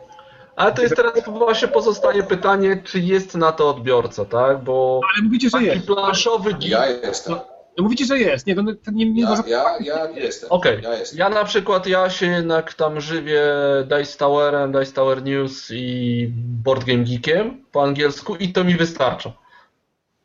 Ale 0.56 0.72
to 0.72 0.82
jest 0.82 0.96
teraz 0.96 1.12
właśnie 1.28 1.68
pozostaje 1.68 2.22
pytanie, 2.22 2.82
czy 2.84 3.00
jest 3.00 3.34
na 3.34 3.52
to 3.52 3.70
odbiorca, 3.70 4.24
tak? 4.24 4.64
Bo 4.64 5.00
Ale 5.14 5.24
mówicie, 5.24 5.46
że 5.48 5.52
taki 5.52 5.64
jest. 5.66 5.86
planszowy. 5.86 6.54
Ja 6.60 6.86
jestem. 6.86 7.34
No 7.78 7.84
mówicie, 7.84 8.04
że 8.04 8.18
jest. 8.18 8.46
Nie, 8.46 8.54
to 8.54 8.62
nie, 8.62 8.74
nie, 8.92 9.10
nie 9.10 9.22
Ja, 9.22 9.44
ja, 9.46 9.78
ja 9.80 10.10
jestem. 10.10 10.50
Okej, 10.50 10.82
Ja 10.82 10.94
jestem. 10.94 11.18
ja 11.18 11.28
na 11.28 11.44
przykład, 11.44 11.86
ja 11.86 12.10
się 12.10 12.26
jednak 12.26 12.74
tam 12.74 13.00
żywię 13.00 13.42
Dice 13.84 14.18
Towerem, 14.18 14.72
Dice 14.72 14.92
Tower 14.92 15.22
News 15.22 15.68
i 15.70 16.28
Board 16.64 16.84
Game 16.84 17.04
Geekiem 17.04 17.64
po 17.72 17.82
angielsku 17.82 18.36
i 18.36 18.52
to 18.52 18.64
mi 18.64 18.74
wystarcza. 18.76 19.32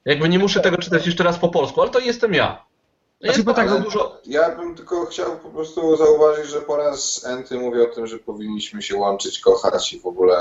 Jakby 0.06 0.30
nie 0.30 0.40
muszę 0.40 0.60
tego 0.60 0.78
czytać 0.78 1.06
jeszcze 1.06 1.24
raz 1.24 1.38
po 1.40 1.50
polsku, 1.50 1.82
ale 1.82 1.90
to 1.92 2.00
jestem 2.00 2.34
ja. 2.34 2.66
Znaczy, 3.22 3.44
bo 3.44 3.54
tak 3.54 3.70
Ale 3.70 3.82
dużo... 3.82 4.18
ja 4.26 4.56
bym 4.56 4.76
tylko 4.76 5.06
chciał 5.06 5.38
po 5.38 5.50
prostu 5.50 5.98
zauważyć, 5.98 6.48
że 6.50 6.62
po 6.62 6.78
raz 6.78 7.26
enty 7.26 7.60
mówię 7.60 7.84
o 7.84 7.96
tym, 7.96 8.08
że 8.08 8.18
powinniśmy 8.18 8.82
się 8.82 8.96
łączyć, 8.98 9.40
kochać 9.40 9.94
i 9.94 10.00
w 10.00 10.06
ogóle 10.06 10.38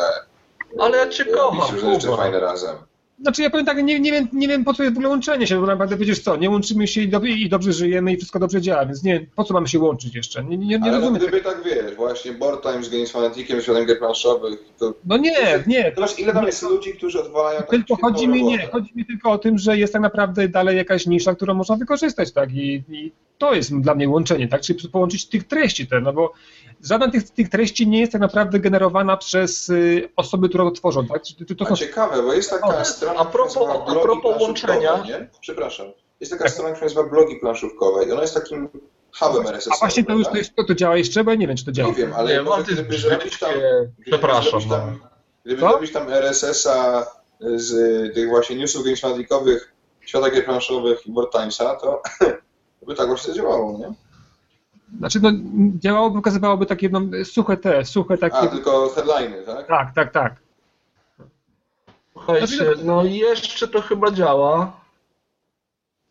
Ale 0.79 0.99
ja 0.99 1.09
cię 1.09 1.25
kocham, 1.25 1.75
różne 1.75 1.95
rzeczy 1.95 2.07
Kuba. 2.07 2.17
fajne 2.23 2.41
razem. 2.41 2.77
Znaczy 3.21 3.43
ja 3.43 3.51
powiem 3.51 3.67
tak, 3.67 3.83
nie, 3.85 4.01
nie, 4.01 4.13
wiem, 4.13 4.29
nie 4.33 4.49
wiem 4.49 4.65
po 4.65 4.75
co 4.75 4.83
jest 4.83 4.95
w 4.95 4.99
ogóle 4.99 5.09
łączenie 5.09 5.47
się, 5.47 5.61
bo 5.61 5.67
naprawdę 5.67 5.97
wiesz 5.97 6.19
co, 6.21 6.37
nie 6.37 6.51
łączymy 6.51 6.87
się 6.89 7.01
i, 7.01 7.09
dob- 7.09 7.29
i 7.29 7.49
dobrze 7.49 7.73
żyjemy 7.73 8.13
i 8.13 8.17
wszystko 8.17 8.39
dobrze 8.39 8.61
działa, 8.61 8.87
więc 8.87 9.03
nie 9.03 9.27
po 9.37 9.45
co 9.45 9.55
mamy 9.55 9.69
się 9.69 9.79
łączyć 9.79 10.15
jeszcze? 10.15 10.45
Nie, 10.45 10.57
nie, 10.59 10.67
nie 10.67 10.83
Ale 10.83 10.93
no, 10.93 10.99
rozumiem. 10.99 11.23
gdyby 11.23 11.41
tak 11.41 11.63
wiesz, 11.65 11.95
właśnie 11.95 12.33
Board 12.33 12.63
Time 12.63 12.85
z 12.85 12.89
Games 12.89 13.11
Fanaticiem, 13.11 13.61
światem 13.61 13.87
gier 13.87 13.99
planszowych, 13.99 14.59
to 14.79 14.95
No 15.05 15.17
nie, 15.17 15.33
nie. 15.67 15.93
zobacz 15.95 16.19
ile 16.19 16.33
tam 16.33 16.47
jest 16.47 16.63
ludzi, 16.63 16.93
którzy 16.95 17.21
odwalają 17.21 17.59
taką 17.61 17.71
Tylko 17.71 17.97
chodzi 17.97 18.29
mi, 18.29 18.45
nie, 18.45 18.67
chodzi 18.67 18.93
mi 18.95 19.05
tylko 19.07 19.31
o 19.31 19.39
tym, 19.39 19.59
że 19.59 19.79
jest 19.79 19.93
tak 19.93 20.03
naprawdę 20.03 20.49
dalej 20.49 20.77
jakaś 20.77 21.07
nisza, 21.07 21.35
którą 21.35 21.55
można 21.55 21.77
wykorzystać, 21.77 22.33
tak? 22.33 22.53
I, 22.55 22.83
i 22.89 23.13
to 23.39 23.55
jest 23.55 23.81
dla 23.81 23.95
mnie 23.95 24.09
łączenie, 24.09 24.49
tak? 24.49 24.61
Czyli 24.61 24.89
połączyć 24.89 25.27
tych 25.27 25.45
treści 25.47 25.87
te, 25.87 26.01
no 26.01 26.13
bo 26.13 26.33
żadna 26.83 27.11
tych, 27.11 27.31
tych 27.31 27.49
treści 27.49 27.87
nie 27.87 28.01
jest 28.01 28.13
tak 28.13 28.21
naprawdę 28.21 28.61
generowana 28.61 29.17
przez 29.17 29.69
y, 29.69 30.09
osoby, 30.17 30.49
które 30.49 30.65
to 30.65 30.71
tworzą, 30.71 31.07
tak? 31.07 31.23
To, 31.49 31.55
to 31.55 31.67
są... 31.67 31.77
Ciekawe, 31.77 32.23
bo 32.23 32.33
jest 32.33 32.51
taka 32.51 32.81
o, 32.81 32.85
strona, 32.85 33.21
a 33.21 33.25
propos, 33.25 33.57
a 33.87 33.95
propos 33.95 34.43
łączenia... 34.43 35.03
Nie? 35.07 35.29
Przepraszam. 35.41 35.87
Jest 36.21 36.33
taka 36.33 36.45
tak. 36.45 36.53
strona, 36.53 36.71
która 36.71 36.85
nazywa 36.85 37.03
blogi 37.03 37.37
planszówkowe 37.37 38.05
i 38.05 38.13
ona 38.13 38.23
jest 38.23 38.35
takim 38.35 38.69
hubem 39.19 39.47
RSS. 39.47 39.73
A 39.73 39.79
właśnie 39.79 40.05
to 40.05 40.13
już 40.13 40.29
to, 40.29 40.37
jest, 40.37 40.55
to, 40.55 40.65
to 40.65 40.75
działa 40.75 40.97
jeszcze, 40.97 41.25
bo 41.25 41.31
ja 41.31 41.37
nie 41.37 41.49
wiem, 41.49 41.57
czy 41.57 41.65
to 41.65 41.73
działa. 41.73 41.89
Nie 41.89 41.95
wiem, 41.95 42.13
ale 42.17 42.33
nie, 42.33 42.43
może 42.43 42.63
gdyby 42.63 42.99
zrobić 42.99 43.39
tam... 43.39 43.51
Przepraszam. 44.07 44.61
Gdyby 44.61 44.75
tam, 44.75 44.99
no. 45.03 45.09
gdyby 45.45 45.61
zrobić 45.61 45.93
tam 45.93 46.13
RSS-a 46.13 47.07
z 47.41 47.75
tych 48.15 48.29
właśnie 48.29 48.57
newsów 48.57 48.85
gamesmadikowych, 48.85 49.73
świata 50.01 50.31
gier 50.31 50.45
planszowych 50.45 51.07
i 51.07 51.13
Board 51.13 51.33
Timesa, 51.33 51.75
to 51.75 52.03
by 52.87 52.95
tak 52.95 53.07
właśnie 53.07 53.35
działało, 53.35 53.79
nie? 53.79 54.06
Znaczy, 54.99 55.21
no, 55.23 55.31
działałoby, 55.79 56.17
pokazywałoby 56.17 56.67
takie 56.67 56.89
no, 56.89 57.01
suche 57.25 57.57
te, 57.57 57.85
suche 57.85 58.19
takie... 58.19 58.37
A, 58.37 58.47
tylko 58.47 58.89
headliny, 58.89 59.43
tak? 59.43 59.67
Tak, 59.67 59.95
tak, 59.95 60.13
tak. 60.13 60.35
Słuchajcie, 62.13 62.47
znaczy, 62.47 62.77
no 62.85 63.05
jeszcze 63.05 63.69
to 63.69 63.83
chyba 63.83 64.11
działa. 64.11 64.81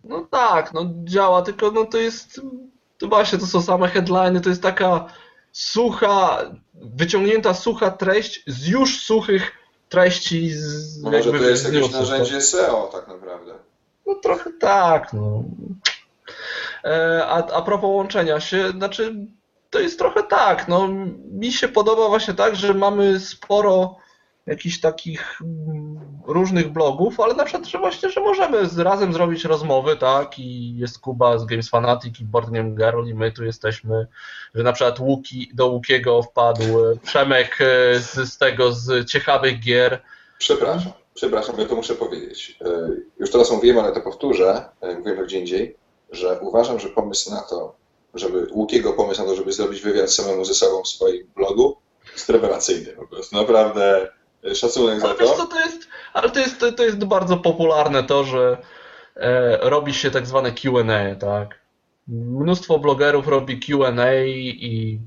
No 0.03 0.27
tak, 0.31 0.73
no 0.73 0.81
działa, 1.03 1.41
tylko 1.41 1.71
no 1.71 1.85
to 1.85 1.97
jest, 1.97 2.41
to 2.97 3.07
właśnie 3.07 3.39
to 3.39 3.47
są 3.47 3.61
same 3.61 3.87
headliny, 3.87 4.41
to 4.41 4.49
jest 4.49 4.61
taka 4.61 5.05
sucha, 5.51 6.41
wyciągnięta 6.73 7.53
sucha 7.53 7.91
treść 7.91 8.43
z 8.47 8.67
już 8.67 9.03
suchych 9.03 9.51
treści 9.89 10.49
z 10.49 11.01
no 11.01 11.11
Może 11.11 11.31
to 11.31 11.37
jest 11.37 11.73
jakieś 11.73 11.91
narzędzie 11.91 12.41
SEO 12.41 12.89
tak 12.93 13.07
naprawdę. 13.07 13.53
No 14.07 14.15
trochę 14.15 14.51
tak, 14.59 15.13
no. 15.13 15.43
E, 16.85 17.25
a, 17.25 17.37
a 17.37 17.61
propos 17.61 17.89
łączenia 17.89 18.39
się, 18.39 18.69
znaczy 18.69 19.15
to 19.69 19.79
jest 19.79 19.99
trochę 19.99 20.23
tak, 20.23 20.67
no 20.67 20.87
mi 21.31 21.51
się 21.51 21.67
podoba 21.67 22.07
właśnie 22.07 22.33
tak, 22.33 22.55
że 22.55 22.73
mamy 22.73 23.19
sporo 23.19 23.97
jakichś 24.45 24.79
takich 24.79 25.41
mm, 25.41 25.99
różnych 26.27 26.71
blogów, 26.71 27.19
ale 27.19 27.33
na 27.33 27.45
przykład, 27.45 27.67
że 27.67 27.77
właśnie, 27.77 28.09
że 28.09 28.21
możemy 28.21 28.57
razem 28.77 29.13
zrobić 29.13 29.45
rozmowy, 29.45 29.97
tak, 29.97 30.39
i 30.39 30.77
jest 30.77 30.99
Kuba 30.99 31.37
z 31.37 31.45
Games 31.45 31.69
Fanatic 31.69 32.19
i 32.19 32.25
Board 32.25 32.49
Game 32.49 32.71
Girl 32.75 33.07
i 33.07 33.13
my 33.13 33.31
tu 33.31 33.43
jesteśmy, 33.43 34.07
że 34.55 34.63
na 34.63 34.73
przykład 34.73 34.99
Łuki, 34.99 35.51
do 35.53 35.67
Łukiego 35.67 36.23
wpadł 36.23 36.63
Przemek 37.03 37.57
e, 37.61 37.99
z, 37.99 38.13
z 38.13 38.37
tego, 38.37 38.71
z 38.71 39.09
ciekawych 39.09 39.59
gier. 39.59 40.01
Przepraszam, 40.37 40.91
przepraszam, 41.13 41.55
ja 41.59 41.65
to 41.65 41.75
muszę 41.75 41.95
powiedzieć. 41.95 42.57
E, 42.61 42.89
już 43.19 43.31
teraz 43.31 43.51
mówiłem, 43.51 43.79
ale 43.79 43.93
to 43.93 44.01
powtórzę, 44.01 44.65
mówiłem 44.97 45.25
gdzie 45.25 45.39
indziej 45.39 45.84
że 46.11 46.39
uważam, 46.39 46.79
że 46.79 46.89
pomysł 46.89 47.31
na 47.31 47.41
to, 47.41 47.75
żeby 48.13 48.47
Łukiego 48.51 48.93
pomysł 48.93 49.21
na 49.21 49.27
to, 49.27 49.35
żeby 49.35 49.53
zrobić 49.53 49.81
wywiad 49.81 50.11
samemu 50.11 50.45
ze 50.45 50.53
sobą 50.53 50.83
w 50.83 50.87
swoim 50.87 51.27
blogu 51.35 51.77
jest 52.13 52.29
rewelacyjny 52.29 52.91
po 52.91 53.07
prostu. 53.07 53.35
Naprawdę 53.35 54.11
e, 54.43 54.55
szacunek 54.55 55.03
ale 55.03 55.13
za 55.13 55.23
to. 55.23 55.37
Co, 55.37 55.45
to 55.45 55.59
jest, 55.59 55.87
ale 56.13 56.29
to 56.29 56.39
jest, 56.39 56.65
to, 56.77 56.83
jest 56.83 57.05
bardzo 57.05 57.37
popularne 57.37 58.03
to, 58.03 58.23
że 58.23 58.57
e, 59.15 59.57
robi 59.69 59.93
się 59.93 60.11
tak 60.11 60.27
zwane 60.27 60.51
Q&A, 60.51 61.15
tak? 61.15 61.59
Mnóstwo 62.07 62.79
blogerów 62.79 63.27
robi 63.27 63.59
Q&A 63.59 64.15
i 64.25 64.99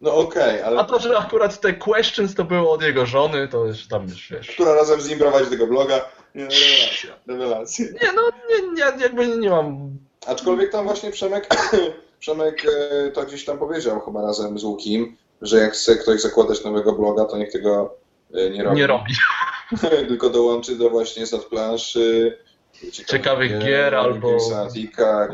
no 0.00 0.14
okej, 0.14 0.42
okay, 0.42 0.66
ale... 0.66 0.80
A 0.80 0.84
to, 0.84 0.98
że 0.98 1.18
akurat 1.18 1.60
te 1.60 1.72
questions 1.72 2.34
to 2.34 2.44
było 2.44 2.72
od 2.72 2.82
jego 2.82 3.06
żony, 3.06 3.48
to 3.48 3.64
już 3.64 3.88
tam 3.88 4.02
już 4.08 4.30
wiesz. 4.30 4.48
Która 4.50 4.74
razem 4.74 5.00
z 5.00 5.08
nim 5.08 5.18
prowadzi 5.18 5.50
tego 5.50 5.66
bloga. 5.66 6.10
Nie, 6.34 6.44
rewelacja, 6.44 7.10
rewelacja. 7.26 7.86
Nie, 8.02 8.12
no 8.12 8.22
nie, 8.48 8.72
nie, 8.72 9.02
jakby 9.02 9.26
nie 9.26 9.50
mam 9.50 9.98
Aczkolwiek 10.26 10.72
tam 10.72 10.84
właśnie 10.84 11.10
Przemek, 11.10 11.48
Przemek 12.20 12.62
e, 12.64 13.10
to 13.10 13.22
gdzieś 13.22 13.44
tam 13.44 13.58
powiedział 13.58 14.00
chyba 14.00 14.22
razem 14.22 14.58
z 14.58 14.64
Łukim, 14.64 15.16
że 15.42 15.58
jak 15.58 15.72
chce 15.72 15.96
ktoś 15.96 16.20
zakładać 16.20 16.64
nowego 16.64 16.92
bloga, 16.92 17.24
to 17.24 17.36
niech 17.36 17.52
tego 17.52 17.96
e, 18.34 18.50
nie 18.50 18.62
robi. 18.62 18.76
Nie 18.76 18.86
robi. 18.86 19.14
Tylko 20.08 20.30
dołączy 20.30 20.76
do 20.76 20.90
właśnie 20.90 21.26
z 21.26 21.44
planszy 21.44 22.38
ciekawych, 22.72 23.06
ciekawych 23.06 23.50
gier, 23.50 23.62
gier 23.62 23.94
albo 23.94 24.40
Sanatika, 24.40 25.28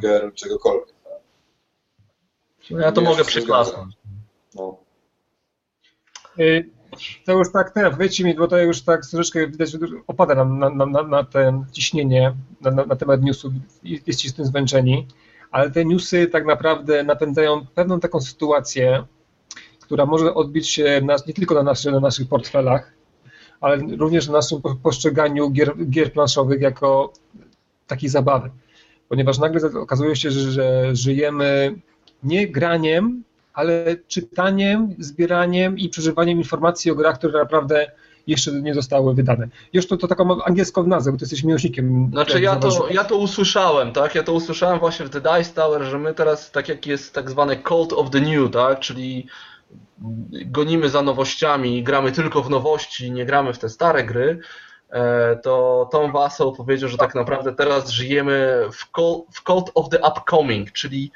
Gier, 0.00 0.34
czegokolwiek. 0.34 0.94
Tak? 1.04 1.12
No 2.70 2.80
ja 2.80 2.92
to 2.92 3.00
mogę 3.00 3.24
przyklasnąć. 3.24 3.94
No. 4.54 4.76
To 7.26 7.32
już 7.32 7.52
tak, 7.52 7.70
teraz 7.70 7.96
powiedzcie 7.96 8.24
mi, 8.24 8.34
bo 8.34 8.48
to 8.48 8.58
już 8.58 8.82
tak 8.82 9.06
troszeczkę 9.06 9.46
widać, 9.46 9.70
że 9.70 9.78
opada 10.06 10.34
nam 10.34 10.58
na, 10.58 10.86
na, 10.86 11.02
na 11.02 11.24
ten 11.24 11.64
ciśnienie 11.72 12.34
na, 12.60 12.70
na, 12.70 12.86
na 12.86 12.96
temat 12.96 13.22
newsów, 13.22 13.52
jesteście 13.82 14.28
z 14.28 14.34
tym 14.34 14.44
zmęczeni, 14.44 15.06
ale 15.50 15.70
te 15.70 15.84
newsy 15.84 16.26
tak 16.26 16.46
naprawdę 16.46 17.04
napędzają 17.04 17.66
pewną 17.74 18.00
taką 18.00 18.20
sytuację, 18.20 19.04
która 19.80 20.06
może 20.06 20.34
odbić 20.34 20.68
się 20.68 21.00
nas, 21.04 21.26
nie 21.26 21.34
tylko 21.34 21.62
na, 21.62 21.74
na 21.92 22.00
naszych 22.00 22.28
portfelach, 22.28 22.92
ale 23.60 23.76
również 23.76 24.26
na 24.26 24.32
naszym 24.32 24.62
postrzeganiu 24.82 25.50
gier, 25.50 25.88
gier 25.90 26.12
planszowych 26.12 26.60
jako 26.60 27.12
takiej 27.86 28.08
zabawy. 28.08 28.50
Ponieważ 29.08 29.38
nagle 29.38 29.80
okazuje 29.80 30.16
się, 30.16 30.30
że, 30.30 30.50
że 30.52 30.96
żyjemy 30.96 31.80
nie 32.22 32.48
graniem, 32.48 33.24
ale 33.58 33.96
czytaniem, 34.08 34.94
zbieraniem 34.98 35.78
i 35.78 35.88
przeżywaniem 35.88 36.38
informacji 36.38 36.90
o 36.90 36.94
grach, 36.94 37.18
które 37.18 37.38
naprawdę 37.38 37.90
jeszcze 38.26 38.52
nie 38.52 38.74
zostały 38.74 39.14
wydane. 39.14 39.48
Już 39.72 39.86
to, 39.86 39.96
taką 39.96 40.42
angielską 40.44 40.86
nazwę, 40.86 41.12
bo 41.12 41.18
ty 41.18 41.24
jesteś 41.24 41.44
miłośnikiem. 41.44 42.08
Znaczy 42.12 42.40
ja 42.40 42.56
to, 42.56 42.88
ja 42.90 43.04
to 43.04 43.16
usłyszałem, 43.16 43.92
tak? 43.92 44.14
Ja 44.14 44.22
to 44.22 44.32
usłyszałem 44.32 44.78
właśnie 44.78 45.06
w 45.06 45.10
The 45.10 45.20
Dice 45.20 45.54
Tower, 45.54 45.82
że 45.82 45.98
my 45.98 46.14
teraz, 46.14 46.50
tak 46.50 46.68
jak 46.68 46.86
jest 46.86 47.14
tak 47.14 47.30
zwane 47.30 47.56
Cult 47.68 47.92
of 47.92 48.10
the 48.10 48.20
New, 48.20 48.50
tak? 48.50 48.80
Czyli 48.80 49.26
gonimy 50.46 50.88
za 50.88 51.02
nowościami, 51.02 51.82
gramy 51.82 52.12
tylko 52.12 52.42
w 52.42 52.50
nowości, 52.50 53.10
nie 53.10 53.26
gramy 53.26 53.52
w 53.52 53.58
te 53.58 53.68
stare 53.68 54.04
gry, 54.04 54.38
e, 54.90 55.36
to 55.36 55.88
Tom 55.92 56.12
Wassel 56.12 56.52
powiedział, 56.56 56.88
że 56.88 56.96
tak 56.96 57.14
naprawdę 57.14 57.54
teraz 57.54 57.90
żyjemy 57.90 58.64
w 58.72 58.90
Cult, 58.96 59.24
w 59.32 59.42
cult 59.42 59.70
of 59.74 59.88
the 59.88 59.98
Upcoming, 59.98 60.72
czyli 60.72 61.10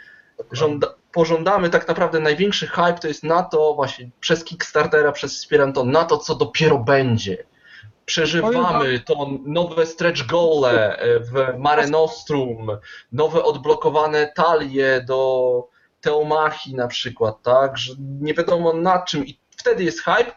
żąda, 0.52 0.94
pożądamy 1.12 1.70
tak 1.70 1.88
naprawdę 1.88 2.20
największy 2.20 2.66
hype 2.66 2.98
to 3.00 3.08
jest 3.08 3.24
na 3.24 3.42
to 3.42 3.74
właśnie 3.74 4.10
przez 4.20 4.44
Kickstartera, 4.44 5.12
przez 5.12 5.36
Wspieranto, 5.36 5.84
na 5.84 6.04
to, 6.04 6.18
co 6.18 6.34
dopiero 6.34 6.78
będzie. 6.78 7.44
Przeżywamy 8.04 9.00
to 9.00 9.28
nowe 9.44 9.86
stretch 9.86 10.26
gole 10.26 10.98
w 11.20 11.58
Mare 11.58 11.88
Nostrum, 11.88 12.78
nowe 13.12 13.44
odblokowane 13.44 14.32
talie 14.36 15.04
do 15.06 15.68
Teomachi 16.00 16.74
na 16.74 16.88
przykład, 16.88 17.42
tak, 17.42 17.78
że 17.78 17.94
nie 17.98 18.34
wiadomo 18.34 18.72
na 18.72 19.02
czym 19.02 19.26
i 19.26 19.38
wtedy 19.56 19.84
jest 19.84 20.00
hype, 20.00 20.32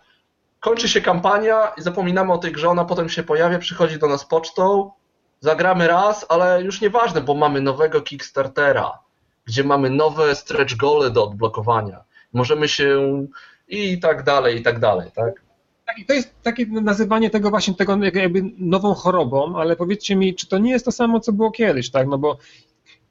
kończy 0.59 0.89
się 0.89 1.01
kampania 1.01 1.67
i 1.77 1.81
zapominamy 1.81 2.33
o 2.33 2.37
tej 2.37 2.51
grze, 2.51 2.69
ona 2.69 2.85
potem 2.85 3.09
się 3.09 3.23
pojawia, 3.23 3.59
przychodzi 3.59 3.99
do 3.99 4.07
nas 4.07 4.25
pocztą, 4.25 4.91
zagramy 5.39 5.87
raz, 5.87 6.25
ale 6.29 6.61
już 6.61 6.81
nieważne, 6.81 7.21
bo 7.21 7.33
mamy 7.33 7.61
nowego 7.61 8.01
Kickstartera 8.01 9.04
gdzie 9.45 9.63
mamy 9.63 9.89
nowe 9.89 10.35
stretch 10.35 10.75
gole 10.75 11.11
do 11.11 11.23
odblokowania. 11.23 12.03
Możemy 12.33 12.67
się 12.67 13.25
i 13.67 13.99
tak 13.99 14.23
dalej, 14.23 14.59
i 14.59 14.63
tak 14.63 14.79
dalej, 14.79 15.11
tak? 15.15 15.45
Tak, 15.85 15.95
to 16.07 16.13
jest 16.13 16.35
takie 16.43 16.65
nazywanie 16.65 17.29
tego 17.29 17.49
właśnie 17.49 17.73
tego 17.73 17.97
jakby 18.13 18.41
nową 18.57 18.93
chorobą, 18.93 19.55
ale 19.57 19.75
powiedzcie 19.75 20.15
mi, 20.15 20.35
czy 20.35 20.47
to 20.47 20.57
nie 20.57 20.71
jest 20.71 20.85
to 20.85 20.91
samo, 20.91 21.19
co 21.19 21.33
było 21.33 21.51
kiedyś, 21.51 21.91
tak? 21.91 22.07
No 22.07 22.17
bo 22.17 22.37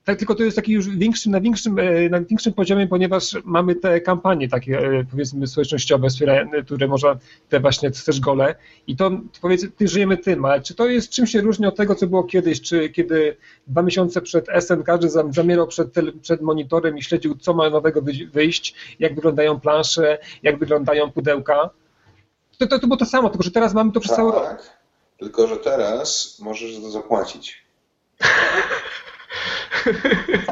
tak, 0.05 0.19
tylko 0.19 0.35
to 0.35 0.43
jest 0.43 0.57
taki 0.57 0.73
już 0.73 0.89
większy, 0.89 1.31
na, 1.31 1.41
większym, 1.41 1.79
e, 1.79 2.09
na 2.09 2.21
większym 2.21 2.53
poziomie, 2.53 2.87
ponieważ 2.87 3.37
mamy 3.45 3.75
te 3.75 4.01
kampanie 4.01 4.49
takie 4.49 4.79
e, 4.79 5.05
powiedzmy 5.11 5.47
społecznościowe, 5.47 6.09
które 6.65 6.89
można, 6.89 7.17
te 7.49 7.61
właśnie 7.61 7.91
też 7.91 8.21
gole 8.21 8.55
i 8.87 8.97
to 8.97 9.11
powiedzmy, 9.41 9.71
ty 9.71 9.89
żyjemy 9.89 10.17
tym, 10.17 10.45
ale 10.45 10.61
czy 10.61 10.75
to 10.75 10.87
jest, 10.87 11.11
czym 11.11 11.27
się 11.27 11.41
różni 11.41 11.67
od 11.67 11.77
tego, 11.77 11.95
co 11.95 12.07
było 12.07 12.25
kiedyś, 12.25 12.61
czy 12.61 12.91
kiedy 12.91 13.37
dwa 13.67 13.83
miesiące 13.83 14.21
przed 14.21 14.47
SN 14.61 14.83
każdy 14.83 15.09
zamierał 15.31 15.67
przed, 15.67 15.89
przed 16.23 16.43
monitorem 16.43 16.99
i 16.99 17.03
śledził, 17.03 17.35
co 17.35 17.55
ma 17.55 17.71
nowego 17.71 18.03
wyjść, 18.33 18.75
jak 18.99 19.15
wyglądają 19.15 19.61
plansze, 19.61 20.19
jak 20.43 20.59
wyglądają 20.59 21.13
pudełka, 21.13 21.71
to, 22.59 22.67
to, 22.67 22.79
to 22.79 22.87
było 22.87 22.97
to 22.97 23.07
samo, 23.07 23.31
tylko 23.31 23.45
że 23.45 23.51
teraz 23.51 23.75
mamy 23.75 23.93
to 23.93 24.01
przez 24.01 24.11
tak, 24.11 24.17
cały 24.17 24.33
rok. 24.33 24.71
Tylko, 25.19 25.47
że 25.47 25.57
teraz 25.57 26.39
możesz 26.41 26.75
za 26.75 26.81
to 26.81 26.91
zapłacić. 26.91 27.65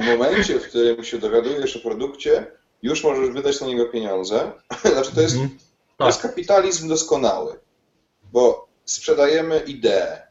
W 0.01 0.07
momencie, 0.07 0.59
w 0.59 0.69
którym 0.69 1.05
się 1.05 1.19
dowiadujesz 1.19 1.77
o 1.77 1.81
produkcie, 1.81 2.47
już 2.83 3.05
możesz 3.05 3.31
wydać 3.31 3.61
na 3.61 3.67
niego 3.67 3.87
pieniądze. 3.87 4.53
Znaczy, 4.93 5.15
to 5.15 5.21
jest, 5.21 5.37
mm, 5.37 5.59
to 5.97 6.07
jest 6.07 6.23
tak. 6.23 6.31
kapitalizm 6.31 6.89
doskonały, 6.89 7.61
bo 8.33 8.69
sprzedajemy 8.85 9.59
ideę, 9.67 10.27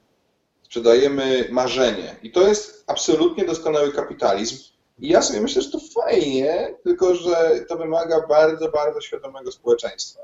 sprzedajemy 0.63 1.47
marzenie 1.51 2.15
i 2.23 2.31
to 2.31 2.47
jest 2.47 2.83
absolutnie 2.87 3.45
doskonały 3.45 3.91
kapitalizm. 3.91 4.57
I 4.99 5.07
ja 5.07 5.21
sobie 5.21 5.41
myślę, 5.41 5.61
że 5.61 5.71
to 5.71 5.79
fajnie, 6.01 6.75
tylko 6.83 7.15
że 7.15 7.65
to 7.69 7.77
wymaga 7.77 8.27
bardzo, 8.27 8.71
bardzo 8.71 9.01
świadomego 9.01 9.51
społeczeństwa. 9.51 10.21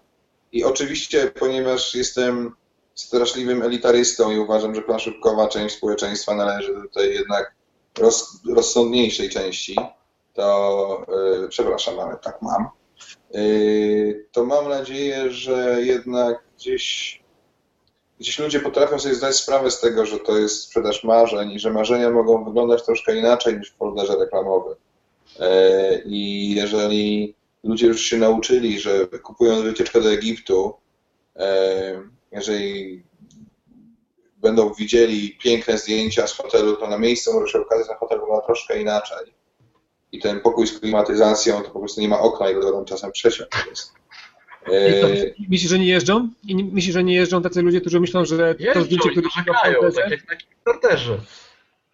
I 0.52 0.64
oczywiście, 0.64 1.32
ponieważ 1.40 1.96
jestem 1.96 2.56
straszliwym 2.96 3.62
elitarystą 3.62 4.32
i 4.32 4.40
uważam, 4.40 4.76
że 4.76 4.82
planszówkowa 4.82 5.48
część 5.48 5.76
społeczeństwa 5.76 6.36
należy 6.36 6.74
tutaj 6.74 7.14
jednak 7.14 7.57
roz, 7.98 8.42
rozsądniejszej 8.56 9.30
części, 9.30 9.76
to 10.34 11.06
yy, 11.42 11.48
przepraszam, 11.50 12.00
ale 12.00 12.18
tak 12.18 12.42
mam. 12.42 12.70
yy, 13.34 14.26
to 14.32 14.46
mam 14.46 14.70
nadzieję, 14.70 15.32
że 15.32 15.78
jednak 15.82 16.44
gdzieś, 16.58 17.20
gdzieś 18.20 18.40
ludzie 18.40 18.60
potrafią 18.60 19.00
sobie 19.00 19.16
zdać 19.16 19.36
sprawę 19.36 19.72
z 19.72 19.80
tego, 19.80 20.06
że 20.06 20.20
to 20.20 20.38
jest 20.38 20.62
sprzedaż 20.62 21.04
marzeń 21.04 21.52
i 21.52 21.60
że 21.60 21.72
marzenia 21.72 22.10
mogą 22.10 22.46
wyglądać 22.46 22.86
troszkę 22.86 23.16
inaczej 23.16 23.58
niż 23.58 23.72
w 23.72 23.78
folderze 23.78 24.16
reklamowym. 24.16 24.76
Yy, 25.40 25.46
I 26.06 26.52
jeżeli 26.56 27.36
ludzie 27.64 27.88
już 27.88 28.02
się 28.02 28.18
nauczyli, 28.18 28.80
że 28.80 29.08
kupując 29.08 29.62
wycieczkę 29.62 30.02
do 30.02 30.12
Egiptu, 30.12 30.74
yy, 31.36 31.44
jeżeli 32.32 33.04
będą 34.38 34.74
widzieli 34.74 35.38
piękne 35.44 35.78
zdjęcia 35.78 36.28
z 36.28 36.34
hotelu, 36.34 36.76
to 36.76 36.88
na 36.88 36.98
miejscu 36.98 37.34
może 37.34 37.52
się 37.52 37.60
okazać, 37.60 37.88
że 37.88 37.96
hotel 37.96 38.20
wygląda 38.20 38.46
troszkę 38.46 38.82
inaczej. 38.82 39.34
I 40.12 40.20
ten 40.20 40.40
pokój 40.40 40.68
z 40.68 40.80
klimatyzacją 40.80 41.62
to 41.62 41.70
po 41.70 41.80
prostu 41.80 42.02
nie 42.02 42.10
ma 42.10 42.20
okna 42.20 42.50
i 42.50 42.54
dlatego 42.54 42.74
tam 42.74 42.86
czasem 42.86 43.12
przesiąść 43.12 43.52
jest. 43.70 43.94
E... 44.66 45.34
Myślisz, 45.50 45.72
że 45.72 45.80
nie 45.80 45.88
jeżdżą? 45.88 46.30
I 46.44 46.56
myślisz, 46.64 46.94
że 46.94 47.04
nie 47.04 47.16
jeżdżą 47.16 47.42
tacy 47.42 47.62
ludzie, 47.62 47.82
którzy 47.82 48.00
myślą, 48.00 48.26
że 48.26 48.56
jeżdżą 48.60 48.80
to 48.80 48.86
zdjęcie, 48.86 49.10
które 49.10 49.28
narzekają, 49.36 49.92
tak 49.92 50.12
jak 50.12 50.30
na 50.30 50.36
Kickstarterze. 50.36 51.20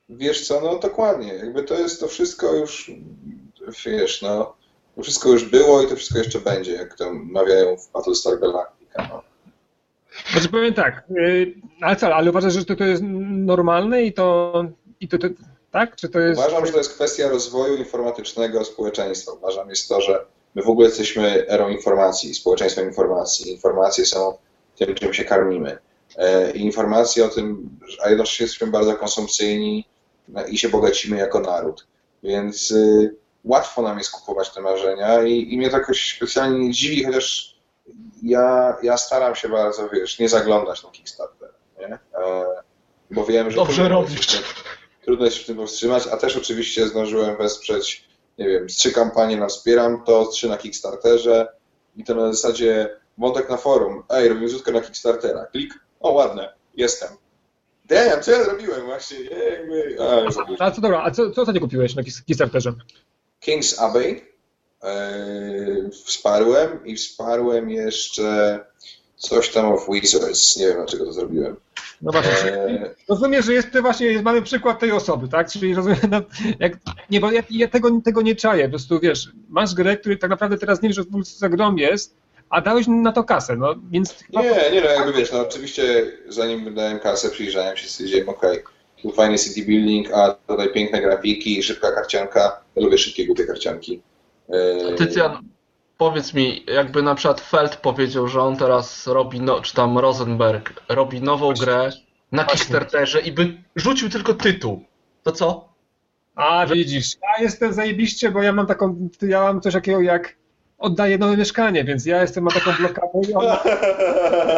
Wiesz 0.09 0.47
co, 0.47 0.61
no 0.61 0.79
dokładnie. 0.79 1.33
Jakby 1.33 1.63
to 1.63 1.79
jest 1.79 1.99
to 1.99 2.07
wszystko 2.07 2.55
już, 2.55 2.91
wiesz, 3.85 4.21
no, 4.21 4.55
to 4.95 5.03
wszystko 5.03 5.29
już 5.29 5.45
było 5.45 5.81
i 5.81 5.87
to 5.87 5.95
wszystko 5.95 6.19
jeszcze 6.19 6.39
będzie, 6.39 6.71
jak 6.71 6.97
to 6.97 7.13
mawiają 7.13 7.77
w 7.77 7.91
Battlestar 7.91 8.39
Galactica. 8.39 9.07
No. 9.09 9.32
Znaczy 10.31 10.49
powiem 10.49 10.73
tak, 10.73 11.03
ale 11.81 11.95
co, 11.95 12.15
ale 12.15 12.29
uważasz, 12.29 12.53
że 12.53 12.65
to, 12.65 12.75
to 12.75 12.83
jest 12.83 13.03
normalne 13.29 14.03
i 14.03 14.13
to, 14.13 14.65
i 14.99 15.07
to, 15.07 15.17
to 15.17 15.27
tak? 15.71 15.95
Czy 15.95 16.09
to 16.09 16.19
jest... 16.19 16.39
Uważam, 16.39 16.65
że 16.65 16.71
to 16.71 16.77
jest 16.77 16.93
kwestia 16.93 17.29
rozwoju 17.29 17.75
informatycznego 17.75 18.65
społeczeństwa. 18.65 19.31
Uważam 19.31 19.69
jest 19.69 19.89
to, 19.89 20.01
że 20.01 20.25
my 20.55 20.63
w 20.63 20.69
ogóle 20.69 20.87
jesteśmy 20.87 21.47
erą 21.47 21.69
informacji, 21.69 22.35
społeczeństwem 22.35 22.87
informacji. 22.87 23.51
Informacje 23.51 24.05
są 24.05 24.37
tym, 24.77 24.95
czym 24.95 25.13
się 25.13 25.25
karmimy. 25.25 25.77
I 26.53 26.61
informacje 26.61 27.25
o 27.25 27.29
tym, 27.29 27.69
a 28.03 28.09
jednocześnie 28.09 28.43
jesteśmy 28.43 28.67
bardzo 28.67 28.95
konsumpcyjni 28.95 29.85
i 30.47 30.57
się 30.57 30.69
bogacimy 30.69 31.17
jako 31.17 31.39
naród. 31.39 31.87
Więc 32.23 32.73
łatwo 33.43 33.81
nam 33.81 33.97
jest 33.97 34.11
kupować 34.11 34.53
te 34.53 34.61
marzenia 34.61 35.23
i, 35.23 35.53
i 35.53 35.57
mnie 35.57 35.69
to 35.69 35.77
jakoś 35.77 36.15
specjalnie 36.15 36.59
nie 36.59 36.71
dziwi, 36.71 37.03
chociaż 37.03 37.52
ja, 38.23 38.77
ja 38.83 38.97
staram 38.97 39.35
się 39.35 39.49
bardzo, 39.49 39.89
wiesz, 39.89 40.19
nie 40.19 40.29
zaglądać 40.29 40.83
na 40.83 40.89
Kickstarter, 40.89 41.49
nie? 41.79 41.99
bo 43.11 43.25
wiem, 43.25 43.51
że... 43.51 43.55
Dobrze 43.55 43.89
robisz. 43.89 44.43
Trudno 45.01 45.25
jest 45.25 45.37
się 45.37 45.43
w 45.43 45.47
tym 45.47 45.57
powstrzymać, 45.57 46.07
a 46.07 46.17
też 46.17 46.37
oczywiście 46.37 46.87
zdążyłem 46.87 47.37
wesprzeć, 47.37 48.07
nie 48.37 48.47
wiem, 48.47 48.67
trzy 48.67 48.91
kampanie 48.91 49.37
na 49.37 49.47
Wspieram 49.47 50.03
to, 50.03 50.25
trzy 50.25 50.49
na 50.49 50.57
Kickstarterze 50.57 51.47
i 51.95 52.03
to 52.03 52.15
na 52.15 52.33
zasadzie 52.33 52.99
wątek 53.17 53.49
na 53.49 53.57
forum, 53.57 54.03
ej, 54.09 54.29
robimy 54.29 54.49
zrzutkę 54.49 54.71
na 54.71 54.81
Kickstartera, 54.81 55.45
klik, 55.45 55.73
o 55.99 56.11
ładne, 56.11 56.53
jestem. 56.73 57.09
Damn, 57.85 58.23
co 58.23 58.31
ja 58.31 58.43
zrobiłem 58.43 58.85
właśnie? 58.85 59.17
Jakby... 59.23 59.97
A, 60.59 60.65
a 60.65 60.71
co 60.71 60.81
dobra, 60.81 61.03
a 61.03 61.11
co, 61.11 61.31
co 61.31 61.41
ostatnio 61.41 61.61
kupiłeś 61.61 61.95
na 61.95 62.03
Kickstarterze? 62.03 62.73
King's 63.47 63.83
Abbey 63.83 64.32
wsparłem 66.05 66.85
i 66.85 66.95
wsparłem 66.95 67.69
jeszcze 67.69 68.59
coś 69.17 69.49
tam 69.49 69.65
of 69.65 69.87
Wizards. 69.89 70.57
Nie 70.57 70.67
wiem, 70.67 70.75
dlaczego 70.75 71.05
to 71.05 71.13
zrobiłem. 71.13 71.55
No 72.01 72.11
właśnie, 72.11 72.53
eee... 72.53 72.79
rozumiem, 73.09 73.41
że 73.41 73.53
jest 73.53 73.79
właśnie, 73.81 74.21
mamy 74.21 74.41
przykład 74.41 74.79
tej 74.79 74.91
osoby, 74.91 75.27
tak? 75.27 75.51
Czyli 75.51 75.75
rozumiem, 75.75 75.99
no, 76.11 76.21
jak, 76.59 76.77
nie, 77.09 77.19
bo 77.19 77.31
ja, 77.31 77.43
ja, 77.49 77.67
tego, 77.67 78.01
tego 78.05 78.21
nie 78.21 78.35
czaję, 78.35 78.63
po 78.63 78.69
prostu 78.69 78.99
wiesz, 78.99 79.31
masz 79.49 79.73
grę, 79.73 79.97
który 79.97 80.17
tak 80.17 80.29
naprawdę 80.29 80.57
teraz 80.57 80.81
nie 80.81 80.89
wiesz, 80.89 80.95
że 80.95 81.03
za 81.23 81.49
grą 81.49 81.75
jest, 81.75 82.15
a 82.49 82.61
dałeś 82.61 82.87
na 82.87 83.11
to 83.11 83.23
kasę, 83.23 83.55
no 83.55 83.75
więc... 83.91 84.15
Nie, 84.33 84.71
nie 84.71 84.81
no, 84.81 84.89
jakby 84.89 85.13
wiesz, 85.13 85.31
no 85.31 85.39
oczywiście 85.39 86.11
zanim 86.27 86.63
wydałem 86.63 86.99
kasę, 86.99 87.29
przyjrzałem 87.29 87.77
się, 87.77 87.87
stwierdziłem, 87.87 88.29
okej, 88.29 88.51
okay, 88.51 88.73
tu 89.01 89.11
fajny 89.11 89.39
city 89.39 89.65
building, 89.65 90.13
a 90.13 90.31
tutaj 90.47 90.73
piękne 90.73 91.01
grafiki, 91.01 91.63
szybka 91.63 91.91
karcianka, 91.91 92.61
ja 92.75 92.83
lubię 92.83 92.97
szybkie, 92.97 93.25
głupie 93.25 93.45
karcianki. 93.45 94.01
Eee... 94.49 94.95
Tycjan, 94.95 95.49
powiedz 95.97 96.33
mi, 96.33 96.65
jakby 96.67 97.03
na 97.03 97.15
przykład 97.15 97.41
Feld 97.41 97.75
powiedział, 97.75 98.27
że 98.27 98.41
on 98.41 98.57
teraz 98.57 99.07
robi, 99.07 99.41
no, 99.41 99.61
czy 99.61 99.73
tam 99.73 99.97
Rosenberg, 99.97 100.73
robi 100.89 101.21
nową 101.21 101.45
Właśnie. 101.45 101.65
grę 101.65 101.89
na 102.31 102.43
Kickstarterze 102.43 103.21
i 103.21 103.31
by 103.31 103.57
rzucił 103.75 104.09
tylko 104.09 104.33
tytuł, 104.33 104.83
to 105.23 105.31
co? 105.31 105.73
A, 106.35 106.65
widzisz, 106.65 107.15
ja 107.15 107.43
jestem 107.43 107.73
zajebiście, 107.73 108.31
bo 108.31 108.41
ja 108.41 108.53
mam 108.53 108.67
taką, 108.67 109.09
ja 109.21 109.43
mam 109.43 109.61
coś 109.61 109.73
takiego 109.73 110.01
jak 110.01 110.35
oddaję 110.77 111.17
nowe 111.17 111.37
mieszkanie, 111.37 111.83
więc 111.83 112.05
ja 112.05 112.21
jestem, 112.21 112.43
mam 112.43 112.53
taką 112.53 112.71
blokadę 112.71 113.21
i 113.29 113.33
ona 113.33 113.59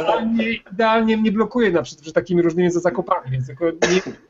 idealnie, 0.01 0.51
idealnie 0.71 1.17
mnie 1.17 1.31
blokuje 1.31 1.71
na 1.71 1.81
przykład 1.81 2.01
przed 2.01 2.15
takimi 2.15 2.41
różnymi 2.41 2.71
zakupami, 2.71 3.31
więc 3.31 3.47
nie, 3.49 3.55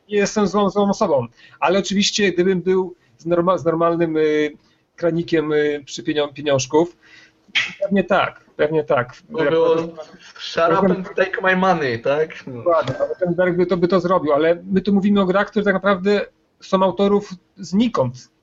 nie, 0.08 0.16
jestem 0.16 0.46
złą, 0.46 0.70
złą 0.70 0.90
osobą. 0.90 1.26
Ale 1.60 1.78
oczywiście, 1.78 2.32
gdybym 2.32 2.62
był 2.62 2.94
z, 3.18 3.26
norma, 3.26 3.58
z 3.58 3.64
normalnym 3.64 4.16
y, 4.16 4.52
kranikiem 4.96 5.52
y, 5.52 5.82
przy 5.84 6.02
pieniążków, 6.34 6.96
pewnie 7.82 8.04
tak, 8.04 8.44
pewnie 8.56 8.84
tak. 8.84 9.16
Bo 9.28 9.44
było 9.44 9.76
shut 10.38 10.72
up 10.78 10.94
and 10.94 11.14
take 11.14 11.42
my 11.42 11.56
money, 11.56 12.02
tak? 12.02 12.44
Dokładnie, 12.46 12.94
ten 13.18 13.34
Berg 13.34 13.56
by 13.56 13.66
to, 13.66 13.76
by 13.76 13.88
to 13.88 14.00
zrobił, 14.00 14.32
ale 14.32 14.62
my 14.64 14.80
tu 14.80 14.92
mówimy 14.92 15.20
o 15.20 15.26
grach, 15.26 15.46
które 15.46 15.64
tak 15.64 15.74
naprawdę 15.74 16.26
są 16.60 16.82
autorów 16.82 17.30
znikąd 17.56 18.36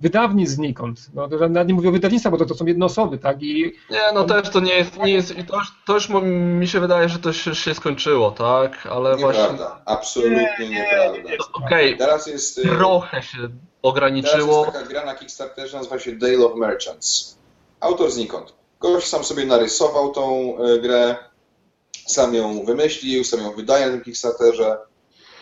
wydawni 0.00 0.46
znikąd. 0.46 1.10
No, 1.14 1.28
to 1.28 1.48
nawet 1.48 1.68
nie 1.68 1.74
mówię 1.74 1.88
o 1.88 1.92
wydawnictwach, 1.92 2.32
bo 2.32 2.38
to, 2.38 2.44
to 2.44 2.54
są 2.54 2.66
jednoosoby, 2.66 3.18
tak? 3.18 3.42
I... 3.42 3.72
Nie, 3.90 4.00
no 4.14 4.24
też 4.24 4.50
to 4.50 4.60
nie 4.60 4.74
jest, 4.74 4.98
nie 4.98 5.12
jest 5.12 5.34
to, 5.46 5.56
już, 5.56 5.66
to 5.86 5.94
już 5.94 6.08
mi 6.32 6.68
się 6.68 6.80
wydaje, 6.80 7.08
że 7.08 7.18
to 7.18 7.28
już 7.28 7.58
się 7.58 7.74
skończyło, 7.74 8.30
tak? 8.30 8.86
Ale 8.86 9.16
nieprawda. 9.16 9.56
właśnie... 9.56 9.66
absolutnie 9.84 10.48
nie, 10.58 10.68
nieprawda. 10.68 11.18
Okej, 11.52 11.94
okay. 11.94 11.96
teraz 11.98 12.26
jest... 12.26 12.58
Y, 12.58 12.62
trochę 12.62 13.22
się 13.22 13.38
ograniczyło. 13.84 14.64
Teraz 14.64 14.66
jest 14.66 14.72
taka 14.72 14.86
gra 14.86 15.04
na 15.04 15.14
Kickstarterze, 15.14 15.76
nazywa 15.76 15.98
się 15.98 16.12
Dale 16.12 16.46
of 16.46 16.56
Merchants. 16.56 17.36
Autor 17.80 18.10
znikąd. 18.10 18.52
Gość 18.80 19.06
sam 19.06 19.24
sobie 19.24 19.44
narysował 19.46 20.12
tą 20.12 20.56
y, 20.64 20.80
grę, 20.80 21.16
sam 22.06 22.34
ją 22.34 22.64
wymyślił, 22.64 23.24
sam 23.24 23.40
ją 23.40 23.52
wydaje 23.52 23.86
na 23.86 23.92
tym 23.92 24.00
Kickstarterze 24.00 24.78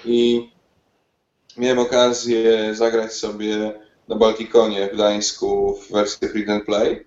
i 0.05 0.51
miałem 1.57 1.79
okazję 1.79 2.75
zagrać 2.75 3.13
sobie 3.13 3.81
na 4.09 4.17
Baltikonie 4.17 4.89
w 4.89 4.95
Gdańsku 4.95 5.75
w 5.77 5.93
wersji 5.93 6.29
Print 6.29 6.49
and 6.49 6.65
Play. 6.65 7.07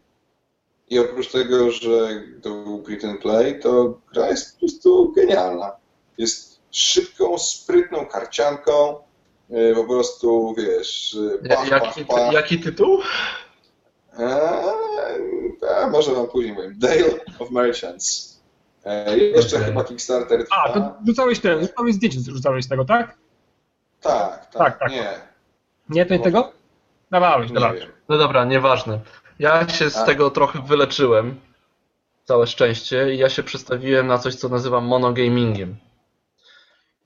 I 0.89 0.99
oprócz 0.99 1.31
tego, 1.31 1.71
że 1.71 2.23
to 2.41 2.49
był 2.49 2.83
Print 2.83 3.05
and 3.05 3.21
Play, 3.21 3.59
to 3.59 3.99
gra 4.13 4.27
jest 4.27 4.53
po 4.53 4.59
prostu 4.59 5.13
genialna. 5.15 5.71
Jest 6.17 6.59
szybką, 6.71 7.37
sprytną 7.37 8.05
karcianką, 8.05 8.97
e, 8.97 9.14
po 9.75 9.83
prostu, 9.83 10.55
wiesz... 10.57 11.17
Bach, 11.49 11.71
jaki, 11.71 12.05
bach, 12.05 12.17
bach. 12.17 12.33
jaki 12.33 12.59
tytuł? 12.59 12.99
Eee, 14.19 15.51
a, 15.83 15.87
może 15.87 16.13
wam 16.13 16.27
później 16.27 16.55
powiem. 16.55 16.73
Dale 16.77 17.05
of 17.39 17.51
Merchants. 17.51 18.35
E, 18.85 19.17
jeszcze 19.17 19.59
chyba 19.59 19.83
Kickstarter. 19.83 20.45
A, 20.49 20.69
to 20.69 20.93
rzucałeś 21.07 21.39
ten, 21.39 21.61
rzucałeś 21.61 21.95
zdjęcie, 21.95 22.19
rzucałeś 22.19 22.67
tego, 22.67 22.85
tak? 22.85 23.17
Tak, 24.01 24.45
tak, 24.45 24.51
tak. 24.53 24.79
tak. 24.79 24.91
Nie. 24.91 25.13
Nie, 25.89 26.05
to 26.05 26.13
nie 26.13 26.19
tego? 26.19 26.51
Dawałeś, 27.11 27.51
dawałeś. 27.51 27.87
No 28.09 28.17
dobra, 28.17 28.45
nieważne. 28.45 28.99
Ja 29.39 29.67
się 29.67 29.89
z 29.89 29.97
A. 29.97 30.05
tego 30.05 30.29
trochę 30.31 30.61
wyleczyłem. 30.61 31.39
Całe 32.23 32.47
szczęście. 32.47 33.13
I 33.13 33.17
ja 33.17 33.29
się 33.29 33.43
przestawiłem 33.43 34.07
na 34.07 34.17
coś, 34.17 34.35
co 34.35 34.49
nazywam 34.49 34.85
monogamingiem. 34.85 35.75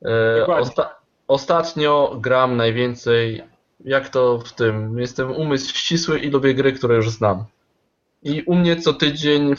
E, 0.05 0.45
osta 0.45 0.98
ostatnio 1.30 2.17
gram 2.21 2.57
najwięcej, 2.57 3.43
jak 3.80 4.09
to 4.09 4.39
w 4.39 4.53
tym, 4.53 4.99
jestem 4.99 5.32
umysł 5.32 5.75
ścisły 5.75 6.19
i 6.19 6.30
lubię 6.30 6.53
gry, 6.53 6.73
które 6.73 6.95
już 6.95 7.09
znam. 7.09 7.45
I 8.23 8.41
u 8.41 8.55
mnie 8.55 8.82
co 8.82 8.93
tydzień, 8.93 9.55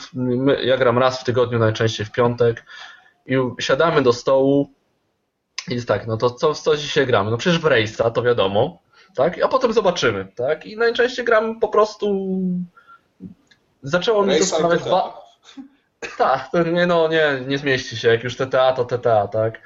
ja 0.63 0.77
gram 0.77 0.99
raz 0.99 1.21
w 1.21 1.25
tygodniu, 1.25 1.59
najczęściej 1.59 2.07
w 2.07 2.13
piątek, 2.13 2.65
i 3.27 3.37
siadamy 3.59 4.03
do 4.03 4.13
stołu 4.13 4.71
i 5.69 5.75
jest 5.75 5.89
tak, 5.89 6.07
no 6.07 6.17
to 6.17 6.31
co, 6.31 6.55
co 6.55 6.77
dzisiaj 6.77 7.07
gramy? 7.07 7.31
No 7.31 7.37
przecież 7.37 7.59
w 7.59 7.65
Race'a, 7.65 8.13
to 8.13 8.23
wiadomo 8.23 8.79
tak? 9.15 9.43
A 9.43 9.49
potem 9.49 9.73
zobaczymy, 9.73 10.27
tak? 10.35 10.67
I 10.67 10.77
najczęściej 10.77 11.25
gram 11.25 11.61
po 11.61 11.69
prostu... 11.69 12.31
Zaczęło 13.83 14.27
mi 14.27 14.39
to 14.39 14.45
sprawiać... 14.45 14.81
Dwa... 14.81 15.21
Tak, 16.19 16.51
nie, 16.73 16.87
no 16.87 17.09
nie, 17.09 17.43
nie 17.47 17.59
zmieści 17.59 17.97
się, 17.97 18.09
jak 18.09 18.25
już 18.25 18.37
TTA 18.37 18.73
to 18.73 18.85
TTA, 18.85 19.29
tak? 19.29 19.61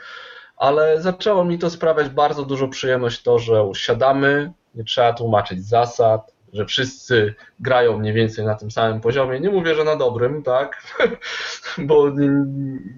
Ale 0.65 1.03
zaczęło 1.03 1.45
mi 1.45 1.59
to 1.59 1.71
sprawiać 1.71 2.09
bardzo 2.09 2.45
dużo 2.45 2.69
przyjemność 2.69 3.23
to, 3.23 3.39
że 3.39 3.63
usiadamy, 3.63 4.53
nie 4.75 4.85
trzeba 4.85 5.13
tłumaczyć 5.13 5.67
zasad, 5.67 6.35
że 6.53 6.67
wszyscy 6.67 7.35
grają 7.61 7.99
mniej 7.99 8.13
więcej 8.13 8.45
na 8.45 8.55
tym 8.55 8.71
samym 8.71 9.01
poziomie. 9.01 9.41
Nie 9.41 9.51
mówię, 9.51 9.75
że 9.75 9.85
na 9.85 9.97
dobrym, 9.97 10.43
tak? 10.43 10.83
Bo 11.89 12.11
nie, 12.11 12.31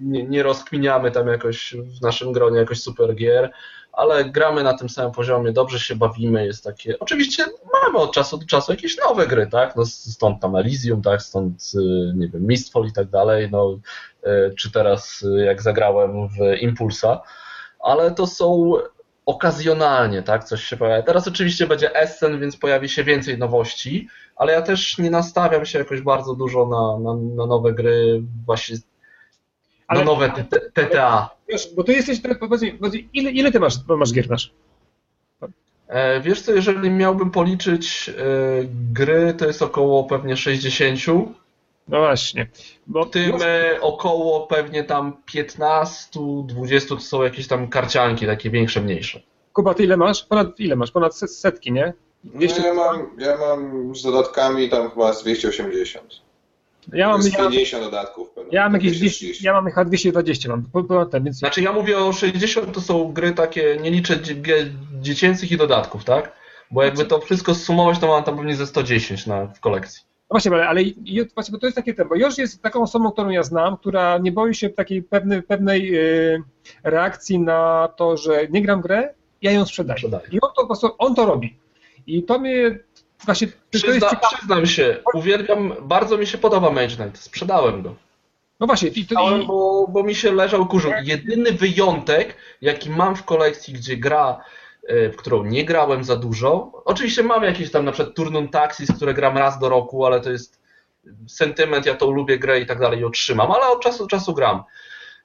nie, 0.01 0.23
nie 0.23 0.43
rozkminiamy 0.43 1.11
tam 1.11 1.27
jakoś 1.27 1.75
w 1.99 2.01
naszym 2.01 2.31
gronie 2.31 2.59
jakoś 2.59 2.81
super 2.81 3.15
gier, 3.15 3.51
ale 3.93 4.25
gramy 4.25 4.63
na 4.63 4.77
tym 4.77 4.89
samym 4.89 5.11
poziomie, 5.11 5.51
dobrze 5.51 5.79
się 5.79 5.95
bawimy, 5.95 6.45
jest 6.45 6.63
takie... 6.63 6.99
Oczywiście 6.99 7.45
mamy 7.83 7.97
od 7.97 8.13
czasu 8.13 8.37
do 8.37 8.45
czasu 8.45 8.71
jakieś 8.71 8.97
nowe 8.97 9.27
gry, 9.27 9.47
tak? 9.47 9.75
No 9.75 9.85
stąd 9.85 10.41
tam 10.41 10.55
Elysium, 10.55 11.01
tak? 11.01 11.21
Stąd, 11.21 11.71
y, 11.75 12.13
nie 12.15 12.27
wiem, 12.27 12.47
Mistfall 12.47 12.85
i 12.85 12.93
tak 12.93 13.07
dalej, 13.09 13.49
no 13.51 13.79
y, 14.27 14.55
czy 14.55 14.71
teraz 14.71 15.21
y, 15.21 15.45
jak 15.45 15.61
zagrałem 15.61 16.27
w 16.27 16.61
Impulsa, 16.61 17.21
ale 17.87 18.11
to 18.11 18.27
są 18.27 18.73
okazjonalnie, 19.25 20.23
tak, 20.23 20.43
coś 20.43 20.63
się 20.63 20.77
pojawia. 20.77 21.03
Teraz 21.03 21.27
oczywiście 21.27 21.67
będzie 21.67 21.95
Essen, 21.95 22.39
więc 22.39 22.57
pojawi 22.57 22.89
się 22.89 23.03
więcej 23.03 23.37
nowości, 23.37 24.07
ale 24.35 24.53
ja 24.53 24.61
też 24.61 24.97
nie 24.97 25.09
nastawiam 25.09 25.65
się 25.65 25.79
jakoś 25.79 26.01
bardzo 26.01 26.35
dużo 26.35 26.65
na, 26.65 26.99
na, 26.99 27.19
na 27.35 27.45
nowe 27.45 27.73
gry, 27.73 28.21
właśnie 28.45 28.77
ale, 29.87 29.99
na 29.99 30.05
nowe 30.05 30.29
TTA. 30.73 31.29
Wiesz, 31.49 31.69
bo 31.75 31.83
ty 31.83 31.93
jesteś, 31.93 32.21
powiedz 32.39 32.61
mi, 32.61 32.79
ile, 33.13 33.31
ile 33.31 33.51
ty 33.51 33.59
masz, 33.59 33.75
masz 33.87 34.13
gier 34.13 34.29
nasz? 34.29 34.53
E, 35.87 36.21
wiesz 36.21 36.41
co, 36.41 36.51
jeżeli 36.51 36.89
miałbym 36.89 37.31
policzyć 37.31 38.09
e, 38.09 38.13
gry, 38.93 39.33
to 39.33 39.47
jest 39.47 39.61
około 39.61 40.03
pewnie 40.03 40.37
60. 40.37 40.99
No 41.87 41.99
właśnie. 41.99 42.47
Bo 42.87 43.05
w 43.05 43.09
tym 43.09 43.35
e, 43.41 43.81
około 43.81 44.47
pewnie 44.47 44.83
tam 44.83 45.17
15-20 45.35 46.87
to 46.89 46.99
są 46.99 47.23
jakieś 47.23 47.47
tam 47.47 47.67
karcianki, 47.67 48.25
takie 48.25 48.49
większe, 48.49 48.81
mniejsze. 48.81 49.21
Kuba, 49.53 49.73
ty 49.73 49.83
ile 49.83 49.97
masz? 49.97 50.23
Ponad 50.23 50.59
ile 50.59 50.75
masz? 50.75 50.91
Ponad 50.91 51.15
setki, 51.15 51.71
nie? 51.71 51.93
No 52.23 52.41
ja, 52.65 52.73
mam, 52.73 53.09
ja 53.17 53.37
mam 53.37 53.95
z 53.95 54.03
dodatkami 54.03 54.69
tam 54.69 54.89
chyba 54.89 55.13
z 55.13 55.23
280. 55.23 56.21
Ja 56.93 57.07
mam, 57.07 57.21
50 57.23 57.73
ja, 57.73 57.79
dodatków. 57.79 58.29
Pewnie. 58.29 58.49
Ja 58.53 58.63
mam 58.63 58.73
jakieś 58.73 58.97
200, 58.97 59.25
ja 59.41 59.53
mam 59.53 59.65
chyba 59.65 59.85
220 59.85 60.49
mam, 60.49 61.09
ten, 61.09 61.23
więc... 61.23 61.37
Znaczy 61.37 61.61
ja 61.61 61.73
mówię 61.73 61.97
o 61.97 62.13
60 62.13 62.73
to 62.73 62.81
są 62.81 63.13
gry 63.13 63.31
takie, 63.31 63.77
nie 63.81 63.91
liczę 63.91 64.19
dziecięcych 65.01 65.51
i 65.51 65.57
dodatków, 65.57 66.03
tak? 66.03 66.31
Bo 66.71 66.83
jakby 66.83 67.05
to 67.05 67.19
wszystko 67.19 67.55
zsumować, 67.55 67.99
to 67.99 68.07
mam 68.07 68.23
tam 68.23 68.37
pewnie 68.37 68.55
ze 68.55 68.67
110 68.67 69.25
na, 69.25 69.45
w 69.47 69.59
kolekcji. 69.59 70.06
No 70.29 70.33
właśnie, 70.33 70.51
ale, 70.51 70.67
ale 70.67 70.81
właśnie, 71.33 71.51
bo 71.51 71.57
to 71.57 71.67
jest 71.67 71.75
takie 71.75 71.93
ten, 71.93 72.07
bo 72.07 72.15
Josz 72.15 72.37
jest 72.37 72.61
taką 72.61 72.81
osobą, 72.81 73.11
którą 73.11 73.29
ja 73.29 73.43
znam, 73.43 73.77
która 73.77 74.17
nie 74.17 74.31
boi 74.31 74.55
się 74.55 74.69
takiej 74.69 75.03
pewnej, 75.03 75.43
pewnej 75.43 75.91
yy, 75.91 76.43
reakcji 76.83 77.39
na 77.39 77.89
to, 77.95 78.17
że 78.17 78.47
nie 78.49 78.61
gram 78.61 78.81
grę, 78.81 79.13
ja 79.41 79.51
ją 79.51 79.65
sprzedaję. 79.65 79.97
sprzedaję. 79.97 80.23
I 80.31 80.41
on 80.41 80.49
to, 80.55 80.61
po 80.61 80.67
prostu, 80.67 80.89
on 80.97 81.15
to 81.15 81.25
robi. 81.25 81.57
I 82.07 82.23
to 82.23 82.39
mnie 82.39 82.79
właśnie... 83.25 83.47
Przyzna, 83.69 84.09
przyznam 84.15 84.65
się, 84.65 84.97
uwielbiam, 85.13 85.73
bardzo 85.81 86.17
mi 86.17 86.27
się 86.27 86.37
podoba 86.37 86.69
Mage 86.69 86.95
Knight, 86.95 87.17
sprzedałem 87.17 87.81
go. 87.81 87.95
No 88.59 88.67
właśnie. 88.67 88.89
I 88.89 89.05
to. 89.05 89.39
Bo, 89.47 89.87
bo 89.89 90.03
mi 90.03 90.15
się 90.15 90.31
leżał 90.31 90.67
kurzu. 90.67 90.89
Jedyny 91.03 91.51
wyjątek, 91.51 92.35
jaki 92.61 92.89
mam 92.89 93.15
w 93.15 93.23
kolekcji, 93.23 93.73
gdzie 93.73 93.97
gra 93.97 94.39
w 94.87 95.15
którą 95.17 95.43
nie 95.43 95.65
grałem 95.65 96.03
za 96.03 96.15
dużo. 96.15 96.81
Oczywiście 96.85 97.23
mam 97.23 97.43
jakieś 97.43 97.71
tam 97.71 97.85
na 97.85 97.91
przykład 97.91 98.15
Turnum 98.15 98.49
Taxis, 98.49 98.91
które 98.91 99.13
gram 99.13 99.37
raz 99.37 99.59
do 99.59 99.69
roku, 99.69 100.05
ale 100.05 100.21
to 100.21 100.31
jest 100.31 100.59
sentyment, 101.27 101.85
ja 101.85 101.95
to 101.95 102.11
lubię 102.11 102.39
grę 102.39 102.59
i 102.59 102.65
tak 102.65 102.79
dalej 102.79 102.99
i 102.99 103.03
otrzymam, 103.03 103.51
ale 103.51 103.67
od 103.67 103.83
czasu 103.83 104.03
do 104.03 104.07
czasu 104.07 104.33
gram. 104.33 104.63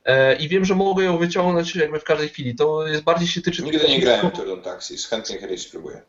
E, 0.05 0.36
I 0.36 0.48
wiem, 0.48 0.64
że 0.64 0.74
mogę 0.74 1.05
ją 1.05 1.18
wyciągnąć 1.18 1.76
jakby 1.76 2.01
w 2.01 2.05
każdej 2.05 2.28
chwili. 2.28 2.55
To 2.55 2.86
jest 2.86 3.02
bardziej 3.02 3.28
się 3.28 3.43
tyczy... 3.43 3.62
Nigdy 3.62 3.89
nie 3.89 4.01
grałem 4.01 4.30
w 4.30 4.32
Turnum 4.32 4.62
Taxis, 4.62 5.09
chętnie 5.09 5.39
kiedyś 5.39 5.62
spróbuję. 5.62 6.02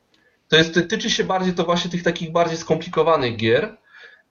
To 0.47 0.57
jest, 0.57 0.73
tyczy 0.89 1.09
się 1.09 1.23
bardziej 1.23 1.53
to 1.53 1.63
właśnie 1.63 1.91
tych 1.91 2.03
takich 2.03 2.31
bardziej 2.31 2.57
skomplikowanych 2.57 3.35
gier, 3.35 3.77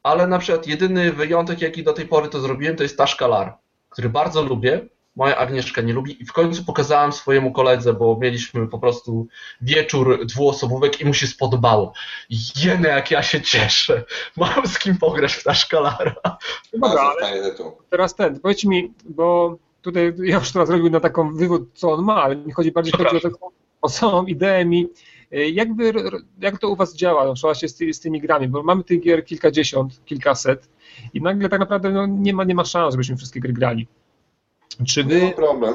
ale 0.03 0.27
na 0.27 0.39
przykład 0.39 0.67
jedyny 0.67 1.13
wyjątek, 1.13 1.61
jaki 1.61 1.83
do 1.83 1.93
tej 1.93 2.07
pory 2.07 2.29
to 2.29 2.41
zrobiłem, 2.41 2.77
to 2.77 2.83
jest 2.83 2.99
Tashkalar, 2.99 3.55
który 3.91 4.09
bardzo 4.09 4.43
lubię, 4.43 4.81
moja 5.17 5.37
Agnieszka 5.37 5.81
nie 5.81 5.93
lubi 5.93 6.23
i 6.23 6.27
w 6.27 6.33
końcu 6.33 6.65
pokazałem 6.65 7.13
swojemu 7.13 7.53
koledze, 7.53 7.95
bo 7.95 8.19
mieliśmy 8.21 8.69
po 8.69 8.79
prostu 8.79 9.27
wieczór 9.61 10.27
dwuosobówek 10.27 11.01
i 11.01 11.05
mu 11.05 11.15
się 11.15 11.27
spodobało. 11.27 11.93
Jene, 12.57 12.89
jak 12.89 13.11
ja 13.11 13.23
się 13.23 13.41
cieszę. 13.41 14.05
Mam 14.37 14.67
z 14.67 14.79
kim 14.79 14.99
pograć 14.99 15.33
w 15.33 15.45
ta 15.45 15.55
szkalara. 15.55 16.15
Dobra, 16.73 17.01
ale 17.01 17.55
teraz 17.91 18.15
ten, 18.15 18.41
powiedz 18.41 18.65
mi, 18.65 18.93
bo 19.05 19.57
tutaj 19.83 20.15
ja 20.23 20.39
już 20.39 20.53
teraz 20.53 20.69
zrobił 20.69 20.91
na 20.91 21.01
taką 21.01 21.35
wywód, 21.35 21.69
co 21.75 21.93
on 21.93 22.05
ma, 22.05 22.23
ale 22.23 22.37
mi 22.37 22.53
chodzi 22.53 22.73
bardziej 22.73 22.93
chodzi 22.93 23.17
o, 23.17 23.21
taką, 23.21 23.49
o 23.83 23.89
samą 23.89 24.27
ideę 24.27 24.65
mi. 24.65 24.89
Jakby, 25.53 25.93
jak 26.41 26.59
to 26.59 26.69
u 26.69 26.77
Was 26.77 26.95
działa, 26.95 27.25
no, 27.25 27.35
właśnie 27.43 27.69
z, 27.69 27.77
ty, 27.77 27.95
z 27.95 28.01
tymi 28.01 28.21
grami, 28.21 28.49
bo 28.49 28.63
mamy 28.63 28.85
tych 28.85 29.01
gier 29.01 29.25
kilkadziesiąt, 29.25 30.05
kilkaset 30.05 30.69
i 31.15 31.21
nagle 31.21 31.49
tak 31.49 31.61
naprawdę 31.61 31.91
no, 31.91 32.07
nie, 32.07 32.35
ma, 32.35 32.45
nie 32.45 32.55
ma 32.55 32.65
szans, 32.65 32.95
żebyśmy 32.95 33.17
wszystkie 33.17 33.41
gry 33.41 33.53
grali. 33.53 33.87
Czy 34.87 35.05
wy. 35.05 35.23
No 35.23 35.33
problem. 35.33 35.75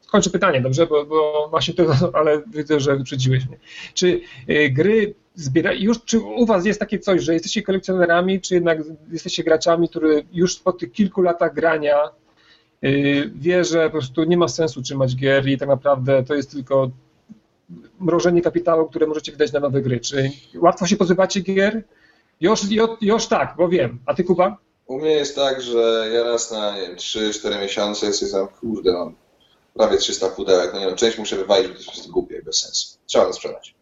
Skończę 0.00 0.30
pytanie, 0.30 0.60
dobrze? 0.60 0.86
Bo, 0.86 1.04
bo 1.04 1.48
właśnie 1.50 1.74
to, 1.74 1.84
ale 2.18 2.42
widzę, 2.46 2.80
że 2.80 2.96
wyprzedziłeś 2.96 3.46
mnie. 3.46 3.58
Czy 3.94 4.20
y, 4.50 4.70
gry 4.70 5.14
zbiera, 5.34 5.72
już, 5.72 6.04
czy 6.04 6.18
u 6.20 6.46
was 6.46 6.66
jest 6.66 6.80
takie 6.80 6.98
coś, 6.98 7.22
że 7.22 7.32
jesteście 7.32 7.62
kolekcjonerami, 7.62 8.40
czy 8.40 8.54
jednak 8.54 8.78
jesteście 9.10 9.44
graczami, 9.44 9.88
który 9.88 10.24
już 10.32 10.58
po 10.58 10.72
tych 10.72 10.92
kilku 10.92 11.22
latach 11.22 11.54
grania 11.54 11.96
yy, 12.82 13.30
wie, 13.34 13.64
że 13.64 13.84
po 13.84 13.90
prostu 13.90 14.24
nie 14.24 14.36
ma 14.36 14.48
sensu 14.48 14.82
trzymać 14.82 15.16
gier 15.16 15.48
i 15.48 15.58
tak 15.58 15.68
naprawdę 15.68 16.24
to 16.24 16.34
jest 16.34 16.50
tylko 16.50 16.90
mrożenie 18.00 18.42
kapitału, 18.42 18.88
które 18.88 19.06
możecie 19.06 19.32
wydać 19.32 19.52
na 19.52 19.60
nowe 19.60 19.82
gry. 19.82 20.00
Czy 20.00 20.30
łatwo 20.54 20.86
się 20.86 20.96
pozbywacie 20.96 21.40
gier? 21.40 21.82
Już, 22.40 22.70
już, 22.70 22.90
już 23.00 23.26
tak, 23.26 23.54
bo 23.56 23.68
wiem. 23.68 23.98
A 24.06 24.14
ty, 24.14 24.24
Kuba? 24.24 24.56
U 24.88 24.98
mnie 24.98 25.10
jest 25.10 25.36
tak, 25.36 25.62
że 25.62 26.10
ja 26.14 26.22
raz 26.22 26.50
na 26.50 26.74
3-4 26.96 27.60
miesiące 27.60 28.06
jest 28.06 28.32
tam, 28.32 28.48
kurde, 28.48 28.92
mam 28.92 29.14
prawie 29.74 29.98
300 29.98 30.28
pudełek. 30.28 30.70
No 30.72 30.80
nie 30.80 30.86
wiem, 30.86 30.96
część 30.96 31.18
muszę 31.18 31.36
wywalić, 31.36 31.68
bo 31.68 31.74
to 31.74 31.96
jest 31.96 32.10
głupie, 32.10 32.42
bez 32.42 32.58
sensu. 32.58 32.98
Trzeba 33.06 33.26
to 33.26 33.32
sprzedać. 33.32 33.74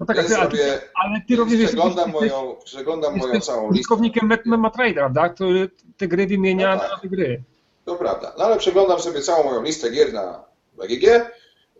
No 0.00 0.06
tak, 0.06 0.26
ty, 0.26 0.36
robię, 0.36 0.80
ale 0.94 1.20
ty 1.28 1.36
robisz... 1.36 1.66
Przeglądam 1.66 2.10
moją, 2.10 2.56
przeglądam 2.64 3.16
moją 3.16 3.40
całą 3.40 3.60
listę. 3.62 3.72
Użytkownikiem 3.72 4.28
Matrader, 4.44 4.94
prawda? 4.94 5.28
Który 5.28 5.70
te 5.96 6.08
gry 6.08 6.26
wymienia 6.26 6.74
no 6.74 6.80
tak, 6.80 6.90
na 6.90 6.96
nowe 6.96 7.08
gry. 7.08 7.42
To 7.84 7.94
prawda. 7.94 8.34
No 8.38 8.44
ale 8.44 8.56
przeglądam 8.56 9.00
sobie 9.00 9.20
całą 9.20 9.44
moją 9.44 9.62
listę 9.62 9.90
gier 9.90 10.12
na 10.12 10.44
BGG 10.72 11.30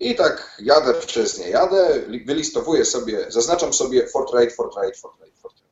i 0.00 0.14
tak 0.14 0.56
jadę 0.62 0.94
przez 0.94 1.38
nie 1.38 1.48
jadę, 1.48 2.02
wylistowuję 2.26 2.84
sobie, 2.84 3.26
zaznaczam 3.28 3.72
sobie 3.72 4.06
Fortnite, 4.06 4.50
Fortnite, 4.50 4.94
Fortnite, 4.94 5.36
Fortnite. 5.42 5.63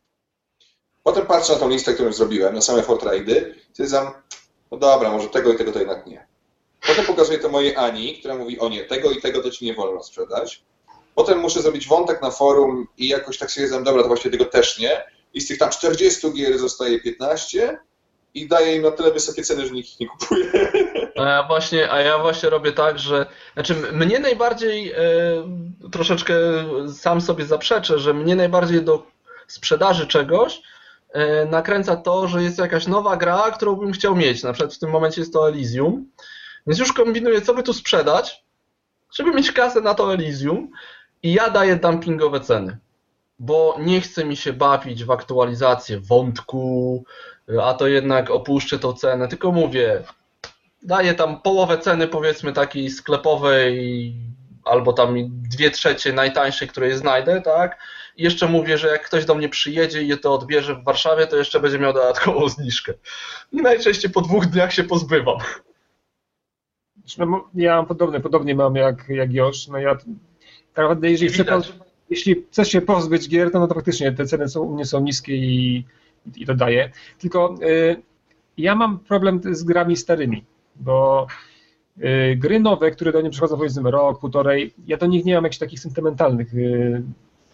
Potem 1.02 1.26
patrzę 1.26 1.52
na 1.52 1.58
tą 1.58 1.68
listę, 1.68 1.94
którą 1.94 2.12
zrobiłem, 2.12 2.54
na 2.54 2.60
same 2.60 2.82
Fortraidy, 2.82 3.54
stwierdzam, 3.70 4.10
no 4.70 4.78
dobra, 4.78 5.10
może 5.10 5.28
tego 5.28 5.52
i 5.52 5.56
tego 5.56 5.72
to 5.72 5.78
jednak 5.78 6.06
nie. 6.06 6.26
Potem 6.86 7.06
pokazuję 7.06 7.38
to 7.38 7.48
mojej 7.48 7.76
Ani, 7.76 8.18
która 8.18 8.34
mówi, 8.34 8.58
o 8.58 8.68
nie, 8.68 8.84
tego 8.84 9.10
i 9.10 9.20
tego 9.20 9.42
to 9.42 9.50
ci 9.50 9.64
nie 9.64 9.74
wolno 9.74 10.02
sprzedać. 10.02 10.62
Potem 11.14 11.38
muszę 11.38 11.62
zrobić 11.62 11.88
wątek 11.88 12.22
na 12.22 12.30
forum 12.30 12.86
i 12.98 13.08
jakoś 13.08 13.38
tak 13.38 13.50
sobie 13.50 13.68
znam, 13.68 13.84
dobra, 13.84 14.02
to 14.02 14.08
właśnie 14.08 14.30
tego 14.30 14.44
też 14.44 14.78
nie. 14.78 15.02
I 15.34 15.40
z 15.40 15.48
tych 15.48 15.58
tam 15.58 15.70
40 15.70 16.32
gier 16.32 16.58
zostaje 16.58 17.00
15 17.00 17.78
i 18.34 18.48
daję 18.48 18.76
im 18.76 18.82
na 18.82 18.90
tyle 18.90 19.12
wysokie 19.12 19.42
ceny, 19.42 19.66
że 19.66 19.72
nikt 19.72 19.88
ich 19.88 20.00
nie 20.00 20.06
kupuje. 20.06 20.52
A 21.16 21.22
ja 21.28 21.42
właśnie, 21.42 21.92
a 21.92 22.00
ja 22.00 22.18
właśnie 22.18 22.50
robię 22.50 22.72
tak, 22.72 22.98
że 22.98 23.26
znaczy 23.54 23.74
mnie 23.74 24.18
najbardziej 24.18 24.92
e, 24.92 24.98
troszeczkę 25.92 26.34
sam 26.94 27.20
sobie 27.20 27.44
zaprzeczę, 27.44 27.98
że 27.98 28.14
mnie 28.14 28.36
najbardziej 28.36 28.82
do 28.82 29.06
sprzedaży 29.46 30.06
czegoś 30.06 30.62
nakręca 31.50 31.96
to, 31.96 32.28
że 32.28 32.42
jest 32.42 32.58
jakaś 32.58 32.86
nowa 32.86 33.16
gra, 33.16 33.50
którą 33.50 33.76
bym 33.76 33.92
chciał 33.92 34.16
mieć. 34.16 34.42
Na 34.42 34.52
przykład 34.52 34.74
w 34.74 34.78
tym 34.78 34.90
momencie 34.90 35.20
jest 35.20 35.32
to 35.32 35.48
Elysium. 35.48 36.06
Więc 36.66 36.78
już 36.78 36.92
kombinuję, 36.92 37.40
co 37.40 37.54
by 37.54 37.62
tu 37.62 37.72
sprzedać, 37.72 38.44
żeby 39.16 39.30
mieć 39.30 39.52
kasę 39.52 39.80
na 39.80 39.94
to 39.94 40.14
Elysium 40.14 40.70
i 41.22 41.32
ja 41.32 41.50
daję 41.50 41.76
dumpingowe 41.76 42.40
ceny. 42.40 42.78
Bo 43.38 43.76
nie 43.80 44.00
chce 44.00 44.24
mi 44.24 44.36
się 44.36 44.52
bawić 44.52 45.04
w 45.04 45.10
aktualizację 45.10 46.00
wątku, 46.00 47.04
a 47.62 47.74
to 47.74 47.86
jednak 47.86 48.30
opuszczę 48.30 48.78
tą 48.78 48.92
cenę, 48.92 49.28
tylko 49.28 49.52
mówię, 49.52 50.02
daję 50.82 51.14
tam 51.14 51.40
połowę 51.40 51.78
ceny 51.78 52.08
powiedzmy 52.08 52.52
takiej 52.52 52.90
sklepowej 52.90 54.14
albo 54.64 54.92
tam 54.92 55.16
dwie 55.28 55.70
trzecie 55.70 56.12
najtańszej, 56.12 56.68
której 56.68 56.96
znajdę, 56.96 57.42
tak? 57.42 57.78
I 58.16 58.22
jeszcze 58.22 58.48
mówię, 58.48 58.78
że 58.78 58.88
jak 58.88 59.06
ktoś 59.06 59.24
do 59.24 59.34
mnie 59.34 59.48
przyjedzie 59.48 60.02
i 60.02 60.08
je 60.08 60.16
to 60.16 60.34
odbierze 60.34 60.74
w 60.74 60.84
Warszawie, 60.84 61.26
to 61.26 61.36
jeszcze 61.36 61.60
będzie 61.60 61.78
miał 61.78 61.92
dodatkową 61.92 62.48
zniżkę. 62.48 62.92
I 63.52 63.56
najczęściej 63.56 64.10
po 64.10 64.20
dwóch 64.20 64.46
dniach 64.46 64.72
się 64.72 64.84
pozbywam. 64.84 65.38
No, 67.18 67.48
ja 67.54 67.76
mam 67.76 67.86
podobne, 67.86 68.20
podobnie 68.20 68.54
mam 68.54 68.76
jak, 68.76 69.08
jak 69.08 69.32
Josz. 69.32 69.68
No 69.68 69.78
ja 69.78 69.94
tak 69.94 70.06
naprawdę 70.76 71.10
jeżeli, 71.10 71.30
chcę, 71.32 71.60
jeśli 72.10 72.46
chcesz 72.50 72.68
się 72.68 72.80
pozbyć 72.80 73.28
gier, 73.28 73.50
to, 73.50 73.58
no 73.58 73.68
to 73.68 73.74
faktycznie 73.74 74.12
te 74.12 74.26
ceny 74.26 74.48
są, 74.48 74.60
u 74.60 74.74
mnie 74.74 74.84
są 74.84 75.00
niskie 75.00 75.36
i, 75.36 75.84
i 76.36 76.46
to 76.46 76.54
daje. 76.54 76.90
Tylko 77.18 77.54
y, 77.62 78.02
ja 78.56 78.74
mam 78.74 78.98
problem 78.98 79.40
z 79.50 79.64
grami 79.64 79.96
starymi, 79.96 80.44
bo 80.76 81.26
gry 82.36 82.60
nowe, 82.60 82.90
które 82.90 83.12
do 83.12 83.20
mnie 83.20 83.30
przychodzą 83.30 83.56
powiedzmy 83.56 83.90
rok, 83.90 84.20
półtorej, 84.20 84.74
ja 84.86 84.96
do 84.96 85.06
nich 85.06 85.24
nie 85.24 85.34
mam 85.34 85.44
jakichś 85.44 85.58
takich 85.58 85.80
sentymentalnych 85.80 86.54
y, 86.54 87.02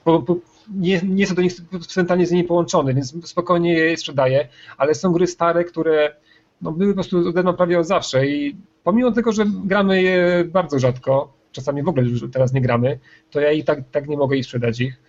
po, 0.04 0.22
po, 0.22 0.36
nie, 0.74 1.00
nie 1.04 1.26
są 1.26 1.34
do 1.34 1.42
nich 1.42 1.52
centralnie 1.88 2.26
z 2.26 2.30
nimi 2.30 2.44
połączone, 2.44 2.94
więc 2.94 3.28
spokojnie 3.28 3.72
je 3.72 3.96
sprzedaję, 3.96 4.48
ale 4.76 4.94
są 4.94 5.12
gry 5.12 5.26
stare, 5.26 5.64
które 5.64 6.14
no, 6.62 6.72
były 6.72 6.92
po 6.92 6.94
prostu 6.94 7.28
ode 7.28 7.42
mną 7.42 7.54
prawie 7.54 7.78
od 7.78 7.86
zawsze 7.86 8.26
i 8.26 8.56
pomimo 8.84 9.12
tego, 9.12 9.32
że 9.32 9.44
gramy 9.64 10.02
je 10.02 10.44
bardzo 10.44 10.78
rzadko, 10.78 11.32
czasami 11.52 11.82
w 11.82 11.88
ogóle 11.88 12.06
już 12.06 12.24
teraz 12.32 12.52
nie 12.52 12.60
gramy, 12.60 12.98
to 13.30 13.40
ja 13.40 13.52
i 13.52 13.64
tak, 13.64 13.78
tak 13.90 14.08
nie 14.08 14.16
mogę 14.16 14.36
ich 14.36 14.44
sprzedać 14.44 14.80
ich. 14.80 15.07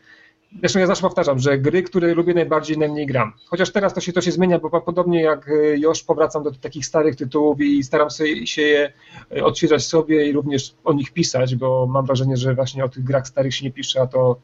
Zresztą 0.59 0.79
ja 0.79 0.87
zawsze 0.87 1.01
powtarzam, 1.01 1.39
że 1.39 1.57
gry, 1.57 1.83
które 1.83 2.13
lubię 2.13 2.33
najbardziej, 2.33 2.77
najmniej 2.77 3.05
gram. 3.05 3.33
Chociaż 3.45 3.71
teraz 3.71 3.93
to 3.93 4.01
się, 4.01 4.13
to 4.13 4.21
się 4.21 4.31
zmienia, 4.31 4.59
bo 4.59 4.81
podobnie 4.81 5.21
jak 5.21 5.49
już 5.77 6.03
powracam 6.03 6.43
do 6.43 6.51
takich 6.51 6.85
starych 6.85 7.15
tytułów 7.15 7.61
i 7.61 7.83
staram 7.83 8.09
się 8.45 8.61
je 8.61 8.93
odświeżać 9.43 9.85
sobie 9.85 10.29
i 10.29 10.31
również 10.31 10.75
o 10.83 10.93
nich 10.93 11.13
pisać, 11.13 11.55
bo 11.55 11.87
mam 11.87 12.05
wrażenie, 12.05 12.37
że 12.37 12.55
właśnie 12.55 12.85
o 12.85 12.89
tych 12.89 13.03
grach 13.03 13.27
starych 13.27 13.55
się 13.55 13.65
nie 13.65 13.71
pisze, 13.71 14.01
a 14.01 14.07
to 14.07 14.35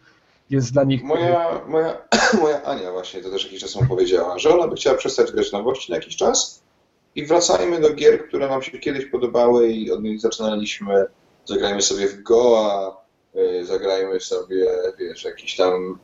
jest 0.50 0.74
dla 0.74 0.84
nich... 0.84 1.04
Moja, 1.04 1.62
moja, 1.68 1.98
moja 2.42 2.64
Ania 2.64 2.92
właśnie 2.92 3.22
to 3.22 3.30
też 3.30 3.44
jakiś 3.44 3.62
czas 3.62 3.76
mu 3.76 3.86
powiedziała, 3.88 4.40
że 4.40 4.56
ona 4.56 4.68
by 4.68 4.76
chciała 4.76 4.98
przestać 4.98 5.32
grać 5.32 5.52
nowości 5.52 5.92
na 5.92 5.98
jakiś 5.98 6.16
czas 6.16 6.64
i 7.16 7.26
wracajmy 7.26 7.82
do 7.82 7.94
gier, 7.94 8.28
które 8.28 8.48
nam 8.48 8.62
się 8.62 8.80
kiedyś 8.80 9.06
podobały 9.06 9.68
i 9.68 9.92
od 9.92 10.04
nich 10.04 10.20
zaczynaliśmy. 10.20 11.06
Zagrajmy 11.46 11.82
sobie 11.82 12.08
w 12.08 12.24
Goa, 12.24 12.90
y, 12.90 13.05
zagrajmy 13.64 14.20
sobie, 14.20 14.66
wiesz, 15.00 15.24
jakiś 15.24 15.56
tam 15.56 16.00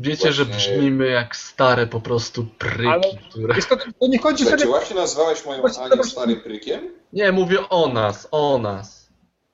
Wiecie, 0.00 0.32
że 0.32 0.44
brzmimy 0.46 1.06
jak 1.06 1.36
stare 1.36 1.86
po 1.86 2.00
prostu 2.00 2.46
pryki, 2.58 2.86
Ale 2.86 3.02
które... 3.30 3.56
Jest 3.56 3.68
to, 3.68 3.76
to 3.76 4.06
nie 4.06 4.18
chodzi 4.18 4.44
Czy 4.44 4.48
wtedy... 4.50 4.66
właśnie 4.66 4.96
nazwałeś 4.96 5.46
moją 5.46 5.60
Właśnie- 5.60 5.84
Anię 5.84 6.04
starym 6.04 6.40
prykiem? 6.40 6.80
Nie, 7.12 7.32
mówię 7.32 7.68
o 7.68 7.88
nas, 7.88 8.28
o 8.30 8.58
nas. 8.58 9.10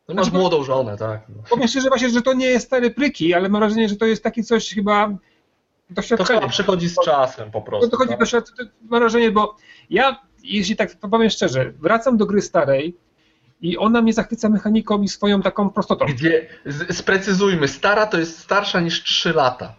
Ty 0.07 0.15
masz 0.15 0.27
Znaczy- 0.27 0.39
młodą 0.39 0.65
żonę, 0.65 0.97
tak? 0.97 1.20
No. 1.28 1.43
Powiem 1.51 1.69
szczerze 1.69 1.89
właśnie, 1.89 2.11
że 2.11 2.23
to 2.23 2.32
nie 2.32 2.47
jest 2.47 2.66
stary 2.66 2.91
pryki, 2.91 3.35
ale 3.35 3.49
mam 3.49 3.61
wrażenie, 3.61 3.89
że 3.89 3.97
to 3.97 4.07
jest 4.07 4.23
takie 4.23 4.43
coś 4.43 4.74
chyba 4.74 5.09
To 5.09 5.95
doświadczenie. 5.95 6.41
chyba 6.41 6.51
przychodzi 6.51 6.89
z 6.89 6.97
czasem 7.05 7.51
po 7.51 7.61
To, 7.61 7.66
prostu. 7.66 7.91
to 7.91 7.97
chodzi 7.97 8.11
tak? 8.11 8.20
doświadczenie, 8.20 8.70
mam 8.89 9.01
wrażenie, 9.01 9.31
bo 9.31 9.57
ja, 9.91 10.20
jeśli 10.43 10.77
tak 10.77 10.97
powiem 11.11 11.31
szczerze, 11.31 11.73
wracam 11.81 12.16
do 12.16 12.27
gry 12.27 12.43
starej 12.43 12.97
i 13.62 13.78
ona 13.78 14.03
mnie 14.03 14.12
zachwyca 14.12 14.49
mechaniką 14.49 15.03
i 15.03 15.09
swoją 15.09 15.43
taką 15.43 15.70
prostotą. 15.70 16.07
Gdzie, 16.07 16.49
sprecyzujmy, 16.93 17.69
stara 17.69 18.07
to 18.07 18.19
jest 18.19 18.39
starsza 18.39 18.81
niż 18.81 19.03
3 19.05 19.32
lata. 19.32 19.74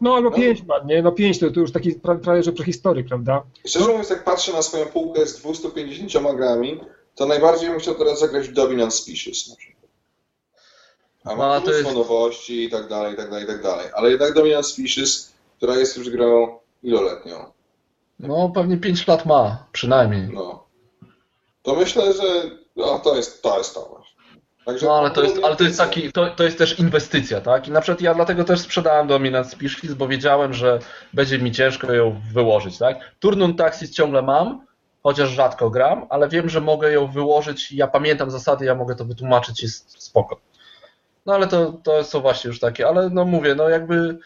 No 0.00 0.14
albo 0.14 0.30
No. 0.30 0.36
pięć 0.36 0.62
ładnie, 0.68 1.02
no 1.02 1.12
pięć 1.12 1.38
to, 1.38 1.50
to 1.50 1.60
już 1.60 1.72
taki 1.72 1.92
pra- 1.98 2.20
prawie 2.20 2.42
że 2.42 2.52
prehistoryk, 2.52 3.08
prawda? 3.08 3.42
Szczerze 3.66 3.86
mówiąc, 3.88 4.10
jak 4.10 4.24
patrzę 4.24 4.52
na 4.52 4.62
swoją 4.62 4.86
półkę 4.86 5.26
z 5.26 5.38
250 5.38 6.36
grami, 6.36 6.80
to 7.14 7.26
najbardziej 7.26 7.70
bym 7.70 7.78
chciał 7.78 7.94
teraz 7.94 8.20
zagrać 8.20 8.48
w 8.48 8.52
Dominant 8.52 8.94
Species 8.94 9.48
na 9.50 9.56
przykład. 9.56 9.84
A 11.24 11.30
No, 11.30 11.36
ma 11.36 11.60
to 11.60 11.66
mnóstwo 11.66 11.82
jest- 11.88 11.94
nowości 11.94 12.64
i 12.64 12.70
tak 12.70 12.88
dalej, 12.88 13.14
i 13.14 13.16
tak 13.16 13.30
dalej, 13.30 13.44
i 13.44 13.46
tak 13.48 13.62
dalej. 13.62 13.86
Ale 13.94 14.10
jednak 14.10 14.32
Dominant 14.34 14.66
Species, 14.66 15.32
która 15.56 15.76
jest 15.76 15.96
już 15.96 16.10
grą 16.10 16.58
iloletnią, 16.82 17.52
No 18.20 18.48
pewnie 18.54 18.76
5 18.76 19.06
lat 19.06 19.26
ma, 19.26 19.66
przynajmniej. 19.72 20.28
no. 20.32 20.64
To 21.62 21.74
myślę, 21.74 22.12
że 22.12 22.50
no, 22.76 22.98
to 22.98 23.16
jest 23.16 23.42
to. 23.42 23.58
Jest 23.58 23.74
to 23.74 23.80
właśnie. 23.80 24.14
Także 24.64 24.86
No 24.86 24.98
ale 24.98 25.10
to 25.10 25.22
jest, 25.22 25.44
ale 25.44 25.56
to 25.56 25.64
jest 25.64 25.78
taki, 25.78 26.12
to, 26.12 26.30
to 26.30 26.44
jest 26.44 26.58
też 26.58 26.78
inwestycja, 26.78 27.40
tak? 27.40 27.68
I 27.68 27.70
na 27.70 27.80
przykład 27.80 28.00
ja 28.00 28.14
dlatego 28.14 28.44
też 28.44 28.60
sprzedałem 28.60 29.06
Dominant 29.06 29.50
Species, 29.50 29.94
bo 29.94 30.08
wiedziałem, 30.08 30.54
że 30.54 30.78
będzie 31.12 31.38
mi 31.38 31.52
ciężko 31.52 31.92
ją 31.92 32.20
wyłożyć, 32.32 32.78
tak? 32.78 33.14
Turnum 33.18 33.56
Taxis 33.56 33.90
ciągle 33.90 34.22
mam, 34.22 34.66
chociaż 35.02 35.30
rzadko 35.30 35.70
gram, 35.70 36.06
ale 36.10 36.28
wiem, 36.28 36.48
że 36.48 36.60
mogę 36.60 36.92
ją 36.92 37.06
wyłożyć 37.06 37.72
i 37.72 37.76
ja 37.76 37.86
pamiętam 37.86 38.30
zasady, 38.30 38.64
ja 38.64 38.74
mogę 38.74 38.94
to 38.94 39.04
wytłumaczyć, 39.04 39.62
jest 39.62 40.02
spoko. 40.02 40.40
No 41.26 41.34
ale 41.34 41.46
to, 41.46 41.72
to 41.72 42.04
są 42.04 42.20
właśnie 42.20 42.48
już 42.48 42.60
takie, 42.60 42.88
ale 42.88 43.10
no 43.10 43.24
mówię, 43.24 43.54
no 43.54 43.68
jakby 43.68 44.18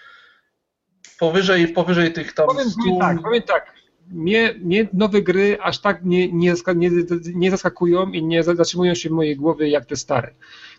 powyżej, 1.19 1.69
powyżej 1.69 2.13
tych 2.13 2.35
tam 2.35 2.47
Powiem, 2.47 2.71
100... 2.71 2.81
powiem 2.83 2.99
tak, 3.01 3.23
powiem 3.23 3.43
tak. 3.43 3.78
Mnie, 4.11 4.55
mnie 4.61 4.89
nowe 4.93 5.23
gry 5.23 5.59
aż 5.61 5.79
tak 5.79 6.05
nie, 6.05 6.33
nie, 6.33 6.55
nie, 6.77 6.91
nie 7.35 7.51
zaskakują 7.51 8.11
i 8.11 8.25
nie 8.25 8.43
za- 8.43 8.55
zatrzymują 8.55 8.95
się 8.95 9.09
w 9.09 9.13
mojej 9.13 9.37
głowie 9.37 9.69
jak 9.69 9.87
te 9.87 9.97
stare. 9.97 10.35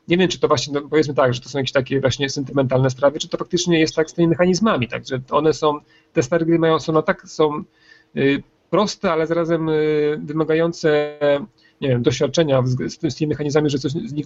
Nie 0.07 0.17
wiem, 0.17 0.27
czy 0.27 0.39
to 0.39 0.47
właśnie, 0.47 0.73
no 0.73 0.89
powiedzmy 0.89 1.13
tak, 1.13 1.33
że 1.33 1.41
to 1.41 1.49
są 1.49 1.59
jakieś 1.59 1.71
takie 1.71 2.01
właśnie 2.01 2.29
sentymentalne 2.29 2.89
sprawy, 2.89 3.19
czy 3.19 3.29
to 3.29 3.37
faktycznie 3.37 3.79
jest 3.79 3.95
tak 3.95 4.09
z 4.09 4.13
tymi 4.13 4.27
mechanizmami, 4.27 4.87
tak, 4.87 5.07
że 5.07 5.21
one 5.29 5.53
są, 5.53 5.79
te 6.13 6.23
stare 6.23 6.45
gry 6.45 6.59
mają, 6.59 6.79
są 6.79 6.93
no 6.93 7.01
tak, 7.01 7.27
są 7.27 7.63
y, 8.17 8.43
proste, 8.69 9.11
ale 9.11 9.27
zarazem 9.27 9.69
y, 9.69 10.19
wymagające, 10.23 11.19
nie 11.81 11.87
wiem, 11.87 12.03
doświadczenia 12.03 12.61
z, 12.65 12.93
z, 12.93 13.13
z 13.13 13.15
tymi 13.15 13.29
mechanizmami, 13.29 13.69
że 13.69 13.79
coś 13.79 13.91
z 13.91 14.13
nich 14.13 14.25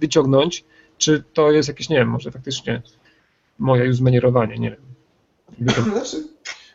wyciągnąć, 0.00 0.64
czy 0.98 1.24
to 1.32 1.52
jest 1.52 1.68
jakieś, 1.68 1.88
nie 1.88 1.96
wiem, 1.96 2.08
może 2.08 2.30
faktycznie 2.30 2.82
moje 3.58 3.84
już 3.84 3.96
zmanierowanie, 3.96 4.58
nie 4.58 4.70
wiem. 4.70 4.80
Znaczy, 5.92 6.16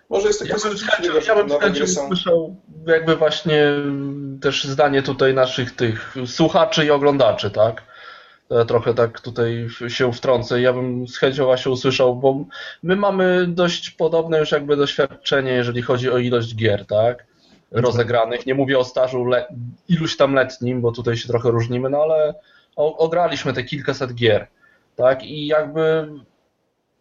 może 0.10 0.28
jest 0.28 0.40
taka 0.40 0.50
Ja 0.50 0.58
bym, 0.60 0.78
z 0.78 0.82
rzeczywiście, 0.82 1.14
chęcią, 1.14 1.36
ja 1.36 1.44
bym 1.44 1.50
z 1.50 1.62
chęcią 1.62 1.88
są... 1.88 2.04
usłyszał 2.06 2.56
jakby 2.88 3.16
właśnie 3.16 3.64
też 4.42 4.64
zdanie 4.64 5.02
tutaj 5.04 5.34
naszych 5.34 5.76
tych 5.76 6.16
słuchaczy 6.26 6.86
i 6.86 6.92
oglądaczy, 6.92 7.52
tak? 7.52 7.84
Ja 8.50 8.66
trochę 8.66 8.94
tak 8.94 9.22
tutaj 9.22 9.68
się 9.88 10.14
wtrącę. 10.14 10.62
Ja 10.62 10.74
bym 10.74 11.08
z 11.08 11.18
chęcią 11.18 11.46
właśnie 11.46 11.72
usłyszał, 11.72 12.16
bo 12.16 12.46
my 12.84 12.96
mamy 12.96 13.48
dość 13.48 13.90
podobne 13.92 14.40
już 14.40 14.52
jakby 14.52 14.76
doświadczenie, 14.76 15.52
jeżeli 15.52 15.82
chodzi 15.82 16.10
o 16.12 16.18
ilość 16.18 16.56
gier, 16.56 16.86
tak? 16.86 17.26
Rozegranych. 17.72 18.46
Nie 18.46 18.56
mówię 18.56 18.80
o 18.80 18.84
stażu 18.84 19.26
le- 19.26 19.48
iluś 19.90 20.18
tam 20.18 20.34
letnim, 20.34 20.82
bo 20.82 20.92
tutaj 20.92 21.18
się 21.18 21.28
trochę 21.28 21.52
różnimy, 21.52 21.90
no 21.90 22.02
ale 22.02 22.34
ograliśmy 22.76 23.54
te 23.54 23.64
kilkaset 23.64 24.14
gier, 24.14 24.48
tak? 24.96 25.24
I 25.24 25.48
jakby 25.48 26.08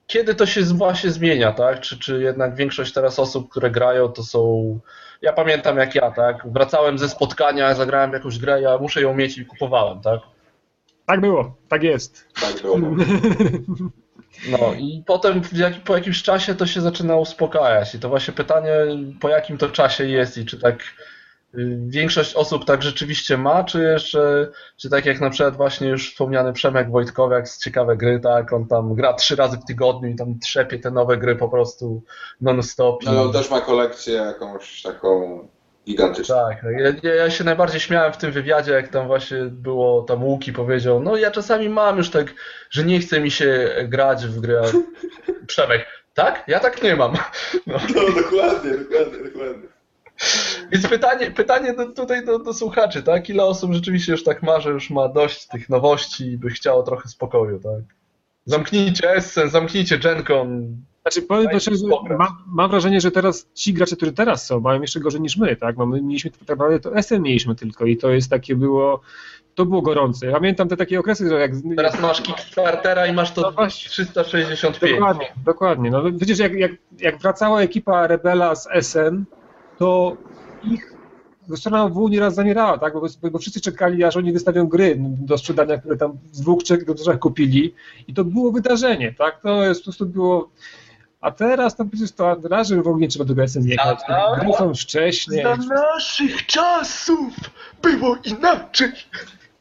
kiedy 0.09 0.35
to 0.35 0.47
się 0.47 0.63
właśnie 0.63 1.11
zmienia, 1.11 1.53
tak? 1.53 1.81
Czy, 1.81 1.99
czy 1.99 2.23
jednak 2.23 2.55
większość 2.55 2.93
teraz 2.93 3.19
osób, 3.19 3.51
które 3.51 3.71
grają, 3.71 4.09
to 4.09 4.23
są. 4.23 4.81
Ja 5.23 5.33
pamiętam 5.33 5.79
jak 5.79 5.95
ja, 5.95 6.11
tak? 6.11 6.53
Wracałem 6.53 6.99
ze 6.99 7.09
spotkania, 7.09 7.75
zagrałem 7.75 8.13
jakąś 8.13 8.39
grę, 8.39 8.63
ja 8.63 8.79
muszę 8.79 9.03
ją 9.03 9.15
mieć 9.15 9.39
i 9.39 9.47
kupowałem, 9.47 10.01
tak? 10.01 10.21
Tak 11.07 11.21
było, 11.21 11.57
tak 11.69 11.83
jest. 11.83 12.29
Tak 12.41 12.63
było. 12.63 12.79
No 14.51 14.75
i 14.75 15.03
potem 15.07 15.43
jak, 15.53 15.85
po 15.85 15.95
jakimś 15.95 16.23
czasie 16.23 16.55
to 16.55 16.67
się 16.67 16.81
zaczyna 16.81 17.17
uspokajać. 17.17 17.95
I 17.95 17.99
to 17.99 18.09
właśnie 18.09 18.35
pytanie, 18.35 18.73
po 19.21 19.29
jakim 19.29 19.59
to 19.59 19.69
czasie 19.69 20.05
jest 20.05 20.39
i 20.39 20.45
czy 20.45 20.59
tak 20.59 20.79
większość 21.89 22.35
osób 22.35 22.65
tak 22.65 22.83
rzeczywiście 22.83 23.37
ma, 23.39 23.65
czy 23.65 23.83
jeszcze, 23.83 24.49
czy 24.77 24.91
tak 24.91 25.07
jak 25.07 25.21
na 25.21 25.31
przykład 25.31 25.57
właśnie 25.57 25.89
już 25.89 26.11
wspomniany 26.11 26.53
Przemek 26.53 26.91
Wojtkowiak 26.91 27.49
z 27.49 27.59
ciekawe 27.65 27.97
gry, 27.97 28.21
tak? 28.21 28.53
On 28.53 28.67
tam 28.67 28.95
gra 28.95 29.13
trzy 29.15 29.37
razy 29.37 29.57
w 29.57 29.65
tygodniu 29.65 30.09
i 30.11 30.17
tam 30.17 30.39
trzepie 30.39 30.79
te 30.79 30.91
nowe 30.91 31.17
gry 31.17 31.37
po 31.37 31.49
prostu 31.49 32.03
non-stop. 32.41 33.03
No, 33.05 33.23
on 33.23 33.33
też 33.33 33.51
ma 33.51 33.61
kolekcję 33.61 34.15
jakąś 34.15 34.83
taką 34.83 35.39
gigantyczną. 35.87 36.37
Tak, 36.37 36.63
ja, 36.63 37.11
ja- 37.11 37.15
ja 37.15 37.31
się 37.31 37.45
najbardziej 37.45 37.81
śmiałem 37.81 38.13
w 38.13 38.17
tym 38.17 38.33
wywiadzie, 38.33 38.73
jak 38.73 38.89
tam 38.89 39.07
właśnie 39.07 39.39
było, 39.45 40.03
tam 40.03 40.25
Łuki 40.25 40.53
powiedział, 40.53 41.01
no 41.03 41.17
ja 41.17 41.31
czasami 41.31 41.69
mam 41.69 41.97
już 41.99 42.11
tak, 42.11 42.35
że 42.71 42.85
nie 42.85 43.01
chce 43.01 43.21
mi 43.21 43.31
się 43.31 43.69
grać 43.89 44.27
w 44.27 44.41
grę. 44.41 44.63
a 44.65 44.67
Przemek, 45.47 45.87
tak? 46.15 46.45
Ja 46.49 46.61
tak 46.61 46.83
nie 46.83 46.97
mam. 46.97 47.13
No. 47.67 47.75
No, 47.95 48.01
dokładnie, 48.23 48.71
dokładnie, 48.79 49.19
dokładnie. 49.31 49.69
Więc 50.73 50.89
pytanie, 50.89 51.31
pytanie 51.31 51.75
do, 51.75 51.93
tutaj 51.93 52.27
do, 52.27 52.39
do 52.39 52.55
słuchaczy, 52.55 53.03
tak? 53.03 53.29
Ile 53.29 53.45
osób 53.45 53.73
rzeczywiście 53.73 54.13
już 54.13 54.25
tak 54.25 54.43
ma, 54.43 54.61
że 54.61 54.71
już 54.71 54.91
ma 54.91 55.09
dość 55.09 55.47
tych 55.47 55.69
nowości 55.69 56.33
i 56.33 56.39
by 56.39 56.51
chciało 56.51 56.83
trochę 56.83 57.09
spokoju, 57.09 57.59
tak? 57.59 57.99
Zamknijcie 58.45 59.11
Essen, 59.11 59.51
zamknijcie 59.51 59.99
GenCon. 59.99 60.77
Znaczy, 61.03 61.23
powiem 61.23 61.61
szczerze, 61.61 61.77
spokój. 61.77 62.17
mam, 62.17 62.29
mam 62.47 62.71
wrażenie, 62.71 63.01
że 63.01 63.11
teraz 63.11 63.49
ci 63.55 63.75
gracze, 63.75 63.97
którzy 63.97 64.13
teraz 64.13 64.47
są, 64.47 64.61
mają 64.61 64.81
jeszcze 64.81 65.01
gorzej 65.01 65.21
niż 65.21 65.37
my, 65.37 65.57
tak? 65.57 65.77
Mamy, 65.77 66.03
mieliśmy 66.03 66.31
tak 66.31 66.49
naprawdę 66.49 66.81
to 66.81 67.03
SN 67.03 67.23
mieliśmy 67.23 67.55
tylko 67.55 67.87
i 67.87 67.97
to 67.97 68.11
jest 68.11 68.31
takie 68.31 68.57
było, 68.57 69.01
to 69.55 69.67
było 69.67 69.83
gorące. 69.83 70.27
Ja 70.27 70.33
pamiętam 70.33 70.69
te 70.69 70.77
takie 70.77 71.01
okresy, 71.01 71.29
że 71.29 71.41
jak... 71.41 71.53
Teraz 71.77 72.01
masz 72.01 72.23
Kickstartera 72.23 73.07
i 73.07 73.13
masz 73.13 73.37
No 73.37 73.43
to 73.43 73.53
właśnie. 73.53 73.91
365. 73.91 74.93
Dokładnie, 74.93 75.33
dokładnie. 75.45 75.91
No, 75.91 76.03
przecież 76.17 76.39
jak, 76.39 76.55
jak, 76.55 76.73
jak 76.99 77.19
wracała 77.19 77.63
ekipa 77.63 78.07
Rebela 78.07 78.55
z 78.55 78.69
SN, 78.81 79.25
to 79.79 80.17
ich 80.65 80.93
strona 81.57 81.89
W 81.89 82.11
nieraz 82.11 82.35
zamierała, 82.35 82.79
tak? 82.79 82.93
Bo, 82.95 83.07
bo 83.31 83.39
wszyscy 83.39 83.61
czekali, 83.61 84.05
aż 84.05 84.17
oni 84.17 84.33
wystawią 84.33 84.67
gry 84.67 84.97
do 85.01 85.39
sprzedania, 85.39 85.79
które 85.79 85.97
tam 85.97 86.19
z 86.33 86.41
dwóch, 86.41 86.63
trzech 86.63 86.81
egzemplarzach 86.81 87.19
kupili 87.19 87.75
i 88.09 88.15
to 88.15 88.25
było 88.25 88.53
wydarzenie, 88.53 89.15
tak? 89.19 89.41
To 89.43 89.65
jest 89.65 89.81
po 89.81 89.85
prostu 89.85 90.07
było... 90.07 90.51
A 91.21 91.31
teraz 91.31 91.77
to 91.77 91.85
przecież 91.85 92.13
to 92.13 92.37
raz, 92.51 92.69
że 92.69 92.77
w 92.77 92.79
ogóle 92.89 92.97
nie 93.01 93.09
trzeba 93.09 93.25
do 93.25 93.49
SN 93.49 93.69
jechać. 93.69 93.99
Za- 94.09 94.37
Gry 94.41 94.53
są 94.59 94.75
wcześniej. 94.75 95.43
Za 95.43 95.57
naszych 95.57 96.47
czasów 96.47 97.35
było 97.83 98.17
inaczej. 98.25 98.93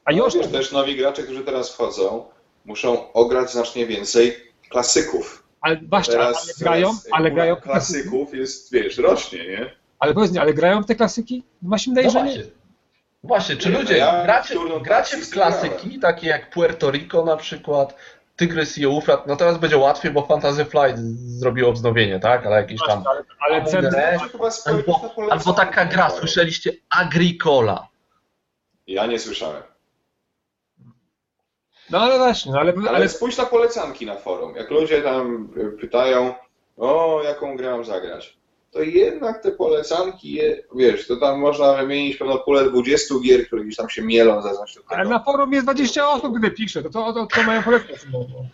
A 0.06 0.12
No, 0.12 0.26
już 0.26 0.34
wiesz, 0.36 0.48
też 0.48 0.72
nowi 0.72 0.96
gracze, 0.96 1.24
którzy 1.24 1.42
teraz 1.44 1.74
wchodzą, 1.74 2.24
muszą 2.66 3.14
ograć 3.14 3.52
znacznie 3.52 3.86
więcej 3.86 4.34
klasyków. 4.70 5.44
ale 5.62 5.76
właśnie, 5.90 6.16
ale 6.16 6.24
Teraz, 6.26 6.60
grają, 6.60 6.88
teraz 6.88 7.08
ale 7.12 7.32
grają 7.32 7.56
te 7.56 7.62
klasyki. 7.62 8.00
klasyków 8.04 8.34
jest, 8.34 8.72
wiesz, 8.72 8.98
rośnie, 8.98 9.40
nie? 9.48 9.72
Ale 10.00 10.14
powiedz 10.14 10.32
mi, 10.32 10.40
ale 10.40 10.54
grają 10.54 10.84
w 10.84 10.86
te 10.86 10.96
klasyki? 10.96 11.44
Właśnie 11.62 11.92
wydaje, 11.94 12.08
No 12.08 12.12
że 12.14 12.24
nie. 12.24 12.34
właśnie. 12.36 12.52
Właśnie, 13.24 13.56
czy 13.56 13.70
Nie, 13.70 13.80
ludzie, 13.80 13.98
ja 13.98 14.24
gracie, 14.24 14.56
gracie 14.82 15.18
w 15.18 15.30
klasyki, 15.30 16.00
takie 16.00 16.28
jak 16.28 16.50
Puerto 16.50 16.92
Rico 16.92 17.26
na 17.26 17.38
przykład, 17.38 17.96
Tygrys 18.36 18.78
i 18.78 18.86
Eufrat, 18.86 19.28
no 19.28 19.36
teraz 19.36 19.58
będzie 19.58 19.78
łatwiej, 19.78 20.12
bo 20.12 20.26
Fantasy 20.26 20.66
Flight 20.66 21.00
zrobiło 21.40 21.74
wznowienie, 21.74 22.20
tak? 22.20 22.46
Ale 22.46 22.56
jakieś 22.56 22.80
tam... 22.88 23.04
Ale, 23.08 23.24
ale 23.40 23.66
ceny, 23.66 23.88
Among 23.88 24.14
Może 24.22 24.30
chyba 24.30 24.52
spojrzeć 24.52 24.88
na 24.88 24.94
Albo, 24.94 25.32
albo 25.32 25.54
taka 25.54 25.86
gra, 25.86 26.10
słyszeliście? 26.10 26.74
Agricola. 26.90 27.88
Ja 28.88 29.06
nie 29.06 29.20
słyszałem. 29.20 29.64
No 31.90 32.02
ale 32.02 32.18
właśnie, 32.18 32.52
no 32.52 32.60
ale, 32.60 32.74
Ale, 32.78 32.90
ale 32.90 33.10
spójrz 33.10 33.38
na 33.38 33.46
polecanki 33.46 34.06
na 34.06 34.16
forum. 34.16 34.56
Jak 34.56 34.70
ludzie 34.72 35.02
tam 35.02 35.50
y, 35.58 35.72
pytają, 35.72 36.34
o, 36.78 37.22
jaką 37.24 37.58
grę 37.58 37.72
mam 37.72 37.86
zagrać, 37.86 38.37
to 38.78 38.84
jednak 38.84 39.44
te 39.44 39.52
polecanki, 39.52 40.34
je, 40.34 40.64
wiesz, 40.76 41.08
to 41.08 41.18
tam 41.18 41.40
można 41.40 41.74
wymienić 41.74 42.18
pewno 42.18 42.38
pulę 42.38 42.70
20 42.70 43.16
gier, 43.24 43.48
które 43.48 43.64
gdzieś 43.64 43.76
tam 43.76 43.90
się 43.90 44.02
mielą 44.02 44.42
za 44.42 44.54
coś 44.54 44.78
Ale 44.88 44.98
tego. 45.04 45.10
na 45.10 45.24
forum 45.24 45.54
jest 45.54 45.66
20 45.66 46.10
osób, 46.10 46.38
które 46.38 46.52
pisze, 46.52 46.84
to 46.84 46.90
to, 46.90 47.14
to, 47.14 47.28
to 47.36 47.44
mają 47.44 47.64
polecać. 47.64 48.00
No. 48.14 48.20
No, 48.20 48.46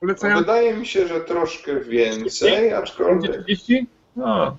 Polecają 0.00 0.38
wydaje 0.38 0.74
mi 0.74 0.86
się, 0.86 1.08
że 1.08 1.20
troszkę 1.20 1.80
więcej, 1.80 2.72
aczkolwiek 2.72 3.32
40? 3.32 3.86
No. 4.16 4.56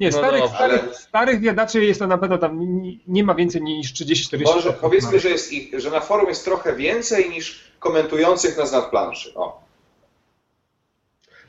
Nie, 0.00 0.08
No 0.10 0.18
starych, 0.18 0.40
dobrze, 0.40 0.54
starych, 0.56 0.82
ale- 0.82 0.94
starych 0.94 1.40
wiadaczy 1.40 1.84
jest 1.84 2.00
to 2.00 2.06
na 2.06 2.18
pewno 2.18 2.38
tam 2.38 2.60
nie, 3.06 3.24
ma 3.24 3.34
więcej 3.34 3.62
niż 3.62 3.92
30-40 3.94 4.54
może 4.54 4.72
powiedzmy, 4.72 5.20
że, 5.20 5.28
jest 5.28 5.52
ich, 5.52 5.80
że 5.80 5.90
na 5.90 6.00
forum 6.00 6.28
jest 6.28 6.44
trochę 6.44 6.76
więcej 6.76 7.30
niż 7.30 7.70
komentujących 7.78 8.56
nas 8.58 8.72
nad 8.72 8.90
planszy. 8.90 9.34
O. 9.34 9.69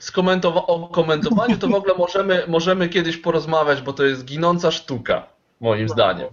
Skomentowa- 0.02 0.66
o 0.68 0.88
komentowaniu 0.88 1.58
to 1.58 1.68
w 1.68 1.74
ogóle 1.74 1.94
możemy, 1.98 2.44
możemy 2.48 2.90
kiedyś 2.90 3.18
porozmawiać, 3.18 3.82
bo 3.82 3.94
to 3.94 4.04
jest 4.04 4.26
ginąca 4.26 4.72
sztuka, 4.72 5.28
moim 5.60 5.90
zdaniem. 5.90 6.28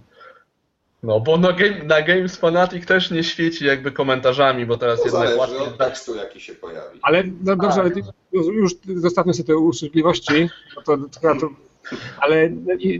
No, 1.03 1.19
bo 1.19 1.37
na, 1.37 1.53
game, 1.53 1.83
na 1.83 2.01
Games 2.01 2.35
Fanatic 2.37 2.85
też 2.85 3.11
nie 3.11 3.23
świeci 3.23 3.65
jakby 3.65 3.91
komentarzami, 3.91 4.65
bo 4.65 4.77
teraz 4.77 4.99
To 4.99 5.05
jednak 5.05 5.21
zależy 5.21 5.39
łatwiej 5.39 5.59
od 5.59 5.77
tekstu, 5.77 6.15
jaki 6.15 6.41
się 6.41 6.53
pojawi. 6.53 6.99
Ale 7.01 7.23
no 7.23 7.31
dobrze, 7.55 7.69
Tak. 7.69 7.79
ale 7.79 7.91
ty, 7.91 8.01
już, 8.33 8.71
zostawmy 8.95 9.33
sobie 9.33 9.47
te 9.47 9.57
uszczypliwości, 9.57 10.49
bo 10.75 10.81
to, 10.81 10.97
to, 10.97 11.07
to, 11.21 11.35
to, 11.39 11.49
ale 12.19 12.49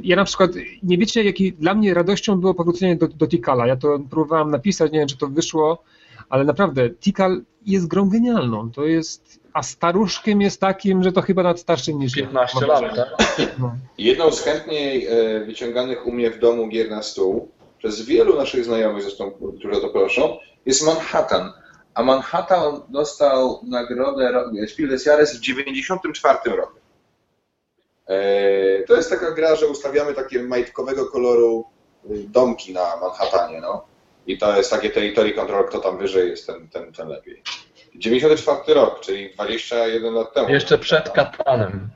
ja 0.04 0.16
na 0.16 0.26
przykład 0.26 0.52
nie 0.84 0.98
wiecie, 0.98 1.24
jaki 1.24 1.54
dla 1.54 1.74
mnie 1.74 1.94
radością 1.94 2.40
było 2.40 2.54
powrócenie 2.54 2.96
do, 2.96 3.08
do 3.08 3.28
Tikala. 3.28 3.68
Ja 3.68 3.76
to 3.76 4.00
próbowałem 4.10 4.52
napisać, 4.52 4.92
nie 4.92 5.00
wiem, 5.00 5.08
czy 5.08 5.18
to 5.18 5.28
wyszło, 5.28 5.84
ale 6.30 6.44
naprawdę 6.44 6.90
Tikal 6.90 7.42
jest 7.66 7.88
grą 7.88 8.10
genialną. 8.10 8.72
To 8.72 8.86
jest, 8.86 9.40
a 9.54 9.64
staruszkiem 9.64 10.42
jest 10.42 10.62
takim, 10.62 11.04
że 11.04 11.12
to 11.12 11.22
chyba 11.22 11.44
nawet 11.44 11.60
starszym 11.60 12.00
niż 12.00 12.18
ja. 12.18 12.24
15 12.26 12.66
lat, 12.66 12.84
tak? 12.96 13.28
No. 13.60 13.76
Jedną 13.98 14.32
z 14.32 14.42
chętniej 14.42 15.08
e, 15.08 15.40
wyciąganych 15.46 16.08
u 16.08 16.12
mnie 16.12 16.32
w 16.32 16.40
domu 16.40 16.68
gier 16.68 16.90
na 16.90 17.04
stół, 17.04 17.52
przez 17.78 18.02
wielu 18.02 18.38
naszych 18.38 18.66
znajomych 18.66 19.02
zresztą, 19.04 19.32
którzy 19.60 19.78
o 19.78 19.80
to 19.82 19.90
proszą, 19.90 20.38
jest 20.66 20.86
Manhattan. 20.86 21.52
A 21.94 22.04
Manhattan 22.04 22.82
dostał 22.90 23.60
nagrodę 23.64 24.32
ro- 24.32 24.52
Spiel 24.68 24.90
des 24.90 25.06
Jahres 25.06 25.30
w 25.38 25.42
1994 25.42 26.58
roku. 26.58 26.80
E, 28.08 28.84
To 28.84 28.96
jest 28.96 29.10
taka 29.10 29.32
gra, 29.32 29.56
że 29.56 29.68
ustawiamy 29.68 30.14
takie 30.14 30.44
majtkowego 30.44 31.06
koloru 31.06 31.66
y, 32.12 32.24
domki 32.28 32.74
na 32.74 32.96
Manhattanie, 33.02 33.62
no. 33.62 33.86
I 34.30 34.38
to 34.38 34.58
jest 34.58 34.72
takie 34.72 34.90
territory 34.90 35.32
control, 35.34 35.68
kto 35.68 35.80
tam 35.80 35.98
wyżej 35.98 36.30
jest, 36.30 36.48
ten, 36.48 36.70
ten, 36.70 36.94
ten 36.94 37.08
lepiej. 37.08 37.44
94 37.96 38.74
rok, 38.74 39.00
czyli 39.00 39.30
21 39.34 40.14
lat 40.14 40.34
temu. 40.34 40.50
Jeszcze 40.50 40.78
przed 40.78 41.10
Katanem, 41.10 41.90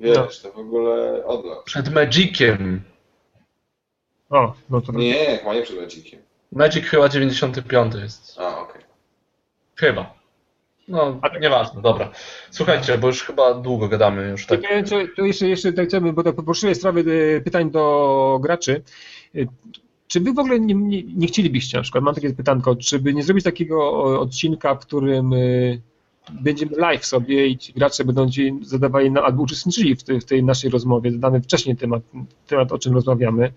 Wiesz, 0.00 0.40
to 0.42 0.52
w 0.52 0.58
ogóle 0.58 1.24
odlot. 1.26 1.64
przed 1.64 1.92
Magiciem. 1.94 2.82
O, 4.30 4.54
no 4.70 4.80
to 4.80 4.92
Nie, 4.92 5.38
chyba 5.38 5.54
nie 5.54 5.62
przed 5.62 5.80
Magiciem. 5.80 6.20
Magic 6.52 6.84
chyba 6.84 7.08
95 7.08 7.94
jest. 7.94 8.38
A, 8.38 8.58
okej. 8.58 8.82
Chyba. 9.76 10.14
No, 10.88 11.20
nieważne, 11.40 11.82
dobra. 11.82 12.10
Słuchajcie, 12.50 12.98
bo 12.98 13.06
już 13.06 13.22
chyba 13.22 13.54
długo 13.54 13.88
gadamy 13.88 14.28
już 14.28 14.46
tak. 14.46 14.60
Tak. 14.62 14.70
To 15.16 15.24
jeszcze, 15.24 15.48
jeszcze 15.48 15.72
tak 15.72 15.88
chciałbym, 15.88 16.14
bo 16.14 16.22
tak 16.22 16.34
poproszyłem 16.34 16.74
sprawy 16.74 17.04
e, 17.36 17.40
pytań 17.40 17.70
do 17.70 18.38
graczy. 18.42 18.82
Czy 20.10 20.20
wy 20.20 20.32
w 20.32 20.38
ogóle 20.38 20.60
nie, 20.60 20.74
nie, 20.74 21.02
nie 21.02 21.26
chcielibyście, 21.26 21.76
na 21.76 21.82
przykład, 21.82 22.04
mam 22.04 22.14
takie 22.14 22.34
pytanko, 22.34 22.76
czy 22.76 22.98
by 22.98 23.14
nie 23.14 23.22
zrobić 23.22 23.44
takiego 23.44 24.02
odcinka, 24.20 24.74
w 24.74 24.78
którym 24.78 25.32
e, 25.32 25.36
będziemy 26.42 26.76
live 26.76 27.06
sobie 27.06 27.46
i 27.46 27.58
ci 27.58 27.72
gracze 27.72 28.04
będą 28.04 28.30
ci 28.30 28.58
zadawali 28.62 29.10
nam, 29.10 29.24
albo 29.24 29.42
uczestniczyli 29.42 29.96
w 29.96 30.02
tej, 30.02 30.20
w 30.20 30.24
tej 30.24 30.44
naszej 30.44 30.70
rozmowie, 30.70 31.10
dany 31.10 31.40
wcześniej 31.40 31.76
temat, 31.76 32.02
temat, 32.46 32.72
o 32.72 32.78
czym 32.78 32.94
rozmawiamy 32.94 33.52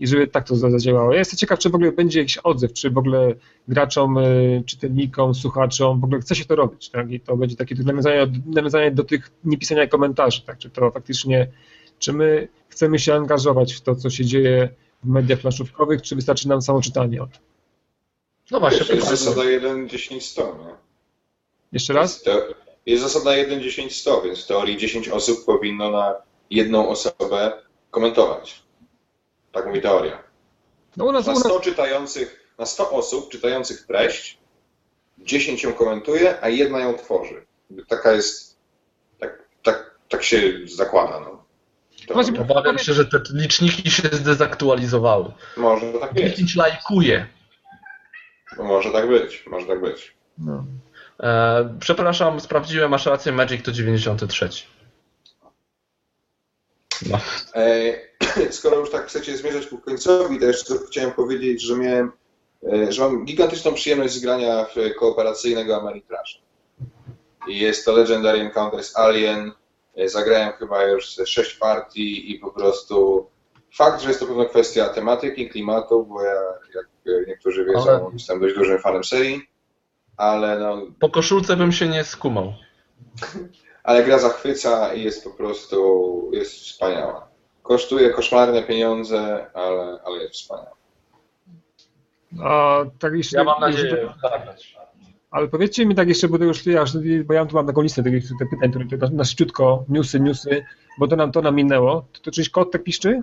i 0.00 0.06
żeby 0.06 0.26
tak 0.26 0.46
to 0.46 0.56
za- 0.56 0.70
zadziałało. 0.70 1.12
Ja 1.12 1.18
jestem 1.18 1.38
ciekaw, 1.38 1.58
czy 1.58 1.70
w 1.70 1.74
ogóle 1.74 1.92
będzie 1.92 2.18
jakiś 2.18 2.38
odzew, 2.38 2.72
czy 2.72 2.90
w 2.90 2.98
ogóle 2.98 3.34
graczom, 3.68 4.18
y, 4.18 4.62
czytelnikom, 4.66 5.34
słuchaczom, 5.34 6.00
w 6.00 6.04
ogóle 6.04 6.20
chce 6.20 6.34
się 6.34 6.44
to 6.44 6.56
robić, 6.56 6.90
tak? 6.90 7.10
I 7.10 7.20
to 7.20 7.36
będzie 7.36 7.56
takie 7.56 7.74
nawiązanie, 7.74 8.26
nawiązanie 8.46 8.90
do 8.90 9.04
tych 9.04 9.30
niepisania 9.44 9.86
komentarzy, 9.86 10.42
tak? 10.42 10.58
Czy 10.58 10.70
to 10.70 10.90
faktycznie, 10.90 11.48
czy 11.98 12.12
my 12.12 12.48
chcemy 12.68 12.98
się 12.98 13.14
angażować 13.14 13.74
w 13.74 13.80
to, 13.80 13.94
co 13.94 14.10
się 14.10 14.24
dzieje 14.24 14.68
w 15.04 15.08
mediach 15.08 15.38
planszówkowych, 15.38 16.02
czy 16.02 16.16
wystarczy 16.16 16.48
nam 16.48 16.62
samo 16.62 16.80
czytanie 16.80 17.22
o 17.22 17.26
tym? 17.26 17.40
No 18.50 18.60
właśnie, 18.60 18.78
Wiesz, 18.78 18.88
jest 18.88 19.08
zasada 19.08 19.44
1, 19.44 19.88
10, 19.88 20.26
100, 20.26 20.42
nie? 20.42 20.74
Jeszcze 21.72 21.92
raz? 21.92 22.24
Jest, 22.86 23.02
zasada 23.02 23.36
1, 23.36 23.62
10, 23.62 24.00
100, 24.00 24.22
więc 24.22 24.44
w 24.44 24.46
teorii 24.46 24.76
10 24.76 25.08
osób 25.08 25.44
powinno 25.44 25.90
na 25.90 26.14
jedną 26.50 26.88
osobę 26.88 27.62
komentować. 27.90 28.62
Tak 29.52 29.66
mówi 29.66 29.80
teoria. 29.80 30.22
No 30.96 31.04
u 31.04 31.12
nas, 31.12 31.26
Na 31.26 31.32
u 31.32 31.34
nas 31.34 31.44
100 31.44 31.60
czytających, 31.60 32.54
na 32.58 32.66
100 32.66 32.90
osób 32.90 33.30
czytających 33.30 33.86
treść, 33.86 34.38
10 35.18 35.62
ją 35.62 35.72
komentuje, 35.72 36.38
a 36.42 36.48
jedna 36.48 36.80
ją 36.80 36.94
tworzy. 36.94 37.46
Taka 37.88 38.12
jest, 38.12 38.56
tak, 39.18 39.48
tak, 39.62 39.98
tak 40.08 40.22
się 40.22 40.52
zakłada, 40.64 41.20
no. 41.20 41.35
Właśnie-. 42.14 42.40
Obawiam 42.40 42.78
się, 42.78 42.92
że 42.92 43.04
te 43.04 43.18
liczniki 43.34 43.90
się 43.90 44.08
zdezaktualizowały. 44.12 45.32
Może 45.56 45.92
tak 45.92 46.18
jest. 46.18 46.34
10 46.34 46.56
lajkuje. 46.56 47.26
Może 48.58 48.90
tak 48.90 49.08
być, 49.08 49.44
może 49.46 49.66
tak 49.66 49.80
być. 49.80 50.14
no. 50.38 50.64
E, 51.22 51.76
przepraszam, 51.80 52.40
sprawdziłem, 52.40 52.90
masz 52.90 53.06
rację, 53.06 53.32
Magic 53.32 53.64
to 53.64 53.72
93. 53.72 54.48
No. 57.10 57.20
E, 57.54 57.92
Skoro 58.50 58.76
już 58.76 58.90
tak 58.90 59.06
chcecie 59.06 59.36
zmierzać 59.36 59.66
ku 59.66 59.78
końcowi, 59.78 60.40
to 60.40 60.44
jeszcze 60.44 60.74
chciałem 60.90 61.12
powiedzieć, 61.12 61.62
że 61.62 61.76
miałem, 61.76 62.12
e, 62.72 62.92
że 62.92 63.02
mam 63.02 63.24
gigantyczną 63.24 63.74
przyjemność 63.74 64.14
z 64.14 64.20
grania 64.20 64.64
w 64.64 64.94
kooperacyjnego 64.98 65.80
Ameritrasza. 65.80 66.38
I 67.48 67.58
jest 67.58 67.84
to 67.84 67.92
Legendary 67.92 68.40
Encounters 68.40 68.96
Alien. 68.96 69.52
E, 69.96 70.08
Zagrałem 70.08 70.52
chyba 70.52 70.84
już 70.84 71.14
ze 71.14 71.26
sześć 71.26 71.54
partii 71.54 72.32
i 72.34 72.38
po 72.38 72.50
prostu 72.50 73.26
fakt, 73.76 74.00
że 74.02 74.08
jest 74.08 74.20
to 74.20 74.26
pewna 74.26 74.44
kwestia 74.44 74.88
tematyki, 74.88 75.48
klimatu, 75.48 76.04
bo 76.06 76.22
ja, 76.22 76.40
jak 76.74 76.86
niektórzy 77.26 77.64
wiedzą, 77.64 77.90
Ale- 77.90 78.10
jestem 78.12 78.40
dość 78.40 78.54
dużym 78.54 78.78
fanem 78.78 79.04
serii, 79.04 79.42
ale 80.16 80.58
no, 80.58 80.82
Po 81.00 81.08
koszulce 81.10 81.56
bym 81.56 81.72
się 81.72 81.88
nie 81.88 82.04
skumał. 82.04 82.52
ale 83.84 84.04
gra 84.04 84.18
zachwyca 84.18 84.94
i 84.94 85.02
jest 85.04 85.24
po 85.24 85.30
prostu 85.30 86.30
jest 86.32 86.52
wspaniała. 86.52 87.28
Kosztuje 87.62 88.10
koszmarne 88.10 88.62
pieniądze, 88.62 89.46
ale, 89.54 89.98
ale 90.04 90.18
jest 90.22 90.34
wspaniała. 90.34 90.76
A 92.44 92.84
tak 92.98 93.14
jeszcze, 93.14 93.36
Ja 93.38 93.44
mam 93.44 93.60
nadzieję 93.60 94.14
zagrać. 94.22 94.75
Ale 95.36 95.48
powiedzcie 95.48 95.86
mi 95.86 95.94
tak 95.94 96.08
jeszcze, 96.08 96.28
bo 96.28 96.38
to 96.38 96.44
już 96.44 96.66
ja, 96.66 96.84
bo 97.26 97.34
ja 97.34 97.46
tu 97.46 97.56
mam 97.56 97.66
taką 97.66 97.82
listę 97.82 98.02
tych, 98.02 98.28
tych 98.38 98.50
pytań, 98.50 98.70
które 98.70 98.98
na, 98.98 99.16
na 99.16 99.24
szybciutko, 99.24 99.84
newsy, 99.88 100.20
newsy, 100.20 100.64
bo 100.98 101.08
to 101.08 101.16
nam 101.16 101.32
to 101.32 101.42
nam 101.42 101.54
minęło. 101.54 102.08
To, 102.12 102.20
to 102.20 102.30
czyś 102.30 102.50
kot 102.50 102.72
tak 102.72 102.82
piszczy? 102.82 103.22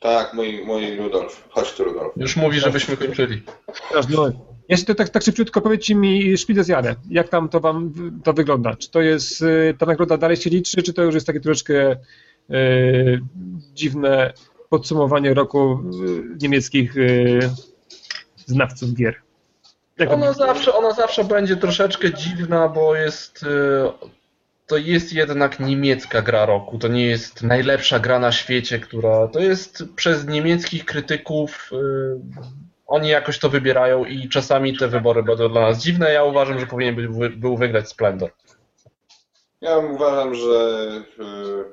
Tak, 0.00 0.34
mój, 0.34 0.64
mój 0.66 0.96
Rudolf. 0.96 1.48
Chodź 1.50 1.72
tu, 1.72 1.84
Rudolf. 1.84 2.12
Już 2.16 2.36
mówi, 2.36 2.60
żebyśmy 2.60 2.96
kończyli. 2.96 3.42
No. 4.10 4.30
Jeszcze 4.68 4.86
to 4.86 4.94
tak, 4.94 5.08
tak 5.08 5.22
szybciutko 5.22 5.60
powiedzcie 5.60 5.94
mi 5.94 6.38
Szpilę 6.38 6.64
z 6.64 6.68
Jarę, 6.68 6.94
jak 7.10 7.28
tam 7.28 7.48
to 7.48 7.60
wam 7.60 7.92
to 8.24 8.32
wygląda? 8.32 8.76
Czy 8.76 8.90
to 8.90 9.00
jest, 9.00 9.42
y, 9.42 9.74
ta 9.78 9.86
nagroda 9.86 10.16
dalej 10.16 10.36
się 10.36 10.50
liczy, 10.50 10.82
czy 10.82 10.92
to 10.92 11.02
już 11.02 11.14
jest 11.14 11.26
takie 11.26 11.40
troszeczkę 11.40 11.96
y, 12.50 13.20
dziwne 13.74 14.32
podsumowanie 14.68 15.34
roku 15.34 15.72
y, 15.72 16.36
niemieckich 16.40 16.94
znawców 18.46 18.94
gier? 18.94 19.29
Jak 20.00 20.10
Ona 20.12 20.32
zawsze, 20.32 20.74
ona 20.74 20.90
zawsze 20.92 21.24
będzie 21.24 21.56
troszeczkę 21.56 22.14
dziwna, 22.14 22.68
bo 22.68 22.94
jest. 22.94 23.42
e, 23.42 23.92
To 24.66 24.76
jest 24.76 25.12
jednak 25.12 25.60
niemiecka 25.60 26.22
gra 26.22 26.46
roku. 26.46 26.78
To 26.78 26.88
nie 26.88 27.06
jest 27.06 27.42
najlepsza 27.42 27.98
gra 27.98 28.18
na 28.18 28.32
świecie, 28.32 28.78
która. 28.78 29.28
To 29.28 29.40
jest 29.40 29.84
przez 29.96 30.26
niemieckich 30.26 30.84
krytyków. 30.84 31.70
e, 31.72 31.76
Oni 32.86 33.08
jakoś 33.08 33.38
to 33.38 33.48
wybierają 33.48 34.04
i 34.04 34.28
czasami 34.28 34.76
te 34.78 34.88
wybory 34.88 35.22
będą 35.22 35.48
dla 35.48 35.60
nas 35.60 35.78
dziwne. 35.82 36.12
Ja 36.12 36.24
uważam, 36.24 36.60
że 36.60 36.66
powinien 36.66 36.94
być, 36.94 37.06
był 37.36 37.56
wygrać 37.56 37.88
Splendor. 37.88 38.30
Ja 39.60 39.76
uważam, 39.78 40.34
że 40.34 40.88
y, 41.20 41.64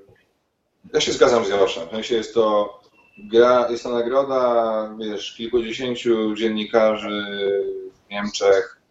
ja 0.93 0.99
się 1.01 1.11
zgadzam 1.11 1.45
z 1.45 1.49
Jaroszem. 1.49 1.87
W 1.87 1.91
sensie 1.91 2.15
jest 2.15 2.33
to 2.33 2.79
gra, 3.17 3.67
jest 3.69 3.83
to 3.83 3.89
nagroda, 3.89 4.89
wiesz, 4.99 5.33
kilkudziesięciu 5.37 6.35
dziennikarzy 6.35 7.25
Niemczech, 8.09 8.81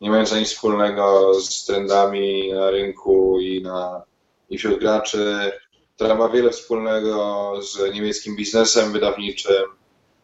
nie 0.00 0.10
mająca 0.10 0.38
nic 0.38 0.48
wspólnego 0.48 1.34
z 1.40 1.64
trendami 1.64 2.52
na 2.52 2.70
rynku 2.70 3.40
i, 3.40 3.62
na, 3.62 4.02
i 4.50 4.58
wśród 4.58 4.80
graczy, 4.80 5.52
która 5.94 6.14
ma 6.14 6.28
wiele 6.28 6.50
wspólnego 6.50 7.52
z 7.62 7.94
niemieckim 7.94 8.36
biznesem 8.36 8.92
wydawniczym 8.92 9.64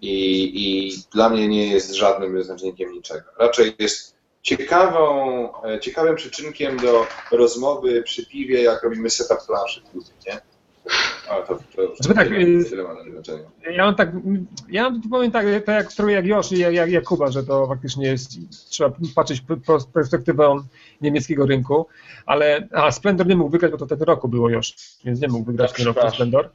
i, 0.01 0.43
i 0.55 0.93
dla 1.13 1.29
mnie 1.29 1.49
nie 1.49 1.67
jest 1.67 1.95
żadnym 1.95 2.33
wyznacznikiem 2.33 2.93
niczego. 2.93 3.31
Raczej 3.39 3.75
jest 3.79 4.17
ciekawą, 4.43 5.49
e, 5.65 5.81
ciekawym 5.81 6.17
przyczynkiem 6.17 6.77
do 6.77 7.07
rozmowy 7.33 8.03
przy 8.03 8.27
piwie, 8.27 8.63
jak 8.63 8.83
robimy 8.83 9.11
setup 9.11 9.47
planszy 9.47 9.83
nie? 10.27 10.41
Ale 11.29 11.47
to, 11.47 11.55
to, 11.77 11.95
Żeby 12.01 12.15
tak, 12.15 12.31
y, 12.31 12.65
tyle 12.71 12.83
ma 12.83 12.95
znaczenia. 13.13 13.49
Ja 13.71 13.85
mam 13.85 13.95
tak, 13.95 14.13
ja 14.69 14.91
mam, 14.91 15.03
powiem 15.11 15.31
tak, 15.31 15.47
tak 15.65 15.87
jak 15.99 16.09
jak 16.09 16.27
Josz 16.27 16.53
i 16.53 16.59
jak, 16.59 16.91
jak, 16.91 17.05
Kuba, 17.05 17.31
że 17.31 17.45
to 17.45 17.67
faktycznie 17.67 18.07
jest, 18.07 18.31
trzeba 18.69 18.97
patrzeć 19.15 19.43
z 19.79 19.87
perspektywą 19.87 20.63
niemieckiego 21.01 21.47
rynku, 21.47 21.87
ale, 22.27 22.69
a 22.73 22.91
Splendor 22.91 23.27
nie 23.27 23.37
mógł 23.37 23.51
wygrać, 23.51 23.73
bo 23.73 23.79
to 23.79 23.87
tego 23.87 24.05
roku 24.05 24.29
było 24.29 24.49
już, 24.49 24.75
więc 25.05 25.21
nie 25.21 25.29
mógł 25.29 25.45
wygrać 25.45 25.71
Tak, 25.71 25.77
tym 25.77 25.87
roku. 25.87 26.11
Splendor. 26.11 26.51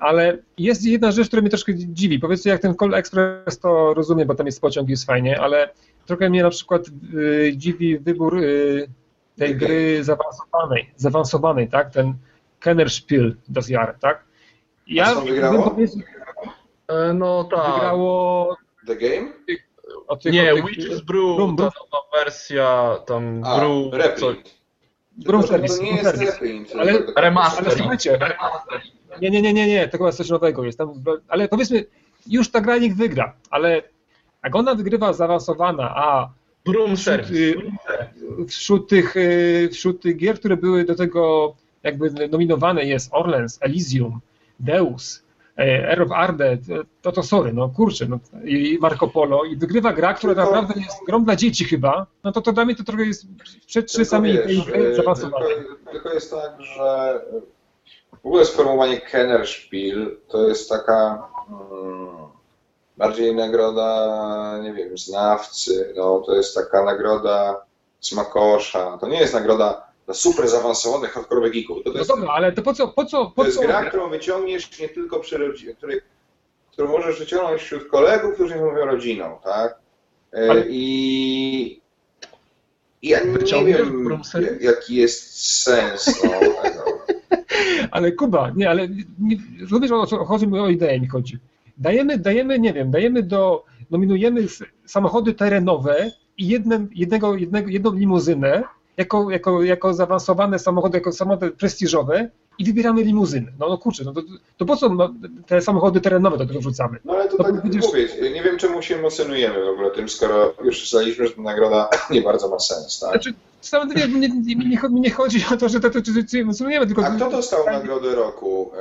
Ale 0.00 0.38
jest 0.58 0.84
jedna 0.84 1.12
rzecz, 1.12 1.26
która 1.26 1.42
mnie 1.42 1.50
troszkę 1.50 1.74
dziwi. 1.74 2.18
Powiedzcie, 2.18 2.50
jak 2.50 2.62
ten 2.62 2.74
Call 2.74 2.94
Express 2.94 3.58
to 3.58 3.94
rozumiem, 3.94 4.28
bo 4.28 4.34
tam 4.34 4.46
jest 4.46 4.60
pociąg 4.60 4.88
i 4.88 4.90
jest 4.90 5.06
fajnie, 5.06 5.40
ale 5.40 5.70
trochę 6.06 6.30
mnie 6.30 6.42
na 6.42 6.50
przykład 6.50 6.86
y, 7.14 7.52
dziwi 7.56 7.98
wybór 7.98 8.38
y, 8.38 8.88
tej 9.36 9.56
gry 9.56 10.04
zaawansowanej, 10.04 10.90
zaawansowanej, 10.96 11.68
tak? 11.68 11.90
Ten 11.90 12.14
Kennerspiel 12.62 13.36
das 13.48 13.68
Jahr, 13.68 13.96
tak? 14.00 14.24
A 15.02 15.14
co 15.14 15.20
wygrało? 15.20 15.76
E, 16.88 17.12
No 17.14 17.44
tak. 17.44 17.74
wygrało 17.74 18.56
The 18.86 18.96
Game? 18.96 19.32
o 20.06 20.16
tych, 20.16 20.32
Nie, 20.32 20.54
tych, 20.54 20.64
Witches 20.66 21.00
Brew, 21.00 21.36
Brum, 21.36 21.56
ta 21.56 21.62
nowa 21.64 22.02
wersja, 22.12 22.96
tam 23.06 23.40
A, 23.44 23.58
Brew, 23.60 23.90
co, 23.90 23.96
reprint. 24.30 24.62
To, 25.26 25.42
Service, 25.42 25.76
to 25.76 25.82
nie 25.82 25.96
jest 25.96 26.16
reprint. 26.20 26.72
Ale- 26.78 26.98
Remaster. 27.16 27.64
Ale 27.66 27.76
słuchajcie, 27.76 28.18
nie, 29.20 29.30
nie, 29.30 29.42
nie, 29.42 29.52
nie, 29.52 29.66
nie, 29.66 29.88
to 29.88 29.98
chyba 29.98 30.08
jest 30.08 30.18
coś 30.18 30.28
nowego 30.30 30.64
jest 30.64 30.78
tam, 30.78 30.92
ale 31.28 31.48
powiedzmy, 31.48 31.84
już 32.26 32.50
ta 32.50 32.60
gra 32.60 32.78
niech 32.78 32.96
wygra, 32.96 33.36
ale 33.50 33.82
jak 34.44 34.56
ona 34.56 34.74
wygrywa 34.74 35.12
zaawansowana, 35.12 35.92
a 35.96 36.28
Broom 36.64 36.96
wśród, 36.96 37.30
y, 37.30 37.54
wśród, 38.48 38.88
tych, 38.88 39.16
y, 39.16 39.68
wśród 39.72 40.02
tych 40.02 40.16
gier, 40.16 40.38
które 40.38 40.56
były 40.56 40.84
do 40.84 40.94
tego 40.94 41.54
jakby 41.82 42.28
nominowane 42.28 42.84
jest 42.84 43.08
Orlens, 43.12 43.58
Elysium, 43.60 44.20
Deus, 44.60 45.22
e, 45.58 45.88
Air 45.90 46.02
of 46.02 46.12
Arde, 46.12 46.58
to 47.02 47.12
to 47.12 47.22
sorry, 47.22 47.52
no 47.52 47.68
kurczę, 47.68 48.06
no, 48.08 48.18
i 48.44 48.78
Marco 48.80 49.08
Polo 49.08 49.44
i 49.44 49.56
wygrywa 49.56 49.92
gra, 49.92 50.14
która 50.14 50.34
naprawdę 50.34 50.74
jest 50.80 50.96
grą 51.06 51.24
dla 51.24 51.36
dzieci 51.36 51.64
chyba, 51.64 52.06
no 52.24 52.32
to 52.32 52.42
to 52.42 52.52
dla 52.52 52.64
mnie 52.64 52.76
to 52.76 52.84
trochę 52.84 53.04
jest 53.04 53.26
przed 53.66 53.92
czasami 53.92 54.30
y, 54.30 54.94
zaawansowane. 54.96 55.46
tylko, 55.46 55.90
tylko 55.92 56.12
jest 56.12 56.30
tak, 56.30 56.60
że 56.60 57.20
w 58.22 58.26
ogóle 58.26 58.44
sformułowanie 58.44 59.00
Kennerspiel 59.00 60.16
to 60.28 60.48
jest 60.48 60.68
taka 60.68 61.28
mm, 61.48 62.08
bardziej 62.96 63.34
nagroda, 63.34 64.58
nie 64.62 64.72
wiem, 64.72 64.98
znawcy, 64.98 65.92
no 65.96 66.20
to 66.26 66.34
jest 66.34 66.54
taka 66.54 66.84
nagroda 66.84 67.64
smakosza, 68.00 68.98
to 68.98 69.08
nie 69.08 69.20
jest 69.20 69.34
nagroda 69.34 69.91
dla 70.06 70.14
super 70.14 70.48
zaawansowanych 70.48 71.10
hardkorowych 71.10 71.52
geeków. 71.52 71.76
To, 71.78 71.82
to 71.84 71.90
No 71.92 71.98
jest, 71.98 72.10
dobra, 72.10 72.28
ale 72.32 72.52
to 72.52 72.62
po 72.62 72.74
co, 72.74 72.88
po 72.88 73.04
co, 73.04 73.24
to 73.24 73.30
po 73.30 73.44
jest 73.44 73.56
co? 73.56 73.62
gra, 73.62 73.84
którą 73.84 74.08
wyciągniesz 74.10 74.78
nie 74.80 74.88
tylko 74.88 75.20
przy 75.20 75.38
rodzinie, 75.38 75.74
której, 75.74 76.00
którą 76.72 76.88
możesz 76.92 77.18
wyciągnąć 77.18 77.62
wśród 77.62 77.88
kolegów, 77.88 78.34
którzy 78.34 78.54
nie 78.54 78.60
mówią 78.60 78.84
rodziną, 78.86 79.38
tak? 79.44 79.78
E, 80.34 80.50
Ale- 80.50 80.64
I, 80.68 81.80
i 83.02 83.08
ja 83.08 83.20
nie 83.24 83.64
wiem, 83.74 84.18
jaki 84.60 84.94
jest 84.94 85.36
sens 85.62 86.22
no. 86.24 86.92
Ale 87.90 88.12
Kuba, 88.12 88.50
nie, 88.56 88.70
ale 88.70 88.88
nie, 89.18 89.36
rozumiesz 89.62 89.90
o 89.92 90.06
co 90.06 90.24
chodzi 90.24 90.46
o 90.46 90.68
ideę 90.68 91.00
mi 91.00 91.08
chodzi. 91.08 91.38
Dajemy, 91.78 92.18
dajemy, 92.18 92.58
nie 92.58 92.72
wiem, 92.72 92.90
dajemy 92.90 93.22
do, 93.22 93.64
nominujemy 93.90 94.40
samochody 94.86 95.34
terenowe 95.34 96.10
i 96.38 96.48
jednym, 96.48 96.88
jednego, 96.94 97.34
jednego, 97.36 97.70
jedną 97.70 97.92
limuzynę 97.92 98.62
jako, 98.96 99.30
jako, 99.30 99.62
jako 99.62 99.94
zaawansowane 99.94 100.58
samochody, 100.58 100.98
jako 100.98 101.12
samochody 101.12 101.50
prestiżowe 101.50 102.28
i 102.58 102.64
wybieramy 102.64 103.02
limuzyny. 103.02 103.52
No, 103.58 103.68
no 103.68 103.78
kurczę, 103.78 104.04
no 104.04 104.12
to, 104.12 104.22
to 104.56 104.64
po 104.64 104.76
co 104.76 104.88
no, 104.88 105.14
te 105.46 105.60
samochody 105.60 106.00
terenowe 106.00 106.38
do 106.38 106.46
tego 106.46 106.60
wrzucamy? 106.60 106.98
No 107.04 107.12
ale 107.12 107.28
to 107.28 107.36
No, 107.38 107.44
tak 107.44 107.62
widzisz- 107.62 107.82
mówię, 107.86 108.08
nie 108.34 108.42
wiem 108.42 108.58
czemu 108.58 108.82
się 108.82 108.96
emocjonujemy 108.96 109.64
w 109.64 109.68
ogóle 109.68 109.90
tym, 109.90 110.08
skoro 110.08 110.54
już 110.64 110.82
ustaliliśmy, 110.82 111.26
że 111.26 111.32
ta 111.34 111.42
nagroda 111.42 111.88
nie 112.10 112.22
bardzo 112.22 112.48
ma 112.48 112.58
sens, 112.58 113.00
tak? 113.00 113.10
Znaczy, 113.10 113.34
sam, 113.60 113.88
nie, 113.88 114.08
nie, 114.08 114.28
nie, 114.28 114.76
nie, 114.90 115.10
chodzi- 115.10 115.44
o 115.54 115.56
to, 115.56 115.68
że 115.68 115.80
to, 115.80 115.90
to, 115.90 116.02
to, 116.02 116.10
to 116.32 116.38
emocjonujemy, 116.38 116.86
tylko... 116.86 117.04
A 117.06 117.10
kto 117.10 117.30
dostał 117.30 117.66
nagrodę 117.66 118.14
roku 118.14 118.70
e, 118.74 118.78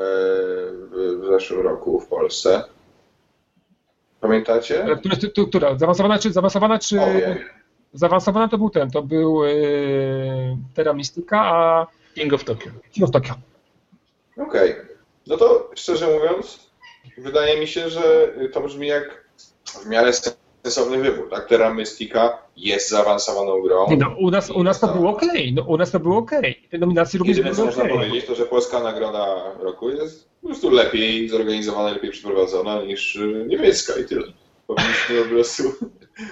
w 0.91 1.25
zeszłym 1.31 1.61
roku 1.61 1.99
w 1.99 2.07
Polsce? 2.07 2.63
Pamiętacie? 4.21 4.83
Ale 4.83 4.97
która, 4.97 5.15
która? 5.49 5.77
Zaawansowana 5.77 6.19
czy, 6.19 6.31
zaawansowana 6.33 6.79
czy... 6.79 7.01
Obie. 7.01 7.45
Zaawansowana 7.93 8.47
to 8.47 8.57
był 8.57 8.69
ten, 8.69 8.91
to 8.91 9.01
był 9.01 9.43
yy, 9.43 10.57
Terra 10.73 10.93
Mystica, 10.93 11.38
a 11.38 11.88
King 12.15 12.34
of 12.34 12.43
Tokyo. 12.43 12.72
King 12.91 13.03
of 13.03 13.11
Tokyo. 13.11 13.35
Okej. 14.38 14.76
No 15.27 15.38
to 15.38 15.69
szczerze 15.76 16.07
mówiąc, 16.07 16.72
wydaje 17.18 17.59
mi 17.59 17.68
się, 17.68 17.89
że 17.89 18.34
to 18.53 18.61
brzmi 18.61 18.88
jak 18.88 19.26
w 19.65 19.89
miarę 19.89 20.11
sensowny 20.63 20.97
wybór. 20.97 21.30
Tak? 21.30 21.47
Terra 21.47 21.73
Mystica 21.73 22.38
jest 22.57 22.89
zaawansowaną 22.89 23.61
grą. 23.61 23.89
Nie, 23.89 23.97
no, 23.97 24.15
u, 24.19 24.31
nas, 24.31 24.49
u 24.49 24.63
nas 24.63 24.80
to 24.80 24.88
było 24.88 25.09
okej, 25.09 25.53
no, 25.53 25.63
u 25.63 25.77
nas 25.77 25.91
to 25.91 25.99
było 25.99 26.18
okej. 26.18 26.68
Te 26.72 26.77
nominacje 26.77 27.18
również 27.18 27.41
były 27.41 27.65
można 27.65 27.84
okej. 27.84 27.95
powiedzieć, 27.95 28.26
to 28.26 28.35
że 28.35 28.45
polska 28.45 28.80
nagroda 28.80 29.53
roku 29.59 29.89
jest 29.89 30.30
po 30.41 30.47
prostu 30.47 30.69
lepiej 30.69 31.30
zorganizowana, 31.30 31.89
lepiej 31.89 32.11
przeprowadzona 32.11 32.81
niż 32.81 33.15
y, 33.15 33.45
niemiecka 33.47 33.93
i 33.99 34.05
tyle. 34.05 34.23
Powinniśmy 34.76 35.23
po 35.23 35.30
prostu, 35.30 35.64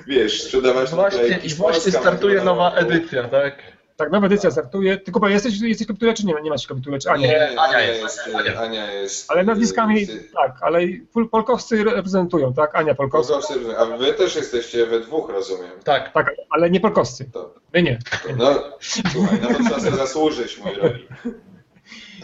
wiesz, 0.08 0.44
sprzedawać 0.44 0.90
Właśnie, 0.90 1.20
naklejki 1.22 1.48
I 1.48 1.54
właśnie 1.54 1.82
Polska 1.82 2.02
startuje 2.02 2.44
nowa 2.44 2.70
roku. 2.76 2.82
edycja, 2.92 3.24
tak? 3.28 3.56
Tak, 3.96 4.12
nowa 4.12 4.28
edycja 4.28 4.52
startuje. 4.52 4.98
Ty 4.98 5.12
Kuba, 5.12 5.30
jesteś, 5.30 5.62
jesteś 5.62 5.88
kapitule, 5.88 6.14
czy 6.14 6.26
nie, 6.26 6.34
nie 6.44 6.50
masz 6.50 6.68
kapitule, 6.68 7.00
czy 7.00 7.10
a 7.10 7.18
nie? 7.18 7.50
Ania 7.50 7.62
Ania 7.62 7.80
jest, 7.82 8.02
jest, 8.02 8.36
Ania. 8.36 8.60
Ania 8.62 8.92
jest. 8.94 9.32
Ale 9.32 9.44
nazwiskami, 9.44 10.08
tak, 10.08 10.52
ale 10.62 10.80
Pol- 11.14 11.30
Polkowscy 11.30 11.84
reprezentują, 11.84 12.54
tak? 12.54 12.76
Ania 12.76 12.96
Polkowska. 12.96 13.34
Polkowcy, 13.34 13.78
a 13.78 13.86
wy 13.86 14.14
też 14.14 14.36
jesteście 14.36 14.86
we 14.86 15.00
dwóch, 15.00 15.30
rozumiem. 15.30 15.72
Tak. 15.84 16.14
Tak, 16.14 16.32
ale 16.50 16.70
nie 16.70 16.80
Polkowscy. 16.80 17.30
To, 17.34 17.54
My 17.74 17.84
nie. 17.84 18.00
to, 18.24 18.30
no, 18.38 18.78
słuchaj, 18.82 19.42
na 19.42 19.48
to 19.48 19.54
trzeba 19.64 19.80
sobie 19.80 19.98
zasłużyć, 19.98 20.58
mój 20.58 20.76
drogi. 20.76 21.08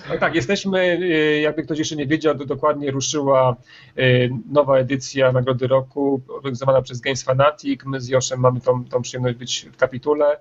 Tak, 0.07 0.19
tak, 0.19 0.35
jesteśmy, 0.35 0.99
y, 1.01 1.39
jakby 1.41 1.63
ktoś 1.63 1.79
jeszcze 1.79 1.95
nie 1.95 2.07
wiedział, 2.07 2.37
to 2.37 2.45
dokładnie 2.45 2.91
ruszyła 2.91 3.55
y, 3.97 4.29
nowa 4.51 4.77
edycja 4.77 5.31
Nagrody 5.31 5.67
Roku, 5.67 6.21
organizowana 6.29 6.81
przez 6.81 7.01
Games 7.01 7.23
Fanatic. 7.23 7.81
My 7.85 8.01
z 8.01 8.07
Joszem 8.07 8.39
mamy 8.39 8.61
tą, 8.61 8.85
tą 8.85 9.01
przyjemność 9.01 9.37
być 9.37 9.69
w 9.73 9.77
kapitule. 9.77 10.39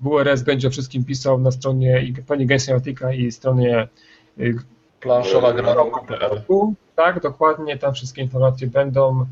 WRS 0.00 0.42
będzie 0.42 0.68
o 0.68 0.70
wszystkim 0.70 1.04
pisał 1.04 1.38
na 1.38 1.50
stronie 1.50 2.02
i 2.02 2.22
stronie 2.22 2.46
Games 2.46 2.66
Fanatica 2.66 3.12
i 3.12 3.32
stronie 3.32 3.88
Planszowa 5.00 5.52
gra 5.52 5.74
roku. 5.74 6.74
Tak, 6.96 7.20
dokładnie, 7.20 7.78
tam 7.78 7.94
wszystkie 7.94 8.22
informacje 8.22 8.66
będą. 8.66 9.26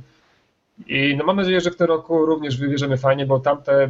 I 0.86 1.16
no 1.16 1.24
mam 1.24 1.36
nadzieję, 1.36 1.60
że 1.60 1.70
w 1.70 1.76
tym 1.76 1.86
roku 1.86 2.26
również 2.26 2.59
wybierzemy 2.59 2.97
fajnie, 2.97 3.26
bo 3.26 3.40
tamte, 3.40 3.88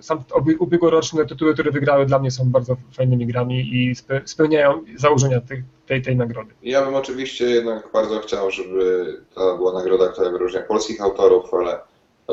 sam 0.00 0.24
ubiegłoroczne 0.58 1.26
tytuły, 1.26 1.54
które 1.54 1.70
wygrały 1.70 2.06
dla 2.06 2.18
mnie 2.18 2.30
są 2.30 2.50
bardzo 2.50 2.76
fajnymi 2.92 3.26
grami 3.26 3.60
i 3.60 3.94
spe- 3.94 4.20
spełniają 4.24 4.84
założenia 4.96 5.40
tej, 5.40 5.62
tej, 5.86 6.02
tej 6.02 6.16
nagrody. 6.16 6.54
Ja 6.62 6.84
bym 6.84 6.94
oczywiście 6.94 7.44
jednak 7.44 7.88
bardzo 7.92 8.18
chciał, 8.18 8.50
żeby 8.50 9.06
to 9.34 9.56
była 9.56 9.72
nagroda, 9.72 10.08
która 10.08 10.30
wyróżnia 10.30 10.62
polskich 10.62 11.02
autorów, 11.02 11.54
ale 11.54 11.78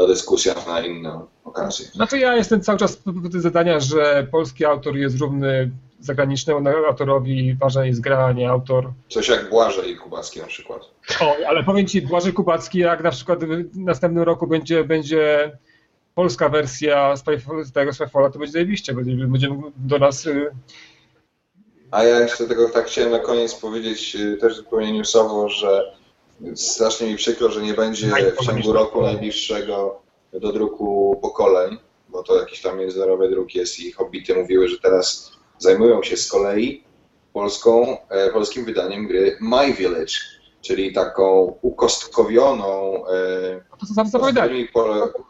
dyskusja 0.08 0.56
na 0.68 0.86
inną 0.86 1.26
okazję. 1.44 1.86
Znaczy 1.86 2.20
ja 2.20 2.36
jestem 2.36 2.62
cały 2.62 2.78
czas 2.78 2.98
tego 2.98 3.42
zadania, 3.42 3.80
że 3.80 4.28
polski 4.32 4.66
autor 4.66 4.98
jest 4.98 5.20
równy 5.20 5.72
zagranicznemu 6.00 6.70
autorowi, 6.88 7.58
ważna 7.62 7.86
jest 7.86 8.02
gra, 8.02 8.26
a 8.26 8.32
nie 8.32 8.50
autor. 8.50 8.92
Coś 9.10 9.30
jak 9.30 9.50
Błażej 9.50 9.96
Kubacki 9.96 10.40
na 10.40 10.46
przykład. 10.48 10.82
O, 11.22 11.36
ale 11.48 11.64
powiem 11.64 11.88
Ci, 11.88 12.02
Błażej 12.02 12.34
Kubacki, 12.34 12.80
jak 12.80 13.04
na 13.04 13.12
przykład 13.12 13.46
w 13.46 13.78
następnym 13.78 14.24
roku 14.24 14.48
będzie, 14.48 14.84
będzie 14.84 15.52
polska 16.16 16.50
wersja 16.50 17.14
tego 17.74 17.94
Spyfalla, 17.94 18.30
to 18.30 18.40
będzie 18.40 18.52
zajebiście, 18.52 18.94
będzie, 18.94 19.28
będziemy 19.28 19.62
do 19.78 20.00
nas... 20.00 20.26
y, 20.26 20.52
A 21.92 22.04
ja 22.04 22.20
jeszcze 22.20 22.48
tego 22.48 22.70
tak 22.70 22.86
chciałem 22.86 23.12
na 23.12 23.20
koniec 23.20 23.56
powiedzieć 23.56 24.16
y, 24.16 24.38
też 24.38 24.56
zupełnie 24.56 24.94
newsowo, 24.94 25.50
że 25.50 25.96
strasznie 26.56 27.08
mi 27.08 27.16
przykro, 27.16 27.52
że 27.52 27.62
nie 27.62 27.74
będzie 27.74 28.08
w 28.42 28.46
ciągu 28.46 28.74
roku 28.74 29.02
najbliższego 29.02 30.02
do 30.34 30.54
druku 30.54 31.20
pokoleń, 31.22 31.78
bo 32.10 32.24
to 32.24 32.40
jakiś 32.40 32.62
tam 32.62 32.80
międzynarodowy 32.80 33.30
druk 33.30 33.56
jest 33.56 33.80
i 33.80 33.92
hobbity 33.92 34.36
mówiły, 34.36 34.68
że 34.68 34.80
teraz 34.80 35.32
zajmują 35.58 36.04
się 36.04 36.18
z 36.18 36.28
kolei 36.28 36.84
polską, 37.34 37.98
e, 38.10 38.30
polskim 38.30 38.66
wydaniem 38.66 39.08
gry 39.08 39.38
My 39.42 39.74
Village, 39.74 40.14
czyli 40.66 40.94
taką 40.94 41.58
ukostkowioną 41.62 43.04
e, 43.08 43.78
To 43.80 44.04
zapowiadali, 44.06 44.68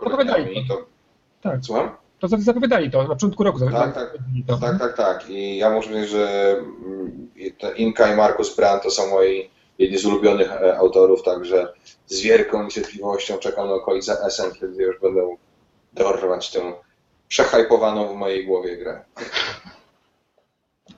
zapowiadali. 0.03 0.67
To, 0.67 0.85
tak, 1.41 1.59
słucham? 1.63 1.89
to 2.19 2.27
zapowiadali 2.37 2.91
to, 2.91 3.03
na 3.03 3.09
początku 3.09 3.43
roku 3.43 3.59
Tak, 3.59 3.69
zapowiadali 3.69 4.43
to. 4.47 4.57
Tak, 4.57 4.79
tak, 4.79 4.97
tak. 4.97 5.29
I 5.29 5.57
ja 5.57 5.69
muszę 5.69 5.89
powiedzieć, 5.89 6.11
że 6.11 6.55
mm, 6.57 7.29
Inka 7.75 8.13
i 8.13 8.15
Markus 8.15 8.55
Brandt 8.55 8.83
to 8.83 8.91
są 8.91 9.09
moi 9.09 9.49
jedni 9.79 9.97
z 9.97 10.05
ulubionych 10.05 10.51
e, 10.51 10.77
autorów, 10.77 11.23
także 11.23 11.73
z 12.05 12.21
wielką 12.21 12.63
niecierpliwością 12.63 13.37
czekam 13.37 13.67
na 13.67 13.73
okolice 13.73 14.17
Essen, 14.25 14.51
kiedy 14.59 14.83
już 14.83 14.99
będą 14.99 15.37
dorwać 15.93 16.51
tę 16.51 16.73
przehajpowaną 17.27 18.07
w 18.07 18.15
mojej 18.15 18.45
głowie 18.45 18.77
grę. 18.77 19.01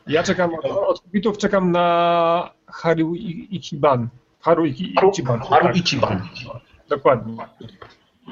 Ja 0.08 0.24
czekam, 0.24 0.52
od 0.64 1.02
bitów 1.08 1.38
czekam 1.38 1.72
na 1.72 2.50
Haru 2.68 3.16
Ichiban. 3.16 4.08
Haru 4.48 4.66
Ichiban. 4.66 5.40
Haru 5.40 5.70
Ichiban. 5.76 6.30
Dokładnie. 6.90 7.38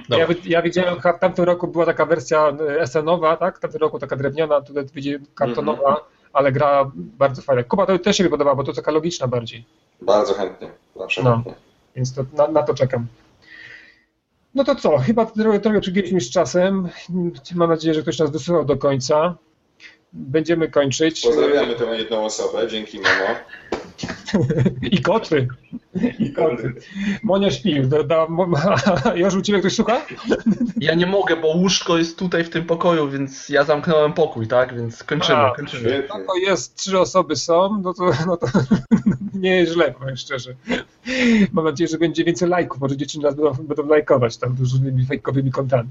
Ja, 0.10 0.28
ja 0.46 0.62
widziałem, 0.62 0.96
w 1.00 1.20
tamtym 1.20 1.46
roku 1.46 1.68
była 1.68 1.86
taka 1.86 2.06
wersja 2.06 2.58
e, 2.80 2.88
SN-owa, 2.88 3.38
tak? 3.38 3.58
W 3.58 3.60
tamtym 3.60 3.82
roku 3.82 4.00
taka 4.00 4.16
drewniana, 4.16 4.62
tutaj 4.62 4.86
widzi 4.94 5.16
kartonowa, 5.36 5.90
mm 5.90 5.96
-hmm. 5.96 6.30
ale 6.34 6.52
gra 6.52 6.92
bardzo 6.96 7.42
fajna. 7.42 7.64
Kuba 7.64 7.86
to 7.86 8.00
też 8.00 8.18
się 8.18 8.24
mi 8.24 8.30
podoba, 8.30 8.56
bo 8.56 8.64
to 8.64 8.74
taka 8.74 8.92
logiczna 8.92 9.28
bardziej. 9.28 9.66
Bardzo 10.02 10.34
chętnie, 10.34 10.70
zawsze 10.96 11.24
no, 11.24 11.34
chętnie. 11.34 11.54
Więc 11.96 12.14
to, 12.14 12.26
na, 12.34 12.48
na, 12.48 12.64
to 12.64 12.74
czekam. 12.74 13.08
No 14.56 14.64
to 14.64 14.76
co, 14.76 14.98
chyba 14.98 15.26
trochę, 15.26 15.60
trochę 15.60 15.82
przegięliśmy 15.82 16.22
z 16.22 16.30
czasem. 16.30 16.90
Mam 17.56 17.70
nadzieję, 17.70 17.94
że 17.94 18.02
ktoś 18.02 18.20
nas 18.20 18.32
wysłuchał 18.32 18.66
do 18.66 18.78
końca. 18.78 19.36
Będziemy 20.14 20.70
kończyć. 20.70 21.22
Pozdrawiamy 21.22 21.76
tę 21.76 21.86
jedną 21.86 22.26
osobę, 22.26 22.68
dzięki 22.68 23.00
mamo. 23.00 23.36
I 24.82 25.02
koty. 25.02 25.48
I 26.20 26.34
koty. 26.34 26.74
Monia 27.24 27.52
śpi. 27.52 27.82
Da, 27.82 28.04
da, 28.04 28.28
Już 29.16 29.36
u 29.36 29.42
ciebie 29.42 29.60
ktoś 29.60 29.74
słucha? 29.74 30.02
Ja 30.78 30.94
nie 30.94 31.06
mogę, 31.06 31.36
bo 31.36 31.48
łóżko 31.48 31.98
jest 31.98 32.20
tutaj 32.20 32.44
w 32.44 32.50
tym 32.50 32.66
pokoju, 32.66 33.10
więc 33.10 33.50
ja 33.50 33.64
zamknąłem 33.64 34.14
pokój, 34.14 34.48
tak? 34.48 34.76
Więc 34.76 35.04
kończymy. 35.04 35.38
A, 35.38 35.56
kończymy. 35.56 36.04
No 36.10 36.16
to 36.16 36.36
jest, 36.36 36.76
trzy 36.76 37.00
osoby 37.00 37.36
są, 37.36 37.82
no 37.82 37.94
to, 37.94 38.12
no 38.28 38.38
to 38.38 38.48
nie 39.34 39.56
jest 39.56 39.74
źle, 39.74 39.92
powiem 39.92 40.18
szczerze. 40.18 40.56
Mam 41.52 41.66
nadzieję, 41.66 41.88
że 41.88 41.98
będzie 41.98 42.24
więcej 42.24 42.50
lajków, 42.50 42.82
może 42.82 42.98
dzieci 42.98 43.20
nas 43.20 43.36
będą, 43.36 43.54
będą 43.54 43.88
lajkować 43.88 44.38
tam 44.38 44.56
różnymi 44.60 45.06
fejkowymi 45.06 45.52
kontami. 45.52 45.90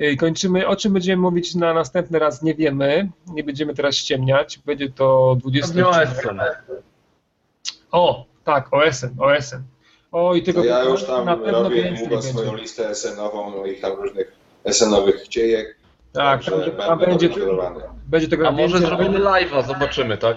Y, 0.00 0.16
kończymy. 0.16 0.66
O 0.66 0.76
czym 0.76 0.92
będziemy 0.92 1.22
mówić 1.22 1.54
na 1.54 1.74
następny 1.74 2.18
raz, 2.18 2.42
nie 2.42 2.54
wiemy. 2.54 3.08
Nie 3.26 3.44
będziemy 3.44 3.74
teraz 3.74 3.94
ściemniać. 3.94 4.58
Będzie 4.66 4.90
to 4.90 5.36
20. 5.40 5.74
O, 7.96 8.26
tak, 8.44 8.68
OSN, 8.72 9.08
OSN. 9.18 9.62
O, 10.12 10.34
i 10.34 10.42
tego 10.42 10.60
to 10.60 10.66
ja 10.66 10.84
już 10.84 11.04
tam 11.04 11.24
na 11.24 11.36
pewno 11.36 11.62
robię 11.62 11.94
długo 11.98 12.22
swoją 12.22 12.54
listę 12.54 12.94
SN-ową, 12.94 13.50
no 13.56 13.66
i 13.66 13.76
tam 13.76 13.92
różnych 13.92 14.32
SN-owych 14.64 15.28
dziejek. 15.28 15.76
Tak, 16.12 16.44
tam, 16.44 16.60
tam 16.76 16.98
będzie, 16.98 17.30
będzie 18.06 18.28
tego 18.28 18.48
A 18.48 18.50
może 18.50 18.78
zrobimy 18.78 19.18
live'a, 19.18 19.66
zobaczymy, 19.66 20.18
tak? 20.18 20.36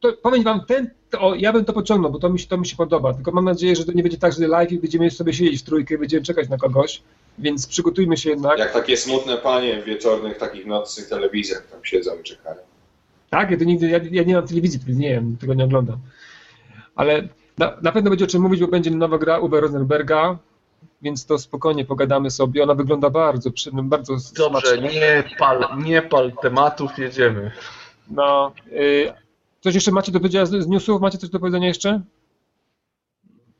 To, 0.00 0.12
powiem 0.12 0.42
wam, 0.42 0.64
ten, 0.66 0.90
to, 1.10 1.34
ja 1.34 1.52
bym 1.52 1.64
to 1.64 1.72
pociągnął, 1.72 2.12
bo 2.12 2.18
to 2.18 2.28
mi, 2.30 2.38
się, 2.38 2.48
to 2.48 2.58
mi 2.58 2.66
się 2.66 2.76
podoba, 2.76 3.14
tylko 3.14 3.32
mam 3.32 3.44
nadzieję, 3.44 3.76
że 3.76 3.84
to 3.84 3.92
nie 3.92 4.02
będzie 4.02 4.18
tak, 4.18 4.32
że 4.32 4.48
live 4.48 4.72
i 4.72 4.78
będziemy 4.78 5.10
sobie 5.10 5.32
siedzieć 5.32 5.60
w 5.60 5.64
trójkę 5.64 5.94
i 5.94 5.98
będziemy 5.98 6.24
czekać 6.24 6.48
na 6.48 6.58
kogoś, 6.58 7.02
więc 7.38 7.66
przygotujmy 7.66 8.16
się 8.16 8.30
jednak. 8.30 8.58
Jak 8.58 8.72
takie 8.72 8.96
smutne 8.96 9.36
panie 9.36 9.82
w 9.82 9.84
wieczornych, 9.84 10.38
takich 10.38 10.66
nocnych 10.66 11.08
telewizjach 11.08 11.66
tam 11.70 11.84
siedzą 11.84 12.10
i 12.20 12.22
czekają. 12.22 12.60
Tak, 13.30 13.50
ja 13.50 13.58
to 13.58 13.64
nigdy, 13.64 13.88
ja, 13.88 14.00
ja 14.10 14.22
nie 14.22 14.34
mam 14.34 14.46
telewizji, 14.46 14.80
więc 14.86 14.98
nie 14.98 15.10
wiem, 15.10 15.36
tego 15.40 15.54
nie 15.54 15.64
oglądam 15.64 15.98
ale 16.94 17.28
na, 17.58 17.76
na, 17.82 17.92
pewno 17.92 18.10
będzie 18.10 18.24
o 18.24 18.28
czym 18.28 18.42
mówić, 18.42 18.60
bo 18.60 18.66
będzie 18.66 18.90
nowa 18.90 19.18
gra 19.18 19.38
Uwe 19.38 19.60
Rosenberga, 19.60 20.38
więc 21.02 21.26
to 21.26 21.38
spokojnie 21.38 21.84
pogadamy 21.84 22.30
sobie. 22.30 22.62
Ona 22.62 22.74
wygląda 22.74 23.10
bardzo 23.10 23.50
przyjemnie, 23.50 23.82
bardzo 23.82 24.12
Dobrze, 24.12 24.68
smacznie. 24.68 25.00
nie 25.00 25.24
pal, 25.38 25.66
nie 25.78 26.02
pal 26.02 26.32
tematów, 26.42 26.98
jedziemy. 26.98 27.50
No, 28.10 28.52
y, 28.72 29.12
coś 29.60 29.74
jeszcze 29.74 29.92
macie 29.92 30.12
do 30.12 30.20
powiedzenia 30.20 30.46
z, 30.46 30.50
z 30.50 30.68
newsów? 30.68 31.00
Macie 31.00 31.18
coś 31.18 31.30
do 31.30 31.40
powiedzenia 31.40 31.68
jeszcze? 31.68 32.00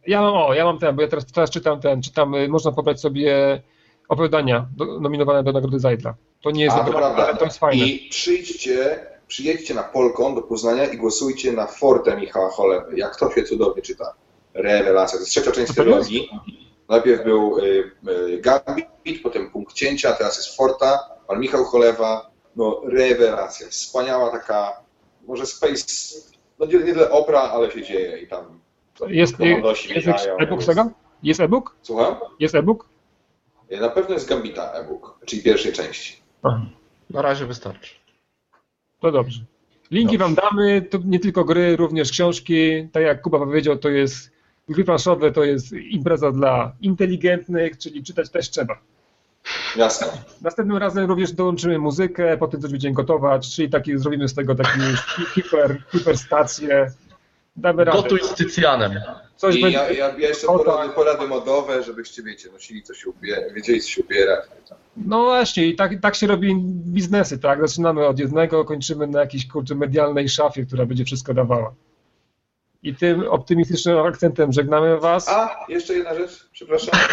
Ja 0.06 0.20
mam, 0.20 0.34
o, 0.34 0.54
ja 0.54 0.64
mam 0.64 0.78
ten, 0.78 0.96
bo 0.96 1.02
ja 1.02 1.08
teraz, 1.08 1.26
teraz 1.26 1.50
czytam 1.50 1.80
ten, 1.80 2.02
czytam, 2.02 2.34
y, 2.34 2.48
można 2.48 2.72
pobrać 2.72 3.00
sobie 3.00 3.62
opowiadania 4.08 4.66
do, 4.76 5.00
nominowane 5.00 5.42
do 5.42 5.52
Nagrody 5.52 5.78
Zajdla. 5.78 6.14
To 6.42 6.50
nie 6.50 6.64
jest, 6.64 6.76
A, 6.76 6.84
to 6.84 6.92
prawda. 6.92 7.26
ale 7.26 7.36
to 7.36 7.44
jest 7.44 7.58
fajne. 7.58 7.86
I 7.86 8.08
przyjdźcie 8.08 9.11
przyjedźcie 9.32 9.74
na 9.74 9.82
Polkon 9.82 10.34
do 10.34 10.42
Poznania 10.42 10.86
i 10.86 10.96
głosujcie 10.96 11.52
na 11.52 11.66
Forte 11.66 12.16
Michała 12.16 12.50
Cholewy. 12.50 12.98
Jak 12.98 13.16
to 13.16 13.30
się 13.30 13.42
cudownie 13.42 13.82
czyta. 13.82 14.14
Rewelacja. 14.54 15.18
To 15.18 15.22
jest 15.22 15.30
trzecia 15.30 15.52
część 15.52 15.74
trylogii. 15.74 16.30
Najpierw 16.88 17.24
był 17.24 17.58
y, 17.58 17.90
y, 18.08 18.40
Gambit, 18.40 19.22
potem 19.22 19.50
Punkt 19.50 19.72
Cięcia, 19.74 20.12
teraz 20.12 20.36
jest 20.36 20.56
Forta, 20.56 20.98
pan 21.28 21.40
Michał 21.40 21.64
Cholewa. 21.64 22.30
No 22.56 22.80
rewelacja. 22.84 23.68
Wspaniała 23.68 24.30
taka, 24.30 24.80
może 25.26 25.46
space, 25.46 25.84
no 26.58 26.66
nie, 26.66 26.74
nie 26.74 26.92
tyle 26.92 27.10
opera, 27.10 27.40
ale 27.40 27.70
się 27.70 27.82
dzieje 27.82 28.18
i 28.18 28.26
tam 28.28 28.60
jest, 29.08 29.40
jest 29.40 30.18
e-book 30.38 30.62
z 30.62 30.66
tego? 30.66 30.90
Jest 31.22 31.40
e-book? 31.40 31.76
Słucham? 31.82 32.16
Jest 32.40 32.54
e-book? 32.54 32.88
Na 33.80 33.88
pewno 33.88 34.14
jest 34.14 34.28
Gambita 34.28 34.72
e-book, 34.72 35.18
czyli 35.26 35.42
pierwszej 35.42 35.72
części. 35.72 36.16
Na 37.10 37.22
razie 37.22 37.46
wystarczy. 37.46 38.01
To 39.02 39.12
dobrze. 39.12 39.40
Linki 39.90 40.18
dobrze. 40.18 40.34
wam 40.34 40.50
damy, 40.50 40.82
to 40.82 40.98
nie 41.04 41.20
tylko 41.20 41.44
gry, 41.44 41.76
również 41.76 42.10
książki. 42.10 42.88
Tak 42.92 43.02
jak 43.02 43.22
Kuba 43.22 43.38
powiedział, 43.38 43.78
to 43.78 43.88
jest 43.88 44.30
gry 44.68 44.84
planszowe, 44.84 45.32
to 45.32 45.44
jest 45.44 45.72
impreza 45.72 46.32
dla 46.32 46.72
inteligentnych, 46.80 47.78
czyli 47.78 48.02
czytać 48.04 48.30
też 48.30 48.50
trzeba. 48.50 48.78
Jasne. 49.76 50.06
Następnym 50.42 50.76
razem 50.76 51.08
również 51.08 51.32
dołączymy 51.32 51.78
muzykę, 51.78 52.36
potem 52.36 52.60
coś 52.60 52.70
będziemy 52.70 52.94
gotować, 52.94 53.54
czyli 53.56 53.70
taki, 53.70 53.98
zrobimy 53.98 54.28
z 54.28 54.34
tego 54.34 54.54
taki 54.54 54.80
hiper, 55.34 55.82
hiperstację. 55.92 56.92
Damy 57.56 57.84
radę. 57.84 58.02
Gotuj 58.02 58.20
z 58.22 58.34
Tycjanem. 58.34 59.00
Coś 59.36 59.56
I 59.56 59.62
będzie... 59.62 59.78
ja, 59.78 59.90
ja 59.90 60.28
jeszcze 60.28 60.46
porady, 60.46 60.92
porady 60.92 61.26
modowe, 61.26 61.82
żebyście, 61.82 62.22
wiecie, 62.22 62.48
nosili 62.52 62.82
co 62.82 62.94
się 62.94 63.10
ubiera, 63.10 63.54
wiedzieli 63.54 63.80
co 63.80 63.88
się 63.88 64.02
ubierać. 64.02 64.44
No 64.96 65.24
właśnie, 65.24 65.66
i 65.66 65.76
tak, 65.76 66.00
tak 66.02 66.14
się 66.14 66.26
robi 66.26 66.56
biznesy, 66.86 67.38
tak? 67.38 67.68
Zaczynamy 67.68 68.06
od 68.06 68.18
jednego, 68.18 68.64
kończymy 68.64 69.06
na 69.06 69.20
jakiejś 69.20 69.48
kurczę 69.48 69.74
medialnej 69.74 70.28
szafie, 70.28 70.66
która 70.66 70.86
będzie 70.86 71.04
wszystko 71.04 71.34
dawała. 71.34 71.74
I 72.82 72.94
tym 72.94 73.28
optymistycznym 73.28 73.98
akcentem 73.98 74.52
żegnamy 74.52 75.00
Was. 75.00 75.28
A, 75.28 75.64
jeszcze 75.68 75.94
jedna 75.94 76.14
rzecz, 76.14 76.48
przepraszam. 76.52 77.00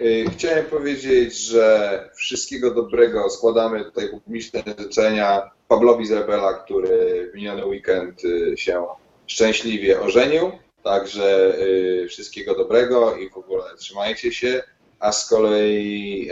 Y, 0.00 0.24
chciałem 0.32 0.64
powiedzieć, 0.64 1.38
że 1.38 2.10
wszystkiego 2.14 2.74
dobrego 2.74 3.30
składamy 3.30 3.84
tutaj 3.84 4.08
publiczne 4.08 4.62
życzenia 4.78 5.50
Pablowi 5.68 6.06
z 6.06 6.12
Rebela, 6.12 6.52
który 6.54 7.30
w 7.32 7.36
miniony 7.36 7.66
weekend 7.66 8.24
y, 8.24 8.54
się 8.56 8.86
szczęśliwie 9.28 10.00
ożenił. 10.00 10.52
Także 10.82 11.54
y, 11.58 12.06
wszystkiego 12.08 12.54
dobrego 12.54 13.16
i 13.16 13.30
w 13.30 13.36
ogóle 13.36 13.64
trzymajcie 13.76 14.32
się. 14.32 14.62
A 15.00 15.12
z 15.12 15.28
kolei 15.28 16.30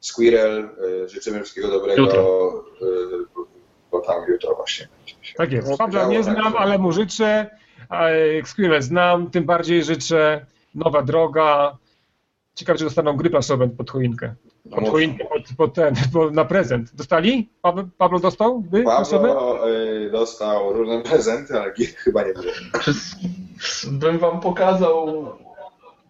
Squirrel, 0.00 0.68
życzymy 1.06 1.38
wszystkiego 1.38 1.68
dobrego, 1.68 2.02
jutro. 2.02 2.64
bo 3.90 4.00
tam 4.00 4.24
jutro 4.28 4.54
właśnie 4.54 4.88
będzie 4.96 5.14
się. 5.22 5.34
Tak 5.34 5.52
jest. 5.52 5.78
Pawła 5.78 6.04
nie 6.04 6.22
znam, 6.22 6.56
ale 6.56 6.78
mu 6.78 6.92
życzę. 6.92 7.50
Squirrel 8.44 8.82
znam, 8.82 9.30
tym 9.30 9.44
bardziej 9.44 9.84
życzę 9.84 10.46
nowa 10.74 11.02
droga. 11.02 11.76
Ciekawe, 12.54 12.78
czy 12.78 12.84
dostaną 12.84 13.16
gry 13.16 13.30
plasowe 13.30 13.68
pod 13.68 13.90
choinkę. 13.90 14.34
No 14.64 14.76
pod 14.76 14.88
choinkę, 14.88 15.24
pod, 15.24 15.42
pod 15.56 15.74
ten, 15.74 15.94
pod, 16.12 16.34
na 16.34 16.44
prezent. 16.44 16.94
Dostali? 16.94 17.50
Paweł, 17.62 17.88
Pablo 17.98 18.18
dostał 18.18 18.60
gry 18.60 18.84
Pablo 18.84 19.68
y, 19.68 20.10
dostał 20.12 20.72
różne 20.72 21.02
prezenty, 21.02 21.60
ale 21.60 21.72
gier 21.74 21.88
chyba 22.04 22.22
nie 22.22 22.32
było. 22.32 22.52
Bym 23.90 24.18
wam 24.18 24.40
pokazał 24.40 25.26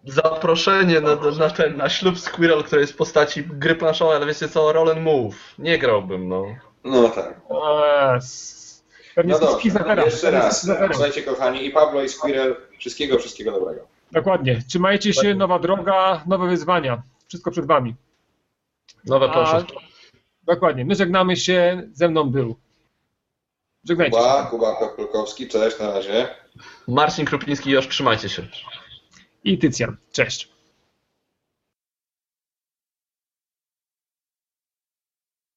zaproszenie 0.05 1.01
na, 1.01 1.15
na, 1.39 1.49
ten, 1.49 1.77
na 1.77 1.89
ślub 1.89 2.19
Squirrel, 2.19 2.63
który 2.63 2.81
jest 2.81 2.93
w 2.93 2.97
postaci 2.97 3.43
gry 3.43 3.75
planszowej, 3.75 4.15
ale 4.15 4.25
wiecie 4.25 4.47
co, 4.47 4.73
roll 4.73 4.91
and 4.91 5.01
move. 5.01 5.35
Nie 5.59 5.77
grałbym, 5.77 6.27
no. 6.27 6.45
No 6.83 7.09
tak. 7.09 7.41
Yes. 8.17 8.61
Pewnie 9.15 9.33
no 9.33 9.39
dobrze, 9.39 10.05
jeszcze 10.05 10.31
raz. 10.31 10.67
Słuchajcie 10.91 11.23
kochani, 11.23 11.65
i 11.65 11.71
Pablo 11.71 12.03
i 12.03 12.09
Squirrel, 12.09 12.55
wszystkiego, 12.79 13.19
wszystkiego 13.19 13.51
dobrego. 13.51 13.81
Dokładnie. 14.11 14.61
Trzymajcie 14.67 15.13
się, 15.13 15.35
nowa 15.35 15.59
droga, 15.59 16.23
nowe 16.27 16.47
wyzwania. 16.47 17.01
Wszystko 17.27 17.51
przed 17.51 17.65
wami. 17.65 17.95
Nowe 19.05 19.29
proszę. 19.29 19.65
Dokładnie. 20.43 20.85
My 20.85 20.95
żegnamy 20.95 21.37
się. 21.37 21.83
Ze 21.93 22.09
mną 22.09 22.29
był. 22.29 22.55
Żegnajcie 23.83 24.17
Kuba, 24.17 24.43
się. 24.43 24.49
Kuba 24.49 24.75
cześć, 25.47 25.79
na 25.79 25.93
razie. 25.93 26.27
Marcin 26.87 27.25
Krupiński, 27.25 27.71
już 27.71 27.87
trzymajcie 27.87 28.29
się. 28.29 28.47
I 29.43 29.57
Tycjan, 29.57 29.97
cześć. 30.11 30.50